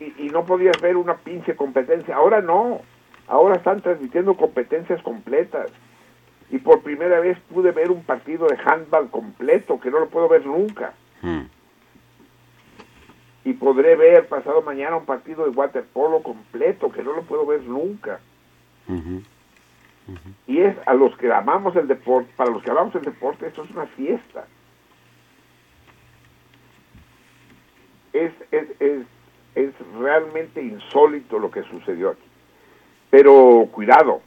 Y, 0.00 0.28
no 0.30 0.44
podías 0.44 0.80
ver 0.80 0.96
una 0.96 1.14
pinche 1.18 1.54
competencia. 1.54 2.16
Ahora 2.16 2.40
no. 2.40 2.80
Ahora 3.28 3.54
están 3.54 3.80
transmitiendo 3.80 4.34
competencias 4.34 5.00
completas. 5.02 5.70
Y 6.50 6.58
por 6.58 6.82
primera 6.82 7.20
vez 7.20 7.38
pude 7.54 7.70
ver 7.70 7.92
un 7.92 8.02
partido 8.02 8.48
de 8.48 8.58
handball 8.64 9.08
completo, 9.08 9.78
que 9.78 9.92
no 9.92 10.00
lo 10.00 10.08
puedo 10.08 10.28
ver 10.28 10.44
nunca 10.44 10.94
Mm. 11.22 11.42
Y 13.44 13.54
podré 13.54 13.96
ver 13.96 14.28
pasado 14.28 14.62
mañana 14.62 14.96
un 14.96 15.04
partido 15.04 15.44
de 15.44 15.50
waterpolo 15.50 16.22
completo 16.22 16.90
que 16.90 17.02
no 17.02 17.12
lo 17.12 17.22
puedo 17.22 17.44
ver 17.46 17.62
nunca. 17.62 18.20
Y 20.46 20.60
es 20.60 20.76
a 20.86 20.94
los 20.94 21.16
que 21.16 21.32
amamos 21.32 21.74
el 21.76 21.88
deporte, 21.88 22.30
para 22.36 22.50
los 22.50 22.62
que 22.62 22.70
amamos 22.70 22.94
el 22.94 23.02
deporte, 23.02 23.46
esto 23.46 23.64
es 23.64 23.70
una 23.70 23.86
fiesta. 23.86 24.46
Es, 28.12 28.32
es, 28.50 28.68
es, 28.80 29.06
es 29.54 29.72
realmente 29.98 30.62
insólito 30.62 31.38
lo 31.38 31.50
que 31.50 31.62
sucedió 31.64 32.10
aquí. 32.10 32.28
Pero 33.10 33.68
cuidado, 33.72 34.20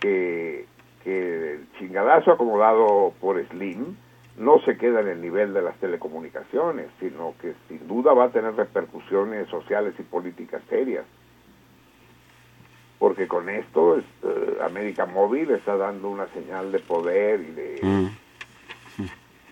que, 0.00 0.66
que 1.02 1.54
el 1.54 1.72
chingadazo 1.78 2.32
acomodado 2.32 3.12
por 3.20 3.42
Slim 3.48 3.96
no 4.38 4.60
se 4.60 4.76
queda 4.76 5.00
en 5.00 5.08
el 5.08 5.20
nivel 5.20 5.54
de 5.54 5.62
las 5.62 5.76
telecomunicaciones, 5.78 6.88
sino 7.00 7.34
que 7.40 7.54
sin 7.68 7.86
duda 7.88 8.12
va 8.12 8.24
a 8.24 8.30
tener 8.30 8.54
repercusiones 8.54 9.48
sociales 9.48 9.94
y 9.98 10.02
políticas 10.02 10.62
serias. 10.68 11.04
Porque 12.98 13.28
con 13.28 13.48
esto 13.48 13.98
es, 13.98 14.04
eh, 14.24 14.58
América 14.64 15.04
Móvil 15.06 15.50
está 15.50 15.76
dando 15.76 16.08
una 16.10 16.26
señal 16.28 16.72
de 16.72 16.78
poder 16.80 17.40
y 17.40 17.50
de, 17.52 17.80
Mm. 17.82 18.06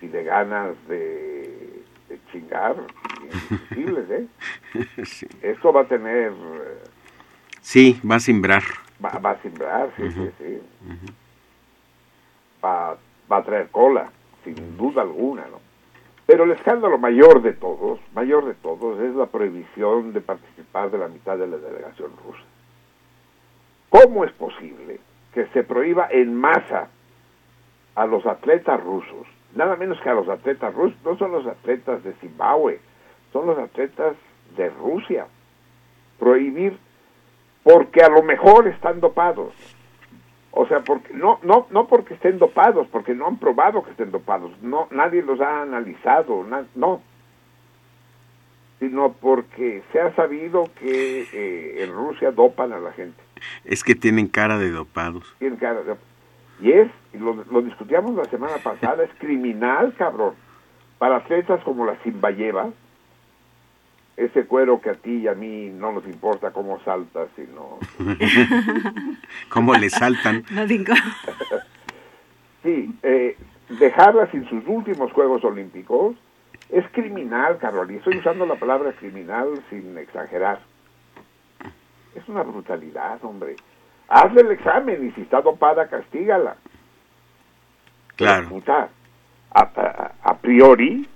y 0.01 0.07
de 0.07 0.23
ganas 0.23 0.75
de, 0.87 1.83
de 2.09 2.19
chingar 2.31 2.75
indiscutibles, 3.23 4.09
¿eh? 4.09 4.27
sí. 5.05 5.27
Esto 5.41 5.71
va 5.71 5.81
a 5.81 5.87
tener, 5.87 6.31
eh, 6.31 6.83
Sí, 7.61 7.99
va 8.09 8.15
a 8.15 8.19
simbrar. 8.19 8.63
va, 9.03 9.17
va 9.19 9.31
a 9.31 9.41
sembrar, 9.41 9.91
sí, 9.97 10.11
sí, 10.11 10.29
sí. 10.37 10.61
Va, 12.63 12.97
va 13.31 13.37
a 13.37 13.43
traer 13.43 13.69
cola, 13.69 14.09
sin 14.45 14.77
duda 14.77 15.01
alguna, 15.01 15.45
¿no? 15.51 15.59
Pero 16.25 16.45
el 16.45 16.51
escándalo 16.51 16.97
mayor 16.97 17.41
de 17.41 17.53
todos, 17.53 17.99
mayor 18.13 18.45
de 18.45 18.53
todos, 18.55 18.99
es 19.01 19.13
la 19.13 19.25
prohibición 19.25 20.13
de 20.13 20.21
participar 20.21 20.89
de 20.89 20.97
la 20.97 21.07
mitad 21.09 21.37
de 21.37 21.47
la 21.47 21.57
delegación 21.57 22.11
rusa. 22.25 22.43
¿Cómo 23.89 24.23
es 24.23 24.31
posible 24.31 24.99
que 25.33 25.45
se 25.47 25.63
prohíba 25.63 26.07
en 26.09 26.33
masa 26.33 26.87
a 27.95 28.05
los 28.05 28.25
atletas 28.25 28.81
rusos, 28.83 29.27
nada 29.53 29.75
menos 29.75 29.99
que 30.01 30.09
a 30.09 30.13
los 30.13 30.27
atletas 30.27 30.73
rusos, 30.73 30.97
no 31.03 31.17
son 31.17 31.31
los 31.31 31.45
atletas 31.45 32.03
de 32.03 32.13
Zimbabue, 32.13 32.79
son 33.31 33.47
los 33.47 33.57
atletas 33.57 34.15
de 34.55 34.69
Rusia, 34.69 35.27
prohibir 36.19 36.77
porque 37.63 38.01
a 38.01 38.09
lo 38.09 38.21
mejor 38.21 38.67
están 38.67 38.99
dopados. 38.99 39.53
O 40.57 40.65
sea, 40.67 40.79
porque 40.85 41.13
no 41.13 41.39
no 41.43 41.67
no 41.69 41.85
porque 41.87 42.13
estén 42.13 42.39
dopados, 42.39 42.87
porque 42.87 43.13
no 43.13 43.27
han 43.27 43.37
probado 43.37 43.83
que 43.83 43.91
estén 43.91 44.11
dopados, 44.11 44.51
no 44.61 44.87
nadie 44.89 45.21
los 45.21 45.39
ha 45.41 45.61
analizado, 45.63 46.43
na- 46.45 46.65
no, 46.75 47.01
sino 48.79 49.13
porque 49.13 49.83
se 49.91 49.99
ha 50.01 50.15
sabido 50.15 50.69
que 50.79 51.23
eh, 51.33 51.83
en 51.83 51.91
Rusia 51.93 52.31
dopan 52.31 52.73
a 52.73 52.79
la 52.79 52.91
gente. 52.93 53.21
Es 53.63 53.83
que 53.83 53.95
tienen 53.95 54.27
cara 54.27 54.57
de 54.57 54.69
dopados. 54.71 55.35
Tienen 55.39 55.57
cara 55.59 55.81
de- 55.83 55.95
Y 56.61 56.71
es, 56.71 56.89
y 57.13 57.17
lo, 57.17 57.33
lo 57.51 57.61
discutíamos 57.61 58.15
la 58.15 58.25
semana 58.25 58.55
pasada, 58.63 59.03
es 59.03 59.11
criminal, 59.19 59.93
cabrón, 59.97 60.35
para 60.97 61.17
atletas 61.17 61.61
como 61.65 61.85
la 61.85 61.95
Zimbayeva, 61.97 62.69
ese 64.17 64.45
cuero 64.45 64.79
que 64.81 64.89
a 64.91 64.93
ti 64.95 65.17
y 65.23 65.27
a 65.27 65.33
mí 65.33 65.69
no 65.69 65.91
nos 65.91 66.05
importa 66.05 66.51
cómo 66.51 66.79
saltas, 66.83 67.27
sino... 67.35 67.79
¿Cómo 69.49 69.73
le 69.73 69.89
saltan? 69.89 70.43
No 70.51 70.65
digo. 70.65 70.93
Sí, 72.63 72.91
eh, 73.03 73.37
dejarla 73.69 74.25
sin 74.31 74.49
sus 74.49 74.65
últimos 74.65 75.11
Juegos 75.13 75.43
Olímpicos 75.43 76.15
es 76.69 76.83
criminal, 76.93 77.59
cabrón, 77.59 77.93
y 77.93 77.97
estoy 77.97 78.17
usando 78.17 78.43
la 78.47 78.55
palabra 78.55 78.91
criminal 78.93 79.49
sin 79.69 79.95
exagerar. 79.99 80.61
Es 82.15 82.27
una 82.27 82.41
brutalidad, 82.41 83.23
hombre. 83.23 83.55
Hazle 84.07 84.41
el 84.41 84.51
examen 84.51 85.07
y 85.07 85.11
si 85.11 85.21
está 85.21 85.41
dopada, 85.41 85.87
castígala. 85.87 86.55
Claro. 88.15 88.49
Puta, 88.49 88.89
a, 89.53 89.59
a- 89.61 90.11
a 90.23 90.37
priori, 90.39 91.07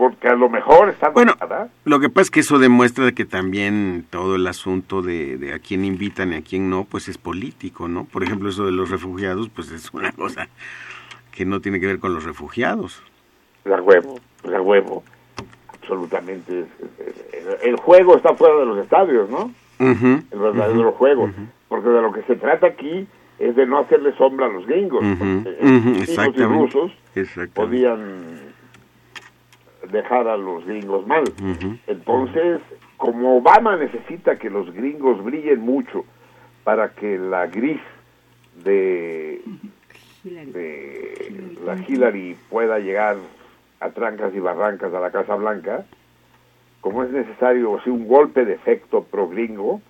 porque 0.00 0.28
a 0.28 0.34
lo 0.34 0.48
mejor 0.48 0.88
está 0.88 1.10
Bueno. 1.10 1.34
Lo 1.84 2.00
que 2.00 2.08
pasa 2.08 2.22
es 2.22 2.30
que 2.30 2.40
eso 2.40 2.58
demuestra 2.58 3.12
que 3.12 3.26
también 3.26 4.06
todo 4.08 4.36
el 4.36 4.46
asunto 4.46 5.02
de, 5.02 5.36
de 5.36 5.52
a 5.52 5.58
quién 5.58 5.84
invitan 5.84 6.32
y 6.32 6.36
a 6.36 6.42
quién 6.42 6.70
no, 6.70 6.84
pues 6.84 7.08
es 7.08 7.18
político, 7.18 7.86
¿no? 7.86 8.04
Por 8.06 8.22
ejemplo, 8.22 8.48
eso 8.48 8.64
de 8.64 8.72
los 8.72 8.88
refugiados, 8.88 9.50
pues 9.50 9.70
es 9.70 9.92
una 9.92 10.10
cosa 10.12 10.48
que 11.32 11.44
no 11.44 11.60
tiene 11.60 11.80
que 11.80 11.86
ver 11.86 11.98
con 11.98 12.14
los 12.14 12.24
refugiados. 12.24 13.02
La 13.64 13.82
huevo, 13.82 14.18
la 14.44 14.62
huevo. 14.62 15.02
Absolutamente. 15.68 16.64
El, 17.62 17.76
juego 17.76 18.16
está 18.16 18.32
fuera 18.34 18.56
de 18.56 18.64
los 18.64 18.78
estadios, 18.78 19.28
¿no? 19.28 19.52
El 19.80 20.38
verdadero 20.38 20.92
juego. 20.92 21.30
Porque 21.68 21.90
de 21.90 22.00
lo 22.00 22.10
que 22.10 22.22
se 22.22 22.36
trata 22.36 22.68
aquí 22.68 23.06
es 23.38 23.54
de 23.54 23.66
no 23.66 23.80
hacerle 23.80 24.16
sombra 24.16 24.46
a 24.46 24.48
los 24.48 24.66
gringos. 24.66 25.04
porque 25.18 25.58
y 25.60 26.00
exactamente. 26.00 26.46
rusos 26.46 26.90
podían 27.52 28.50
dejar 29.90 30.28
a 30.28 30.36
los 30.36 30.64
gringos 30.64 31.06
mal. 31.06 31.24
Entonces, 31.86 32.60
como 32.96 33.38
Obama 33.38 33.76
necesita 33.76 34.36
que 34.36 34.50
los 34.50 34.72
gringos 34.72 35.22
brillen 35.24 35.60
mucho 35.60 36.04
para 36.64 36.90
que 36.90 37.18
la 37.18 37.46
gris 37.46 37.80
de, 38.62 39.42
de 40.24 41.56
la 41.64 41.76
Hillary 41.76 42.36
pueda 42.48 42.78
llegar 42.78 43.16
a 43.80 43.90
trancas 43.90 44.34
y 44.34 44.40
barrancas 44.40 44.92
a 44.92 45.00
la 45.00 45.10
Casa 45.10 45.34
Blanca, 45.36 45.86
como 46.80 47.02
es 47.04 47.10
necesario 47.10 47.72
o 47.72 47.80
sea, 47.80 47.92
un 47.92 48.06
golpe 48.06 48.44
de 48.44 48.54
efecto 48.54 49.04
pro 49.04 49.28
gringo, 49.28 49.80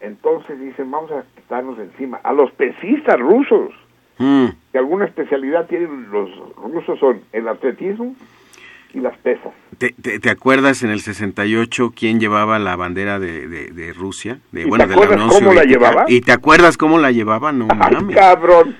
entonces 0.00 0.58
dicen 0.60 0.90
vamos 0.90 1.10
a 1.12 1.24
quitarnos 1.34 1.78
encima 1.78 2.18
a 2.22 2.32
los 2.32 2.50
pesistas 2.52 3.18
rusos, 3.18 3.72
Mm, 4.18 4.46
que 4.72 4.78
alguna 4.78 5.04
especialidad 5.04 5.66
tienen 5.66 6.10
los 6.10 6.30
rusos 6.56 6.98
son 6.98 7.20
el 7.32 7.48
atletismo 7.48 8.14
y 8.96 9.00
las 9.00 9.16
pesas. 9.18 9.52
¿Te, 9.78 9.90
te, 10.00 10.18
te 10.18 10.30
acuerdas 10.30 10.82
en 10.82 10.90
el 10.90 11.00
68 11.00 11.92
quién 11.94 12.18
llevaba 12.18 12.58
la 12.58 12.74
bandera 12.76 13.18
de, 13.18 13.46
de, 13.46 13.70
de 13.70 13.92
Rusia? 13.92 14.38
De, 14.50 14.62
¿Y 14.62 14.64
bueno, 14.64 14.84
te 14.84 14.90
de 14.90 14.96
la 14.96 15.02
acuerdas 15.04 15.24
Unión 15.24 15.38
cómo 15.38 15.52
la 15.52 15.62
Soviética? 15.62 15.88
llevaba? 15.90 16.04
¿Y 16.08 16.20
te 16.22 16.32
acuerdas 16.32 16.76
cómo 16.78 16.98
la 16.98 17.10
llevaba? 17.12 17.52
No 17.52 17.68
¡Ay, 17.70 17.78
mames. 17.78 18.16
cabrón! 18.16 18.76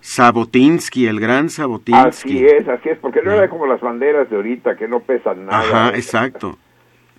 Sabotinsky, 0.00 1.06
el 1.06 1.20
gran 1.20 1.50
Sabotinsky. 1.50 2.38
Así 2.38 2.46
es, 2.46 2.66
así 2.68 2.88
es, 2.88 2.98
porque 2.98 3.22
no 3.22 3.32
era 3.32 3.48
como 3.48 3.66
las 3.66 3.80
banderas 3.80 4.28
de 4.30 4.36
ahorita 4.36 4.76
que 4.76 4.88
no 4.88 5.00
pesan 5.00 5.46
nada. 5.46 5.60
Ajá, 5.60 5.88
exacto. 5.96 6.58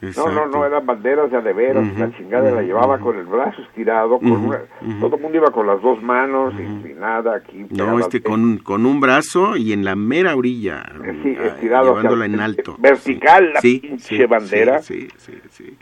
No, 0.01 0.31
no, 0.31 0.47
no, 0.47 0.65
eran 0.65 0.83
banderas 0.85 1.29
de 1.29 1.37
a 1.37 1.41
de 1.41 1.53
veras, 1.53 1.85
Ujú, 1.87 1.99
la 1.99 2.11
chingada 2.17 2.49
la 2.51 2.63
llevaba 2.63 2.97
con 2.97 3.17
el 3.19 3.25
brazo 3.25 3.61
estirado, 3.61 4.17
con 4.17 4.31
una- 4.31 4.61
todo 4.99 5.15
el 5.15 5.21
mundo 5.21 5.37
iba 5.37 5.51
con 5.51 5.67
las 5.67 5.79
dos 5.81 6.01
manos 6.01 6.53
y 6.55 6.87
sin 6.87 6.99
nada 6.99 7.35
aquí. 7.35 7.67
No, 7.69 7.99
este 7.99 8.21
con, 8.23 8.57
con 8.57 8.85
un 8.87 8.99
brazo 8.99 9.55
y 9.57 9.73
en 9.73 9.85
la 9.85 9.95
mera 9.95 10.35
orilla, 10.35 10.83
pecho. 11.01 11.19
Sí, 11.23 11.37
ah, 11.39 11.45
estirado 11.47 11.89
llevándola 11.89 12.25
en 12.25 12.39
alto. 12.39 12.75
Vertical 12.79 13.53
la 13.53 13.61
Sí, 13.61 13.79
pinche 13.79 14.17
sí, 14.17 14.25
bandera. 14.25 14.79
Sí, 14.81 15.07
sí, 15.17 15.33
sí. 15.49 15.63
sí. 15.65 15.77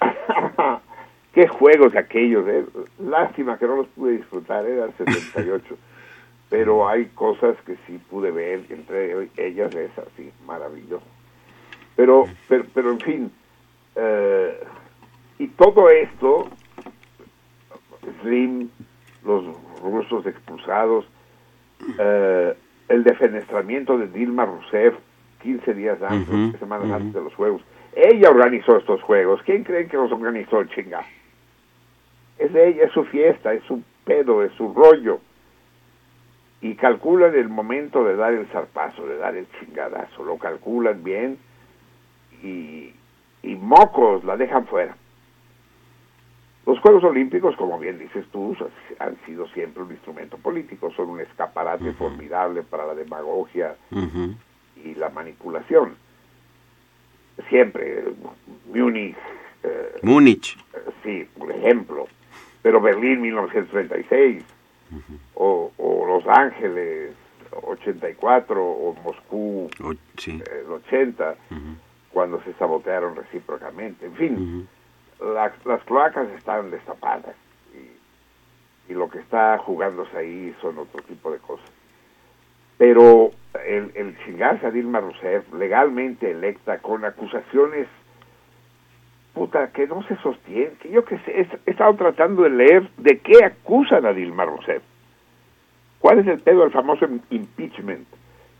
Qué 1.32 1.46
juegos 1.46 1.94
aquellos, 1.94 2.44
eh. 2.48 2.64
Lástima 2.98 3.56
que 3.56 3.66
no 3.66 3.76
los 3.76 3.86
pude 3.88 4.16
disfrutar, 4.16 4.66
era 4.66 4.86
el 4.86 4.92
78. 4.94 5.76
Pero 6.48 6.88
hay 6.88 7.04
cosas 7.14 7.56
que 7.64 7.76
sí 7.86 8.00
pude 8.10 8.32
ver, 8.32 8.62
entre 8.70 9.28
ellas 9.36 9.72
es 9.76 9.96
así, 9.96 10.32
maravilloso. 10.44 11.04
Pero, 11.94 12.24
pero, 12.48 12.64
pero 12.74 12.90
en 12.90 13.00
fin, 13.00 13.32
eh, 13.96 14.60
y 15.38 15.48
todo 15.48 15.88
esto, 15.90 16.48
Slim, 18.22 18.70
los 19.24 19.44
rusos 19.82 20.26
expulsados, 20.26 21.06
eh, 21.98 22.56
el 22.88 23.04
defenestramiento 23.04 23.96
de 23.98 24.08
Dilma 24.08 24.46
Rousseff 24.46 24.94
15 25.42 25.74
días 25.74 26.00
antes, 26.02 26.28
Ujú, 26.28 26.58
semanas 26.58 26.86
ujú. 26.86 26.94
antes 26.94 27.14
de 27.14 27.20
los 27.22 27.34
juegos. 27.34 27.62
Ella 27.94 28.30
organizó 28.30 28.76
estos 28.76 29.02
juegos. 29.02 29.40
¿Quién 29.44 29.64
creen 29.64 29.88
que 29.88 29.96
los 29.96 30.12
organizó, 30.12 30.62
chinga? 30.64 31.04
Es 32.38 32.52
de 32.52 32.68
ella, 32.68 32.84
es 32.84 32.92
su 32.92 33.04
fiesta, 33.04 33.52
es 33.52 33.62
su 33.64 33.82
pedo, 34.04 34.42
es 34.42 34.52
su 34.52 34.72
rollo. 34.72 35.20
Y 36.60 36.74
calculan 36.74 37.34
el 37.34 37.48
momento 37.48 38.04
de 38.04 38.16
dar 38.16 38.34
el 38.34 38.46
zarpazo, 38.48 39.06
de 39.06 39.16
dar 39.16 39.34
el 39.36 39.46
chingadazo. 39.58 40.24
Lo 40.24 40.36
calculan 40.36 41.02
bien 41.02 41.38
y, 42.42 42.92
y 43.42 43.54
mocos 43.54 44.24
la 44.24 44.36
dejan 44.36 44.66
fuera. 44.66 44.96
Los 46.66 46.78
Juegos 46.80 47.02
Olímpicos, 47.04 47.56
como 47.56 47.78
bien 47.78 47.98
dices 47.98 48.24
tú, 48.32 48.56
han 48.98 49.16
sido 49.26 49.48
siempre 49.48 49.82
un 49.82 49.90
instrumento 49.92 50.36
político, 50.36 50.92
son 50.92 51.08
un 51.10 51.20
escaparate 51.20 51.92
formidable 51.94 52.62
para 52.62 52.86
la 52.86 52.94
demagogia 52.94 53.76
y 54.84 54.94
la 54.94 55.08
manipulación. 55.08 55.96
Siempre, 57.48 58.04
Múnich, 58.72 59.16
eh, 59.62 59.98
Múnich. 60.02 60.56
sí, 61.02 61.26
por 61.38 61.50
ejemplo, 61.50 62.06
pero 62.62 62.80
Berlín 62.80 63.22
1936, 63.22 64.44
o, 65.34 65.72
o 65.78 66.06
Los 66.06 66.26
Ángeles 66.26 67.14
84, 67.62 68.62
o 68.62 68.94
Moscú 69.02 69.70
O- 69.82 69.94
sí. 70.18 70.42
eh, 70.44 70.62
el 70.66 70.70
80, 70.72 71.34
Ujú. 71.50 71.58
Cuando 72.12 72.42
se 72.42 72.52
sabotearon 72.54 73.16
recíprocamente. 73.16 74.06
En 74.06 74.14
fin, 74.14 74.68
las, 75.20 75.52
las 75.66 75.82
cloacas 75.84 76.28
están 76.30 76.70
destapadas 76.70 77.34
y, 77.74 78.92
y 78.92 78.94
lo 78.94 79.08
que 79.08 79.18
está 79.20 79.58
jugándose 79.58 80.16
ahí 80.16 80.54
son 80.60 80.78
otro 80.78 81.02
tipo 81.02 81.30
de 81.30 81.38
cosas. 81.38 81.70
Pero 82.78 83.30
el, 83.66 83.92
el 83.94 84.16
chingarse 84.24 84.66
a 84.66 84.70
Dilma 84.70 85.00
Rousseff, 85.00 85.52
legalmente 85.52 86.30
electa, 86.30 86.78
con 86.78 87.04
acusaciones 87.04 87.86
puta 89.34 89.70
que 89.70 89.86
no 89.86 90.02
se 90.04 90.16
sostienen, 90.16 90.76
que 90.78 90.90
yo 90.90 91.04
que 91.04 91.18
sé, 91.20 91.46
he, 91.66 91.70
estado 91.70 91.94
tratando 91.94 92.42
de 92.42 92.50
leer 92.50 92.90
de 92.96 93.18
qué 93.20 93.44
acusan 93.44 94.04
a 94.04 94.12
Dilma 94.12 94.44
Rousseff. 94.44 94.82
¿Cuál 96.00 96.18
es 96.20 96.26
el 96.26 96.40
pedo 96.40 96.62
del 96.62 96.72
famoso 96.72 97.06
im- 97.06 97.20
impeachment? 97.30 98.08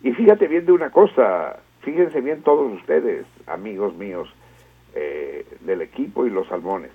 Y 0.03 0.13
fíjate 0.13 0.47
bien 0.47 0.67
de 0.67 0.73
una 0.73 0.91
cosa, 0.91 1.59
fíjense 1.81 2.21
bien 2.21 2.43
todos 2.43 2.73
ustedes, 2.73 3.27
amigos 3.47 3.95
míos 3.97 4.29
eh, 4.95 5.47
del 5.61 5.83
equipo 5.83 6.27
y 6.27 6.31
los 6.31 6.47
salmones. 6.49 6.91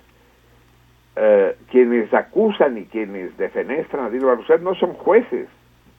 Eh, 1.16 1.56
quienes 1.70 2.12
acusan 2.12 2.76
y 2.76 2.84
quienes 2.84 3.36
defenestran 3.38 4.04
a 4.06 4.10
Dilma 4.10 4.34
Rousseff 4.34 4.60
no 4.60 4.74
son 4.74 4.92
jueces, 4.94 5.48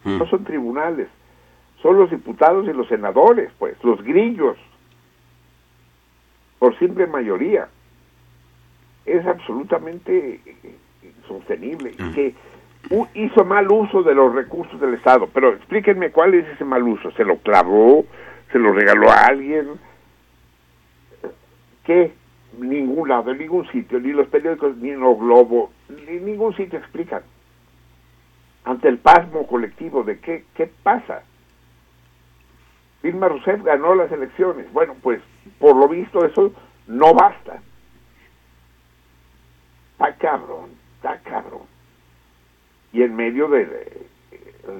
Mm. 0.04 0.20
no 0.20 0.28
son 0.28 0.44
tribunales, 0.44 1.08
son 1.82 1.98
los 1.98 2.10
diputados 2.12 2.68
y 2.68 2.74
los 2.74 2.88
senadores, 2.88 3.52
pues, 3.58 3.76
los 3.84 4.02
grillos, 4.04 4.56
por 6.60 6.78
simple 6.78 7.08
mayoría. 7.08 7.68
Es 9.06 9.26
absolutamente 9.26 10.40
insostenible 11.02 11.92
y 11.98 12.12
que 12.14 12.36
hizo 13.16 13.44
mal 13.46 13.72
uso 13.72 14.04
de 14.04 14.14
los 14.14 14.34
recursos 14.34 14.80
del 14.80 14.94
Estado. 14.94 15.28
Pero 15.34 15.50
explíquenme 15.54 16.12
cuál 16.12 16.36
es 16.36 16.48
ese 16.48 16.64
mal 16.64 16.84
uso. 16.84 17.12
¿Se 17.12 17.26
lo 17.26 17.38
clavó? 17.38 18.06
¿Se 18.52 18.60
lo 18.60 18.72
regaló 18.74 19.11
a 19.11 19.26
alguien? 19.26 19.80
¿Qué? 21.84 22.14
Ningún 22.57 23.10
lado, 23.10 23.32
en 23.32 23.40
ningún 23.40 23.68
sitio, 23.72 23.99
ni 23.99 24.11
los 24.11 24.28
periódicos, 24.28 24.78
ni 24.78 24.90
en 24.90 24.99
los 24.99 25.18
Globo, 25.18 25.72
ni 25.90 26.19
ningún 26.19 26.56
sitio 26.56 26.80
explican. 26.80 27.22
Ante 28.64 28.88
el 28.88 28.98
pasmo 28.98 29.48
colectivo 29.48 30.03
de 30.03 30.19
qué, 30.19 30.45
qué 30.56 30.69
pasa. 30.84 31.24
Dilma 33.03 33.30
Rousseff 33.30 33.64
ganó 33.64 33.95
las 33.95 34.11
elecciones. 34.11 34.72
Bueno, 34.74 34.95
pues 35.02 35.22
por 35.60 35.76
lo 35.76 35.88
visto 35.88 36.26
eso 36.26 36.52
no 36.88 37.14
basta. 37.14 37.61
Está 39.94 40.15
cabrón, 40.15 40.72
está 40.95 41.19
cabrón. 41.19 41.64
Y 42.91 43.03
en 43.03 43.15
medio 43.15 43.48
de 43.48 43.61
eh, 43.61 44.07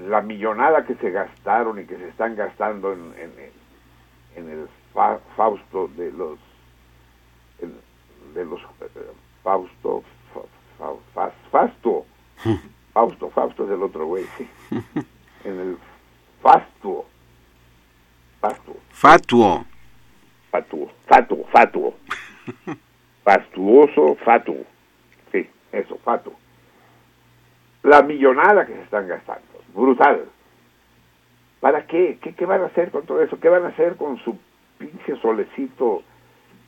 la 0.08 0.22
millonada 0.22 0.86
que 0.86 0.96
se 0.96 1.12
gastaron 1.12 1.80
y 1.80 1.86
que 1.86 1.98
se 1.98 2.10
están 2.10 2.36
gastando 2.36 2.94
en, 2.94 3.14
en, 3.18 3.32
en 4.38 4.50
el 4.50 4.68
fa- 4.94 5.20
Fausto 5.36 5.88
de 5.98 6.12
los 6.12 6.40
de 8.34 8.46
los 8.46 8.62
eh, 8.82 9.12
Fausto 9.44 10.04
fa- 10.78 10.94
fa- 11.14 11.32
Fasto 11.52 12.06
Fausto 12.94 13.30
Fausto 13.32 13.66
es 13.66 13.72
el 13.72 13.82
otro 13.84 14.06
güey 14.06 14.26
sí. 14.38 14.48
en 15.44 15.60
el 15.60 15.78
Fastuo 16.42 17.06
Fastuo 18.40 18.78
Fatuo. 18.92 19.66
fatuo, 20.52 20.92
fatuo, 21.08 21.46
fatuo. 21.52 21.94
Fastuoso, 23.24 24.16
fatuo. 24.24 24.64
Sí, 25.32 25.50
eso, 25.72 25.98
fatuo. 26.04 26.34
La 27.84 28.02
millonada 28.02 28.66
que 28.66 28.74
se 28.74 28.82
están 28.84 29.08
gastando, 29.08 29.48
brutal. 29.74 30.26
¿Para 31.60 31.86
qué? 31.88 32.18
qué? 32.22 32.34
¿Qué 32.34 32.46
van 32.46 32.62
a 32.62 32.66
hacer 32.68 32.92
con 32.92 33.06
todo 33.06 33.22
eso? 33.22 33.40
¿Qué 33.40 33.50
van 33.50 33.66
a 33.66 33.70
hacer 33.70 33.96
con 33.96 34.18
su 34.20 34.38
pinche 34.78 35.16
solecito 35.22 36.04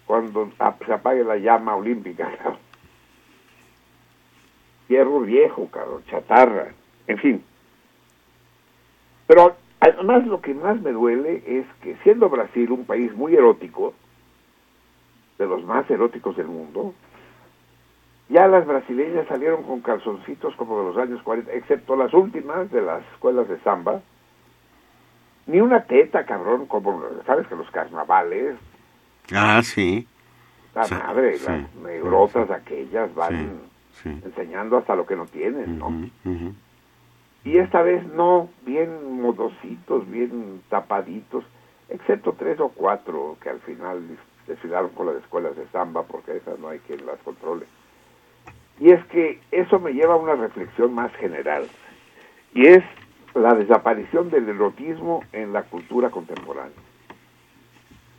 cuando 0.06 0.52
ap- 0.60 0.84
se 0.86 0.94
apague 0.94 1.24
la 1.24 1.38
llama 1.38 1.76
olímpica? 1.76 2.30
Hierro 4.88 5.20
viejo, 5.22 5.68
cabrón, 5.72 6.04
chatarra, 6.10 6.70
en 7.08 7.18
fin. 7.20 7.44
Pero 9.28 9.56
además 9.80 10.26
lo 10.26 10.42
que 10.42 10.54
más 10.56 10.82
me 10.82 10.92
duele 10.92 11.44
es 11.46 11.66
que 11.84 11.96
siendo 12.04 12.30
Brasil 12.30 12.72
un 12.72 12.86
país 12.86 13.14
muy 13.14 13.36
erótico, 13.36 13.94
de 15.38 15.46
los 15.46 15.64
más 15.64 15.90
eróticos 15.90 16.36
del 16.36 16.48
mundo, 16.48 16.94
ya 18.30 18.48
las 18.48 18.66
brasileñas 18.66 19.28
salieron 19.28 19.64
con 19.64 19.82
calzoncitos 19.82 20.56
como 20.56 20.80
de 20.80 20.86
los 20.88 20.98
años 20.98 21.22
40, 21.24 21.54
excepto 21.54 21.96
las 21.96 22.14
últimas 22.14 22.70
de 22.72 22.82
las 22.82 23.04
escuelas 23.14 23.48
de 23.48 23.60
samba. 23.60 24.02
Ni 25.50 25.60
una 25.62 25.84
teta, 25.84 26.26
cabrón, 26.26 26.68
como, 26.68 27.02
¿sabes 27.26 27.48
que 27.48 27.56
los 27.56 27.70
carnavales, 27.72 28.56
Ah, 29.34 29.62
sí. 29.64 30.08
la 30.76 30.84
Sí, 30.86 30.94
madre, 30.94 31.38
sí, 31.38 31.46
las 31.48 31.76
negrotas 31.76 32.52
aquellas 32.52 33.14
van 33.16 33.60
sí. 34.04 34.10
enseñando 34.24 34.78
hasta 34.78 34.96
lo 34.96 35.06
que 35.08 35.16
no 35.16 35.26
tienen, 35.26 35.80
¿no? 35.80 35.92
Y 37.44 37.58
esta 37.58 37.82
vez 37.82 38.06
no, 38.14 38.50
bien 38.66 39.22
modositos, 39.22 40.08
bien 40.10 40.62
tapaditos, 40.70 41.44
excepto 41.90 42.34
tres 42.34 42.60
o 42.60 42.70
cuatro 42.70 43.38
que 43.42 43.50
al 43.50 43.60
final 43.62 44.02
desfilaron 44.46 44.90
con 44.92 45.08
las 45.08 45.16
escuelas 45.16 45.56
de 45.56 45.66
samba, 45.70 46.04
porque 46.04 46.38
esas 46.38 46.60
no 46.60 46.68
hay 46.70 46.80
quien 46.80 47.06
las 47.08 47.18
controle. 47.20 47.66
Y 48.80 48.92
es 48.92 49.04
que 49.06 49.40
eso 49.52 49.80
me 49.80 49.94
lleva 49.94 50.14
a 50.14 50.18
una 50.18 50.36
reflexión 50.36 50.94
más 50.94 51.12
general, 51.16 51.68
y 52.54 52.68
es 52.68 52.84
la 53.36 53.54
desaparición 53.56 54.30
del 54.30 54.50
erotismo 54.50 55.24
en 55.32 55.54
la 55.54 55.64
cultura 55.64 56.10
contemporánea. 56.10 56.72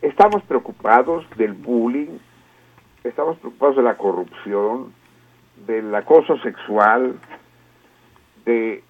Estamos 0.02 0.42
preocupados 0.44 1.24
del 1.36 1.52
bullying, 1.52 2.18
estamos 3.04 3.36
preocupados 3.38 3.76
de 3.76 3.82
la 3.82 3.96
corrupción, 3.96 4.92
del 5.66 5.94
acoso 5.94 6.38
sexual, 6.38 7.18
de 8.44 8.82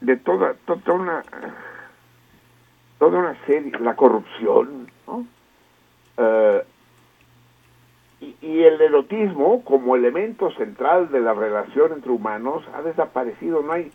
de 0.00 0.16
toda, 0.18 0.52
to- 0.66 0.76
toda 0.84 0.98
una 0.98 1.22
toda 2.98 3.18
una 3.20 3.46
serie 3.46 3.72
la 3.80 3.96
corrupción 3.96 4.90
¿no? 5.06 5.26
Eh, 6.18 6.62
y, 8.40 8.46
y 8.46 8.62
el 8.62 8.80
erotismo 8.80 9.62
como 9.64 9.96
elemento 9.96 10.50
central 10.52 11.10
de 11.10 11.20
la 11.20 11.34
relación 11.34 11.92
entre 11.92 12.10
humanos 12.12 12.62
ha 12.74 12.82
desaparecido 12.82 13.62
no 13.62 13.72
hay 13.72 13.90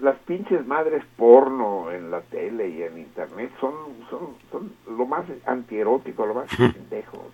las 0.00 0.16
pinches 0.20 0.66
madres 0.66 1.04
porno 1.16 1.90
en 1.90 2.10
la 2.10 2.20
tele 2.22 2.68
y 2.68 2.82
en 2.82 2.98
internet 2.98 3.50
son 3.60 3.72
son, 4.08 4.34
son 4.50 4.72
lo 4.96 5.06
más 5.06 5.24
antierótico 5.46 6.26
lo 6.26 6.34
más 6.34 6.46
pendejo 6.56 7.24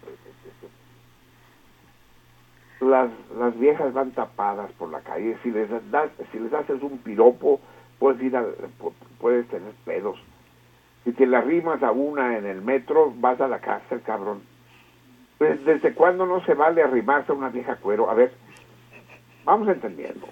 las, 2.80 3.08
las 3.38 3.58
viejas 3.58 3.92
van 3.94 4.10
tapadas 4.10 4.70
por 4.72 4.90
la 4.90 5.00
calle. 5.00 5.36
Si 5.42 5.50
les 5.50 5.68
das, 5.90 6.10
si 6.30 6.38
les 6.38 6.52
haces 6.52 6.82
un 6.82 6.98
piropo, 6.98 7.58
puedes 7.98 8.22
ir 8.22 8.32
pu- 8.32 8.92
puedes 9.18 9.48
tener 9.48 9.72
pedos. 9.86 10.18
Si 11.04 11.12
te 11.12 11.26
la 11.26 11.40
rimas 11.40 11.82
a 11.82 11.90
una 11.92 12.36
en 12.36 12.44
el 12.44 12.60
metro, 12.60 13.12
vas 13.16 13.40
a 13.40 13.48
la 13.48 13.60
cárcel, 13.60 14.02
cabrón. 14.02 14.42
Pues, 15.38 15.64
¿Desde 15.64 15.92
cuándo 15.94 16.26
no 16.26 16.44
se 16.44 16.54
vale 16.54 16.82
arrimarse 16.82 17.32
a 17.32 17.34
una 17.34 17.50
vieja 17.50 17.76
cuero? 17.76 18.08
A 18.10 18.14
ver, 18.14 18.32
vamos 19.44 19.68
entendiendo. 19.68 20.26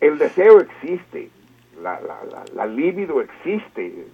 El 0.00 0.18
deseo 0.18 0.60
existe, 0.60 1.30
la, 1.82 2.00
la, 2.00 2.44
la, 2.54 2.66
libido 2.66 3.20
existe. 3.20 4.06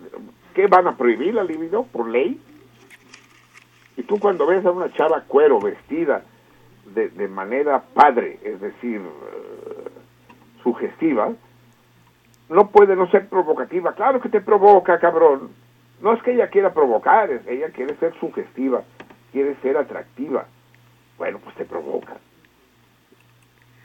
¿Qué 0.54 0.66
van 0.68 0.86
a 0.86 0.96
prohibir 0.96 1.34
la 1.34 1.44
libido 1.44 1.84
por 1.84 2.08
ley? 2.08 2.40
Y 3.96 4.02
tú 4.04 4.18
cuando 4.18 4.46
ves 4.46 4.64
a 4.64 4.70
una 4.70 4.90
chava 4.92 5.24
cuero 5.26 5.60
vestida 5.60 6.22
de, 6.94 7.08
de 7.10 7.28
manera 7.28 7.82
padre, 7.92 8.38
es 8.42 8.60
decir, 8.60 9.00
eh, 9.00 9.90
sugestiva, 10.62 11.32
no 12.48 12.68
puede 12.70 12.96
no 12.96 13.08
ser 13.10 13.28
provocativa. 13.28 13.92
Claro 13.94 14.20
que 14.20 14.28
te 14.28 14.40
provoca, 14.40 14.98
cabrón. 14.98 15.50
No 16.00 16.14
es 16.14 16.22
que 16.22 16.32
ella 16.32 16.48
quiera 16.48 16.72
provocar, 16.72 17.30
es- 17.30 17.46
ella 17.46 17.68
quiere 17.70 17.94
ser 17.96 18.14
sugestiva, 18.18 18.82
quiere 19.32 19.56
ser 19.62 19.76
atractiva. 19.76 20.46
Bueno, 21.18 21.38
pues 21.38 21.54
te 21.56 21.64
provoca. 21.64 22.16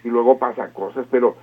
Y 0.03 0.09
luego 0.09 0.37
pasan 0.37 0.71
cosas, 0.71 1.05
pero, 1.09 1.35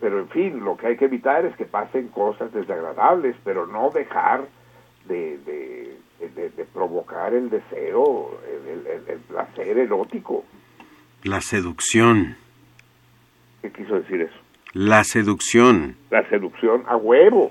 pero 0.00 0.20
en 0.20 0.28
fin, 0.28 0.64
lo 0.64 0.76
que 0.76 0.86
hay 0.86 0.96
que 0.96 1.06
evitar 1.06 1.44
es 1.44 1.56
que 1.56 1.64
pasen 1.64 2.08
cosas 2.08 2.52
desagradables, 2.52 3.36
pero 3.44 3.66
no 3.66 3.90
dejar 3.90 4.46
de, 5.06 5.38
de, 5.38 5.98
de- 6.34 6.50
de 6.50 6.64
provocar 6.64 7.34
el 7.34 7.50
deseo, 7.50 8.40
el, 8.68 8.86
el- 8.86 9.08
el 9.08 9.18
placer 9.20 9.78
erótico. 9.78 10.44
La 11.24 11.40
seducción. 11.40 12.36
¿Qué 13.62 13.72
quiso 13.72 13.96
decir 13.96 14.20
eso? 14.22 14.36
La 14.72 15.02
seducción. 15.04 15.96
La 16.10 16.28
seducción 16.28 16.84
a 16.86 16.96
huevo. 16.96 17.50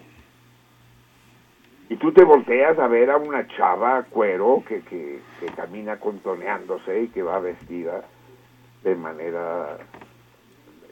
Y 1.87 1.97
tú 1.97 2.11
te 2.11 2.23
volteas 2.23 2.79
a 2.79 2.87
ver 2.87 3.11
a 3.11 3.17
una 3.17 3.47
chava 3.47 4.03
cuero 4.09 4.63
que, 4.67 4.81
que, 4.81 5.19
que 5.39 5.45
camina 5.55 5.99
contoneándose 5.99 7.03
y 7.03 7.07
que 7.09 7.21
va 7.21 7.39
vestida 7.39 8.03
de 8.83 8.95
manera 8.95 9.77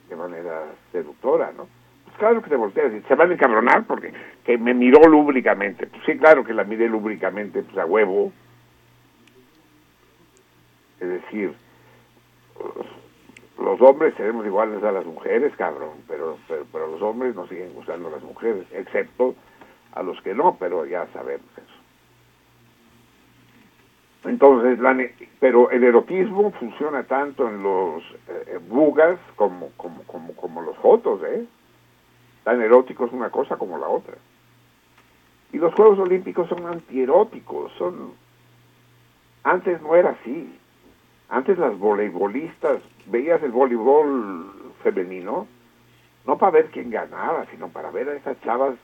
de 0.10 0.16
manera 0.16 0.66
seductora, 0.92 1.52
¿no? 1.56 1.68
Pues 2.06 2.18
claro 2.18 2.42
que 2.44 2.50
te 2.50 2.56
volteas 2.56 2.92
se 3.08 3.16
van 3.16 3.32
a 3.32 3.34
encabronar 3.34 3.86
porque 3.86 4.14
que 4.44 4.58
me 4.58 4.74
miró 4.74 5.08
lúbricamente. 5.08 5.88
Pues 5.88 6.04
sí, 6.06 6.18
claro 6.18 6.44
que 6.44 6.54
la 6.54 6.64
miré 6.64 6.88
lúbricamente, 6.88 7.64
pues 7.64 7.78
a 7.78 7.86
huevo. 7.86 8.32
Es 11.00 11.10
decir, 11.10 11.54
los 13.60 13.82
hombres 13.82 14.14
seremos 14.16 14.46
iguales 14.46 14.84
a 14.84 14.92
las 14.92 15.06
mujeres, 15.06 15.54
cabrón, 15.58 16.04
pero, 16.08 16.38
pero, 16.48 16.66
pero 16.72 16.88
los 16.88 17.02
hombres 17.02 17.36
no 17.36 17.48
siguen 17.48 17.74
gustando 17.74 18.10
las 18.10 18.22
mujeres, 18.22 18.66
excepto 18.72 19.36
a 19.94 20.04
los 20.04 20.20
que 20.22 20.34
no, 20.34 20.58
pero 20.60 20.86
ya 20.86 21.08
sabemos 21.14 21.48
eso. 21.58 21.84
Entonces, 24.30 24.80
la 24.80 24.98
pero 25.40 25.70
el 25.70 25.84
erotismo 25.84 26.52
funciona 26.52 27.04
tanto 27.04 27.48
en 27.50 27.62
los 27.62 28.04
eh, 28.30 28.60
bugas 28.70 29.20
como, 29.36 29.72
como, 29.76 30.04
como, 30.04 30.34
como 30.34 30.62
los 30.62 30.78
fotos, 30.78 31.22
¿eh? 31.24 31.46
tan 32.44 32.62
eróticos 32.62 33.12
una 33.12 33.30
cosa 33.30 33.58
como 33.58 33.78
la 33.78 33.88
otra. 33.88 34.16
Y 35.52 35.58
los 35.58 35.74
Juegos 35.74 36.00
Olímpicos 36.00 36.50
son 36.50 36.66
antieróticos, 36.66 37.72
son... 37.78 38.14
Antes 39.44 39.82
no 39.82 39.96
era 39.96 40.12
así. 40.12 40.58
Antes 41.30 41.58
las 41.58 41.78
voleibolistas, 41.78 42.82
veías 43.08 43.42
el 43.44 43.52
voleibol 43.52 44.52
femenino, 44.84 45.48
no 46.26 46.38
para 46.38 46.52
ver 46.52 46.66
quién 46.72 46.90
ganaba, 46.90 47.46
sino 47.52 47.70
para 47.70 47.92
ver 47.92 48.10
a 48.10 48.16
esas 48.16 48.40
chavas 48.42 48.76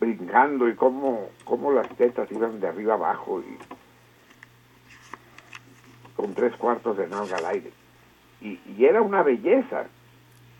brincando 0.00 0.68
y 0.68 0.74
cómo, 0.74 1.28
cómo 1.44 1.72
las 1.72 1.88
tetas 1.96 2.30
iban 2.30 2.60
de 2.60 2.68
arriba 2.68 2.94
abajo 2.94 3.40
y 3.40 3.58
con 6.16 6.34
tres 6.34 6.54
cuartos 6.56 6.96
de 6.96 7.06
nalga 7.06 7.36
al 7.36 7.46
aire. 7.46 7.70
Y, 8.40 8.84
era 8.84 9.00
una 9.00 9.22
belleza, 9.22 9.86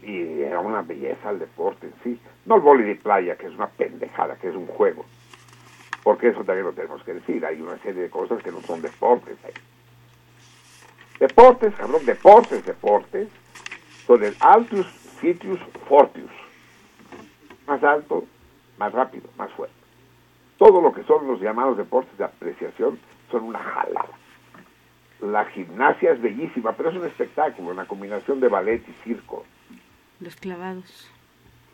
y 0.02 0.42
era 0.42 0.60
una 0.60 0.82
belleza 0.82 1.30
el 1.30 1.38
deporte 1.38 1.86
en 1.86 1.94
sí. 2.02 2.20
No 2.46 2.56
el 2.56 2.62
vóley 2.62 2.86
de 2.86 2.96
playa, 2.96 3.36
que 3.36 3.46
es 3.46 3.54
una 3.54 3.68
pendejada, 3.68 4.36
que 4.36 4.48
es 4.48 4.54
un 4.54 4.66
juego. 4.66 5.04
Porque 6.02 6.28
eso 6.28 6.44
también 6.44 6.66
lo 6.66 6.72
tenemos 6.72 7.02
que 7.04 7.14
decir. 7.14 7.44
Hay 7.44 7.60
una 7.60 7.78
serie 7.78 8.02
de 8.02 8.10
cosas 8.10 8.42
que 8.42 8.50
no 8.50 8.60
son 8.62 8.82
deportes. 8.82 9.36
ahí. 9.44 9.52
Deportes, 11.20 11.74
cabrón, 11.74 12.04
deportes, 12.04 12.64
deportes, 12.66 13.28
son 14.06 14.24
el 14.24 14.36
altus, 14.40 14.86
sitius, 15.20 15.60
fortius. 15.88 16.30
Más 17.66 17.82
alto, 17.82 18.24
más 18.78 18.92
rápido, 18.92 19.28
más 19.36 19.50
fuerte. 19.52 19.74
Todo 20.58 20.80
lo 20.80 20.92
que 20.92 21.02
son 21.04 21.26
los 21.26 21.40
llamados 21.40 21.76
deportes 21.76 22.16
de 22.18 22.24
apreciación 22.24 22.98
son 23.30 23.44
una 23.44 23.58
jalada. 23.58 24.08
La 25.20 25.44
gimnasia 25.46 26.12
es 26.12 26.20
bellísima, 26.20 26.72
pero 26.72 26.90
es 26.90 26.96
un 26.96 27.06
espectáculo, 27.06 27.70
una 27.70 27.86
combinación 27.86 28.40
de 28.40 28.48
ballet 28.48 28.82
y 28.88 28.92
circo. 29.04 29.44
Los 30.20 30.36
clavados. 30.36 31.10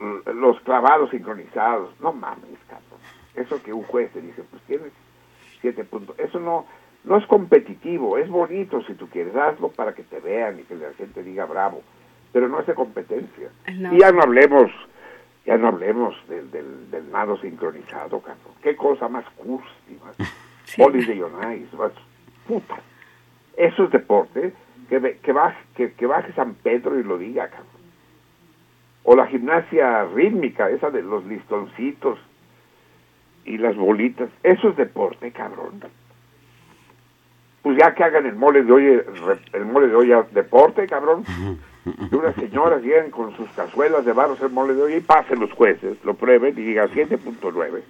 L- 0.01 0.35
Los 0.35 0.61
clavados 0.61 1.11
sincronizados, 1.11 1.99
no 2.01 2.13
mames, 2.13 2.59
cabrón. 2.69 3.01
Eso 3.35 3.63
que 3.63 3.73
un 3.73 3.83
juez 3.85 4.13
te 4.13 4.21
dice, 4.21 4.43
pues 4.51 4.63
tienes 4.65 4.93
siete 5.61 5.85
puntos. 5.85 6.19
Eso 6.19 6.39
no, 6.41 6.67
no 7.05 7.17
es 7.17 7.27
competitivo, 7.27 8.19
es 8.19 8.29
bonito 8.29 8.83
si 8.85 8.95
tú 8.95 9.09
quieres, 9.09 9.35
hazlo 9.37 9.69
para 9.71 9.95
que 9.95 10.05
te 10.05 10.21
vean 10.21 10.59
y 10.61 10.63
que 10.63 10.75
la 10.77 10.93
gente 10.95 11.23
diga 11.23 11.45
bravo, 11.45 11.83
pero 12.33 12.49
no 12.49 12.61
es 12.61 12.67
de 12.67 12.75
competencia. 12.75 13.51
El 13.67 13.93
Y 13.95 14.01
ya 14.01 14.11
no 14.13 14.23
hablemos, 14.23 14.71
ya 15.47 15.57
no 15.57 15.69
hablemos 15.69 16.15
del, 16.29 16.51
del, 16.51 16.91
del 16.91 17.11
nado 17.11 17.37
sincronizado, 17.39 18.21
cabrón. 18.21 18.55
Qué 18.63 18.77
cosa 18.77 19.09
más 19.09 19.25
cursi, 19.37 19.99
más 20.05 20.17
polis 20.77 21.07
de 21.09 21.17
Ionais, 21.17 21.73
más 21.75 21.93
puta. 22.47 22.77
Eso 23.57 23.85
es 23.85 23.91
deporte, 23.91 24.53
que, 24.89 24.99
ve- 24.99 25.19
que, 25.23 25.33
baje, 25.33 25.59
que, 25.75 25.93
que 25.93 26.07
baje 26.07 26.33
San 26.35 26.55
Pedro 26.55 26.99
y 26.99 27.03
lo 27.03 27.19
diga, 27.19 27.49
cabrón. 27.49 27.67
O 29.03 29.17
la 29.17 29.27
gimnasia 29.27 30.05
rítmica, 30.05 30.69
esa 30.71 30.91
de 30.91 31.03
los 31.03 31.25
listoncitos 31.25 32.19
y 33.45 33.57
las 33.57 33.75
bolitas, 33.77 34.29
eso 34.43 34.69
es 34.69 34.77
deporte, 34.77 35.33
cabrón. 35.33 35.81
Pues 37.63 37.77
ya 37.79 37.95
que 37.95 38.05
hagan 38.05 38.27
el 38.27 38.37
mole 38.37 38.63
de 38.63 38.73
hoy, 38.73 39.03
el 39.53 39.65
mole 39.67 39.89
de 39.89 39.97
olla 39.97 40.23
deporte, 40.33 40.87
cabrón. 40.87 41.25
Y 41.87 42.15
unas 42.15 42.35
señoras 42.37 42.83
llegan 42.83 43.11
con 43.11 43.35
sus 43.37 43.49
cazuelas 43.53 44.05
de 44.05 44.13
barro 44.13 44.35
hacer 44.35 44.51
mole 44.51 44.95
y 44.97 45.01
pasen 45.01 45.41
los 45.41 45.51
jueces, 45.53 45.97
lo 46.05 46.15
prueben 46.15 46.57
y 46.59 46.63
digan 46.63 46.89
7.9. 46.91 47.83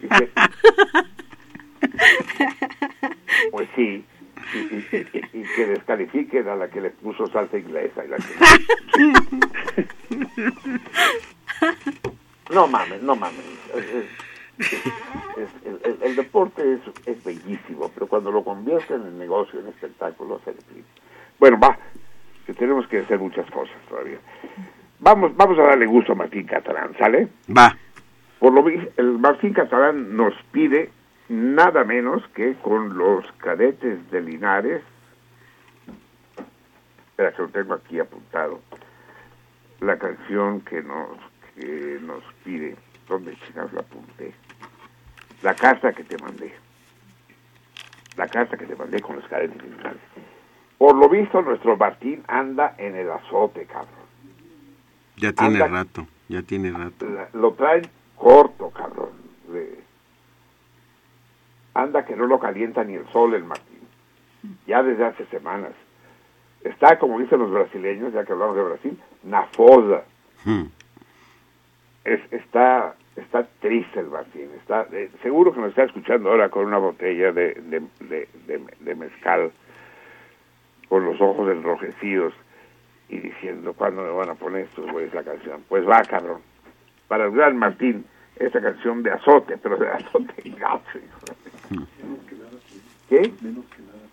Dice, 0.00 0.30
Pues 3.50 3.68
sí, 3.76 4.04
y, 4.54 5.44
que 5.56 5.66
descalifiquen 5.66 6.48
a 6.48 6.56
la 6.56 6.68
que 6.68 6.80
le 6.80 6.90
puso 6.90 7.26
salsa 7.28 7.58
inglesa. 7.58 8.04
Y 8.04 8.08
la 8.08 8.16
que... 8.16 8.24
No 12.52 12.66
mames, 12.66 13.02
no 13.02 13.16
mames. 13.16 13.40
Es- 13.74 13.84
es- 13.94 14.06
es- 15.36 15.54
es- 15.64 15.84
el, 15.84 15.98
el 16.02 16.16
deporte 16.16 16.74
es, 16.74 16.80
es 17.06 17.24
bellísimo, 17.24 17.90
pero 17.94 18.06
cuando 18.06 18.30
lo 18.30 18.44
convierten 18.44 19.02
en 19.02 19.18
negocio, 19.18 19.60
en 19.60 19.68
espectáculo, 19.68 20.40
se 20.44 20.52
deprime. 20.52 20.84
Bueno, 21.38 21.58
va, 21.58 21.78
que 22.46 22.54
tenemos 22.54 22.86
que 22.88 22.98
hacer 23.00 23.18
muchas 23.18 23.50
cosas 23.50 23.76
todavía. 23.88 24.18
Vamos, 25.00 25.36
vamos 25.36 25.58
a 25.58 25.62
darle 25.62 25.86
gusto 25.86 26.12
a 26.12 26.14
Martín 26.16 26.46
Catalán, 26.46 26.94
¿sale? 26.98 27.28
Va. 27.56 27.76
Por 28.38 28.52
lo 28.52 28.62
vi- 28.62 28.88
el 28.96 29.18
Martín 29.18 29.52
Catalán 29.52 30.16
nos 30.16 30.34
pide 30.52 30.90
nada 31.28 31.84
menos 31.84 32.26
que 32.34 32.54
con 32.54 32.96
los 32.96 33.24
cadetes 33.38 34.10
de 34.10 34.20
Linares. 34.20 34.82
Espera, 37.10 37.32
que 37.32 37.42
lo 37.42 37.48
tengo 37.48 37.74
aquí 37.74 37.98
apuntado. 38.00 38.60
La 39.80 39.98
canción 39.98 40.60
que 40.62 40.82
nos, 40.82 41.16
que 41.54 41.98
nos 42.02 42.22
pide. 42.44 42.76
¿Dónde 43.08 43.36
chicas 43.46 43.72
la 43.72 43.80
apunté? 43.80 44.32
La 45.42 45.54
carta 45.54 45.92
que 45.92 46.04
te 46.04 46.16
mandé. 46.18 46.52
La 48.16 48.26
carta 48.28 48.56
que 48.56 48.66
te 48.66 48.74
mandé 48.76 49.00
con 49.00 49.16
los 49.16 49.26
cadetes 49.28 49.58
de 49.58 49.68
Linares. 49.68 50.00
Por 50.84 50.96
lo 50.96 51.08
visto, 51.08 51.40
nuestro 51.40 51.78
Martín 51.78 52.22
anda 52.28 52.74
en 52.76 52.94
el 52.94 53.10
azote, 53.10 53.64
cabrón. 53.64 54.04
Ya 55.16 55.32
tiene 55.32 55.62
Anda. 55.62 55.68
rato, 55.82 56.06
ya 56.28 56.42
tiene 56.42 56.72
rato. 56.72 57.06
Lo 57.32 57.54
traen 57.54 57.84
corto, 58.18 58.68
cabrón. 58.68 59.08
Anda 61.72 62.04
que 62.04 62.14
no 62.14 62.26
lo 62.26 62.38
calienta 62.38 62.84
ni 62.84 62.96
el 62.96 63.08
sol 63.12 63.32
el 63.32 63.44
Martín. 63.44 63.80
Ya 64.66 64.82
desde 64.82 65.06
hace 65.06 65.24
semanas. 65.28 65.72
Está, 66.62 66.98
como 66.98 67.18
dicen 67.18 67.38
los 67.38 67.50
brasileños, 67.50 68.12
ya 68.12 68.26
que 68.26 68.32
hablamos 68.32 68.54
de 68.54 68.62
Brasil, 68.64 69.02
na 69.22 69.44
foda. 69.56 70.04
Hmm. 70.44 70.64
Es, 72.04 72.20
está, 72.30 72.94
está 73.16 73.46
triste 73.60 74.00
el 74.00 74.08
Martín. 74.08 74.50
Está, 74.60 74.86
eh, 74.92 75.10
seguro 75.22 75.54
que 75.54 75.60
nos 75.60 75.70
está 75.70 75.84
escuchando 75.84 76.28
ahora 76.28 76.50
con 76.50 76.66
una 76.66 76.76
botella 76.76 77.32
de, 77.32 77.54
de, 77.54 77.80
de, 78.00 78.28
de- 78.46 78.74
de 78.80 78.94
mezcal, 78.94 79.50
con 80.88 81.04
los 81.04 81.20
ojos 81.20 81.50
enrojecidos 81.50 82.34
y 83.08 83.18
diciendo, 83.18 83.74
¿cuándo 83.74 84.02
me 84.02 84.10
van 84.10 84.30
a 84.30 84.34
poner 84.34 84.62
estos 84.62 84.90
güeyes 84.90 85.12
la 85.14 85.22
canción? 85.22 85.64
Pues 85.68 85.88
va, 85.88 86.02
cabrón. 86.02 86.40
Para 87.08 87.26
el 87.26 87.32
gran 87.32 87.56
Martín, 87.56 88.04
esta 88.36 88.60
canción 88.60 89.02
de 89.02 89.12
azote, 89.12 89.56
pero 89.58 89.76
de 89.76 89.88
azote 89.88 90.34
gacho, 90.58 90.98
hijo. 90.98 91.86
¿Qué? 93.08 93.32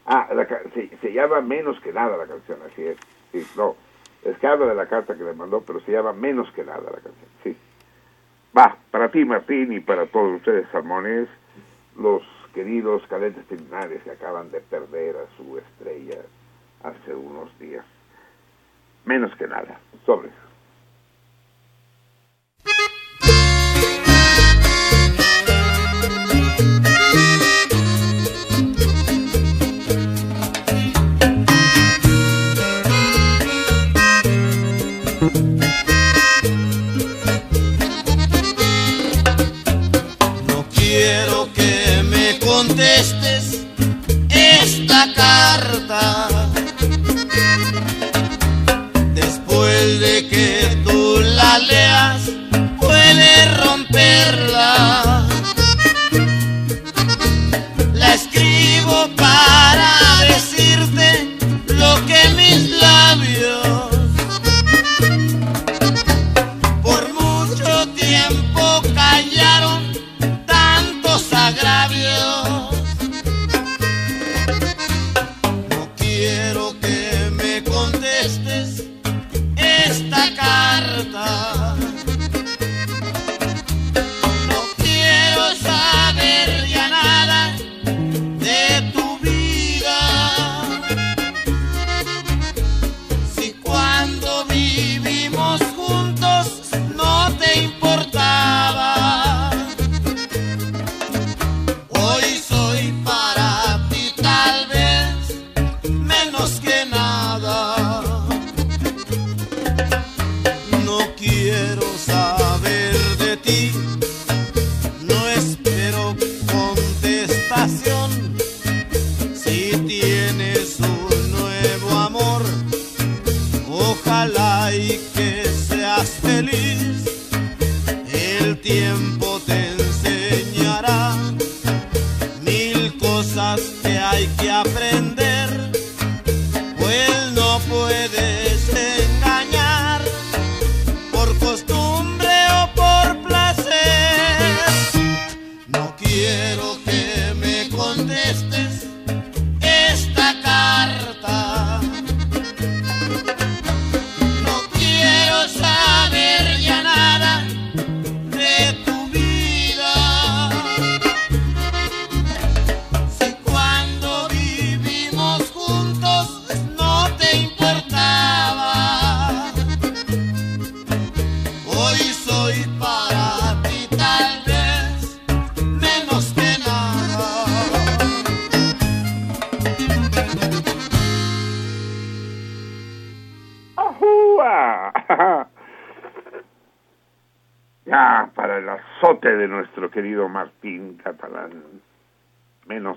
Ah, 0.05 0.27
la 0.33 0.45
se, 0.73 0.89
se 0.97 1.13
llama 1.13 1.41
Menos 1.41 1.79
que 1.79 1.93
nada 1.93 2.17
la 2.17 2.27
canción, 2.27 2.59
así 2.65 2.83
es. 2.83 2.97
Sí, 3.31 3.45
no, 3.55 3.75
es 4.23 4.37
que 4.37 4.47
habla 4.47 4.67
de 4.67 4.75
la 4.75 4.87
carta 4.87 5.15
que 5.15 5.23
le 5.23 5.33
mandó, 5.33 5.61
pero 5.61 5.79
se 5.81 5.91
llama 5.91 6.13
Menos 6.13 6.51
que 6.51 6.63
nada 6.63 6.83
la 6.83 6.99
canción, 6.99 7.29
sí. 7.43 7.55
Va, 8.57 8.75
para 8.91 9.09
ti 9.09 9.23
Martín 9.23 9.71
y 9.71 9.79
para 9.79 10.05
todos 10.07 10.35
ustedes, 10.37 10.67
salmones, 10.71 11.29
los 11.97 12.21
queridos 12.53 13.01
cadetes 13.07 13.45
terminales 13.45 14.03
que 14.03 14.11
acaban 14.11 14.51
de 14.51 14.59
perder 14.59 15.15
a 15.15 15.37
su 15.37 15.57
estrella 15.57 16.17
hace 16.83 17.13
unos 17.13 17.57
días. 17.59 17.85
Menos 19.05 19.35
que 19.35 19.47
nada, 19.47 19.79
sobres. 20.05 20.33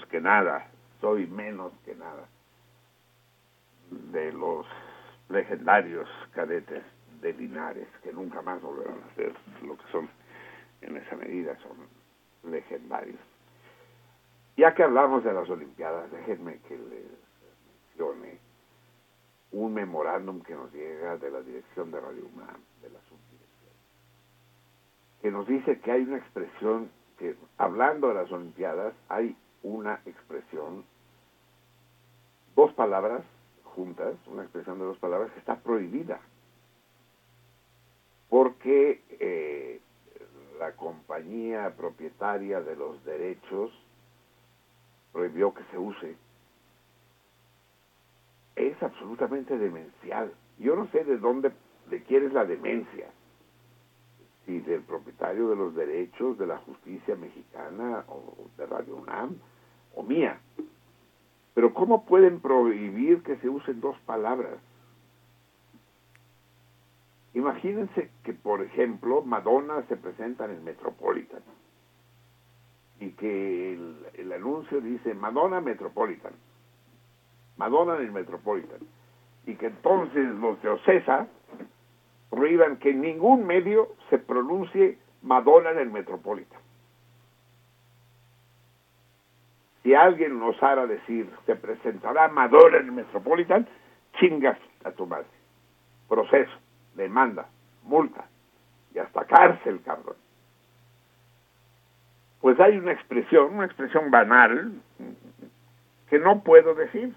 Que 0.06 0.20
nada, 0.20 0.68
soy 1.00 1.26
menos 1.26 1.72
que 1.84 1.94
nada 1.94 2.26
de 4.12 4.32
los 4.32 4.66
legendarios 5.28 6.08
cadetes 6.32 6.82
de 7.20 7.32
Linares, 7.32 7.88
que 8.02 8.12
nunca 8.12 8.42
más 8.42 8.60
volverán 8.60 8.98
a 9.02 9.14
ser 9.14 9.32
lo 9.62 9.76
que 9.76 9.84
son 9.90 10.08
en 10.82 10.96
esa 10.96 11.16
medida, 11.16 11.56
son 11.58 11.76
legendarios. 12.50 13.18
Ya 14.56 14.74
que 14.74 14.82
hablamos 14.82 15.24
de 15.24 15.32
las 15.32 15.48
Olimpiadas, 15.48 16.10
déjenme 16.12 16.58
que 16.68 16.76
les 16.76 17.04
mencione 17.66 18.38
un 19.52 19.74
memorándum 19.74 20.40
que 20.42 20.54
nos 20.54 20.72
llega 20.72 21.16
de 21.16 21.30
la 21.30 21.40
dirección 21.40 21.90
de 21.90 22.00
Radio 22.00 22.24
UNAM, 22.34 22.60
de 22.82 22.90
la 22.90 23.00
subdirección, 23.00 23.72
que 25.22 25.30
nos 25.30 25.46
dice 25.46 25.80
que 25.80 25.92
hay 25.92 26.02
una 26.02 26.18
expresión, 26.18 26.90
que 27.18 27.36
hablando 27.58 28.08
de 28.08 28.14
las 28.14 28.30
Olimpiadas, 28.30 28.94
hay 29.08 29.36
una 29.64 30.00
expresión, 30.06 30.84
dos 32.54 32.72
palabras 32.74 33.24
juntas, 33.64 34.14
una 34.28 34.42
expresión 34.42 34.78
de 34.78 34.84
dos 34.84 34.98
palabras 34.98 35.32
que 35.32 35.40
está 35.40 35.56
prohibida, 35.56 36.20
porque 38.28 39.02
eh, 39.18 39.80
la 40.58 40.72
compañía 40.72 41.74
propietaria 41.76 42.60
de 42.60 42.76
los 42.76 43.04
derechos 43.04 43.72
prohibió 45.12 45.52
que 45.52 45.64
se 45.70 45.78
use 45.78 46.16
es 48.56 48.80
absolutamente 48.82 49.58
demencial. 49.58 50.32
Yo 50.58 50.76
no 50.76 50.86
sé 50.88 51.04
de 51.04 51.18
dónde, 51.18 51.52
de 51.90 52.02
quién 52.04 52.26
es 52.26 52.32
la 52.32 52.44
demencia. 52.44 53.08
Si 54.46 54.60
del 54.60 54.82
propietario 54.82 55.48
de 55.48 55.56
los 55.56 55.74
derechos 55.74 56.38
de 56.38 56.46
la 56.46 56.58
justicia 56.58 57.16
mexicana 57.16 58.04
o 58.08 58.48
de 58.56 58.66
Radio 58.66 58.96
UNAM 58.96 59.38
o 59.94 60.02
mía. 60.02 60.40
Pero 61.54 61.72
¿cómo 61.72 62.04
pueden 62.04 62.40
prohibir 62.40 63.22
que 63.22 63.36
se 63.36 63.48
usen 63.48 63.80
dos 63.80 63.96
palabras? 64.00 64.58
Imagínense 67.34 68.10
que, 68.22 68.32
por 68.32 68.62
ejemplo, 68.62 69.22
Madonna 69.22 69.82
se 69.88 69.96
presenta 69.96 70.44
en 70.44 70.52
el 70.52 70.60
Metropolitan 70.62 71.42
y 73.00 73.10
que 73.10 73.72
el, 73.72 74.06
el 74.14 74.32
anuncio 74.32 74.80
dice 74.80 75.14
Madonna 75.14 75.60
Metropolitan. 75.60 76.32
Madonna 77.56 77.96
en 77.96 78.02
el 78.02 78.12
Metropolitan. 78.12 78.80
Y 79.46 79.56
que 79.56 79.66
entonces 79.66 80.26
los 80.36 80.60
de 80.62 80.70
Ocesa 80.70 81.26
prohíban 82.30 82.78
que 82.78 82.94
ningún 82.94 83.46
medio 83.46 83.94
se 84.10 84.18
pronuncie 84.18 84.98
Madonna 85.22 85.70
en 85.70 85.78
el 85.78 85.90
Metropolitan. 85.90 86.53
Si 89.84 89.94
alguien 89.94 90.42
osara 90.42 90.86
decir 90.86 91.30
se 91.44 91.56
presentará 91.56 92.28
Madonna 92.28 92.78
en 92.78 92.86
el 92.86 92.92
Metropolitan, 92.92 93.68
chingas 94.18 94.58
a 94.82 94.90
tu 94.90 95.06
madre. 95.06 95.26
Proceso, 96.08 96.52
demanda, 96.94 97.46
multa 97.82 98.24
y 98.94 98.98
hasta 98.98 99.26
cárcel, 99.26 99.82
cabrón. 99.84 100.16
Pues 102.40 102.58
hay 102.60 102.78
una 102.78 102.92
expresión, 102.92 103.54
una 103.54 103.66
expresión 103.66 104.10
banal, 104.10 104.72
que 106.08 106.18
no 106.18 106.42
puedo 106.42 106.74
decir. 106.74 107.14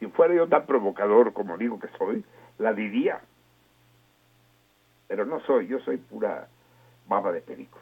Si 0.00 0.06
fuera 0.08 0.34
yo 0.34 0.48
tan 0.48 0.66
provocador 0.66 1.32
como 1.32 1.56
digo 1.56 1.80
que 1.80 1.88
soy, 1.96 2.24
la 2.58 2.74
diría. 2.74 3.20
Pero 5.08 5.24
no 5.24 5.40
soy, 5.40 5.66
yo 5.66 5.78
soy 5.80 5.96
pura 5.96 6.48
baba 7.06 7.32
de 7.32 7.40
perico. 7.40 7.78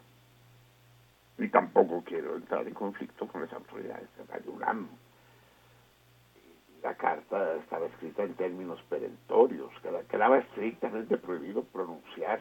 Y 1.41 1.49
tampoco 1.49 2.05
quiero 2.05 2.36
entrar 2.36 2.67
en 2.69 2.75
conflicto 2.75 3.27
con 3.27 3.41
las 3.43 3.52
autoridades 3.52 4.09
de 4.44 4.51
UNAM. 4.51 4.89
La 6.83 6.94
carta 6.94 7.57
estaba 7.57 7.86
escrita 7.86 8.23
en 8.23 8.35
términos 8.35 8.81
perentorios, 8.89 9.70
queda- 9.83 10.02
quedaba 10.05 10.39
estrictamente 10.39 11.17
prohibido 11.17 11.62
pronunciar 11.65 12.41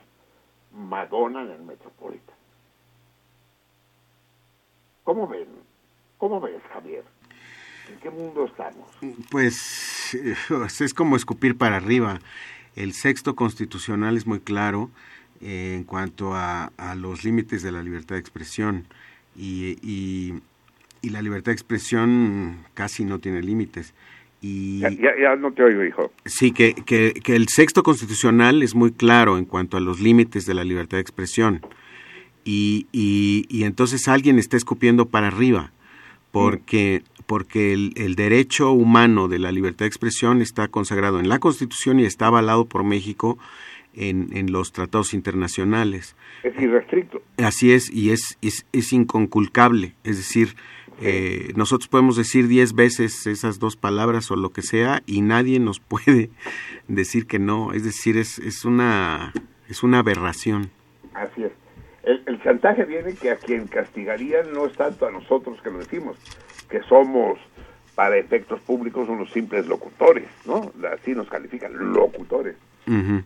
Madonna 0.73 1.41
en 1.43 1.51
el 1.51 1.61
Metropolitan. 1.63 2.35
¿Cómo 5.03 5.27
ven? 5.27 5.47
¿Cómo 6.17 6.39
ves, 6.39 6.61
Javier? 6.73 7.03
¿En 7.91 7.99
qué 7.99 8.09
mundo 8.09 8.45
estamos? 8.45 8.87
Pues 9.31 10.13
eh, 10.13 10.35
es 10.83 10.93
como 10.93 11.15
escupir 11.15 11.57
para 11.57 11.77
arriba. 11.77 12.19
El 12.75 12.93
sexto 12.93 13.35
constitucional 13.35 14.15
es 14.17 14.27
muy 14.27 14.39
claro 14.39 14.89
eh, 15.41 15.73
en 15.77 15.83
cuanto 15.83 16.33
a, 16.33 16.71
a 16.77 16.95
los 16.95 17.23
límites 17.23 17.63
de 17.63 17.71
la 17.71 17.81
libertad 17.83 18.15
de 18.15 18.21
expresión 18.21 18.85
y, 19.37 19.77
y- 19.81 20.33
y 21.01 21.09
la 21.11 21.21
libertad 21.21 21.51
de 21.51 21.53
expresión 21.53 22.57
casi 22.73 23.05
no 23.05 23.19
tiene 23.19 23.41
límites. 23.41 23.93
Y 24.41 24.79
Ya, 24.79 24.89
ya, 24.89 25.11
ya 25.21 25.35
no 25.37 25.51
te 25.53 25.63
oigo, 25.63 25.83
hijo. 25.83 26.11
sí, 26.25 26.51
que, 26.51 26.73
que, 26.73 27.13
que 27.13 27.35
el 27.35 27.47
sexto 27.47 27.83
constitucional 27.83 28.63
es 28.63 28.75
muy 28.75 28.91
claro 28.91 29.37
en 29.37 29.45
cuanto 29.45 29.77
a 29.77 29.79
los 29.79 29.99
límites 30.01 30.45
de 30.45 30.53
la 30.53 30.63
libertad 30.65 30.97
de 30.97 31.01
expresión. 31.01 31.61
Y, 32.45 32.87
y, 32.91 33.45
y 33.49 33.63
entonces 33.63 34.07
alguien 34.07 34.39
está 34.39 34.57
escupiendo 34.57 35.05
para 35.07 35.27
arriba, 35.27 35.71
porque, 36.31 37.03
porque 37.27 37.73
el, 37.73 37.93
el 37.95 38.15
derecho 38.15 38.71
humano 38.71 39.27
de 39.27 39.39
la 39.39 39.51
libertad 39.51 39.79
de 39.85 39.87
expresión 39.87 40.41
está 40.41 40.67
consagrado 40.67 41.19
en 41.19 41.29
la 41.29 41.39
Constitución 41.39 41.99
y 41.99 42.05
está 42.05 42.27
avalado 42.27 42.65
por 42.65 42.83
México 42.83 43.37
en, 43.99 44.35
en 44.35 44.51
los 44.51 44.71
tratados 44.71 45.13
internacionales. 45.13 46.15
Es 46.43 46.59
irrestricto. 46.59 47.21
Así 47.37 47.73
es, 47.73 47.91
y 47.91 48.11
es, 48.11 48.37
es, 48.41 48.65
es 48.71 48.93
inconculcable. 48.93 49.93
Es 50.03 50.17
decir, 50.17 50.55
eh, 51.01 51.53
nosotros 51.55 51.87
podemos 51.87 52.15
decir 52.17 52.47
diez 52.47 52.73
veces 52.73 53.27
esas 53.27 53.59
dos 53.59 53.75
palabras 53.75 54.31
o 54.31 54.35
lo 54.35 54.51
que 54.51 54.61
sea 54.61 55.01
y 55.05 55.21
nadie 55.21 55.59
nos 55.59 55.79
puede 55.79 56.29
decir 56.87 57.27
que 57.27 57.39
no. 57.39 57.73
Es 57.73 57.83
decir, 57.83 58.17
es, 58.17 58.39
es, 58.39 58.65
una, 58.65 59.33
es 59.67 59.83
una 59.83 59.99
aberración. 59.99 60.71
Así 61.13 61.43
es. 61.43 61.51
El, 62.03 62.23
el 62.25 62.41
chantaje 62.41 62.85
viene 62.85 63.13
que 63.13 63.31
a 63.31 63.35
quien 63.35 63.67
castigarían 63.67 64.53
no 64.53 64.65
es 64.65 64.73
tanto 64.73 65.05
a 65.05 65.11
nosotros 65.11 65.61
que 65.61 65.69
lo 65.69 65.79
decimos, 65.79 66.17
que 66.69 66.81
somos 66.83 67.37
para 67.99 68.15
efectos 68.17 68.61
públicos 68.61 69.09
unos 69.09 69.29
simples 69.31 69.67
locutores, 69.67 70.29
¿no? 70.45 70.71
Así 70.93 71.11
nos 71.11 71.27
califican, 71.27 71.73
locutores. 71.93 72.55
Ujú. 72.87 73.23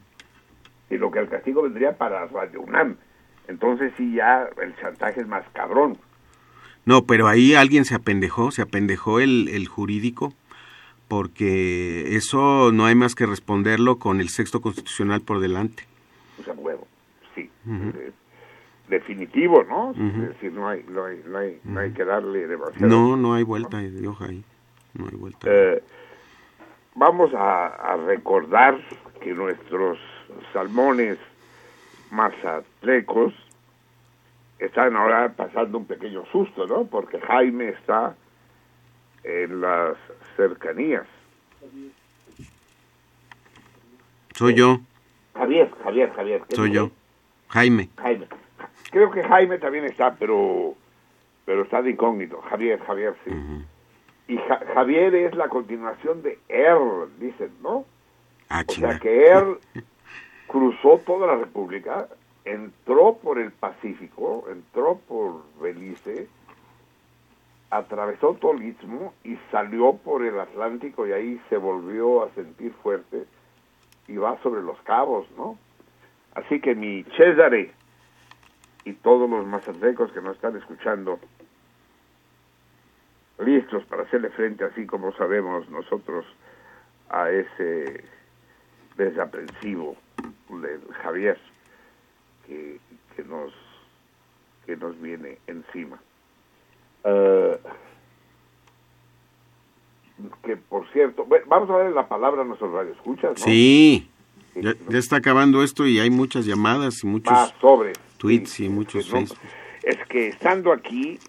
Sino 0.93 1.09
que 1.09 1.17
el 1.17 1.27
castigo 1.27 1.63
vendría 1.63 1.97
para 1.97 2.27
Radio 2.27 2.61
UNAM. 2.61 2.97
Entonces 3.47 3.91
sí 3.97 4.13
ya 4.13 4.47
el 4.61 4.75
chantaje 4.75 5.21
es 5.21 5.27
más 5.27 5.43
cabrón. 5.51 5.97
No, 6.85 7.05
pero 7.05 7.27
ahí 7.27 7.55
alguien 7.55 7.83
se 7.83 7.95
apendejó, 7.95 8.51
se 8.51 8.61
apendejó 8.61 9.19
el, 9.19 9.47
el 9.47 9.67
jurídico, 9.67 10.33
porque 11.07 12.15
eso 12.15 12.71
no 12.71 12.85
hay 12.85 12.93
más 12.93 13.15
que 13.15 13.25
responderlo 13.25 13.97
con 13.97 14.21
el 14.21 14.29
sexto 14.29 14.61
constitucional 14.61 15.21
por 15.21 15.39
delante. 15.39 15.83
O 16.39 16.43
sea, 16.43 16.53
huevo, 16.53 16.87
sí. 17.33 17.49
Definitivo, 18.87 19.63
¿no? 19.63 19.93
Es 19.93 20.29
decir, 20.29 20.53
no 20.53 20.69
hay, 20.69 20.85
no 20.87 21.05
hay, 21.05 21.23
no 21.25 21.37
hay, 21.39 21.59
no 21.63 21.79
hay 21.79 21.91
que 21.91 22.05
darle 22.05 22.45
demasiado. 22.45 22.87
No, 22.87 23.17
no 23.17 23.33
hay 23.33 23.41
vuelta 23.41 23.79
de 23.79 24.07
hoja 24.07 24.25
ahí. 24.25 24.43
No 24.93 25.07
hay 25.07 25.15
vuelta. 25.17 25.47
Eh, 25.49 25.81
vamos 26.93 27.33
a, 27.33 27.65
a 27.65 27.97
recordar 27.97 28.79
que 29.21 29.33
nuestros 29.33 29.97
salmones 30.51 31.17
mazatlecos 32.11 33.33
están 34.59 34.95
ahora 34.95 35.33
pasando 35.35 35.77
un 35.77 35.85
pequeño 35.85 36.25
susto, 36.31 36.65
¿no? 36.67 36.85
Porque 36.85 37.19
Jaime 37.19 37.69
está 37.69 38.15
en 39.23 39.61
las 39.61 39.95
cercanías. 40.37 41.05
Soy 44.35 44.53
yo, 44.55 44.79
Javier, 45.35 45.69
Javier, 45.83 46.11
Javier. 46.13 46.41
¿qué 46.49 46.55
soy 46.55 46.71
yo. 46.71 46.91
Jaime. 47.49 47.89
Jaime. 47.97 48.27
Creo 48.91 49.11
que 49.11 49.23
Jaime 49.23 49.57
también 49.59 49.85
está, 49.85 50.15
pero 50.15 50.75
pero 51.45 51.63
está 51.63 51.81
de 51.81 51.91
incógnito. 51.91 52.41
Javier, 52.49 52.79
Javier, 52.85 53.15
sí. 53.25 53.31
Y 54.27 54.37
Ja- 54.37 54.61
Javier 54.73 55.13
es 55.13 55.35
la 55.35 55.49
continuación 55.49 56.21
de 56.23 56.39
Er, 56.47 56.77
dicen, 57.19 57.51
¿no? 57.61 57.85
Ah, 58.49 58.63
O 58.65 58.71
sea 58.71 58.97
que 58.99 59.25
Er 59.27 59.45
cruzó 60.53 60.99
toda 60.99 61.25
la 61.25 61.35
República, 61.37 62.07
entró 62.45 63.17
por 63.17 63.39
el 63.39 63.51
Pacífico, 63.51 64.45
entró 64.51 64.99
por 65.07 65.41
Belice, 65.59 66.27
atravesó 67.71 68.35
todo 68.35 68.51
el 68.51 68.61
Istmo 68.61 69.15
y 69.23 69.35
salió 69.49 69.93
por 69.93 70.23
el 70.23 70.39
Atlántico 70.39 71.07
y 71.07 71.11
ahí 71.11 71.41
se 71.49 71.57
volvió 71.57 72.23
a 72.23 72.29
sentir 72.35 72.71
fuerte 72.83 73.25
y 74.07 74.17
va 74.17 74.39
sobre 74.43 74.61
los 74.61 74.79
cabos, 74.81 75.25
¿no? 75.35 75.57
Así 76.35 76.59
que 76.59 76.75
mi 76.75 77.03
Cesare 77.17 77.71
y 78.85 78.93
todos 78.93 79.27
los 79.27 79.47
mazatecos 79.47 80.11
que 80.11 80.21
nos 80.21 80.35
están 80.35 80.55
escuchando, 80.55 81.19
listos 83.39 83.83
para 83.85 84.03
hacerle 84.03 84.29
frente, 84.29 84.65
así 84.65 84.85
como 84.85 85.13
sabemos 85.13 85.67
nosotros, 85.71 86.27
a 87.09 87.31
ese 87.31 88.03
desaprensivo 88.97 89.97
del 90.61 90.81
Javier 91.01 91.39
que, 92.47 92.79
que 93.15 93.23
nos 93.23 93.51
que 94.65 94.77
nos 94.77 94.99
viene 95.01 95.37
encima. 95.47 95.99
Eh, 97.03 97.57
que 100.45 100.55
por 100.57 100.87
cierto, 100.91 101.25
bueno, 101.25 101.45
vamos 101.47 101.69
a 101.69 101.73
darle 101.77 101.91
la 101.91 102.07
palabra 102.07 102.41
a 102.43 102.45
nuestros 102.45 102.71
radioescuchas, 102.71 103.31
¿no? 103.39 103.45
Sí. 103.45 104.09
Ya, 104.55 104.73
ya 104.87 104.99
está 104.99 105.15
acabando 105.17 105.63
esto 105.63 105.87
y 105.87 105.99
hay 105.99 106.11
muchas 106.11 106.45
llamadas 106.45 107.03
y 107.03 107.07
muchos 107.07 107.33
Más 107.33 107.53
sobre. 107.59 107.93
tweets 108.17 108.59
y 108.59 108.69
muchos 108.69 109.07
no, 109.07 109.17
Facebook. 109.17 109.39
Es 109.81 109.97
que 110.07 110.27
estando 110.27 110.71
aquí 110.71 111.19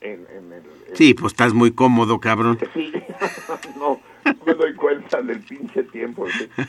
en, 0.00 0.24
en 0.30 0.52
el 0.52 0.62
en- 0.88 0.96
Sí, 0.96 1.12
pues 1.14 1.32
estás 1.32 1.52
muy 1.52 1.72
cómodo, 1.72 2.20
cabrón. 2.20 2.58
Sí, 2.72 2.92
no, 3.76 4.00
no 4.24 4.34
me 4.46 4.54
doy 4.54 4.74
cuenta 4.76 5.20
del 5.20 5.40
pinche 5.40 5.82
tiempo. 5.84 6.26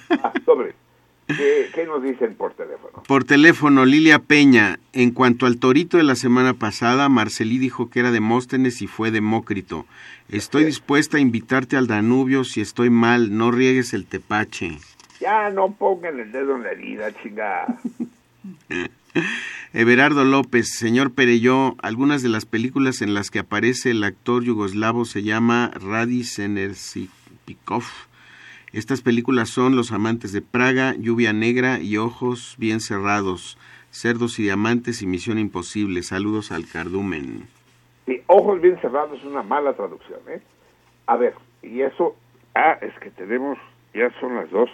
Ah, 0.10 0.34
sobre, 0.44 0.74
¿qué, 1.28 1.70
qué 1.74 1.86
nos 1.86 2.04
dicen 2.04 2.36
por 2.36 2.54
teléfono? 2.54 3.04
Por 3.08 3.24
teléfono, 3.24 3.86
Lilia 3.86 4.20
Peña. 4.20 4.80
En 4.94 5.12
cuanto 5.12 5.46
al 5.46 5.58
torito 5.58 5.98
de 5.98 6.04
la 6.04 6.16
semana 6.16 6.54
pasada, 6.54 7.10
Marcelí 7.10 7.58
dijo 7.58 7.90
que 7.90 8.00
era 8.00 8.12
Demóstenes 8.12 8.82
y 8.82 8.88
fue 8.88 9.12
Demócrito. 9.12 9.86
Estoy 10.30 10.66
dispuesta 10.66 11.18
a 11.18 11.20
invitarte 11.20 11.78
al 11.78 11.88
Danubio 11.88 12.44
si 12.44 12.62
estoy 12.62 12.90
mal, 12.90 13.38
no 13.38 13.52
riegues 13.52 13.94
el 13.94 14.06
tepache. 14.06 14.78
Ya 15.20 15.50
no 15.50 15.72
pongan 15.72 16.20
el 16.20 16.32
dedo 16.32 16.56
en 16.56 16.64
la 16.64 16.72
herida, 16.72 17.12
chingada. 17.14 17.80
Everardo 19.74 20.24
López, 20.24 20.76
señor 20.78 21.14
Pereyó, 21.14 21.76
algunas 21.82 22.22
de 22.22 22.30
las 22.30 22.46
películas 22.46 23.02
en 23.02 23.14
las 23.14 23.30
que 23.30 23.40
aparece 23.40 23.92
el 23.92 24.04
actor 24.04 24.44
yugoslavo 24.44 25.06
se 25.06 25.24
llama 25.24 25.72
Radi 25.74 26.24
Senersipikov. 26.24 27.84
Estas 28.74 29.04
películas 29.04 29.50
son 29.50 29.76
Los 29.76 29.92
amantes 29.92 30.34
de 30.34 30.42
Praga, 30.42 30.96
Lluvia 30.98 31.32
Negra 31.32 31.80
y 31.80 31.98
Ojos 31.98 32.56
bien 32.58 32.80
cerrados, 32.80 33.60
Cerdos 33.92 34.40
y 34.40 34.44
Diamantes 34.44 35.04
y 35.04 35.06
Misión 35.06 35.38
Imposible. 35.38 36.02
Saludos 36.02 36.52
al 36.52 36.66
cardumen. 36.68 37.48
Sí, 38.08 38.24
ojos 38.26 38.60
bien 38.62 38.82
cerrados 38.82 39.20
es 39.20 39.26
una 39.26 39.44
mala 39.44 39.74
traducción, 39.74 40.22
¿eh? 40.28 40.42
A 41.06 41.18
ver, 41.18 41.36
y 41.62 41.82
eso, 41.82 42.16
ah, 42.56 42.80
es 42.82 42.98
que 42.98 43.12
tenemos, 43.12 43.60
ya 43.94 44.10
son 44.20 44.38
las 44.38 44.50
dos, 44.50 44.72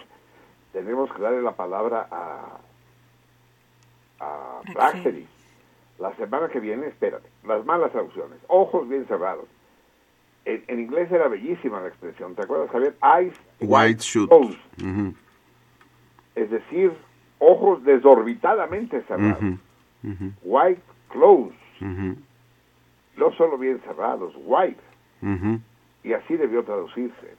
tenemos 0.72 1.12
que 1.12 1.20
darle 1.20 1.42
la 1.42 1.52
palabra 1.52 2.08
a, 2.10 2.58
a 4.20 4.60
Praxeris. 4.72 5.28
La 5.98 6.16
semana 6.16 6.48
que 6.48 6.58
viene, 6.58 6.86
espérate, 6.86 7.28
las 7.46 7.66
malas 7.66 7.92
traducciones, 7.92 8.38
ojos 8.48 8.88
bien 8.88 9.04
cerrados. 9.06 9.44
En, 10.44 10.64
en 10.68 10.80
inglés 10.80 11.10
era 11.12 11.28
bellísima 11.28 11.80
la 11.80 11.88
expresión, 11.88 12.34
¿te 12.34 12.42
acuerdas, 12.42 12.70
Javier? 12.70 12.94
Eyes 13.02 13.34
White 13.60 14.02
Shoot. 14.02 14.30
Ujú, 14.32 15.14
es 16.34 16.50
decir, 16.50 16.92
ojos 17.38 17.82
desorbitadamente 17.84 19.02
cerrados. 19.02 19.42
White 20.42 20.80
closed, 21.08 21.52
no 23.16 23.32
solo 23.36 23.58
bien 23.58 23.80
cerrados, 23.80 24.32
white. 24.44 24.80
y 26.02 26.12
así 26.14 26.36
debió 26.36 26.64
traducirse. 26.64 27.34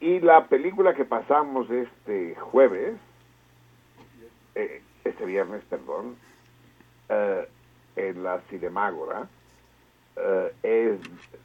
Y 0.00 0.18
la 0.20 0.46
película 0.48 0.94
que 0.94 1.04
pasamos 1.04 1.70
este 1.70 2.34
jueves, 2.34 2.96
eh, 4.56 4.82
este 5.04 5.24
viernes, 5.24 5.62
perdón, 5.70 6.16
eh, 7.08 7.48
en 7.96 8.22
la 8.24 8.40
Cinemágora, 8.50 9.28
eh, 10.16 10.52
es 10.62 11.00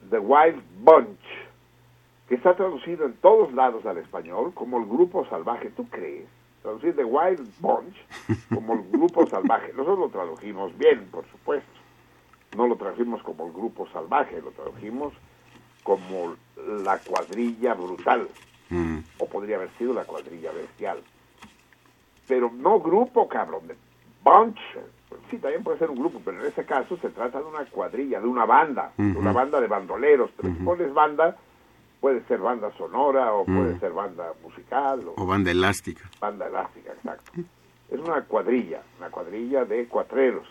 The 0.09 0.19
Wild 0.19 0.61
Bunch, 0.79 1.19
que 2.27 2.35
está 2.35 2.55
traducido 2.55 3.05
en 3.05 3.13
todos 3.13 3.53
lados 3.53 3.85
al 3.85 3.97
español 3.97 4.53
como 4.53 4.77
el 4.79 4.85
grupo 4.85 5.25
salvaje. 5.29 5.69
¿Tú 5.71 5.87
crees? 5.89 6.25
Traducir 6.61 6.95
The 6.95 7.03
Wild 7.05 7.49
Bunch 7.59 7.95
como 8.53 8.73
el 8.73 8.83
grupo 8.91 9.25
salvaje. 9.27 9.69
Nosotros 9.73 9.99
lo 9.99 10.09
tradujimos 10.09 10.77
bien, 10.77 11.05
por 11.11 11.25
supuesto. 11.31 11.69
No 12.55 12.67
lo 12.67 12.75
tradujimos 12.75 13.21
como 13.23 13.45
el 13.47 13.53
grupo 13.53 13.87
salvaje, 13.93 14.41
lo 14.41 14.51
tradujimos 14.51 15.13
como 15.83 16.35
la 16.83 16.97
cuadrilla 16.99 17.73
brutal, 17.73 18.27
Mm. 18.71 18.99
o 19.17 19.25
podría 19.25 19.55
haber 19.55 19.71
sido 19.79 19.93
la 19.95 20.03
cuadrilla 20.03 20.51
bestial. 20.51 20.99
Pero 22.27 22.51
no 22.53 22.79
grupo, 22.79 23.27
cabrón, 23.27 23.67
de 23.67 23.75
bunch. 24.23 24.59
Sí, 25.31 25.37
también 25.37 25.63
puede 25.63 25.79
ser 25.79 25.89
un 25.89 25.97
grupo, 25.99 26.21
pero 26.23 26.39
en 26.39 26.45
este 26.47 26.65
caso 26.65 26.97
se 26.97 27.09
trata 27.09 27.39
de 27.39 27.45
una 27.45 27.65
cuadrilla, 27.65 28.19
de 28.19 28.27
una 28.27 28.45
banda, 28.45 28.91
de 28.97 29.17
una 29.17 29.31
banda 29.31 29.59
de 29.61 29.67
bandoleros. 29.67 30.29
Pero 30.37 30.49
si 30.49 30.63
pones 30.63 30.93
banda, 30.93 31.35
puede 31.99 32.21
ser 32.25 32.39
banda 32.39 32.71
sonora, 32.77 33.33
o 33.33 33.45
puede 33.45 33.79
ser 33.79 33.91
banda 33.91 34.31
musical, 34.43 35.07
o 35.07 35.21
O 35.21 35.25
banda 35.25 35.51
elástica. 35.51 36.09
banda 36.19 36.47
elástica, 36.47 36.91
exacto. 36.93 37.31
Es 37.89 37.99
una 37.99 38.23
cuadrilla, 38.23 38.81
una 38.99 39.09
cuadrilla 39.09 39.65
de 39.65 39.87
cuatreros. 39.87 40.47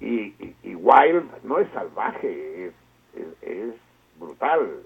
Y, 0.00 0.34
y- 0.44 0.56
y 0.62 0.74
Wild 0.74 1.44
no 1.44 1.58
es 1.58 1.68
salvaje, 1.72 2.66
es, 2.66 2.72
es, 3.14 3.42
es 3.42 3.74
brutal. 4.18 4.80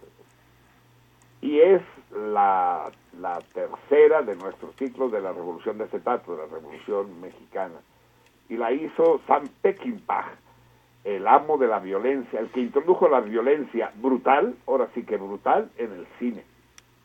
Y 1.41 1.61
es 1.61 1.83
la, 2.15 2.91
la 3.20 3.39
tercera 3.53 4.23
de 4.23 4.36
nuestros 4.36 4.75
ciclos 4.77 5.12
de 5.12 5.20
la 5.20 5.33
Revolución 5.33 5.78
de 5.78 5.85
Acetato, 5.85 6.33
de 6.36 6.47
la 6.47 6.55
Revolución 6.55 7.20
Mexicana. 7.20 7.75
Y 8.49 8.57
la 8.57 8.73
hizo 8.73 9.20
Sam 9.26 9.49
Peckinpah, 9.62 10.26
el 11.05 11.26
amo 11.26 11.58
de 11.58 11.68
la 11.68 11.78
violencia, 11.78 12.41
el 12.41 12.49
que 12.50 12.60
introdujo 12.60 13.08
la 13.08 13.20
violencia 13.20 13.92
brutal, 13.97 14.55
ahora 14.66 14.89
sí 14.94 15.02
que 15.02 15.16
brutal, 15.16 15.70
en 15.76 15.92
el 15.92 16.07
cine 16.18 16.44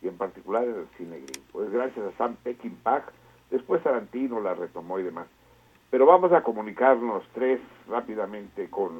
y 0.01 0.07
en 0.07 0.17
particular 0.17 0.63
en 0.63 0.75
el 0.75 0.87
cine 0.97 1.17
gringo. 1.17 1.47
Pues 1.51 1.71
gracias 1.71 2.05
a 2.05 2.17
Sam 2.17 2.35
Peckinpah, 2.43 3.03
después 3.49 3.83
Tarantino 3.83 4.39
la 4.39 4.53
retomó 4.53 4.99
y 4.99 5.03
demás. 5.03 5.27
Pero 5.89 6.05
vamos 6.05 6.31
a 6.31 6.41
comunicarnos 6.41 7.23
tres 7.33 7.59
rápidamente 7.87 8.69
con... 8.69 8.91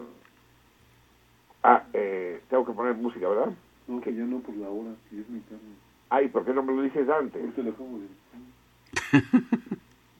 Ah, 1.64 1.84
eh, 1.94 2.42
tengo 2.50 2.66
que 2.66 2.74
poner 2.74 2.96
música, 2.96 3.30
¿verdad? 3.30 3.54
No, 3.88 4.02
que 4.02 4.14
ya 4.14 4.24
no 4.24 4.40
por 4.40 4.56
la 4.56 4.70
hora, 4.70 4.92
que 5.10 5.20
es 5.20 5.30
mi 5.30 5.40
tarde. 5.42 5.62
Ay, 6.10 6.28
¿por 6.28 6.44
qué 6.44 6.54
no 6.54 6.64
me 6.64 6.74
lo 6.74 6.82
dices 6.82 7.08
antes? 7.10 7.42
Acabo 7.58 8.00
de 8.00 8.08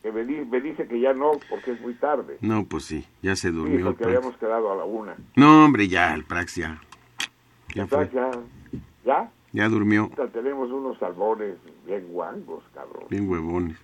Que 0.02 0.12
me, 0.12 0.26
di- 0.26 0.46
me 0.46 0.60
dice 0.62 0.88
que 0.88 1.00
ya 1.00 1.14
no, 1.14 1.32
porque 1.50 1.72
es 1.74 1.82
muy 1.82 1.94
tarde. 1.94 2.38
No, 2.42 2.66
pues 2.66 2.86
sí, 2.86 3.06
ya 3.22 3.36
se 3.36 3.52
durmió 3.52 3.86
porque 3.86 4.04
Prax. 4.04 4.18
habíamos 4.18 4.38
quedado 4.40 4.72
a 4.72 4.76
la 4.76 4.84
una. 4.84 5.16
No, 5.36 5.66
hombre, 5.66 5.88
ya, 5.88 6.14
el 6.16 6.24
Prax 6.26 6.56
ya. 6.56 6.82
Ya. 7.76 7.86
Ya, 7.86 8.32
ya, 9.06 9.32
Ya 9.54 9.70
durmió. 9.70 10.10
tenemos 10.34 10.72
unos 10.72 10.98
salmones 10.98 11.56
bien 11.86 12.08
guangos, 12.12 12.64
cabrón. 12.74 13.04
Bien 13.10 13.30
huevones. 13.30 13.78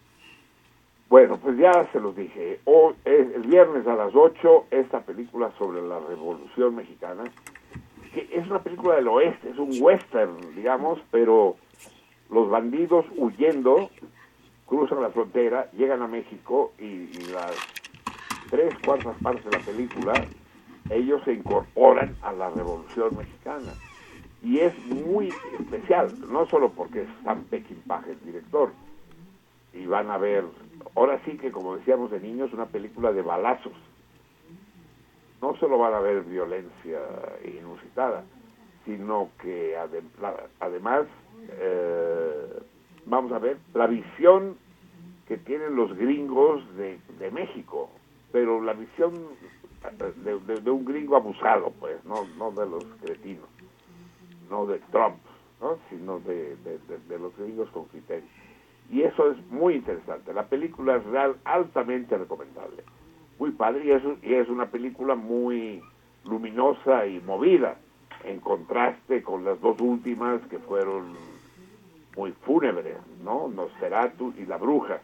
Bueno, 1.10 1.38
pues 1.38 1.58
ya 1.58 1.72
se 1.94 2.00
los 2.02 2.16
dije. 2.16 2.60
Hoy, 2.66 2.94
es 3.06 3.34
el 3.36 3.44
viernes 3.44 3.88
a 3.88 3.96
las 3.96 4.14
8, 4.14 4.66
esta 4.72 5.02
película 5.02 5.52
sobre 5.58 5.82
la 5.82 6.00
Revolución 6.00 6.76
Mexicana, 6.76 7.24
que 8.14 8.28
es 8.34 8.46
una 8.48 8.60
película 8.60 8.96
del 8.96 9.08
oeste, 9.08 9.52
es 9.52 9.58
un 9.58 9.70
western, 9.80 10.36
digamos, 10.56 11.00
pero 11.12 11.56
los 12.30 12.50
bandidos 12.50 13.06
huyendo 13.16 13.90
cruzan 14.68 15.02
la 15.02 15.10
frontera, 15.10 15.72
llegan 15.72 16.02
a 16.02 16.08
México 16.08 16.74
y, 16.78 17.08
las 17.32 17.56
tres 18.50 18.74
cuartas 18.86 19.16
partes 19.22 19.44
de 19.46 19.52
la 19.52 19.66
película, 19.66 20.14
ellos 20.90 21.22
se 21.26 21.34
incorporan 21.34 22.16
a 22.22 22.32
la 22.32 22.50
Revolución 22.50 23.18
Mexicana. 23.18 23.74
Y 24.44 24.60
es 24.60 24.78
muy 24.86 25.34
especial, 25.60 26.14
no 26.30 26.46
solo 26.48 26.70
porque 26.70 27.02
es 27.02 27.10
Sam 27.24 27.44
Peckinpah 27.46 28.04
el 28.08 28.20
director, 28.24 28.72
y 29.74 29.86
van 29.86 30.10
a 30.10 30.18
ver, 30.18 30.46
ahora 30.96 31.20
sí 31.26 31.38
que 31.38 31.52
como 31.52 31.76
decíamos 31.76 32.12
de 32.12 32.20
niños, 32.20 32.54
una 32.54 32.66
película 32.66 33.12
de 33.12 33.22
balazos. 33.22 33.74
No 35.42 35.56
solo 35.58 35.78
van 35.78 35.94
a 35.94 36.00
ver 36.00 36.22
violencia 36.24 37.00
inusitada, 37.44 38.24
sino 38.86 39.30
que 39.42 39.78
además, 40.60 41.06
eh, 41.52 42.60
vamos 43.08 43.32
a 43.32 43.40
ver, 43.40 43.58
la 43.74 43.88
visión 43.88 44.58
que 45.28 45.38
tienen 45.38 45.76
los 45.76 45.96
gringos 45.98 46.64
de, 46.78 47.00
México, 47.32 47.90
pero 48.32 48.62
la 48.62 48.74
visión 48.74 49.28
eh, 50.00 50.14
de, 50.18 50.40
de- 50.62 50.72
un 50.72 50.86
gringo 50.86 51.16
abusado, 51.16 51.74
pues, 51.80 52.04
no, 52.06 52.28
no 52.38 52.52
de 52.52 52.66
los 52.66 52.86
cretinos, 53.02 53.50
no 54.50 54.66
de 54.66 54.80
Trump, 54.92 55.18
¿no? 55.62 55.78
sino 55.90 56.20
de- 56.20 56.56
de 56.58 57.20
los 57.20 57.36
gringos 57.38 57.70
con 57.72 57.86
criterio. 57.86 58.30
Y 58.90 59.02
eso 59.02 59.32
es 59.32 59.38
muy 59.52 59.76
interesante. 59.76 60.34
La 60.34 60.48
película 60.48 60.96
es 60.96 61.04
real, 61.06 61.36
altamente 61.44 62.18
recomendable. 62.18 62.84
Muy 63.38 63.52
padre 63.52 63.86
y 63.86 63.92
es, 63.92 64.04
y 64.24 64.34
es 64.34 64.48
una 64.50 64.68
película 64.72 65.16
muy 65.16 65.82
luminosa 66.24 67.06
y 67.06 67.20
movida, 67.20 67.78
en 68.24 68.40
contraste 68.40 69.22
con 69.24 69.44
las 69.44 69.60
dos 69.62 69.78
últimas 69.80 70.42
que 70.48 70.60
fueron 70.60 71.37
muy 72.18 72.34
fúnebres, 72.46 72.98
¿no? 73.24 73.48
Nosferatu 73.48 74.34
y 74.38 74.46
La 74.46 74.58
Bruja. 74.58 75.00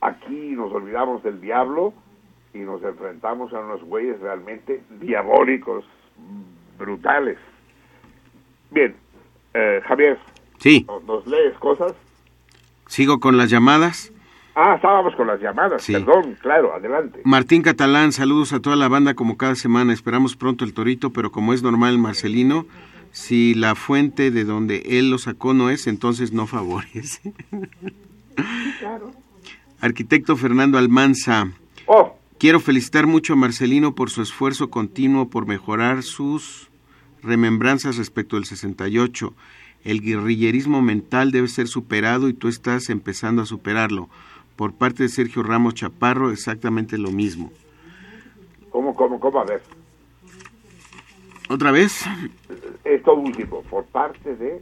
Aquí 0.00 0.52
nos 0.56 0.72
olvidamos 0.72 1.22
del 1.22 1.40
diablo 1.40 1.92
y 2.54 2.58
nos 2.58 2.82
enfrentamos 2.82 3.52
a 3.52 3.60
unos 3.60 3.82
güeyes 3.82 4.18
realmente 4.20 4.82
diabólicos, 5.00 5.84
brutales. 6.78 7.38
Bien, 8.70 8.94
eh, 9.54 9.80
Javier, 9.86 10.18
Sí, 10.58 10.84
¿nos- 10.88 11.04
¿nos 11.04 11.26
lees 11.26 11.56
cosas? 11.58 11.92
sigo 12.86 13.20
con 13.20 13.36
las 13.36 13.50
llamadas. 13.50 14.12
Ah, 14.54 14.76
estábamos 14.76 15.14
con 15.16 15.26
las 15.26 15.38
llamadas, 15.40 15.82
Sí. 15.82 15.92
perdón, 15.92 16.36
claro, 16.40 16.72
adelante. 16.72 17.20
Martín 17.24 17.60
Catalán, 17.62 18.12
saludos 18.12 18.54
a 18.54 18.60
toda 18.60 18.76
la 18.76 18.88
banda 18.88 19.12
como 19.14 19.36
cada 19.36 19.54
semana. 19.54 19.92
Esperamos 19.92 20.34
pronto 20.34 20.64
el 20.64 20.72
torito, 20.72 21.10
pero 21.12 21.30
como 21.30 21.52
es 21.52 21.62
normal 21.62 21.98
Marcelino, 21.98 22.64
si 23.16 23.54
la 23.54 23.74
fuente 23.74 24.30
de 24.30 24.44
donde 24.44 24.82
él 24.90 25.08
lo 25.08 25.16
sacó 25.16 25.54
no 25.54 25.70
es, 25.70 25.86
entonces 25.86 26.32
no 26.32 26.46
favorece. 26.46 27.32
Arquitecto 29.80 30.36
Fernando 30.36 30.76
Almanza. 30.76 31.50
Oh. 31.86 32.14
Quiero 32.38 32.60
felicitar 32.60 33.06
mucho 33.06 33.32
a 33.32 33.36
Marcelino 33.36 33.94
por 33.94 34.10
su 34.10 34.20
esfuerzo 34.20 34.68
continuo 34.68 35.30
por 35.30 35.46
mejorar 35.46 36.02
sus 36.02 36.68
remembranzas 37.22 37.96
respecto 37.96 38.36
del 38.36 38.44
68. 38.44 39.32
El 39.82 40.02
guerrillerismo 40.02 40.82
mental 40.82 41.32
debe 41.32 41.48
ser 41.48 41.68
superado 41.68 42.28
y 42.28 42.34
tú 42.34 42.48
estás 42.48 42.90
empezando 42.90 43.40
a 43.40 43.46
superarlo. 43.46 44.10
Por 44.56 44.74
parte 44.74 45.04
de 45.04 45.08
Sergio 45.08 45.42
Ramos 45.42 45.72
Chaparro, 45.72 46.32
exactamente 46.32 46.98
lo 46.98 47.10
mismo. 47.10 47.50
¿Cómo, 48.68 48.94
cómo, 48.94 49.18
cómo? 49.18 49.40
A 49.40 49.44
ver, 49.44 49.62
Otra 51.48 51.70
vez, 51.70 52.04
esto 52.84 53.14
último, 53.14 53.62
por 53.62 53.84
parte 53.84 54.34
de... 54.36 54.60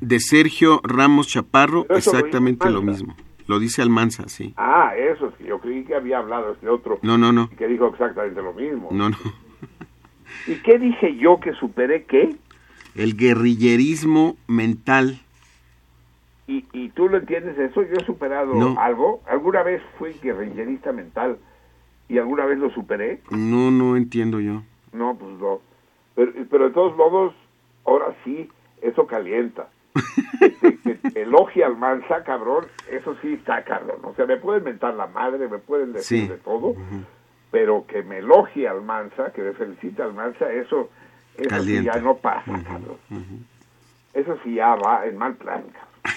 de 0.00 0.20
Sergio 0.20 0.80
Ramos 0.84 1.26
Chaparro, 1.28 1.86
lo 1.88 1.96
exactamente 1.96 2.70
lo 2.70 2.82
mismo. 2.82 3.16
Lo 3.46 3.58
dice 3.58 3.82
Almanza, 3.82 4.28
sí. 4.28 4.54
Ah, 4.56 4.92
eso 4.96 5.32
sí, 5.36 5.44
yo 5.44 5.58
creí 5.60 5.84
que 5.84 5.94
había 5.94 6.18
hablado 6.18 6.52
este 6.52 6.68
otro. 6.68 6.98
No, 7.02 7.18
no, 7.18 7.32
no. 7.32 7.50
Que 7.50 7.66
dijo 7.66 7.88
exactamente 7.88 8.40
lo 8.40 8.54
mismo. 8.54 8.88
No, 8.90 9.10
no. 9.10 9.16
¿Y 10.46 10.54
qué 10.62 10.78
dije 10.78 11.16
yo 11.16 11.40
que 11.40 11.52
superé 11.54 12.04
qué? 12.04 12.36
El 12.94 13.16
guerrillerismo 13.16 14.36
mental. 14.46 15.20
¿Y, 16.46 16.64
y 16.72 16.88
tú 16.90 17.08
lo 17.08 17.18
entiendes 17.18 17.58
eso? 17.58 17.82
Yo 17.82 17.96
he 18.00 18.04
superado 18.04 18.54
No. 18.54 18.80
algo. 18.80 19.22
¿Alguna 19.28 19.62
vez 19.62 19.82
fui 19.98 20.12
guerrillerista 20.22 20.92
mental 20.92 21.38
y 22.08 22.18
alguna 22.18 22.46
vez 22.46 22.58
lo 22.58 22.70
superé? 22.70 23.20
No, 23.30 23.70
no 23.70 23.96
entiendo 23.96 24.40
yo. 24.40 24.62
No, 24.92 25.16
pues 25.18 25.38
no. 25.38 25.60
Pero, 26.14 26.32
pero 26.50 26.64
de 26.68 26.74
todos 26.74 26.96
modos, 26.96 27.34
ahora 27.84 28.14
sí, 28.24 28.48
eso 28.82 29.06
calienta. 29.06 29.68
que, 30.40 30.78
que- 30.78 30.98
que 31.12 31.22
elogie 31.22 31.64
al 31.64 31.76
mansa, 31.76 32.24
cabrón, 32.24 32.66
eso 32.90 33.16
sí 33.22 33.34
está 33.34 33.62
cabrón. 33.64 33.98
O 34.02 34.14
sea, 34.14 34.26
me 34.26 34.36
pueden 34.36 34.64
mentar 34.64 34.94
la 34.94 35.06
madre, 35.06 35.48
me 35.48 35.58
pueden 35.58 35.92
decir 35.92 36.22
Sí. 36.22 36.28
de 36.28 36.36
todo, 36.38 36.74
pero 37.52 37.86
que 37.86 38.02
me 38.02 38.18
elogie 38.18 38.66
al 38.68 38.82
mansa, 38.82 39.32
que 39.32 39.42
me 39.42 39.52
felicite 39.52 40.02
al 40.02 40.12
mansa, 40.12 40.50
eso, 40.52 40.90
eso 41.36 41.62
sí 41.62 41.82
ya 41.84 41.96
no 42.00 42.16
pasa, 42.16 42.52
cabrón. 42.64 42.96
Eso 44.12 44.36
sí 44.42 44.54
ya 44.54 44.74
va 44.74 45.06
en 45.06 45.16
mal 45.16 45.34
plan, 45.34 45.62
cabrón. 45.72 45.88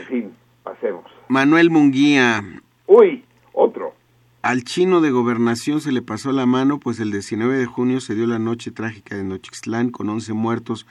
En 0.00 0.06
fin, 0.06 0.36
pasemos. 0.62 1.04
Manuel 1.28 1.70
Munguía. 1.70 2.42
Uy, 2.86 3.24
otro. 3.52 3.94
Al 4.42 4.64
chino 4.64 5.00
de 5.00 5.12
gobernación 5.12 5.80
se 5.80 5.92
le 5.92 6.02
pasó 6.02 6.32
la 6.32 6.46
mano, 6.46 6.80
pues 6.80 6.98
el 6.98 7.12
19 7.12 7.56
de 7.56 7.66
junio 7.66 8.00
se 8.00 8.16
dio 8.16 8.26
la 8.26 8.40
noche 8.40 8.72
trágica 8.72 9.14
de 9.14 9.22
Nochixtlán 9.22 9.90
con 9.90 10.08
11 10.08 10.32
muertos, 10.32 10.84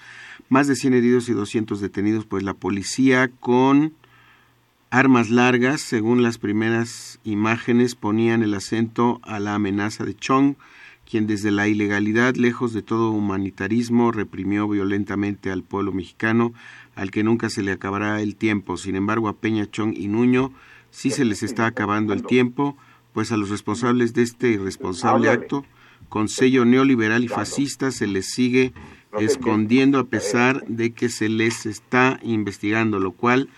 más 0.47 0.67
de 0.67 0.77
100 0.77 0.93
heridos 0.93 1.27
y 1.27 1.33
200 1.33 1.81
detenidos, 1.81 2.25
pues 2.25 2.43
la 2.43 2.53
policía 2.53 3.29
con 3.41 3.91
armas 4.89 5.29
largas, 5.29 5.81
según 5.81 6.23
las 6.23 6.37
primeras 6.37 7.19
imágenes, 7.25 7.95
ponían 7.95 8.41
el 8.41 8.53
acento 8.53 9.19
a 9.23 9.41
la 9.41 9.55
amenaza 9.55 10.05
de 10.05 10.15
Chong, 10.15 10.55
quien 11.03 11.27
desde 11.27 11.51
la 11.51 11.67
ilegalidad, 11.67 12.35
lejos 12.35 12.71
de 12.71 12.81
todo 12.81 13.11
humanitarismo, 13.11 14.13
reprimió 14.13 14.65
violentamente 14.69 15.51
al 15.51 15.63
pueblo 15.63 15.91
mexicano, 15.91 16.53
al 16.95 17.11
que 17.11 17.25
nunca 17.25 17.49
se 17.49 17.63
le 17.63 17.73
acabará 17.73 18.21
el 18.21 18.37
tiempo. 18.37 18.77
Sin 18.77 18.95
embargo, 18.95 19.27
a 19.27 19.35
Peña 19.35 19.69
Chong 19.69 19.93
y 19.93 20.07
Nuño 20.07 20.53
sí 20.89 21.11
se 21.11 21.25
les 21.25 21.43
está 21.43 21.65
acabando 21.65 22.13
el 22.13 22.23
tiempo, 22.23 22.77
pues 23.13 23.31
a 23.31 23.37
los 23.37 23.49
responsables 23.49 24.13
de 24.13 24.23
este 24.23 24.49
irresponsable 24.49 25.29
acto, 25.29 25.65
con 26.09 26.27
sello 26.27 26.65
neoliberal 26.65 27.23
y 27.23 27.27
fascista, 27.27 27.91
se 27.91 28.07
les 28.07 28.31
sigue 28.31 28.73
escondiendo 29.19 29.99
a 29.99 30.05
pesar 30.05 30.63
de 30.67 30.91
que 30.91 31.09
se 31.09 31.29
les 31.29 31.65
está 31.65 32.19
investigando, 32.23 32.99
lo 32.99 33.11
cual 33.11 33.49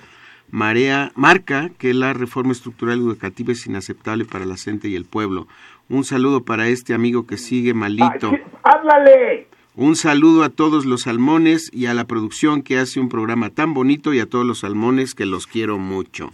marea, 0.49 1.11
marca 1.15 1.69
que 1.77 1.93
la 1.93 2.14
reforma 2.14 2.51
estructural 2.51 2.99
educativa 2.99 3.51
es 3.51 3.65
inaceptable 3.65 4.25
para 4.25 4.45
la 4.45 4.56
gente 4.56 4.88
y 4.88 4.95
el 4.95 5.06
pueblo. 5.06 5.48
Un 5.90 6.03
saludo 6.03 6.43
para 6.43 6.67
este 6.67 6.93
amigo 6.93 7.25
que 7.25 7.38
sigue 7.38 7.73
malito. 7.73 8.32
¡Háblale! 8.64 9.48
Un 9.75 9.95
saludo 9.95 10.43
a 10.43 10.49
todos 10.49 10.85
los 10.85 11.01
salmones 11.01 11.72
y 11.73 11.88
a 11.88 11.95
la 11.95 12.06
producción 12.06 12.61
que 12.61 12.77
hace 12.77 12.99
un 12.99 13.09
programa 13.09 13.49
tan 13.49 13.73
bonito 13.73 14.14
y 14.14 14.19
a 14.19 14.30
todos 14.30 14.45
los 14.45 14.59
salmones 14.59 15.15
que 15.15 15.25
los 15.25 15.48
quiero 15.48 15.80
mucho, 15.80 16.32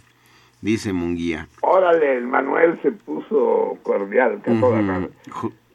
dice 0.60 0.92
Munguía. 0.92 1.48
Órale, 1.62 2.16
el 2.18 2.26
Manuel 2.26 2.80
se 2.82 2.92
puso 2.92 3.78
cordial, 3.82 4.40
que 4.42 4.52
toda 4.52 5.08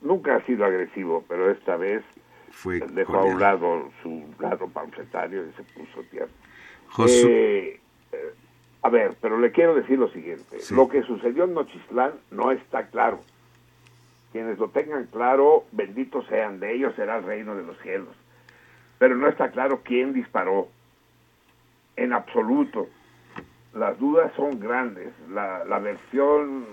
Nunca 0.02 0.36
ha 0.36 0.42
sido 0.46 0.66
agresivo, 0.66 1.24
pero 1.28 1.50
esta 1.50 1.78
vez 1.78 2.04
Fue 2.52 2.80
dejó 2.80 3.18
a 3.18 3.24
un 3.26 3.40
lado 3.40 3.90
su 4.04 4.24
lado 4.40 4.68
panfletario 4.68 5.44
y 5.48 5.52
se 5.54 5.64
puso 5.64 6.02
tierno. 6.12 6.32
Josu- 6.92 7.26
Eh, 7.28 7.80
eh, 8.12 8.34
a 8.84 8.90
ver, 8.90 9.16
pero 9.20 9.40
le 9.40 9.52
quiero 9.52 9.74
decir 9.74 9.98
lo 9.98 10.10
siguiente. 10.12 10.60
Sí. 10.60 10.76
Lo 10.76 10.88
que 10.88 11.02
sucedió 11.04 11.46
en 11.46 11.56
Nochistlán 11.56 12.12
no 12.30 12.52
está 12.52 12.86
claro. 12.88 13.20
Quienes 14.32 14.60
lo 14.60 14.70
tengan 14.70 15.06
claro, 15.08 15.64
benditos 15.72 16.28
sean, 16.28 16.60
de 16.60 16.76
ellos 16.76 16.94
será 16.96 17.18
el 17.18 17.24
reino 17.24 17.56
de 17.56 17.64
los 17.64 17.80
cielos. 17.82 18.16
Pero 19.00 19.16
no 19.16 19.28
está 19.28 19.50
claro 19.50 19.82
quién 19.84 20.14
disparó. 20.14 20.68
En 21.96 22.14
absoluto. 22.14 22.88
Las 23.76 24.00
dudas 24.00 24.32
son 24.36 24.60
grandes. 24.60 25.14
La, 25.30 25.64
la 25.66 25.80
versión 25.80 26.66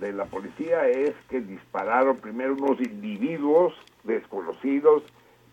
de 0.00 0.12
la 0.12 0.24
policía 0.24 0.88
es 0.88 1.14
que 1.28 1.40
dispararon 1.40 2.16
primero 2.16 2.54
unos 2.54 2.80
individuos 2.80 3.74
desconocidos 4.04 5.02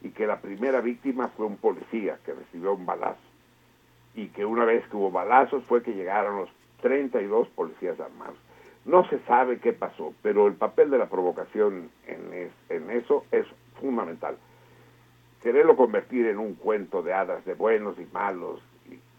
y 0.02 0.10
que 0.12 0.26
la 0.26 0.40
primera 0.40 0.80
víctima 0.82 1.28
fue 1.36 1.46
un 1.46 1.58
policía 1.58 2.18
que 2.26 2.34
recibió 2.34 2.74
un 2.74 2.86
balazo 2.86 3.20
y 4.16 4.28
que 4.30 4.46
una 4.46 4.64
vez 4.66 4.88
que 4.88 4.96
hubo 4.96 5.12
balazos 5.12 5.64
fue 5.66 5.84
que 5.84 5.94
llegaron 5.94 6.38
los 6.38 6.50
32 6.82 7.50
policías 7.50 8.00
armados. 8.00 8.38
No 8.86 9.08
se 9.10 9.20
sabe 9.28 9.60
qué 9.60 9.74
pasó, 9.74 10.14
pero 10.24 10.48
el 10.48 10.54
papel 10.54 10.90
de 10.90 10.98
la 10.98 11.08
provocación 11.10 11.90
en, 12.08 12.34
es- 12.34 12.54
en 12.70 12.90
eso 12.90 13.26
es 13.32 13.46
fundamental. 13.82 14.38
Quererlo 15.44 15.76
convertir 15.76 16.26
en 16.28 16.38
un 16.40 16.56
cuento 16.56 17.02
de 17.02 17.14
hadas 17.14 17.44
de 17.46 17.54
buenos 17.54 18.00
y 18.00 18.08
malos, 18.14 18.62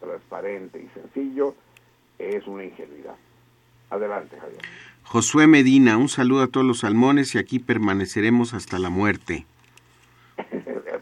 transparente 0.01 0.83
y 0.83 0.89
sencillo, 0.99 1.55
es 2.19 2.47
una 2.47 2.65
ingenuidad. 2.65 3.15
Adelante, 3.91 4.39
Javier. 4.39 4.61
Josué 5.03 5.47
Medina, 5.47 5.97
un 5.97 6.09
saludo 6.09 6.43
a 6.43 6.47
todos 6.47 6.67
los 6.67 6.81
salmones 6.81 7.35
y 7.35 7.39
aquí 7.39 7.59
permaneceremos 7.59 8.55
hasta 8.55 8.79
la 8.79 8.91
muerte. 8.91 9.47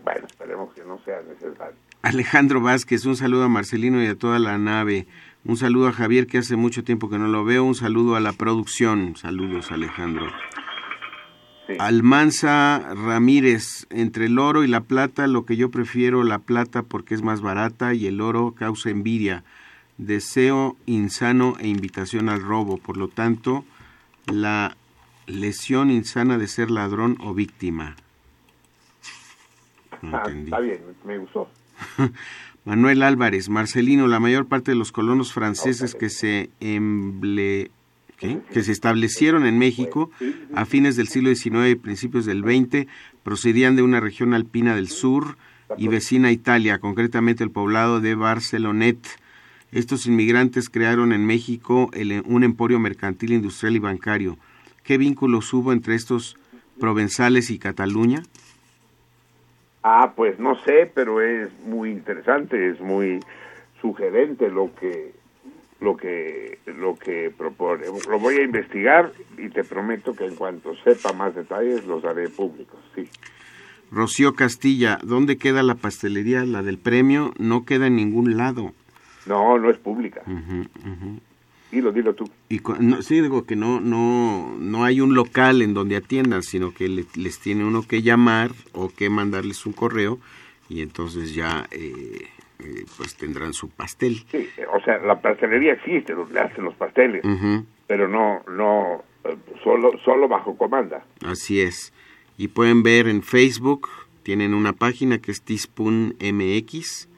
bueno, 0.04 0.26
esperemos 0.26 0.72
que 0.74 0.82
no 0.84 0.98
sea 1.04 1.20
necesario. 1.22 1.76
Alejandro 2.02 2.60
Vázquez, 2.60 3.04
un 3.04 3.16
saludo 3.16 3.44
a 3.44 3.48
Marcelino 3.48 4.02
y 4.02 4.06
a 4.06 4.14
toda 4.14 4.38
la 4.38 4.56
nave. 4.56 5.06
Un 5.44 5.56
saludo 5.56 5.88
a 5.88 5.92
Javier, 5.92 6.26
que 6.26 6.38
hace 6.38 6.56
mucho 6.56 6.84
tiempo 6.84 7.10
que 7.10 7.18
no 7.18 7.28
lo 7.28 7.44
veo. 7.44 7.64
Un 7.64 7.74
saludo 7.74 8.16
a 8.16 8.20
la 8.20 8.32
producción. 8.32 9.16
Saludos, 9.16 9.70
Alejandro. 9.72 10.26
Almanza 11.78 12.94
Ramírez, 12.94 13.86
entre 13.90 14.26
el 14.26 14.38
oro 14.38 14.64
y 14.64 14.68
la 14.68 14.80
plata, 14.82 15.26
lo 15.26 15.44
que 15.44 15.56
yo 15.56 15.70
prefiero 15.70 16.24
la 16.24 16.38
plata 16.38 16.82
porque 16.82 17.14
es 17.14 17.22
más 17.22 17.40
barata 17.40 17.94
y 17.94 18.06
el 18.06 18.20
oro 18.20 18.52
causa 18.56 18.90
envidia, 18.90 19.44
deseo 19.98 20.76
insano 20.86 21.56
e 21.60 21.68
invitación 21.68 22.28
al 22.28 22.40
robo. 22.40 22.78
Por 22.78 22.96
lo 22.96 23.08
tanto, 23.08 23.64
la 24.26 24.76
lesión 25.26 25.90
insana 25.90 26.38
de 26.38 26.48
ser 26.48 26.70
ladrón 26.70 27.16
o 27.20 27.34
víctima. 27.34 27.96
No 30.02 30.16
Ah, 30.16 30.22
está 30.30 30.60
bien, 30.60 30.80
me 31.04 31.18
gustó. 31.18 31.48
Manuel 32.64 33.02
Álvarez, 33.02 33.48
Marcelino, 33.48 34.06
la 34.08 34.20
mayor 34.20 34.46
parte 34.46 34.70
de 34.72 34.76
los 34.76 34.92
colonos 34.92 35.32
franceses 35.32 35.94
que 35.94 36.10
se 36.10 36.50
emble- 36.60 37.70
que 38.18 38.62
se 38.62 38.72
establecieron 38.72 39.46
en 39.46 39.58
México 39.58 40.10
a 40.54 40.64
fines 40.64 40.96
del 40.96 41.08
siglo 41.08 41.34
XIX 41.34 41.70
y 41.70 41.74
principios 41.76 42.26
del 42.26 42.42
XX 42.42 42.86
procedían 43.22 43.76
de 43.76 43.82
una 43.82 44.00
región 44.00 44.34
alpina 44.34 44.74
del 44.74 44.88
sur 44.88 45.36
y 45.76 45.86
vecina 45.88 46.28
a 46.28 46.32
Italia, 46.32 46.78
concretamente 46.78 47.44
el 47.44 47.50
poblado 47.50 48.00
de 48.00 48.14
Barcelonet. 48.14 48.98
Estos 49.70 50.06
inmigrantes 50.06 50.68
crearon 50.70 51.12
en 51.12 51.26
México 51.26 51.90
el- 51.92 52.22
un 52.26 52.42
emporio 52.42 52.80
mercantil, 52.80 53.32
industrial 53.32 53.76
y 53.76 53.78
bancario. 53.78 54.38
¿Qué 54.82 54.98
vínculos 54.98 55.52
hubo 55.52 55.72
entre 55.72 55.94
estos 55.94 56.36
provenzales 56.80 57.50
y 57.50 57.58
Cataluña? 57.58 58.22
Ah, 59.82 60.14
pues 60.16 60.38
no 60.38 60.56
sé, 60.64 60.90
pero 60.92 61.20
es 61.20 61.50
muy 61.64 61.90
interesante, 61.90 62.70
es 62.70 62.80
muy 62.80 63.20
sugerente 63.80 64.50
lo 64.50 64.74
que 64.74 65.12
lo 65.80 65.96
que 65.96 66.58
lo 66.66 66.94
que 66.96 67.30
propone. 67.36 67.86
Lo 68.08 68.18
voy 68.18 68.36
a 68.36 68.42
investigar 68.42 69.12
y 69.36 69.48
te 69.48 69.64
prometo 69.64 70.12
que 70.14 70.24
en 70.24 70.34
cuanto 70.36 70.74
sepa 70.84 71.12
más 71.12 71.34
detalles 71.34 71.84
los 71.86 72.04
haré 72.04 72.28
públicos. 72.28 72.78
Sí. 72.94 73.08
Rocío 73.90 74.34
Castilla, 74.34 74.98
¿dónde 75.02 75.38
queda 75.38 75.62
la 75.62 75.74
pastelería? 75.76 76.44
La 76.44 76.62
del 76.62 76.78
premio 76.78 77.32
no 77.38 77.64
queda 77.64 77.86
en 77.86 77.96
ningún 77.96 78.36
lado. 78.36 78.72
No, 79.26 79.58
no 79.58 79.70
es 79.70 79.78
pública. 79.78 80.22
Ujú, 80.26 80.60
ujú. 80.90 81.20
Dilo, 81.70 81.92
dilo 81.92 82.14
tú. 82.14 82.24
Y 82.48 82.60
no, 82.80 83.02
sí, 83.02 83.20
digo 83.20 83.44
que 83.44 83.54
no, 83.56 83.78
no, 83.80 84.56
no 84.58 84.84
hay 84.84 85.00
un 85.02 85.14
local 85.14 85.60
en 85.62 85.74
donde 85.74 85.96
atiendan, 85.96 86.42
sino 86.42 86.72
que 86.72 86.88
le- 86.88 87.04
les 87.14 87.38
tiene 87.40 87.64
uno 87.64 87.82
que 87.82 88.00
llamar 88.02 88.52
o 88.72 88.88
que 88.88 89.10
mandarles 89.10 89.64
un 89.66 89.74
correo 89.74 90.18
y 90.70 90.80
entonces 90.80 91.34
ya 91.34 91.66
eh, 91.70 92.26
eh, 92.60 92.84
pues 92.96 93.16
tendrán 93.16 93.52
su 93.52 93.68
pastel. 93.68 94.24
Sí, 94.30 94.48
o 94.72 94.80
sea, 94.80 94.98
la 94.98 95.20
pastelería 95.20 95.74
existe 95.74 96.14
donde 96.14 96.40
hacen 96.40 96.64
los 96.64 96.74
pasteles, 96.74 97.22
pero 97.86 98.08
no 98.08 98.42
no 98.48 99.04
eh, 99.24 99.36
solo 99.62 99.92
solo 100.04 100.26
bajo 100.28 100.56
comanda. 100.56 101.04
Así 101.24 101.60
es. 101.60 101.92
Y 102.36 102.48
pueden 102.48 102.82
ver 102.82 103.06
en 103.08 103.22
Facebook, 103.22 103.88
tienen 104.22 104.54
una 104.54 104.72
página 104.72 105.18
que 105.18 105.30
es 105.30 105.42
Teaspoon 105.42 106.16
MX 106.20 107.08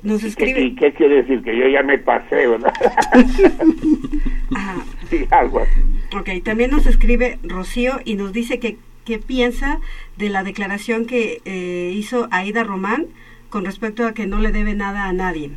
Nos 0.02 0.22
¿Qué, 0.22 0.28
escribe... 0.28 0.54
qué- 0.54 0.74
qué 0.76 0.92
quiere 0.94 1.16
decir? 1.22 1.42
Que 1.42 1.54
yo 1.58 1.68
ya 1.68 1.82
me 1.82 1.98
pasé, 1.98 2.46
¿verdad? 2.46 2.72
Ajá. 4.54 4.76
sí, 5.10 5.26
algo 5.30 5.60
así. 5.60 5.80
Ok, 6.16 6.42
también 6.44 6.70
nos 6.70 6.86
escribe 6.86 7.38
Rocío 7.42 8.00
y 8.06 8.14
nos 8.14 8.32
dice 8.32 8.58
que 8.58 8.78
qué 9.04 9.18
piensa 9.18 9.80
de 10.16 10.30
la 10.30 10.44
declaración 10.44 11.04
que 11.04 11.42
eh, 11.44 11.92
hizo 11.94 12.28
Aida 12.30 12.64
Román 12.64 13.04
con 13.50 13.64
respecto 13.66 14.06
a 14.06 14.14
que 14.14 14.26
no 14.26 14.38
le 14.40 14.50
debe 14.50 14.74
nada 14.74 15.04
a 15.08 15.12
nadie. 15.12 15.50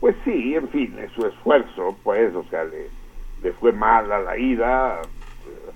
Pues 0.00 0.14
sí, 0.24 0.54
en 0.54 0.68
fin, 0.68 0.98
es 0.98 1.10
su 1.12 1.24
esfuerzo, 1.24 1.96
pues, 2.02 2.34
o 2.34 2.44
sea, 2.44 2.64
le, 2.64 3.52
fue 3.54 3.72
mal 3.72 4.10
a 4.12 4.20
la 4.20 4.36
ida, 4.36 5.04
eh, 5.46 5.72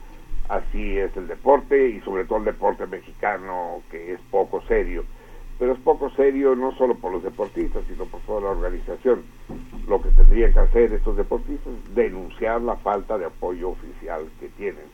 así 0.49 0.99
es 0.99 1.17
el 1.17 1.27
deporte 1.27 1.89
y 1.89 2.01
sobre 2.01 2.25
todo 2.25 2.39
el 2.39 2.45
deporte 2.45 2.87
mexicano 2.87 3.83
que 3.91 4.13
es 4.13 4.21
poco 4.31 4.61
serio. 4.63 5.05
Pero 5.59 5.73
es 5.73 5.79
poco 5.81 6.11
serio 6.11 6.55
no 6.55 6.73
solo 6.77 6.97
por 6.97 7.13
los 7.13 7.23
deportistas, 7.23 7.85
sino 7.87 8.07
por 8.07 8.21
toda 8.23 8.41
la 8.41 8.49
organización. 8.49 9.25
Lo 9.87 10.03
que 10.03 10.11
tendrían 10.11 10.53
que 10.53 10.61
hacer 10.61 10.93
estos 10.93 11.17
deportistas 11.17 11.73
es 11.73 11.95
denunciar 11.95 12.61
la 12.63 12.77
falta 12.77 13.19
de 13.19 13.27
apoyo 13.27 13.71
oficial 13.71 14.27
que 14.39 14.49
tienen 14.51 14.87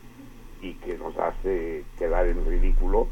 y 0.61 0.73
que 0.75 0.97
nos 0.97 1.17
hace 1.17 1.83
quedar 1.97 2.27
en 2.27 2.45
ridículo 2.45 3.07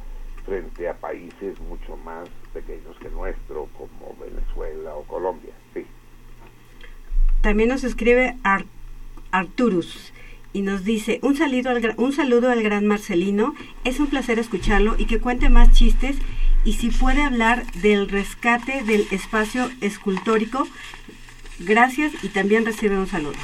frente 0.45 0.87
a 0.87 0.93
países 0.93 1.59
mucho 1.61 1.97
más 1.97 2.27
pequeños 2.53 2.97
que 2.99 3.09
nuestro, 3.09 3.67
como 3.77 4.15
Venezuela 4.19 4.95
o 4.95 5.03
Colombia. 5.03 5.53
Sí. 5.73 5.85
También 7.45 7.69
nos 7.69 7.83
escribe 7.83 8.35
Ar- 8.41 8.65
Arturus 9.29 10.11
y 10.51 10.61
nos 10.63 10.83
dice 10.83 11.19
un 11.21 11.37
saludo, 11.37 11.69
al, 11.69 11.93
un 11.97 12.11
saludo 12.11 12.49
al 12.49 12.63
gran 12.63 12.87
Marcelino, 12.87 13.53
es 13.83 13.99
un 13.99 14.07
placer 14.07 14.39
escucharlo 14.39 14.95
y 14.97 15.05
que 15.05 15.19
cuente 15.19 15.47
más 15.49 15.71
chistes 15.71 16.17
y 16.63 16.73
si 16.73 16.89
puede 16.89 17.21
hablar 17.21 17.63
del 17.73 18.09
rescate 18.09 18.81
del 18.83 19.05
espacio 19.11 19.69
escultórico. 19.81 20.67
Gracias 21.59 22.13
y 22.23 22.29
también 22.29 22.65
recibe 22.65 22.97
un 22.97 23.05
saludo. 23.05 23.37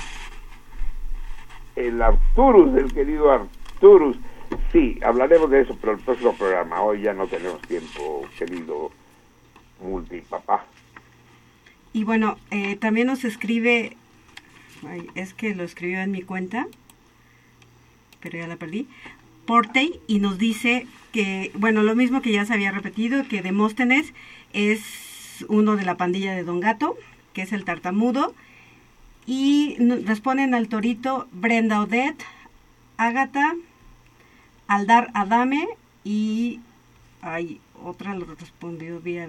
el 1.76 2.02
Arturus, 2.02 2.76
el 2.80 2.92
querido 2.92 3.32
Arturus. 3.32 4.18
Sí, 4.72 4.98
hablaremos 5.06 5.52
de 5.52 5.62
eso, 5.62 5.78
pero 5.80 5.94
el 5.94 6.00
próximo 6.00 6.34
programa. 6.34 6.82
Hoy 6.82 7.02
ya 7.04 7.14
no 7.14 7.28
tenemos 7.28 7.62
tiempo, 7.62 8.28
querido 8.36 8.90
multipapá. 9.80 10.66
Y 11.94 12.03
bueno, 12.03 12.38
eh, 12.52 12.76
también 12.78 13.08
nos 13.08 13.24
escribe, 13.26 13.98
es 15.16 15.34
que 15.34 15.56
lo 15.56 15.64
escribió 15.64 16.00
en 16.00 16.11
mi 16.11 16.22
cuenta, 16.22 16.68
pero 18.22 18.38
ya 18.40 18.48
la 18.48 18.56
perdí, 18.56 18.88
Portey, 19.45 20.00
y 20.08 20.20
nos 20.20 20.38
dice 20.38 20.88
que, 21.11 21.52
bueno, 21.56 21.84
lo 21.84 21.95
mismo 21.95 22.22
que 22.22 22.32
ya 22.32 22.45
se 22.45 22.53
había 22.53 22.72
repetido, 22.72 23.28
que 23.28 23.42
Demóstenes 23.42 24.14
es 24.53 25.45
uno 25.50 25.76
de 25.76 25.84
la 25.84 25.98
pandilla 25.98 26.34
de 26.34 26.44
Don 26.44 26.60
Gato, 26.60 26.95
que 27.34 27.42
es 27.42 27.52
el 27.52 27.66
tartamudo, 27.66 28.34
y 29.26 29.76
responden 30.06 30.53
al 30.53 30.68
torito 30.70 31.28
Brenda 31.32 31.82
Odette, 31.82 32.24
Ágata, 32.98 33.56
Aldar 34.68 35.10
Adame 35.14 35.68
y 36.03 36.60
hay 37.22 37.60
otra 37.84 38.16
lo 38.16 38.26
respondió 38.26 39.00
vía 39.00 39.28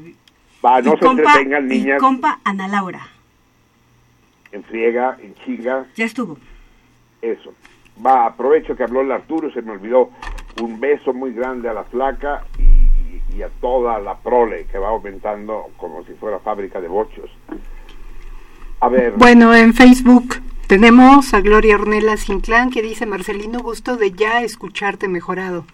Va, 0.65 0.81
no 0.81 0.95
y 0.95 0.97
se 0.99 1.05
compa, 1.05 1.23
entretengan, 1.23 1.65
y 1.73 1.79
niñas, 1.79 2.01
compa 2.01 2.41
Ana 2.45 2.69
Laura. 2.69 3.07
en 4.53 4.63
friega, 4.65 5.17
en 5.21 5.35
chinga, 5.37 5.87
Ya 5.97 6.05
estuvo. 6.05 6.39
eso. 7.21 7.53
Va, 8.05 8.27
aprovecho 8.27 8.75
que 8.77 8.83
habló 8.85 9.01
el 9.03 9.13
Arturo, 9.13 9.51
se 9.53 9.63
me 9.63 9.73
olvidó. 9.73 10.11
Un 10.61 10.79
beso 10.81 11.13
muy 11.13 11.33
grande 11.33 11.69
a 11.69 11.73
la 11.75 11.85
flaca 11.85 12.45
y, 12.59 12.63
y- 12.63 13.23
y 13.37 13.43
a 13.43 13.49
toda 13.61 13.99
la 13.99 14.17
prole 14.19 14.67
que 14.67 14.79
va 14.79 14.89
aumentando 14.91 15.71
como 15.79 16.05
si 16.05 16.13
fuera 16.15 16.39
fábrica 16.39 16.81
de 16.81 16.89
bochos. 16.89 17.31
A 18.81 18.89
ver, 18.89 19.13
Bueno, 19.17 19.55
en 19.55 19.73
Facebook 19.75 20.37
tenemos 20.67 21.33
a 21.35 21.41
Gloria 21.41 21.77
Ornella 21.77 22.17
Sinclán 22.17 22.71
que 22.71 22.83
dice, 22.83 23.07
Marcelino, 23.07 23.61
gusto 23.61 23.97
de 23.97 24.13
ya 24.13 24.43
escucharte 24.43 25.09
mejorado. 25.09 25.65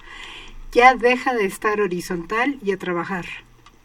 Ya 0.72 0.94
deja 0.94 1.34
de 1.34 1.46
estar 1.46 1.80
horizontal 1.80 2.58
y 2.62 2.72
a 2.72 2.78
trabajar. 2.78 3.24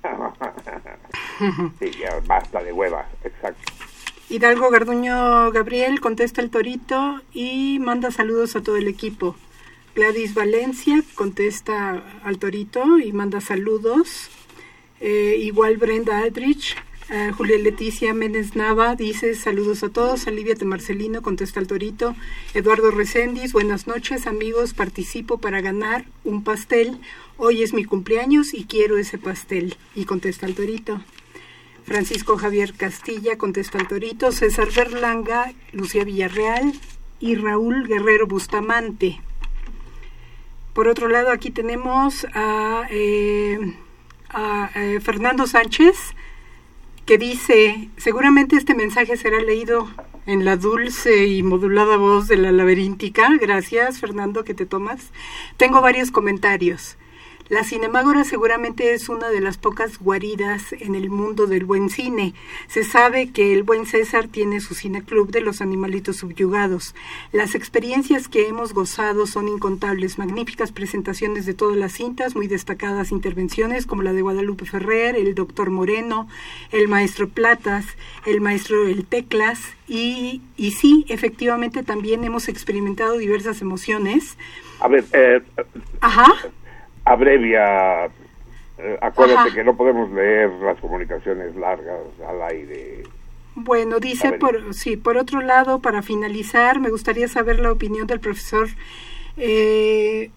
sí, 1.80 1.92
ya 2.00 2.20
basta 2.26 2.64
de 2.64 2.72
huevas, 2.74 3.06
exacto. 3.24 3.72
Hidalgo 4.30 4.70
Garduño 4.70 5.52
Gabriel 5.52 6.00
contesta 6.00 6.42
el 6.42 6.50
torito 6.50 7.22
y 7.34 7.78
manda 7.80 8.10
saludos 8.10 8.56
a 8.56 8.64
todo 8.64 8.78
el 8.78 8.88
equipo. 8.88 9.36
Gladys 9.96 10.34
Valencia 10.34 11.04
contesta 11.14 12.02
al 12.24 12.40
torito 12.40 12.98
y 12.98 13.12
manda 13.14 13.42
saludos. 13.42 14.30
Eh, 15.00 15.36
igual 15.40 15.78
Brenda 15.78 16.20
Aldrich. 16.20 16.76
eh, 17.10 17.32
Julia 17.38 17.60
Leticia 17.60 18.14
Méndez 18.14 18.56
Nava 18.56 18.96
dice 18.96 19.36
saludos 19.36 19.84
a 19.84 19.90
todos. 19.90 20.26
Olivia 20.26 20.56
de 20.56 20.66
Marcelino 20.66 21.22
contesta 21.22 21.60
al 21.60 21.68
torito. 21.68 22.16
Eduardo 22.56 22.90
Recendis, 22.90 23.54
buenas 23.54 23.86
noches 23.86 24.26
amigos. 24.26 24.74
Participo 24.74 25.38
para 25.38 25.62
ganar 25.62 26.06
un 26.24 26.44
pastel. 26.44 26.98
Hoy 27.46 27.62
es 27.62 27.74
mi 27.74 27.84
cumpleaños 27.84 28.54
y 28.54 28.64
quiero 28.64 28.98
ese 28.98 29.18
pastel. 29.18 29.76
Y 29.96 30.06
contesta 30.06 30.46
al 30.46 30.56
torito. 30.56 31.02
Francisco 31.84 32.38
Javier 32.38 32.74
Castilla 32.74 33.38
contesta 33.38 33.80
al 33.80 33.90
Torito, 33.90 34.32
César 34.32 34.70
Berlanga, 34.74 35.52
Lucía 35.74 36.06
Villarreal 36.06 36.72
y 37.20 37.36
Raúl 37.36 37.86
Guerrero 37.86 38.28
Bustamante. 38.28 39.20
Por 40.72 40.88
otro 40.88 41.10
lado, 41.10 41.32
aquí 41.32 41.52
tenemos 41.52 42.26
a, 42.34 42.88
eh, 42.90 43.60
eh, 44.76 45.00
Fernando 45.04 45.46
Sánchez, 45.46 45.98
que 47.06 47.18
dice, 47.18 47.90
seguramente 47.98 48.56
este 48.56 48.74
mensaje 48.74 49.18
será 49.18 49.42
leído 49.42 49.90
en 50.28 50.46
la 50.46 50.56
dulce 50.56 51.28
y 51.28 51.44
modulada 51.44 51.98
voz 51.98 52.30
de 52.30 52.38
la 52.38 52.54
laberíntica. 52.54 53.28
Gracias, 53.38 54.00
Fernando, 54.00 54.46
que 54.46 54.54
te 54.54 54.66
tomas. 54.66 55.12
Tengo 55.58 55.82
varios 55.82 56.10
comentarios. 56.10 56.96
La 57.54 57.64
Cinemágora 57.64 58.24
seguramente 58.24 58.96
es 58.96 59.10
una 59.10 59.30
de 59.30 59.40
las 59.40 59.60
pocas 59.60 60.00
guaridas 60.00 60.74
en 60.74 60.96
el 60.96 61.12
mundo 61.12 61.46
del 61.46 61.66
buen 61.66 61.92
cine. 61.92 62.34
Se 62.68 62.84
sabe 62.84 63.30
que 63.30 63.54
el 63.54 63.62
buen 63.62 63.86
César 63.86 64.28
tiene 64.28 64.60
su 64.60 64.74
cineclub 64.74 65.30
de 65.30 65.42
los 65.42 65.62
animalitos 65.62 66.16
subyugados. 66.16 66.96
Las 67.32 67.54
experiencias 67.54 68.28
que 68.28 68.48
hemos 68.48 68.74
gozado 68.74 69.28
son 69.28 69.48
incontables, 69.48 70.18
magníficas 70.18 70.72
presentaciones 70.72 71.46
de 71.46 71.54
todas 71.54 71.78
las 71.78 71.92
cintas, 71.92 72.36
muy 72.36 72.48
destacadas 72.48 73.12
intervenciones 73.12 73.86
como 73.86 74.02
la 74.02 74.14
de 74.14 74.24
Guadalupe 74.24 74.66
Ferrer, 74.66 75.16
el 75.16 75.36
doctor 75.36 75.70
Moreno, 75.70 76.28
el 76.72 76.88
maestro 76.88 77.30
Platas, 77.30 77.86
el 78.26 78.42
maestro 78.42 78.88
El 78.88 79.06
Teclas 79.06 79.60
y, 79.88 80.42
y 80.58 80.72
sí, 80.72 81.06
efectivamente 81.08 81.84
también 81.84 82.24
hemos 82.24 82.48
experimentado 82.48 83.16
diversas 83.20 83.62
emociones. 83.62 84.40
A 84.80 84.88
ver, 84.88 85.06
eh, 85.14 85.44
Ajá. 86.02 86.34
Abrevia. 87.06 88.06
eh, 88.78 88.98
acuérdate 89.02 89.50
Ajá. 89.50 89.56
que 89.56 89.64
no 89.64 89.76
podemos 89.76 90.12
leer 90.12 90.50
las 90.62 90.80
comunicaciones 90.80 91.56
largas 91.56 92.02
al 92.28 92.42
aire. 92.44 93.04
Bueno, 93.56 94.00
dice 94.00 94.34
por 94.34 94.74
sí, 94.74 94.98
por 94.98 95.18
otro 95.18 95.42
lado, 95.42 95.80
para 95.80 96.02
finalizar, 96.02 96.80
me 96.80 96.90
gustaría 96.90 97.28
saber 97.28 97.60
la 97.60 97.72
opinión 97.72 98.08
del 98.08 98.20
profesor 98.20 98.68
eh, 99.38 100.32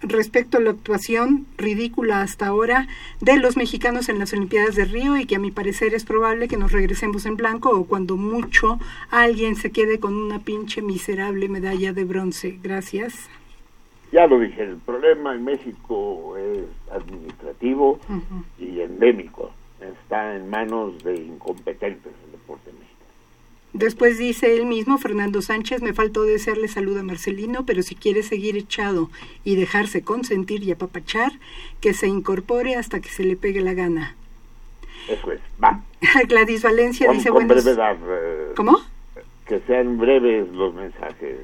respecto 0.00 0.56
a 0.56 0.60
la 0.60 0.70
actuación 0.70 1.46
ridícula 1.58 2.22
hasta 2.22 2.46
ahora 2.46 2.86
de 3.20 3.36
los 3.36 3.56
mexicanos 3.56 4.08
en 4.08 4.18
las 4.18 4.32
Olimpiadas 4.32 4.74
de 4.74 4.86
Río 4.86 5.16
y 5.18 5.26
que 5.26 5.36
a 5.36 5.38
mi 5.38 5.50
parecer 5.50 5.94
es 5.94 6.04
probable 6.04 6.48
que 6.48 6.56
nos 6.56 6.72
regresemos 6.72 7.26
en 7.26 7.36
blanco 7.36 7.70
o 7.70 7.84
cuando 7.84 8.16
mucho 8.16 8.78
alguien 9.10 9.56
se 9.56 9.70
quede 9.70 10.00
con 10.00 10.16
una 10.16 10.38
pinche 10.38 10.80
miserable 10.80 11.48
medalla 11.48 11.92
de 11.92 12.04
bronce. 12.04 12.58
Gracias. 12.62 13.28
Ya 14.12 14.26
lo 14.26 14.38
dije, 14.38 14.62
el 14.62 14.76
problema 14.76 15.34
en 15.34 15.44
México 15.44 16.36
es 16.36 16.64
administrativo 16.92 17.98
y 18.58 18.80
endémico. 18.80 19.50
Está 19.80 20.36
en 20.36 20.48
manos 20.48 21.02
de 21.04 21.16
incompetentes 21.16 22.12
el 22.24 22.32
deporte 22.32 22.70
mexicano. 22.72 22.86
Después 23.72 24.16
dice 24.16 24.56
él 24.56 24.64
mismo, 24.66 24.96
Fernando 24.96 25.42
Sánchez, 25.42 25.82
me 25.82 25.92
faltó 25.92 26.22
desearle 26.22 26.68
salud 26.68 26.96
a 26.96 27.02
Marcelino, 27.02 27.66
pero 27.66 27.82
si 27.82 27.94
quiere 27.94 28.22
seguir 28.22 28.56
echado 28.56 29.10
y 29.44 29.56
dejarse 29.56 30.02
consentir 30.02 30.62
y 30.62 30.72
apapachar, 30.72 31.32
que 31.80 31.92
se 31.92 32.06
incorpore 32.06 32.76
hasta 32.76 33.00
que 33.00 33.10
se 33.10 33.24
le 33.24 33.36
pegue 33.36 33.60
la 33.60 33.74
gana. 33.74 34.16
Eso 35.08 35.30
es, 35.32 35.40
va. 35.62 35.82
Gladys 36.28 36.62
Valencia 36.62 37.06
Con, 37.08 37.16
dice, 37.16 37.28
con 37.28 37.46
buenos... 37.46 37.64
brevedad. 37.64 37.96
eh, 38.08 38.52
¿Cómo? 38.56 38.78
Que 39.46 39.60
sean 39.66 39.98
breves 39.98 40.48
los 40.52 40.74
mensajes. 40.74 41.36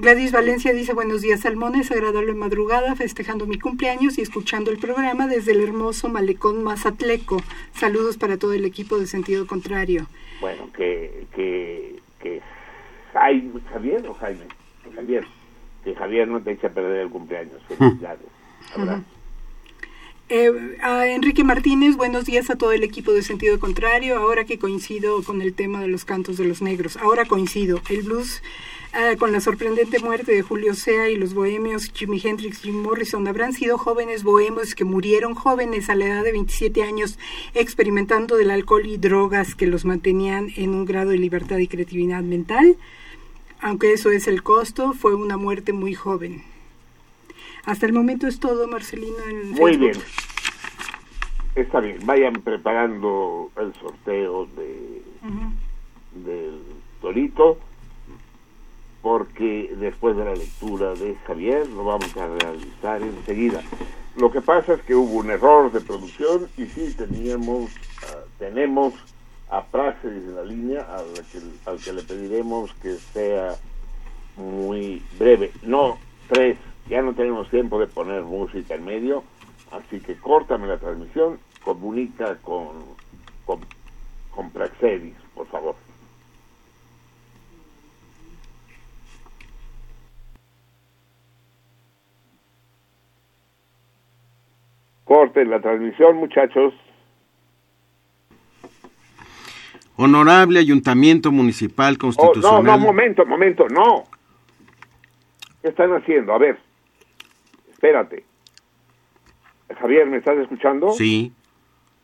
Gladys 0.00 0.32
Valencia 0.32 0.72
dice, 0.72 0.94
buenos 0.94 1.20
días, 1.20 1.40
Salmones, 1.40 1.90
agradable 1.90 2.32
madrugada, 2.32 2.96
festejando 2.96 3.46
mi 3.46 3.58
cumpleaños 3.58 4.16
y 4.16 4.22
escuchando 4.22 4.70
el 4.70 4.78
programa 4.78 5.26
desde 5.26 5.52
el 5.52 5.60
hermoso 5.60 6.08
malecón 6.08 6.64
Mazatleco. 6.64 7.42
Saludos 7.74 8.16
para 8.16 8.38
todo 8.38 8.54
el 8.54 8.64
equipo 8.64 8.98
de 8.98 9.06
sentido 9.06 9.46
contrario. 9.46 10.06
Bueno, 10.40 10.72
que, 10.72 11.26
que, 11.36 12.00
que 12.18 12.40
Jaime, 13.12 13.60
Javier 13.70 14.06
o 14.06 14.14
Jaime, 14.14 14.46
Javier, 14.94 15.26
que 15.84 15.94
Javier 15.94 16.28
no 16.28 16.40
te 16.40 16.52
eche 16.52 16.68
a 16.68 16.70
perder 16.72 17.02
el 17.02 17.10
cumpleaños. 17.10 17.60
Felicidades. 17.68 18.26
Eh, 20.30 20.78
a 20.80 21.08
Enrique 21.08 21.44
Martínez, 21.44 21.96
buenos 21.96 22.24
días 22.24 22.48
a 22.48 22.56
todo 22.56 22.72
el 22.72 22.84
equipo 22.84 23.12
de 23.12 23.20
Sentido 23.20 23.60
Contrario. 23.60 24.16
Ahora 24.16 24.46
que 24.46 24.58
coincido 24.58 25.22
con 25.24 25.42
el 25.42 25.52
tema 25.52 25.82
de 25.82 25.88
los 25.88 26.06
cantos 26.06 26.38
de 26.38 26.44
los 26.46 26.62
negros, 26.62 26.96
ahora 26.96 27.26
coincido. 27.26 27.82
El 27.90 28.02
blues 28.02 28.42
ah, 28.92 29.16
con 29.18 29.32
la 29.32 29.40
sorprendente 29.40 29.98
muerte 29.98 30.32
de 30.32 30.42
Julio 30.42 30.74
Sea 30.74 31.08
y 31.08 31.16
los 31.16 31.34
bohemios 31.34 31.90
Jimi 31.92 32.20
Hendrix, 32.22 32.62
Jim 32.62 32.82
Morrison 32.82 33.26
habrán 33.28 33.52
sido 33.52 33.78
jóvenes 33.78 34.22
bohemios 34.22 34.74
que 34.74 34.84
murieron 34.84 35.34
jóvenes 35.34 35.90
a 35.90 35.94
la 35.94 36.06
edad 36.06 36.24
de 36.24 36.32
27 36.32 36.82
años 36.82 37.18
experimentando 37.54 38.36
del 38.36 38.50
alcohol 38.50 38.86
y 38.86 38.96
drogas 38.96 39.54
que 39.54 39.66
los 39.66 39.84
mantenían 39.84 40.48
en 40.56 40.70
un 40.70 40.84
grado 40.84 41.10
de 41.10 41.18
libertad 41.18 41.58
y 41.58 41.68
creatividad 41.68 42.22
mental. 42.22 42.76
Aunque 43.60 43.92
eso 43.92 44.10
es 44.10 44.26
el 44.26 44.42
costo, 44.42 44.94
fue 44.94 45.14
una 45.14 45.36
muerte 45.36 45.72
muy 45.72 45.94
joven. 45.94 46.42
Hasta 47.64 47.86
el 47.86 47.92
momento 47.92 48.26
es 48.26 48.40
todo, 48.40 48.66
Marcelino. 48.66 49.18
En 49.28 49.50
Muy 49.50 49.76
bien. 49.76 49.92
Está 51.54 51.80
bien, 51.80 51.98
vayan 52.04 52.34
preparando 52.34 53.50
el 53.56 53.74
sorteo 53.74 54.46
de, 54.56 55.02
del 56.24 56.60
Torito, 57.00 57.58
porque 59.02 59.74
después 59.78 60.16
de 60.16 60.24
la 60.24 60.34
lectura 60.34 60.94
de 60.94 61.16
Javier 61.26 61.66
lo 61.68 61.84
vamos 61.84 62.14
a 62.16 62.26
realizar 62.26 63.02
enseguida. 63.02 63.62
Lo 64.16 64.30
que 64.30 64.40
pasa 64.40 64.74
es 64.74 64.82
que 64.82 64.94
hubo 64.94 65.18
un 65.18 65.30
error 65.30 65.72
de 65.72 65.80
producción 65.80 66.48
y 66.56 66.66
sí 66.66 66.94
teníamos, 66.94 67.70
ah, 68.02 68.24
tenemos 68.38 68.94
a 69.48 69.64
Praxis 69.64 70.10
en 70.10 70.34
la 70.34 70.44
línea 70.44 70.86
al 70.94 71.06
que, 71.32 71.40
al 71.66 71.78
que 71.78 71.92
le 71.92 72.02
pediremos 72.02 72.72
que 72.74 72.96
sea 72.96 73.56
muy 74.36 75.02
breve. 75.18 75.52
No, 75.62 75.98
tres, 76.28 76.58
ya 76.88 77.02
no 77.02 77.14
tenemos 77.14 77.48
tiempo 77.50 77.78
de 77.78 77.86
poner 77.86 78.22
música 78.22 78.74
en 78.74 78.84
medio, 78.84 79.24
así 79.70 80.00
que 80.00 80.16
córtame 80.16 80.66
la 80.66 80.78
transmisión, 80.78 81.38
comunica 81.64 82.36
con, 82.36 82.68
con, 83.46 83.60
con 84.34 84.50
Praxedis, 84.50 85.16
por 85.34 85.46
favor. 85.46 85.74
Corten 95.10 95.50
la 95.50 95.58
transmisión, 95.60 96.18
muchachos. 96.18 96.72
Honorable 99.96 100.60
Ayuntamiento 100.60 101.32
Municipal 101.32 101.88
Oh, 101.88 101.90
no, 101.94 101.98
Constitucional. 101.98 102.64
no, 102.64 102.78
momento, 102.78 103.26
momento, 103.26 103.66
no. 103.68 104.04
¿Qué 105.62 105.68
están 105.70 105.90
haciendo? 105.96 106.32
A 106.32 106.38
ver, 106.38 106.60
espérate. 107.72 108.22
Javier, 109.80 110.06
¿me 110.06 110.18
estás 110.18 110.38
escuchando? 110.38 110.92
Sí, 110.92 111.32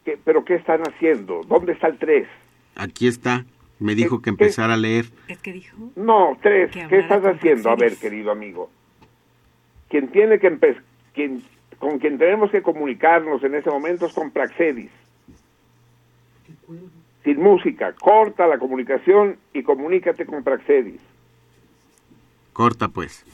¿Qué- 0.05 0.18
¿Pero 0.25 0.44
qué 0.44 0.57
están 0.57 0.83
haciendo? 0.83 1.43
¿Dónde 1.47 1.75
está 1.75 1.86
el 1.86 1.99
3? 1.99 2.26
aquí 2.75 3.07
está. 3.07 3.44
Me 3.78 3.94
dijo 3.94 4.20
que 4.20 4.31
empezara 4.31 4.75
a 4.75 4.76
leer. 4.76 5.05
Es 5.28 5.39
que 5.39 5.52
dijo. 5.52 5.76
No, 5.94 6.36
3. 6.43 6.73
Que 6.73 6.89
¿Qué 6.89 6.99
estás 6.99 7.23
haciendo? 7.25 7.70
A 7.70 7.76
ver, 7.76 7.97
querido 7.99 8.33
amigo. 8.33 8.68
Quien 9.91 10.09
tiene 10.09 10.41
que 10.41 10.49
empezar, 10.49 10.83
quien, 11.15 11.44
con 11.78 11.98
quien 11.98 12.18
tenemos 12.18 12.50
que 12.50 12.62
comunicarnos 12.62 13.42
en 13.44 13.55
ese 13.55 13.70
momento 13.70 14.06
es 14.06 14.14
con 14.14 14.30
Praxedis. 14.30 14.90
Sin 17.24 17.42
música, 17.42 17.92
corta 17.92 18.46
la 18.46 18.58
comunicación 18.58 19.36
y 19.52 19.62
comunícate 19.62 20.26
con 20.26 20.42
Praxedis. 20.42 21.00
Corta 22.52 22.88
pues. 22.88 23.24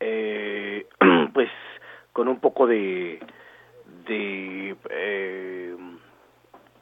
Eh, 0.00 0.86
pues 1.34 1.50
con 2.12 2.28
un 2.28 2.40
poco 2.40 2.66
de 2.66 3.20
de 4.06 4.76
eh, 4.90 5.76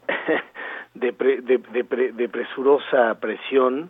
de, 0.93 1.13
pre- 1.13 1.41
de, 1.41 1.57
de 1.57 1.83
pre- 1.83 2.11
de 2.11 2.29
presurosa 2.29 3.19
presión 3.19 3.89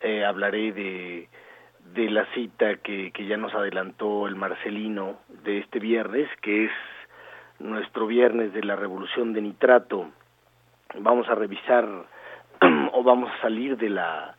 eh, 0.00 0.24
hablaré 0.24 0.72
de 0.72 1.28
de 1.94 2.10
la 2.10 2.24
cita 2.34 2.76
que, 2.76 3.12
que 3.12 3.26
ya 3.26 3.36
nos 3.36 3.54
adelantó 3.54 4.26
el 4.26 4.34
Marcelino 4.36 5.18
de 5.44 5.58
este 5.58 5.78
viernes, 5.78 6.28
que 6.40 6.64
es 6.64 6.72
nuestro 7.60 8.06
viernes 8.06 8.52
de 8.52 8.64
la 8.64 8.74
revolución 8.74 9.32
de 9.32 9.42
nitrato. 9.42 10.10
Vamos 10.98 11.28
a 11.28 11.34
revisar 11.36 11.86
o 12.92 13.02
vamos 13.04 13.30
a 13.30 13.40
salir 13.42 13.76
de 13.76 13.90
la 13.90 14.34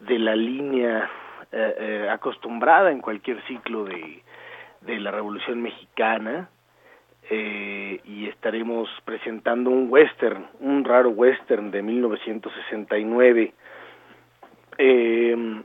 de 0.00 0.18
la 0.18 0.34
línea 0.34 1.08
eh, 1.50 1.74
eh, 1.78 2.08
acostumbrada 2.10 2.90
en 2.90 3.00
cualquier 3.00 3.42
ciclo 3.46 3.84
de, 3.84 4.22
de 4.82 5.00
la 5.00 5.10
Revolución 5.10 5.62
Mexicana 5.62 6.50
eh, 7.30 8.00
y 8.04 8.28
estaremos 8.28 8.88
presentando 9.04 9.70
un 9.70 9.86
western, 9.90 10.46
un 10.60 10.84
raro 10.84 11.10
western 11.10 11.70
de 11.70 11.82
1969, 11.82 13.54
eh, 14.76 15.62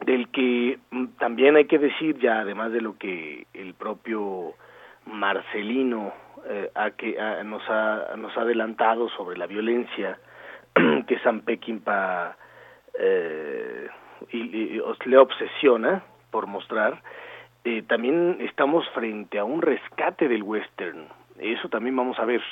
del 0.00 0.28
que 0.30 0.78
también 1.18 1.56
hay 1.56 1.66
que 1.66 1.78
decir 1.78 2.18
ya, 2.18 2.40
además 2.40 2.72
de 2.72 2.80
lo 2.80 2.98
que 2.98 3.46
el 3.54 3.74
propio 3.74 4.54
Marcelino 5.06 6.12
que, 6.96 7.16
nos, 7.44 7.62
ha, 7.68 8.16
nos 8.16 8.36
ha 8.36 8.40
adelantado 8.40 9.08
sobre 9.10 9.38
la 9.38 9.46
violencia 9.46 10.18
que 11.06 11.18
San 11.20 11.42
Peckinpah 11.42 12.36
eh, 12.98 13.88
y, 14.30 14.80
le 15.06 15.18
obsesiona 15.18 16.02
por 16.30 16.46
mostrar, 16.46 17.02
eh, 17.64 17.82
también 17.82 18.38
estamos 18.40 18.88
frente 18.90 19.38
a 19.38 19.44
un 19.44 19.62
rescate 19.62 20.28
del 20.28 20.42
western. 20.42 21.06
Eso 21.38 21.68
también 21.68 21.96
vamos 21.96 22.18
a 22.18 22.24
ver. 22.24 22.42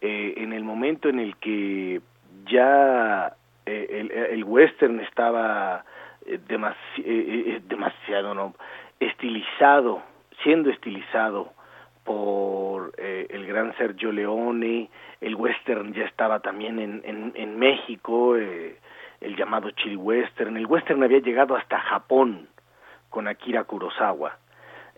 Eh, 0.00 0.34
en 0.36 0.52
el 0.52 0.62
momento 0.62 1.08
en 1.08 1.20
el 1.20 1.36
que 1.36 2.00
ya 2.46 3.32
eh, 3.64 3.86
el, 3.90 4.10
el 4.12 4.44
western 4.44 5.00
estaba 5.00 5.84
eh, 6.26 6.38
demasi- 6.46 7.62
demasiado, 7.66 8.34
no, 8.34 8.54
estilizado, 9.00 10.02
siendo 10.42 10.70
estilizado 10.70 11.52
por 12.04 12.92
el 12.98 13.46
gran 13.46 13.76
Sergio 13.78 14.12
Leone, 14.12 14.88
el 15.20 15.34
western 15.34 15.92
ya 15.92 16.04
estaba 16.04 16.38
también 16.38 16.78
en, 16.78 17.02
en, 17.04 17.32
en 17.34 17.58
México, 17.58 18.36
eh, 18.36 18.76
el 19.20 19.36
llamado 19.36 19.70
chili 19.70 19.96
western, 19.96 20.56
el 20.56 20.66
western 20.66 21.02
había 21.02 21.20
llegado 21.20 21.56
hasta 21.56 21.78
Japón 21.78 22.48
con 23.10 23.28
Akira 23.28 23.64
Kurosawa, 23.64 24.38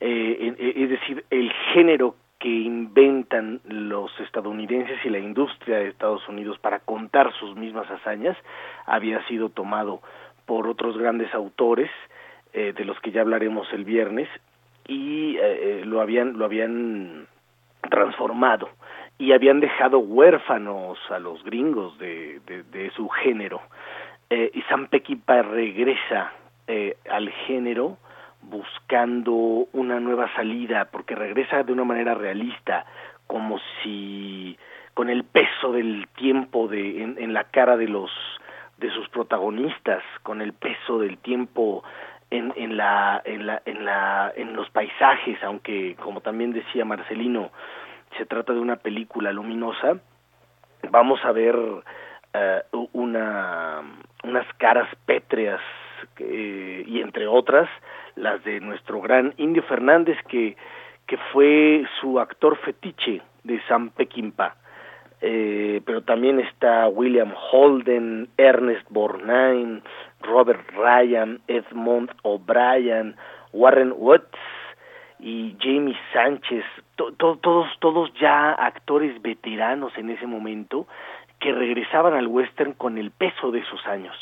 eh, 0.01 0.55
eh, 0.59 0.73
es 0.77 0.91
decir, 0.91 1.25
el 1.31 1.53
género 1.73 2.15
que 2.39 2.49
inventan 2.49 3.61
los 3.65 4.11
estadounidenses 4.21 5.05
y 5.05 5.11
la 5.11 5.19
industria 5.19 5.79
de 5.79 5.89
Estados 5.89 6.27
Unidos 6.29 6.59
para 6.59 6.79
contar 6.79 7.33
sus 7.35 7.57
mismas 7.57 7.91
hazañas 7.91 8.37
había 8.87 9.27
sido 9.27 9.49
tomado 9.49 10.01
por 10.47 10.69
otros 10.69 10.97
grandes 10.97 11.35
autores 11.35 11.91
eh, 12.53 12.73
de 12.77 12.85
los 12.85 12.99
que 13.01 13.11
ya 13.11 13.23
hablaremos 13.23 13.67
el 13.73 13.85
viernes 13.85 14.29
y 14.87 15.37
eh, 15.37 15.41
eh, 15.43 15.83
lo 15.85 16.01
habían 16.01 16.39
lo 16.39 16.45
habían 16.45 17.27
transformado 17.91 18.71
y 19.19 19.33
habían 19.33 19.59
dejado 19.59 19.99
huérfanos 19.99 20.99
a 21.11 21.19
los 21.19 21.43
gringos 21.43 21.99
de, 21.99 22.41
de 22.47 22.91
su 22.93 23.09
género 23.09 23.61
eh, 24.31 24.51
y 24.55 24.63
Sam 24.63 24.89
Peckinpah 24.89 25.43
regresa 25.43 26.33
eh, 26.67 26.97
al 27.11 27.31
género 27.31 27.97
buscando 28.43 29.33
una 29.73 30.01
nueva 30.01 30.33
salida 30.35 30.87
porque 30.87 31.15
regresa 31.15 31.63
de 31.63 31.73
una 31.73 31.85
manera 31.85 32.15
realista 32.15 32.85
como 33.27 33.59
si 33.83 34.59
con 34.95 35.11
el 35.11 35.25
peso 35.25 35.73
del 35.73 36.07
tiempo 36.17 36.69
de 36.69 37.03
en, 37.03 37.33
la 37.33 37.45
cara 37.45 37.77
de 37.77 37.89
los 37.89 38.11
de 38.77 38.91
sus 38.91 39.09
protagonistas 39.09 40.03
con 40.23 40.41
el 40.41 40.53
peso 40.53 40.99
del 40.99 41.19
tiempo 41.19 41.83
en, 42.31 42.53
en 42.57 42.77
la 42.77 43.21
en 43.25 43.47
la 43.47 43.63
en 43.65 43.85
la 43.85 44.33
en 44.37 44.55
los 44.55 44.71
paisajes 44.71 45.43
aunque 45.43 45.97
como 45.97 46.21
también 46.21 46.53
decía 46.53 46.85
Marcelino 46.85 47.51
se 48.17 48.27
trata 48.27 48.53
de 48.53 48.61
una 48.61 48.77
película 48.77 49.33
luminosa 49.33 49.99
vamos 50.91 51.25
a 51.25 51.33
ver 51.33 51.57
eh, 52.35 52.63
una 52.93 53.83
unas 54.29 54.47
caras 54.59 54.89
pétreas 55.07 55.61
eh, 56.19 56.85
y 56.87 57.01
entre 57.01 57.27
otras 57.27 57.69
las 58.17 58.43
de 58.45 58.61
nuestro 58.61 59.01
gran 59.01 59.35
Indio 59.37 59.63
Fernández 59.65 60.17
que 60.29 60.57
que 61.07 61.17
fue 61.33 61.85
su 62.01 62.21
actor 62.21 62.57
fetiche 62.59 63.23
de 63.43 63.61
Sam 63.67 63.91
Peckinpah 63.91 64.55
eh, 65.21 65.81
pero 65.85 66.03
también 66.03 66.39
está 66.39 66.87
William 66.89 67.33
Holden, 67.51 68.29
Ernest 68.37 68.87
Borgnine, 68.91 69.83
Robert 70.21 70.71
Ryan, 70.77 71.41
Edmond 71.49 72.11
O'Brien, 72.23 73.17
Warren 73.53 73.93
Watts 73.97 74.39
y 75.19 75.57
Jamie 75.59 75.97
Sánchez, 76.13 76.65
to- 76.95 77.11
todos 77.17 77.67
todos 77.81 78.15
ya 78.21 78.53
actores 78.53 79.21
veteranos 79.21 79.97
en 79.99 80.11
ese 80.11 80.27
momento 80.29 80.87
que 81.41 81.53
regresaban 81.53 82.15
al 82.15 82.27
western 82.27 82.73
con 82.73 82.99
el 82.99 83.11
peso 83.11 83.51
de 83.51 83.65
sus 83.65 83.87
años. 83.87 84.17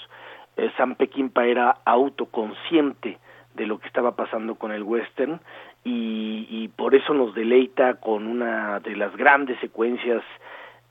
Eh, 0.57 0.71
Sam 0.77 0.95
Peckinpah 0.95 1.47
era 1.47 1.79
autoconsciente 1.85 3.19
de 3.55 3.67
lo 3.67 3.79
que 3.79 3.87
estaba 3.87 4.17
pasando 4.17 4.55
con 4.57 4.73
el 4.73 4.83
western 4.83 5.41
y, 5.85 6.47
y 6.51 6.69
por 6.69 6.95
eso 6.95 7.15
nos 7.15 7.35
deleita 7.35 7.95
con 7.95 8.27
una 8.27 8.81
de 8.81 8.97
las 8.97 9.17
grandes 9.17 9.59
secuencias 9.61 10.23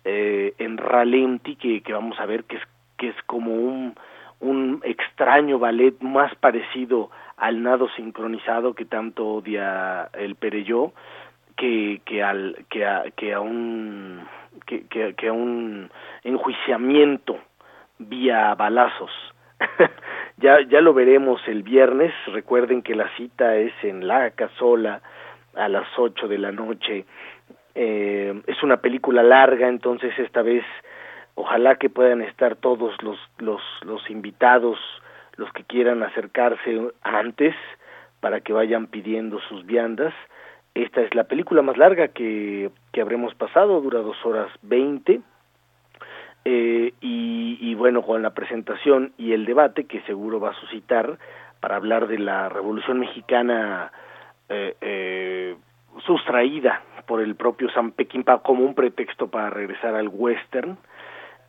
eh, 0.03 0.53
en 0.57 0.77
ralenti 0.77 1.55
que, 1.55 1.81
que 1.81 1.93
vamos 1.93 2.19
a 2.19 2.25
ver 2.25 2.43
que 2.43 2.57
es 2.57 2.63
que 2.97 3.09
es 3.09 3.15
como 3.25 3.53
un 3.53 3.95
un 4.39 4.81
extraño 4.83 5.59
ballet 5.59 5.99
más 6.01 6.33
parecido 6.35 7.09
al 7.37 7.63
nado 7.63 7.89
sincronizado 7.95 8.73
que 8.73 8.85
tanto 8.85 9.25
odia 9.27 10.09
el 10.13 10.35
Pereyó 10.35 10.93
que 11.55 12.01
que 12.05 12.23
al 12.23 12.65
que 12.69 12.85
a, 12.85 13.05
que 13.15 13.33
a 13.33 13.41
un 13.41 14.21
que, 14.65 14.87
que, 14.87 15.13
que 15.15 15.31
un 15.31 15.89
enjuiciamiento 16.23 17.39
vía 17.99 18.53
balazos. 18.55 19.11
Ya 20.37 20.59
ya 20.67 20.81
lo 20.81 20.93
veremos 20.93 21.39
el 21.47 21.63
viernes. 21.63 22.13
Recuerden 22.27 22.81
que 22.81 22.93
la 22.93 23.07
cita 23.15 23.55
es 23.55 23.71
en 23.83 24.05
la 24.05 24.31
casola 24.31 25.01
a 25.55 25.69
las 25.69 25.87
ocho 25.97 26.27
de 26.27 26.37
la 26.37 26.51
noche. 26.51 27.05
Eh, 27.73 28.41
es 28.45 28.61
una 28.61 28.77
película 28.77 29.23
larga 29.23 29.69
entonces 29.69 30.17
esta 30.19 30.41
vez 30.41 30.65
ojalá 31.35 31.75
que 31.75 31.89
puedan 31.89 32.21
estar 32.21 32.57
todos 32.57 33.01
los 33.01 33.17
los 33.37 33.61
los 33.83 34.09
invitados 34.09 34.77
los 35.37 35.51
que 35.53 35.63
quieran 35.63 36.03
acercarse 36.03 36.91
antes 37.01 37.55
para 38.21 38.39
que 38.41 38.53
vayan 38.53 38.87
pidiendo 38.87 39.39
sus 39.41 39.65
viandas 39.65 40.13
esta 40.75 41.01
es 41.01 41.15
la 41.15 41.23
película 41.23 41.61
más 41.61 41.77
larga 41.77 42.09
que, 42.09 42.69
que 42.91 43.01
habremos 43.01 43.33
pasado 43.35 43.81
dura 43.81 43.99
dos 43.99 44.17
horas 44.25 44.51
veinte. 44.61 45.21
Eh, 46.47 46.93
y, 47.01 47.73
bueno 47.73 48.03
con 48.03 48.21
la 48.21 48.33
presentación 48.33 49.13
y 49.17 49.33
el 49.33 49.45
debate 49.45 49.85
que 49.85 50.01
seguro 50.01 50.39
va 50.39 50.51
a 50.51 50.59
suscitar 50.59 51.17
para 51.59 51.75
hablar 51.75 52.07
de 52.07 52.19
la 52.19 52.49
revolución 52.49 52.99
mexicana 52.99 53.91
eh, 54.47 54.75
eh, 54.79 55.55
sustraída 56.05 56.83
por 57.07 57.21
el 57.21 57.35
propio 57.35 57.69
Sam 57.71 57.91
Peckinpah 57.91 58.43
como 58.43 58.63
un 58.63 58.75
pretexto 58.75 59.27
para 59.27 59.49
regresar 59.49 59.95
al 59.95 60.07
western 60.07 60.77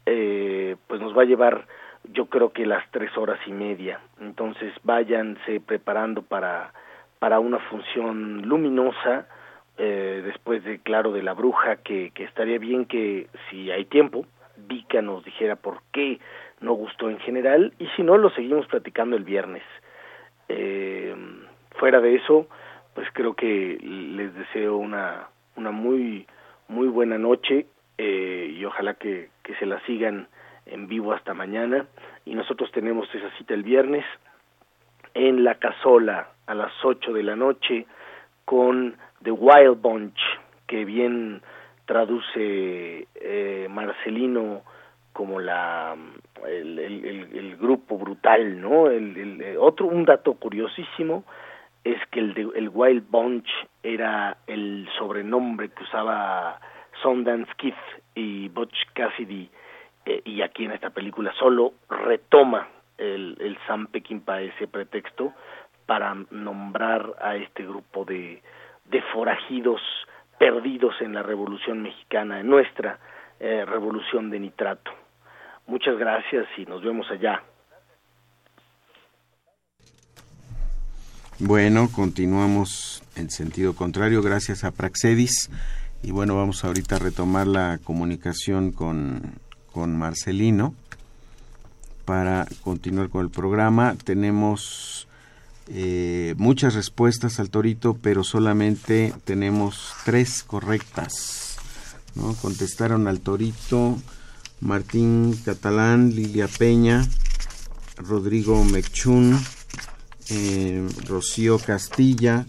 eh, 0.07 0.77
pues 0.87 1.01
nos 1.01 1.17
va 1.17 1.23
a 1.23 1.27
llevar 1.27 1.67
yo 2.13 2.27
creo 2.27 2.53
que 2.53 2.67
las 2.67 2.89
tres 2.93 3.17
horas 3.17 3.41
y 3.47 3.53
media. 3.53 4.01
Entonces 4.21 4.73
váyanse 4.85 5.61
preparando 5.61 6.23
para 6.23 6.73
para 7.19 7.41
una 7.41 7.59
función 7.59 8.43
luminosa 8.43 9.27
eh, 9.79 10.23
después 10.25 10.65
de 10.65 10.79
claro 10.79 11.13
de 11.13 11.23
la 11.23 11.35
bruja 11.35 11.77
que, 11.77 12.11
que 12.13 12.25
estaría 12.25 12.59
bien 12.59 12.87
que 12.87 13.29
si 13.51 13.71
hay 13.71 13.85
tiempo 13.85 14.27
Vika 14.57 15.03
nos 15.03 15.25
dijera 15.25 15.57
por 15.57 15.83
qué 15.93 16.19
no 16.61 16.73
gustó 16.73 17.11
en 17.11 17.19
general 17.19 17.75
y 17.79 17.87
si 17.89 18.03
no 18.03 18.17
lo 18.17 18.31
seguimos 18.31 18.67
platicando 18.67 19.17
el 19.17 19.25
viernes. 19.25 19.63
Eh, 20.49 21.15
fuera 21.73 22.01
de 22.01 22.15
eso, 22.15 22.49
pues 22.95 23.07
creo 23.13 23.35
que 23.35 23.79
les 23.83 24.35
deseo 24.35 24.77
una 24.77 25.29
una 25.57 25.71
muy 25.71 26.27
muy 26.69 26.89
buena 26.89 27.19
noche 27.19 27.67
eh, 27.99 28.55
y 28.55 28.65
ojalá 28.65 28.95
que, 28.95 29.31
que 29.43 29.55
se 29.57 29.67
la 29.67 29.81
sigan 29.87 30.29
en 30.67 30.89
vivo 30.89 31.13
hasta 31.13 31.35
mañana 31.35 31.87
y 32.25 32.35
nosotros 32.35 32.71
tenemos 32.73 33.13
esa 33.15 33.31
cita 33.39 33.55
el 33.55 33.63
viernes 33.63 34.05
en 35.15 35.45
la 35.45 35.55
casola 35.57 36.31
a 36.47 36.55
las 36.55 36.73
8 36.83 37.13
de 37.13 37.23
la 37.23 37.37
noche 37.37 37.87
con 38.45 38.97
The 39.23 39.31
Wild 39.31 39.81
Bunch 39.81 40.19
que 40.67 40.85
bien 40.85 41.43
traduce 41.87 43.07
eh, 43.15 43.69
Marcelino 43.71 44.63
como 45.13 45.41
la 45.41 45.97
el, 46.47 46.79
el, 46.79 47.05
el, 47.33 47.57
grupo 47.57 47.97
brutal 47.97 48.61
no 48.61 48.91
el, 48.91 49.41
eh, 49.41 49.57
otro 49.59 49.87
un 49.87 50.05
dato 50.05 50.35
curiosísimo 50.35 51.25
es 51.85 51.99
que 52.11 52.21
el, 52.21 52.53
el 52.55 52.69
Wild 52.73 53.09
Bunch 53.09 53.49
era 53.83 54.37
el 54.47 54.89
sobrenombre 54.99 55.71
que 55.71 55.85
usaba 55.85 56.61
Sundance 57.03 57.51
Kid 57.57 57.75
y 58.15 58.49
Butch 58.49 58.77
Cassidy 58.93 59.49
eh, 60.05 60.23
y 60.25 60.43
aquí 60.43 60.65
en 60.65 60.73
esta 60.73 60.91
película 60.91 61.33
solo 61.39 61.75
retoma 61.89 62.69
el, 62.99 63.37
el 63.41 63.57
Sam 63.67 63.87
Peckinpah 63.87 64.43
ese 64.43 64.67
pretexto 64.67 65.33
para 65.87 66.15
nombrar 66.31 67.15
a 67.21 67.37
este 67.37 67.65
grupo 67.65 68.05
de, 68.05 68.43
de 68.87 69.03
forajidos 69.13 69.81
perdidos 70.39 70.95
en 71.01 71.15
la 71.15 71.23
Revolución 71.23 71.83
Mexicana, 71.83 72.41
en 72.41 72.49
nuestra 72.49 72.99
eh, 73.41 73.65
Revolución 73.65 74.31
de 74.31 74.41
Nitrato. 74.41 74.91
Muchas 75.67 75.99
gracias 75.99 76.47
y 76.57 76.65
nos 76.67 76.83
vemos 76.83 77.07
allá. 77.11 77.43
Bueno, 81.39 81.89
continuamos 81.95 83.03
en 83.15 83.31
sentido 83.31 83.75
contrario 83.75 84.23
gracias 84.23 84.65
a 84.65 84.71
Praxedis 84.71 85.51
y 86.03 86.11
bueno, 86.11 86.35
vamos 86.37 86.65
ahorita 86.65 86.97
a 86.97 86.99
retomar 86.99 87.47
la 87.47 87.79
comunicación 87.85 88.73
con, 88.73 89.35
con 89.73 89.99
Marcelino 89.99 90.75
para 92.07 92.47
continuar 92.63 93.11
con 93.11 93.23
el 93.23 93.31
programa. 93.31 93.97
Tenemos 94.03 95.09
eh, 95.69 96.35
muchas 96.39 96.75
respuestas 96.75 97.41
al 97.41 97.51
torito, 97.51 97.99
pero 98.01 98.23
solamente 98.25 99.13
tenemos 99.25 99.93
tres 100.05 100.43
correctas. 100.43 101.57
¿no? 102.15 102.35
Contestaron 102.35 103.09
al 103.09 103.21
torito 103.21 103.99
Martín 104.61 105.37
Catalán, 105.45 106.15
Lilia 106.15 106.49
Peña, 106.49 107.07
Rodrigo 107.97 108.65
Mechún, 108.65 109.39
eh, 110.31 110.87
Rocío 111.07 111.59
Castilla, 111.59 112.47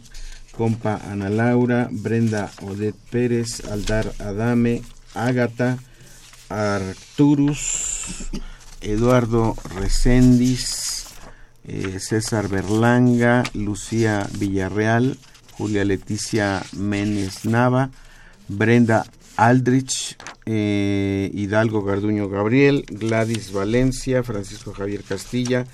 compa 0.55 0.95
Ana 0.95 1.29
Laura, 1.29 1.89
Brenda 1.91 2.51
Odette 2.61 2.97
Pérez, 3.11 3.63
Aldar 3.65 4.13
Adame, 4.19 4.81
Ágata, 5.13 5.77
Arturus, 6.49 8.05
Eduardo 8.81 9.55
Recendis, 9.75 10.96
eh, 11.67 11.99
César 11.99 12.47
Berlanga, 12.47 13.43
Lucía 13.53 14.27
Villarreal, 14.39 15.17
Julia 15.57 15.83
Leticia 15.83 16.63
Menes 16.73 17.45
Nava, 17.45 17.89
Brenda 18.47 19.05
Aldrich, 19.35 20.17
eh, 20.45 21.29
Hidalgo 21.33 21.83
Garduño 21.83 22.29
Gabriel, 22.29 22.85
Gladys 22.89 23.51
Valencia, 23.51 24.23
Francisco 24.23 24.73
Javier 24.73 25.03
Castilla 25.03 25.65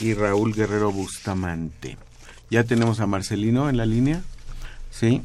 y 0.00 0.14
Raúl 0.14 0.54
Guerrero 0.54 0.90
Bustamante. 0.92 1.96
¿Ya 2.50 2.64
tenemos 2.64 3.00
a 3.00 3.06
Marcelino 3.06 3.68
en 3.68 3.76
la 3.76 3.86
línea? 3.86 4.22
Sí. 4.90 5.22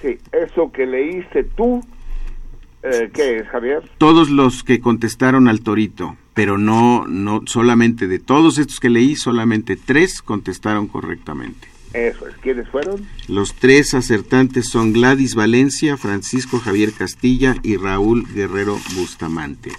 Sí, 0.00 0.18
eso 0.32 0.70
que 0.72 0.86
leíste 0.86 1.44
tú, 1.44 1.84
eh, 2.82 3.10
¿qué 3.12 3.38
es, 3.38 3.48
Javier? 3.48 3.82
Todos 3.98 4.30
los 4.30 4.64
que 4.64 4.80
contestaron 4.80 5.48
al 5.48 5.60
torito, 5.60 6.16
pero 6.34 6.58
no, 6.58 7.06
no 7.06 7.42
solamente 7.46 8.06
de 8.06 8.18
todos 8.18 8.58
estos 8.58 8.80
que 8.80 8.90
leí, 8.90 9.16
solamente 9.16 9.76
tres 9.76 10.22
contestaron 10.22 10.86
correctamente. 10.86 11.68
Eso 11.92 12.28
es. 12.28 12.36
¿Quiénes 12.36 12.68
fueron? 12.68 13.06
Los 13.26 13.54
tres 13.54 13.94
acertantes 13.94 14.68
son 14.68 14.92
Gladys 14.92 15.34
Valencia, 15.34 15.96
Francisco 15.96 16.60
Javier 16.60 16.92
Castilla 16.92 17.56
y 17.62 17.76
Raúl 17.76 18.26
Guerrero 18.32 18.78
Bustamante. 18.94 19.72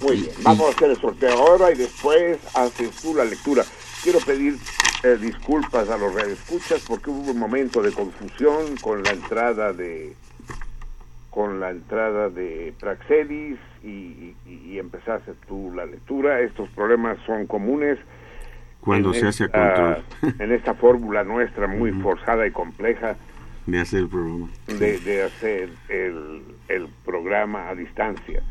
Muy 0.00 0.16
bien, 0.16 0.32
vamos 0.42 0.68
a 0.68 0.76
hacer 0.76 0.90
el 0.90 1.00
sorteo 1.00 1.32
ahora 1.32 1.72
y 1.72 1.76
después 1.76 2.38
haces 2.54 2.90
tú 3.02 3.14
la 3.14 3.24
lectura. 3.24 3.64
Quiero 4.02 4.18
pedir 4.20 4.56
eh, 5.04 5.16
disculpas 5.20 5.88
a 5.88 5.96
los 5.96 6.14
radioescuchas 6.14 6.82
porque 6.86 7.10
hubo 7.10 7.30
un 7.30 7.38
momento 7.38 7.82
de 7.82 7.92
confusión 7.92 8.76
con 8.80 9.02
la 9.02 9.10
entrada 9.10 9.72
de 9.72 10.14
con 11.32 11.58
la 11.60 11.70
entrada 11.70 12.28
de 12.28 12.72
Praxedis 12.78 13.58
y, 13.82 14.34
y, 14.46 14.62
y 14.66 14.78
empezaste 14.78 15.32
tú 15.48 15.72
la 15.74 15.84
lectura. 15.86 16.40
Estos 16.40 16.68
problemas 16.70 17.18
son 17.26 17.46
comunes 17.46 17.98
Cuando 18.80 19.12
se 19.14 19.26
hace 19.26 19.44
a 19.44 19.46
esta- 19.46 19.74
control 20.20 20.34
en 20.40 20.52
esta 20.52 20.74
fórmula 20.74 21.24
nuestra 21.24 21.66
muy 21.66 21.90
forzada 21.92 22.46
y 22.46 22.50
compleja 22.50 23.16
de 23.66 23.80
hacer 23.80 24.00
el 24.00 24.08
programa. 24.08 24.48
de, 24.66 24.98
de 25.00 25.22
hacer 25.22 25.68
el, 25.88 26.42
el 26.68 26.86
programa 27.04 27.68
a 27.70 27.74
distancia. 27.74 28.42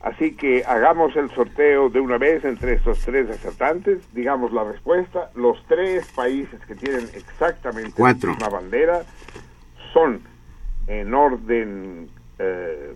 Así 0.00 0.34
que 0.34 0.64
hagamos 0.64 1.14
el 1.14 1.30
sorteo 1.30 1.88
de 1.88 2.00
una 2.00 2.18
vez 2.18 2.44
entre 2.44 2.72
estos 2.74 2.98
tres 3.04 3.30
acertantes, 3.30 4.00
digamos 4.12 4.52
la 4.52 4.64
respuesta. 4.64 5.30
Los 5.36 5.64
tres 5.68 6.04
países 6.16 6.58
que 6.66 6.74
tienen 6.74 7.04
exactamente 7.14 7.92
Cuatro. 7.96 8.30
la 8.30 8.34
misma 8.36 8.48
bandera 8.48 9.02
son 9.92 10.20
en 10.86 11.14
orden 11.14 12.08
eh, 12.38 12.94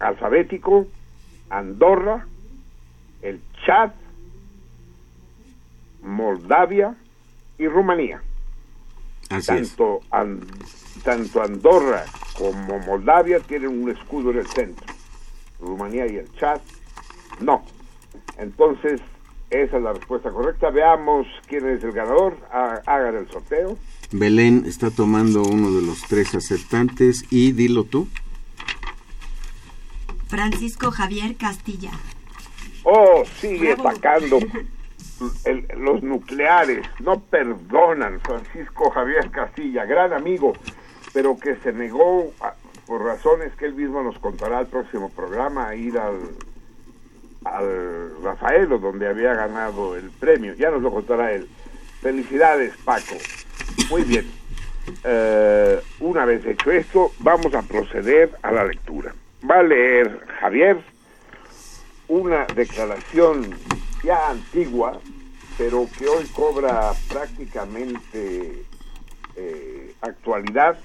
alfabético 0.00 0.86
Andorra, 1.50 2.26
el 3.22 3.40
Chad, 3.64 3.90
Moldavia 6.02 6.94
y 7.58 7.66
Rumanía 7.66 8.22
Así 9.30 9.52
es. 9.54 9.68
tanto, 9.76 10.00
An- 10.10 10.40
tanto 11.04 11.42
Andorra 11.42 12.04
como 12.36 12.78
Moldavia 12.80 13.40
tienen 13.40 13.82
un 13.82 13.90
escudo 13.90 14.30
en 14.30 14.38
el 14.38 14.46
centro. 14.46 14.86
Rumanía 15.60 16.06
y 16.06 16.16
el 16.16 16.32
Chad 16.36 16.60
no. 17.40 17.64
Entonces, 18.38 19.00
esa 19.50 19.76
es 19.76 19.82
la 19.82 19.92
respuesta 19.92 20.30
correcta. 20.30 20.70
Veamos 20.70 21.26
quién 21.46 21.68
es 21.68 21.82
el 21.84 21.92
ganador. 21.92 22.36
Ha- 22.52 22.80
Hagan 22.86 23.16
el 23.16 23.28
sorteo. 23.28 23.76
Belén 24.10 24.64
está 24.66 24.90
tomando 24.90 25.42
uno 25.42 25.70
de 25.72 25.82
los 25.82 26.00
tres 26.02 26.34
acertantes 26.34 27.24
y 27.30 27.52
dilo 27.52 27.84
tú. 27.84 28.08
Francisco 30.28 30.90
Javier 30.90 31.36
Castilla. 31.36 31.90
Oh, 32.84 33.22
sigue 33.40 33.72
atacando. 33.72 34.38
El- 35.44 35.66
los 35.78 36.02
nucleares 36.02 36.86
no 37.00 37.20
perdonan. 37.20 38.20
Francisco 38.20 38.90
Javier 38.90 39.30
Castilla, 39.30 39.84
gran 39.84 40.12
amigo, 40.12 40.52
pero 41.12 41.36
que 41.38 41.56
se 41.56 41.72
negó 41.72 42.32
a- 42.40 42.54
por 42.86 43.02
razones 43.04 43.52
que 43.54 43.66
él 43.66 43.74
mismo 43.74 44.02
nos 44.02 44.18
contará 44.18 44.58
al 44.58 44.68
próximo 44.68 45.10
programa 45.10 45.68
a 45.68 45.74
ir 45.74 45.98
al, 45.98 46.18
al 47.44 48.22
Rafaelo, 48.22 48.78
donde 48.78 49.08
había 49.08 49.34
ganado 49.34 49.96
el 49.96 50.10
premio. 50.10 50.54
Ya 50.54 50.70
nos 50.70 50.80
lo 50.82 50.90
contará 50.92 51.32
él. 51.32 51.48
Felicidades, 52.00 52.72
Paco. 52.84 53.16
Muy 53.90 54.02
bien. 54.02 54.26
Eh, 55.04 55.80
una 56.00 56.24
vez 56.24 56.44
hecho 56.46 56.70
esto, 56.70 57.12
vamos 57.20 57.54
a 57.54 57.62
proceder 57.62 58.30
a 58.42 58.52
la 58.52 58.64
lectura. 58.64 59.14
Va 59.48 59.60
a 59.60 59.62
leer 59.62 60.20
Javier 60.40 60.78
una 62.08 62.46
declaración 62.54 63.54
ya 64.02 64.30
antigua, 64.30 64.98
pero 65.56 65.86
que 65.98 66.08
hoy 66.08 66.24
cobra 66.34 66.92
prácticamente 67.08 68.64
eh, 69.36 69.94
actualidad, 70.00 70.78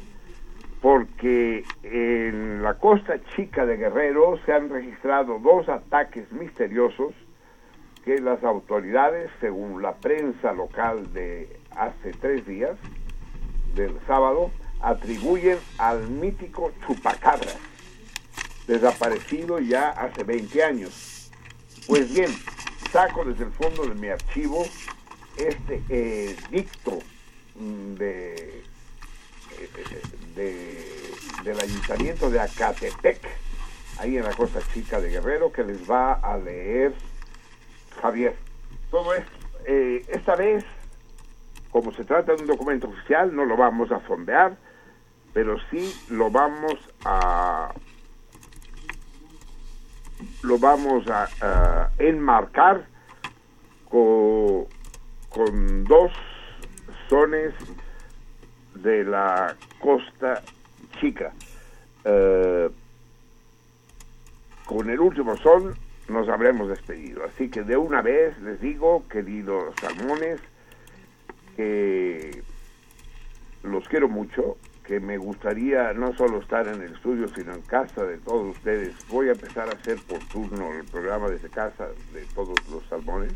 porque 0.81 1.63
en 1.83 2.61
la 2.61 2.73
costa 2.75 3.15
chica 3.35 3.65
de 3.65 3.77
Guerrero 3.77 4.37
se 4.45 4.51
han 4.51 4.69
registrado 4.69 5.39
dos 5.39 5.69
ataques 5.69 6.29
misteriosos 6.31 7.13
que 8.03 8.19
las 8.19 8.43
autoridades, 8.43 9.31
según 9.39 9.81
la 9.81 9.93
prensa 9.93 10.51
local 10.51 11.13
de 11.13 11.57
hace 11.77 12.11
tres 12.13 12.45
días, 12.47 12.77
del 13.75 13.95
sábado, 14.07 14.51
atribuyen 14.81 15.59
al 15.77 16.07
mítico 16.07 16.71
chupacabras, 16.85 17.57
desaparecido 18.67 19.59
ya 19.59 19.89
hace 19.89 20.23
20 20.23 20.63
años. 20.63 21.31
Pues 21.87 22.13
bien, 22.13 22.31
saco 22.91 23.25
desde 23.25 23.45
el 23.45 23.51
fondo 23.51 23.85
de 23.87 23.95
mi 23.95 24.07
archivo 24.09 24.65
este 25.37 25.81
eh, 25.89 26.35
dicto 26.51 26.99
mm, 27.55 27.93
de, 27.95 28.33
eh, 29.59 29.69
de- 30.35 31.13
del 31.43 31.59
ayuntamiento 31.59 32.29
de 32.29 32.39
Acatepec, 32.39 33.19
ahí 33.97 34.17
en 34.17 34.23
la 34.23 34.33
costa 34.33 34.59
chica 34.73 35.01
de 35.01 35.09
Guerrero, 35.09 35.51
que 35.51 35.63
les 35.63 35.89
va 35.89 36.13
a 36.13 36.37
leer 36.37 36.93
Javier, 38.01 38.35
todo 38.91 39.13
es, 39.13 39.23
eh, 39.65 40.05
esta 40.09 40.35
vez, 40.35 40.63
como 41.73 41.91
se 41.93 42.05
trata 42.05 42.33
de 42.33 42.37
un 42.37 42.45
documento 42.47 42.87
oficial, 42.87 43.35
no 43.35 43.45
lo 43.45 43.57
vamos 43.57 43.91
a 43.91 43.99
fondear, 44.01 44.55
pero 45.33 45.57
sí 45.71 45.99
lo 46.07 46.29
vamos 46.29 46.79
a 47.03 47.73
lo 50.43 50.59
vamos 50.59 51.07
a, 51.07 51.89
enmarcar 51.97 52.85
co- 53.85 54.67
con 55.29 55.87
dos 55.87 56.11
sones 57.09 57.55
de 58.75 59.03
la 59.03 59.57
costa 59.79 60.43
chica. 60.99 61.33
Eh, 62.05 62.69
con 64.65 64.91
el 64.91 64.99
último 64.99 65.37
son 65.37 65.75
nos 66.07 66.29
habremos 66.29 66.69
despedido. 66.69 67.23
Así 67.25 67.49
que 67.49 67.63
de 67.63 67.77
una 67.77 68.03
vez 68.03 68.37
les 68.41 68.61
digo, 68.61 69.07
queridos 69.07 69.75
salmones, 69.79 70.39
que 71.55 72.43
los 73.63 73.87
quiero 73.87 74.09
mucho, 74.09 74.57
que 74.83 74.99
me 74.99 75.17
gustaría 75.17 75.93
no 75.93 76.13
solo 76.15 76.39
estar 76.39 76.67
en 76.67 76.81
el 76.81 76.93
estudio, 76.93 77.27
sino 77.29 77.53
en 77.53 77.61
casa 77.61 78.03
de 78.03 78.17
todos 78.17 78.55
ustedes. 78.55 78.93
Voy 79.07 79.29
a 79.29 79.31
empezar 79.31 79.69
a 79.69 79.71
hacer 79.71 79.97
por 80.07 80.19
turno 80.27 80.73
el 80.73 80.83
programa 80.85 81.29
desde 81.29 81.49
casa 81.49 81.87
de 82.13 82.21
todos 82.35 82.57
los 82.69 82.83
salmones, 82.89 83.33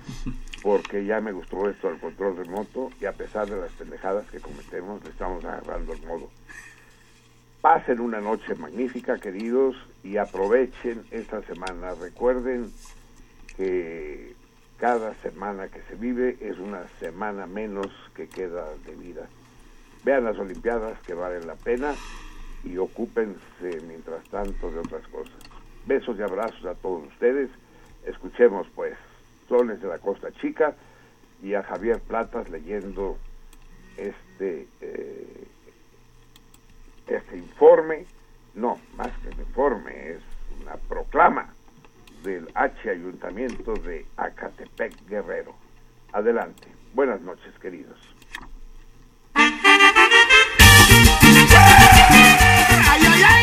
porque 0.62 1.04
ya 1.04 1.20
me 1.20 1.32
gustó 1.32 1.68
esto 1.70 1.88
del 1.88 2.00
control 2.00 2.36
remoto 2.36 2.90
y 3.00 3.04
a 3.04 3.12
pesar 3.12 3.48
de 3.48 3.60
las 3.60 3.70
pendejadas 3.72 4.28
que 4.30 4.40
cometemos, 4.40 5.02
le 5.04 5.10
estamos 5.10 5.44
agarrando 5.44 5.92
el 5.92 6.02
modo. 6.06 6.28
Pasen 7.60 8.00
una 8.00 8.20
noche 8.20 8.54
magnífica, 8.54 9.18
queridos, 9.18 9.76
y 10.02 10.16
aprovechen 10.16 11.04
esta 11.10 11.42
semana. 11.42 11.94
Recuerden 11.94 12.72
que 13.56 14.34
cada 14.80 15.14
semana 15.16 15.68
que 15.68 15.82
se 15.82 15.94
vive 15.94 16.38
es 16.40 16.58
una 16.58 16.88
semana 16.98 17.46
menos 17.46 17.88
que 18.14 18.28
queda 18.28 18.66
de 18.86 18.94
vida. 18.96 19.28
Vean 20.04 20.24
las 20.24 20.38
Olimpiadas 20.38 20.98
que 21.00 21.12
valen 21.12 21.46
la 21.46 21.54
pena 21.54 21.94
y 22.64 22.78
ocúpense 22.78 23.82
mientras 23.86 24.24
tanto 24.30 24.70
de 24.70 24.78
otras 24.78 25.06
cosas. 25.08 25.36
Besos 25.84 26.18
y 26.18 26.22
abrazos 26.22 26.64
a 26.64 26.74
todos 26.74 27.06
ustedes. 27.08 27.50
Escuchemos 28.06 28.66
pues 28.74 28.96
Soles 29.48 29.82
de 29.82 29.88
la 29.88 29.98
Costa 29.98 30.32
Chica 30.32 30.74
y 31.42 31.52
a 31.52 31.62
Javier 31.62 32.00
Platas 32.00 32.48
leyendo 32.48 33.18
este 33.98 34.66
eh, 34.80 35.46
este 37.06 37.36
informe, 37.36 38.06
no, 38.54 38.80
más 38.96 39.10
que 39.18 39.28
un 39.28 39.40
informe, 39.40 40.12
es 40.12 40.22
una 40.62 40.76
proclama 40.76 41.52
del 42.22 42.48
H 42.54 42.90
Ayuntamiento 42.90 43.74
de 43.74 44.06
Acatepec 44.16 44.92
Guerrero. 45.08 45.54
Adelante. 46.12 46.68
Buenas 46.94 47.20
noches, 47.20 47.52
queridos. 47.60 47.98
¡Ay, 49.34 49.52
ay, 53.06 53.22
ay! 53.22 53.39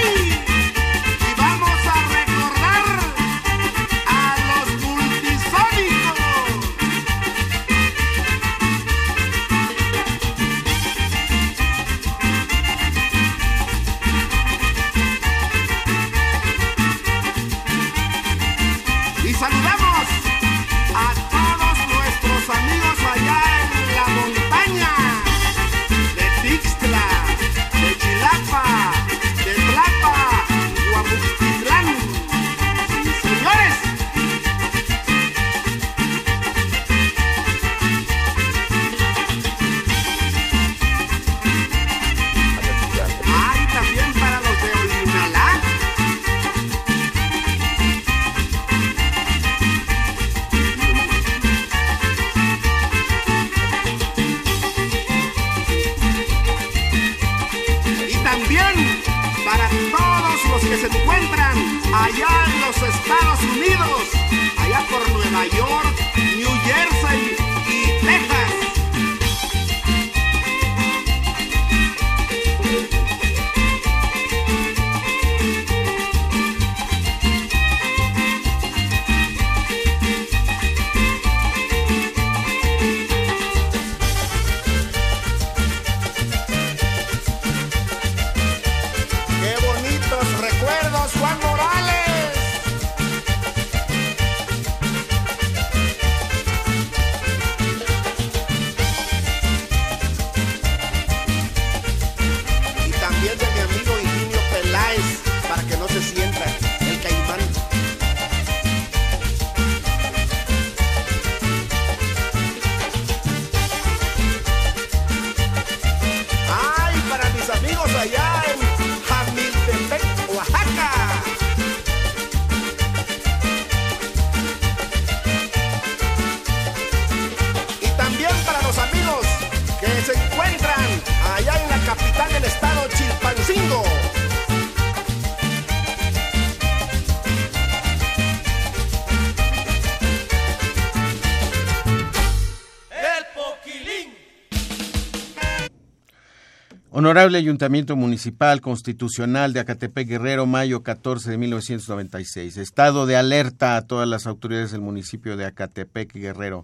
Honorable 147.18 147.40
Ayuntamiento 147.40 147.96
Municipal 147.96 148.62
Constitucional 148.62 149.52
de 149.52 149.60
Acatepec 149.60 150.08
Guerrero, 150.08 150.46
mayo 150.46 150.84
14 150.84 151.32
de 151.32 151.40
1996. 151.40 152.58
Estado 152.58 153.08
de 153.08 153.16
alerta 153.16 153.76
a 153.76 153.82
todas 153.88 154.08
las 154.08 154.28
autoridades 154.28 154.72
del 154.72 154.82
municipio 154.82 155.36
de 155.36 155.46
Acatepec 155.46 156.14
Guerrero. 156.14 156.64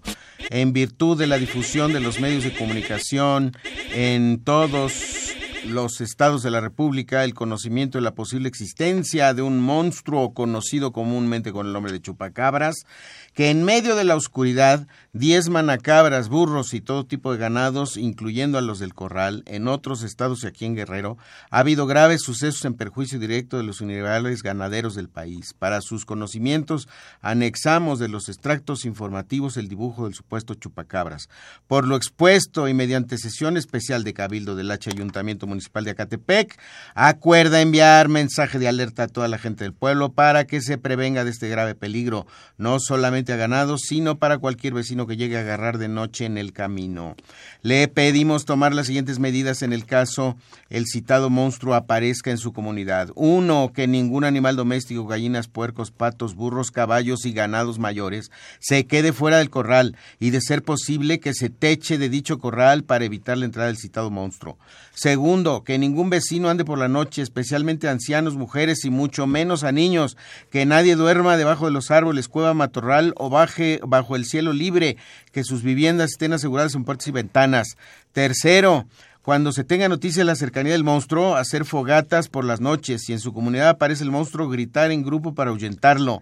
En 0.51 0.71
virtud 0.71 1.17
de 1.17 1.25
la 1.25 1.39
difusión 1.39 1.91
de 1.91 2.01
los 2.01 2.19
medios 2.19 2.43
de 2.43 2.53
comunicación 2.53 3.53
en 3.95 4.43
todos 4.43 5.33
los 5.65 6.01
estados 6.01 6.43
de 6.43 6.51
la 6.51 6.61
República, 6.61 7.23
el 7.23 7.33
conocimiento 7.33 7.97
de 7.97 8.03
la 8.03 8.13
posible 8.13 8.47
existencia 8.47 9.33
de 9.33 9.41
un 9.41 9.59
monstruo 9.59 10.35
conocido 10.35 10.91
comúnmente 10.91 11.51
con 11.51 11.65
el 11.65 11.73
nombre 11.73 11.91
de 11.91 12.01
chupacabras, 12.01 12.85
que 13.33 13.49
en 13.49 13.63
medio 13.63 13.95
de 13.95 14.03
la 14.03 14.15
oscuridad 14.15 14.87
diezman 15.13 15.69
a 15.69 15.77
cabras, 15.77 16.27
burros 16.27 16.73
y 16.73 16.81
todo 16.81 17.05
tipo 17.05 17.31
de 17.31 17.37
ganados, 17.37 17.97
incluyendo 17.97 18.57
a 18.57 18.61
los 18.61 18.79
del 18.79 18.95
corral, 18.95 19.43
en 19.45 19.67
otros 19.67 20.01
estados 20.01 20.43
y 20.43 20.47
aquí 20.47 20.65
en 20.65 20.75
Guerrero, 20.75 21.19
ha 21.51 21.59
habido 21.59 21.85
graves 21.85 22.23
sucesos 22.23 22.65
en 22.65 22.73
perjuicio 22.73 23.19
directo 23.19 23.57
de 23.57 23.63
los 23.63 23.79
universales 23.79 24.41
ganaderos 24.41 24.95
del 24.95 25.09
país. 25.09 25.53
Para 25.53 25.81
sus 25.81 26.05
conocimientos, 26.05 26.89
anexamos 27.21 27.99
de 27.99 28.07
los 28.07 28.27
extractos 28.27 28.85
informativos 28.85 29.55
el 29.57 29.67
dibujo 29.67 30.05
del 30.05 30.15
supuesto 30.15 30.55
chupacabras. 30.55 31.29
Por 31.67 31.87
lo 31.87 31.95
expuesto 31.95 32.67
y 32.67 32.73
mediante 32.73 33.19
sesión 33.19 33.55
especial 33.55 34.03
de 34.03 34.15
Cabildo 34.15 34.55
del 34.55 34.71
H 34.71 34.89
Ayuntamiento 34.89 35.45
Municipal 35.45 35.83
de 35.83 35.91
Acatepec, 35.91 36.59
acuerda 36.95 37.61
enviar 37.61 38.09
mensaje 38.09 38.57
de 38.57 38.67
alerta 38.67 39.03
a 39.03 39.07
toda 39.07 39.27
la 39.27 39.37
gente 39.37 39.63
del 39.63 39.73
pueblo 39.73 40.13
para 40.13 40.45
que 40.45 40.59
se 40.59 40.79
prevenga 40.79 41.23
de 41.23 41.29
este 41.29 41.49
grave 41.49 41.75
peligro, 41.75 42.25
no 42.57 42.79
solamente 42.79 43.31
a 43.31 43.35
ganados, 43.35 43.81
sino 43.87 44.17
para 44.17 44.39
cualquier 44.39 44.73
vecino 44.73 45.02
que 45.07 45.17
llegue 45.17 45.37
a 45.37 45.41
agarrar 45.41 45.77
de 45.77 45.87
noche 45.87 46.25
en 46.25 46.37
el 46.37 46.53
camino. 46.53 47.15
Le 47.61 47.87
pedimos 47.87 48.45
tomar 48.45 48.73
las 48.73 48.87
siguientes 48.87 49.19
medidas 49.19 49.61
en 49.61 49.73
el 49.73 49.85
caso 49.85 50.37
el 50.69 50.87
citado 50.87 51.29
monstruo 51.29 51.75
aparezca 51.75 52.31
en 52.31 52.39
su 52.39 52.51
comunidad. 52.51 53.09
Uno, 53.15 53.71
que 53.73 53.87
ningún 53.87 54.23
animal 54.23 54.55
doméstico, 54.55 55.05
gallinas, 55.05 55.47
puercos, 55.47 55.91
patos, 55.91 56.33
burros, 56.33 56.71
caballos 56.71 57.25
y 57.25 57.31
ganados 57.31 57.77
mayores 57.77 58.31
se 58.59 58.87
quede 58.87 59.13
fuera 59.13 59.37
del 59.37 59.51
corral 59.51 59.95
y 60.19 60.31
de 60.31 60.41
ser 60.41 60.63
posible 60.63 61.19
que 61.19 61.33
se 61.33 61.49
teche 61.49 61.97
de 61.97 62.09
dicho 62.09 62.39
corral 62.39 62.83
para 62.83 63.05
evitar 63.05 63.37
la 63.37 63.45
entrada 63.45 63.67
del 63.67 63.77
citado 63.77 64.09
monstruo. 64.09 64.57
Segundo, 64.95 65.63
que 65.63 65.77
ningún 65.77 66.09
vecino 66.09 66.49
ande 66.49 66.65
por 66.65 66.79
la 66.79 66.87
noche, 66.87 67.21
especialmente 67.21 67.87
ancianos, 67.87 68.35
mujeres 68.35 68.85
y 68.85 68.89
mucho 68.89 69.27
menos 69.27 69.63
a 69.63 69.71
niños, 69.71 70.17
que 70.49 70.65
nadie 70.65 70.95
duerma 70.95 71.37
debajo 71.37 71.65
de 71.65 71.71
los 71.71 71.91
árboles, 71.91 72.27
cueva, 72.27 72.53
matorral 72.53 73.13
o 73.17 73.29
baje 73.29 73.79
bajo 73.85 74.15
el 74.15 74.25
cielo 74.25 74.53
libre, 74.53 74.92
que 75.31 75.43
sus 75.43 75.63
viviendas 75.63 76.11
estén 76.11 76.33
aseguradas 76.33 76.75
en 76.75 76.83
puertas 76.83 77.07
y 77.07 77.11
ventanas. 77.11 77.77
Tercero, 78.11 78.85
cuando 79.23 79.53
se 79.53 79.63
tenga 79.63 79.87
noticia 79.87 80.21
de 80.21 80.25
la 80.25 80.35
cercanía 80.35 80.73
del 80.73 80.83
monstruo, 80.83 81.35
hacer 81.35 81.63
fogatas 81.63 82.27
por 82.27 82.43
las 82.43 82.59
noches. 82.59 83.03
Si 83.05 83.13
en 83.13 83.19
su 83.19 83.33
comunidad 83.33 83.69
aparece 83.69 84.03
el 84.03 84.11
monstruo, 84.11 84.49
gritar 84.49 84.91
en 84.91 85.03
grupo 85.03 85.33
para 85.33 85.51
ahuyentarlo. 85.51 86.21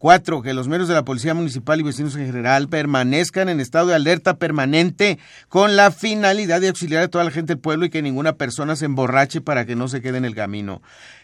Cuatro, 0.00 0.40
que 0.40 0.54
los 0.54 0.66
miembros 0.66 0.88
de 0.88 0.94
la 0.94 1.04
Policía 1.04 1.34
Municipal 1.34 1.78
y 1.78 1.82
vecinos 1.82 2.16
en 2.16 2.24
general 2.24 2.68
permanezcan 2.70 3.50
en 3.50 3.60
estado 3.60 3.88
de 3.88 3.94
alerta 3.94 4.38
permanente 4.38 5.18
con 5.50 5.76
la 5.76 5.90
finalidad 5.90 6.62
de 6.62 6.68
auxiliar 6.68 7.02
a 7.02 7.08
toda 7.08 7.22
la 7.22 7.30
gente 7.30 7.52
del 7.52 7.60
pueblo 7.60 7.84
y 7.84 7.90
que 7.90 8.00
ninguna 8.00 8.32
persona 8.32 8.76
se 8.76 8.86
emborrache 8.86 9.42
para 9.42 9.66
que 9.66 9.76
no 9.76 9.88
se 9.88 10.00
quede 10.00 10.16
en 10.16 10.24
el 10.24 10.34
camino. 10.34 10.80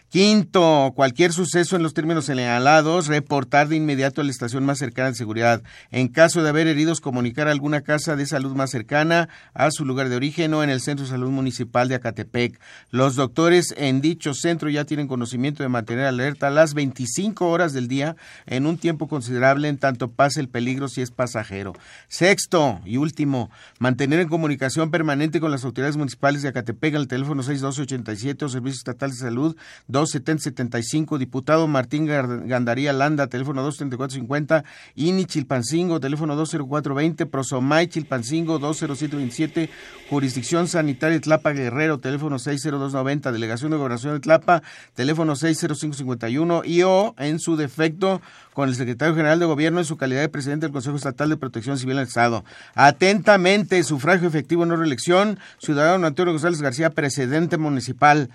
Quinto, 0.09 0.93
cualquier 0.95 1.33
suceso 1.33 1.75
en 1.75 1.83
los 1.83 1.93
términos 1.93 2.23
señalados, 2.23 3.07
reportar 3.07 3.67
de 3.67 3.75
inmediato 3.75 4.21
a 4.21 4.23
la 4.23 4.31
estación 4.31 4.63
más 4.63 4.79
cercana 4.79 5.09
de 5.09 5.15
seguridad. 5.15 5.63
En 5.91 6.07
caso 6.07 6.41
de 6.41 6.47
haber 6.47 6.67
heridos, 6.67 7.01
comunicar 7.01 7.49
a 7.49 7.51
alguna 7.51 7.81
casa 7.81 8.15
de 8.15 8.25
salud 8.25 8.55
más 8.55 8.71
cercana 8.71 9.27
a 9.53 9.69
su 9.69 9.83
lugar 9.83 10.07
de 10.07 10.15
origen 10.15 10.53
o 10.53 10.63
en 10.63 10.69
el 10.69 10.79
Centro 10.79 11.03
de 11.03 11.11
Salud 11.11 11.29
Municipal 11.29 11.89
de 11.89 11.95
Acatepec. 11.95 12.57
Los 12.89 13.15
doctores 13.15 13.75
en 13.75 13.99
dicho 13.99 14.33
centro 14.33 14.69
ya 14.69 14.85
tienen 14.85 15.09
conocimiento 15.09 15.61
de 15.61 15.67
mantener 15.67 16.05
alerta 16.05 16.49
las 16.51 16.73
25 16.73 17.45
horas 17.49 17.73
del 17.73 17.89
día 17.89 18.15
en 18.45 18.65
un 18.65 18.77
tiempo 18.77 19.09
considerable 19.09 19.67
en 19.67 19.77
tanto 19.77 20.11
pase 20.11 20.39
el 20.39 20.47
peligro 20.47 20.87
si 20.87 21.01
es 21.01 21.11
pasajero. 21.11 21.73
Sexto 22.07 22.79
y 22.85 22.95
último, 22.95 23.51
mantener 23.77 24.21
en 24.21 24.29
comunicación 24.29 24.89
permanente 24.89 25.41
con 25.41 25.51
las 25.51 25.65
autoridades 25.65 25.97
municipales 25.97 26.43
de 26.43 26.47
Acatepec 26.47 26.95
al 26.95 27.09
teléfono 27.09 27.43
6287 27.43 28.45
o 28.45 28.47
Servicio 28.47 28.77
Estatal 28.77 29.09
de 29.11 29.17
Salud 29.17 29.57
27075, 29.97 31.17
diputado 31.17 31.67
Martín 31.67 32.05
Gandaría 32.05 32.93
Landa, 32.93 33.27
teléfono 33.27 33.63
23450, 33.63 34.63
INI 34.95 35.25
Chilpancingo, 35.25 35.99
teléfono 35.99 36.35
20420, 36.35 37.25
Prosomay 37.25 37.87
Chilpancingo 37.87 38.59
20727, 38.59 39.69
Jurisdicción 40.09 40.67
Sanitaria 40.67 41.19
Tlapa 41.19 41.51
Guerrero, 41.51 41.99
teléfono 41.99 42.39
60290, 42.39 43.31
Delegación 43.31 43.71
de 43.71 43.77
Gobernación 43.77 44.13
de 44.13 44.19
Tlapa, 44.19 44.63
teléfono 44.93 45.35
60551 45.35 46.61
y 46.65 46.83
o, 46.83 47.15
en 47.17 47.39
su 47.39 47.55
defecto, 47.55 48.21
con 48.53 48.69
el 48.69 48.75
secretario 48.75 49.15
general 49.15 49.39
de 49.39 49.45
Gobierno 49.45 49.79
en 49.79 49.85
su 49.85 49.97
calidad 49.97 50.21
de 50.21 50.29
presidente 50.29 50.65
del 50.65 50.73
Consejo 50.73 50.95
Estatal 50.95 51.29
de 51.29 51.37
Protección 51.37 51.77
Civil 51.77 51.97
del 51.97 52.07
Estado. 52.07 52.43
Atentamente, 52.73 53.83
sufragio 53.83 54.27
efectivo 54.27 54.65
no 54.65 54.75
reelección, 54.75 55.39
ciudadano 55.59 56.07
Antonio 56.07 56.33
González 56.33 56.61
García, 56.61 56.89
presidente 56.89 57.57
municipal. 57.57 58.29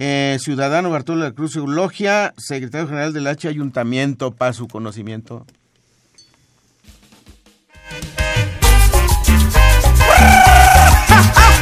Eh, 0.00 0.38
ciudadano 0.40 0.90
Bartolo 0.90 1.24
de 1.24 1.30
la 1.30 1.34
Cruz 1.34 1.56
Eulogia, 1.56 2.32
secretario 2.36 2.86
general 2.86 3.12
del 3.12 3.26
H 3.26 3.48
Ayuntamiento, 3.48 4.30
para 4.30 4.52
su 4.52 4.68
conocimiento. 4.68 5.44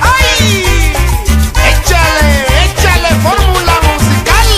¡Ay! 0.02 0.64
¡Échale, 1.70 2.44
échale 2.66 3.08
fórmula 3.22 3.72
musical! 3.88 4.48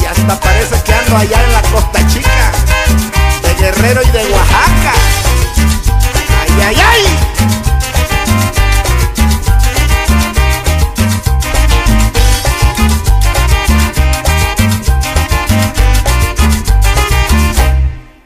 Y 0.00 0.04
hasta 0.06 0.40
parece 0.40 0.82
que 0.82 0.92
ando 0.94 1.16
allá 1.18 1.44
en 1.44 1.52
la 1.52 1.55
Guerrero 3.76 4.00
y 4.02 4.10
de 4.10 4.24
Oaxaca. 4.32 4.92
¡Ay, 6.40 6.62
ay, 6.66 6.76
ay! 6.80 7.02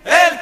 El 0.04 0.38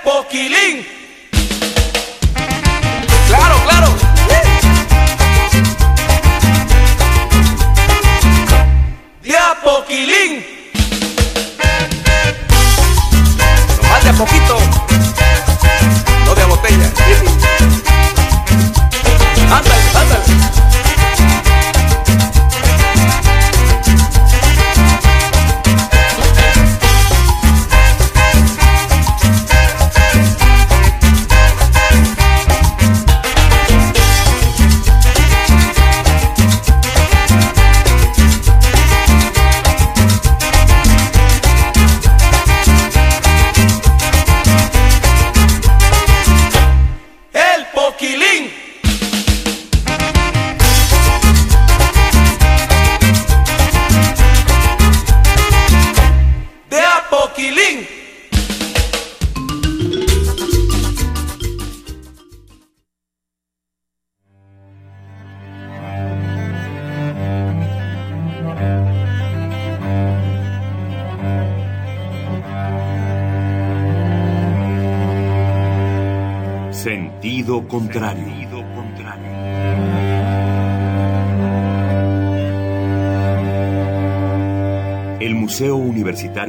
Botella. 16.69 16.93
Ándale, 19.51 19.91
ándale. 19.95 20.38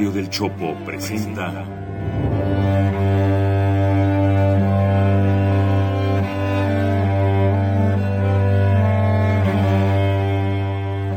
Del 0.08 0.30
Chopo 0.30 0.74
presenta 0.82 1.62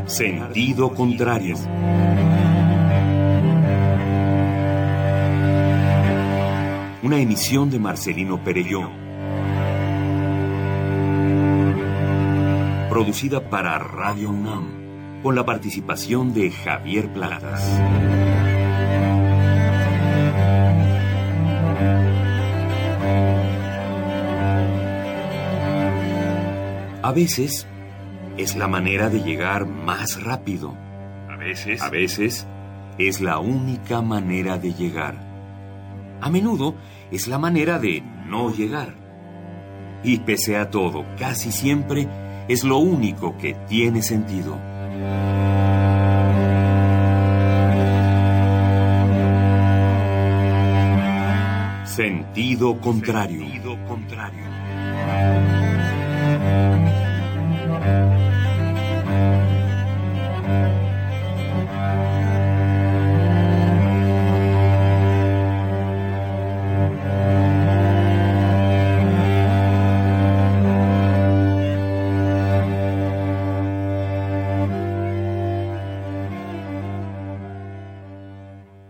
Sentido 0.06 0.94
contrario. 0.94 1.56
Una 7.02 7.18
emisión 7.18 7.70
de 7.70 7.78
Marcelino 7.78 8.44
Perelló. 8.44 8.90
Producida 12.90 13.48
para 13.48 13.78
Radio 13.78 14.28
UNAM 14.28 15.22
con 15.22 15.34
la 15.34 15.44
participación 15.44 16.34
de 16.34 16.50
Javier 16.50 17.10
Platas. 17.12 18.33
A 27.04 27.12
veces 27.12 27.66
es 28.38 28.56
la 28.56 28.66
manera 28.66 29.10
de 29.10 29.20
llegar 29.20 29.66
más 29.66 30.22
rápido. 30.22 30.74
A 31.28 31.36
veces, 31.36 31.82
a 31.82 31.90
veces 31.90 32.46
es 32.96 33.20
la 33.20 33.40
única 33.40 34.00
manera 34.00 34.56
de 34.56 34.72
llegar. 34.72 35.14
A 36.22 36.30
menudo 36.30 36.74
es 37.10 37.28
la 37.28 37.38
manera 37.38 37.78
de 37.78 38.02
no 38.26 38.50
llegar. 38.50 38.94
Y 40.02 40.20
pese 40.20 40.56
a 40.56 40.70
todo, 40.70 41.04
casi 41.18 41.52
siempre 41.52 42.08
es 42.48 42.64
lo 42.64 42.78
único 42.78 43.36
que 43.36 43.54
tiene 43.68 44.02
sentido. 44.02 44.58
Sentido 52.34 52.76
contrario. 52.80 53.46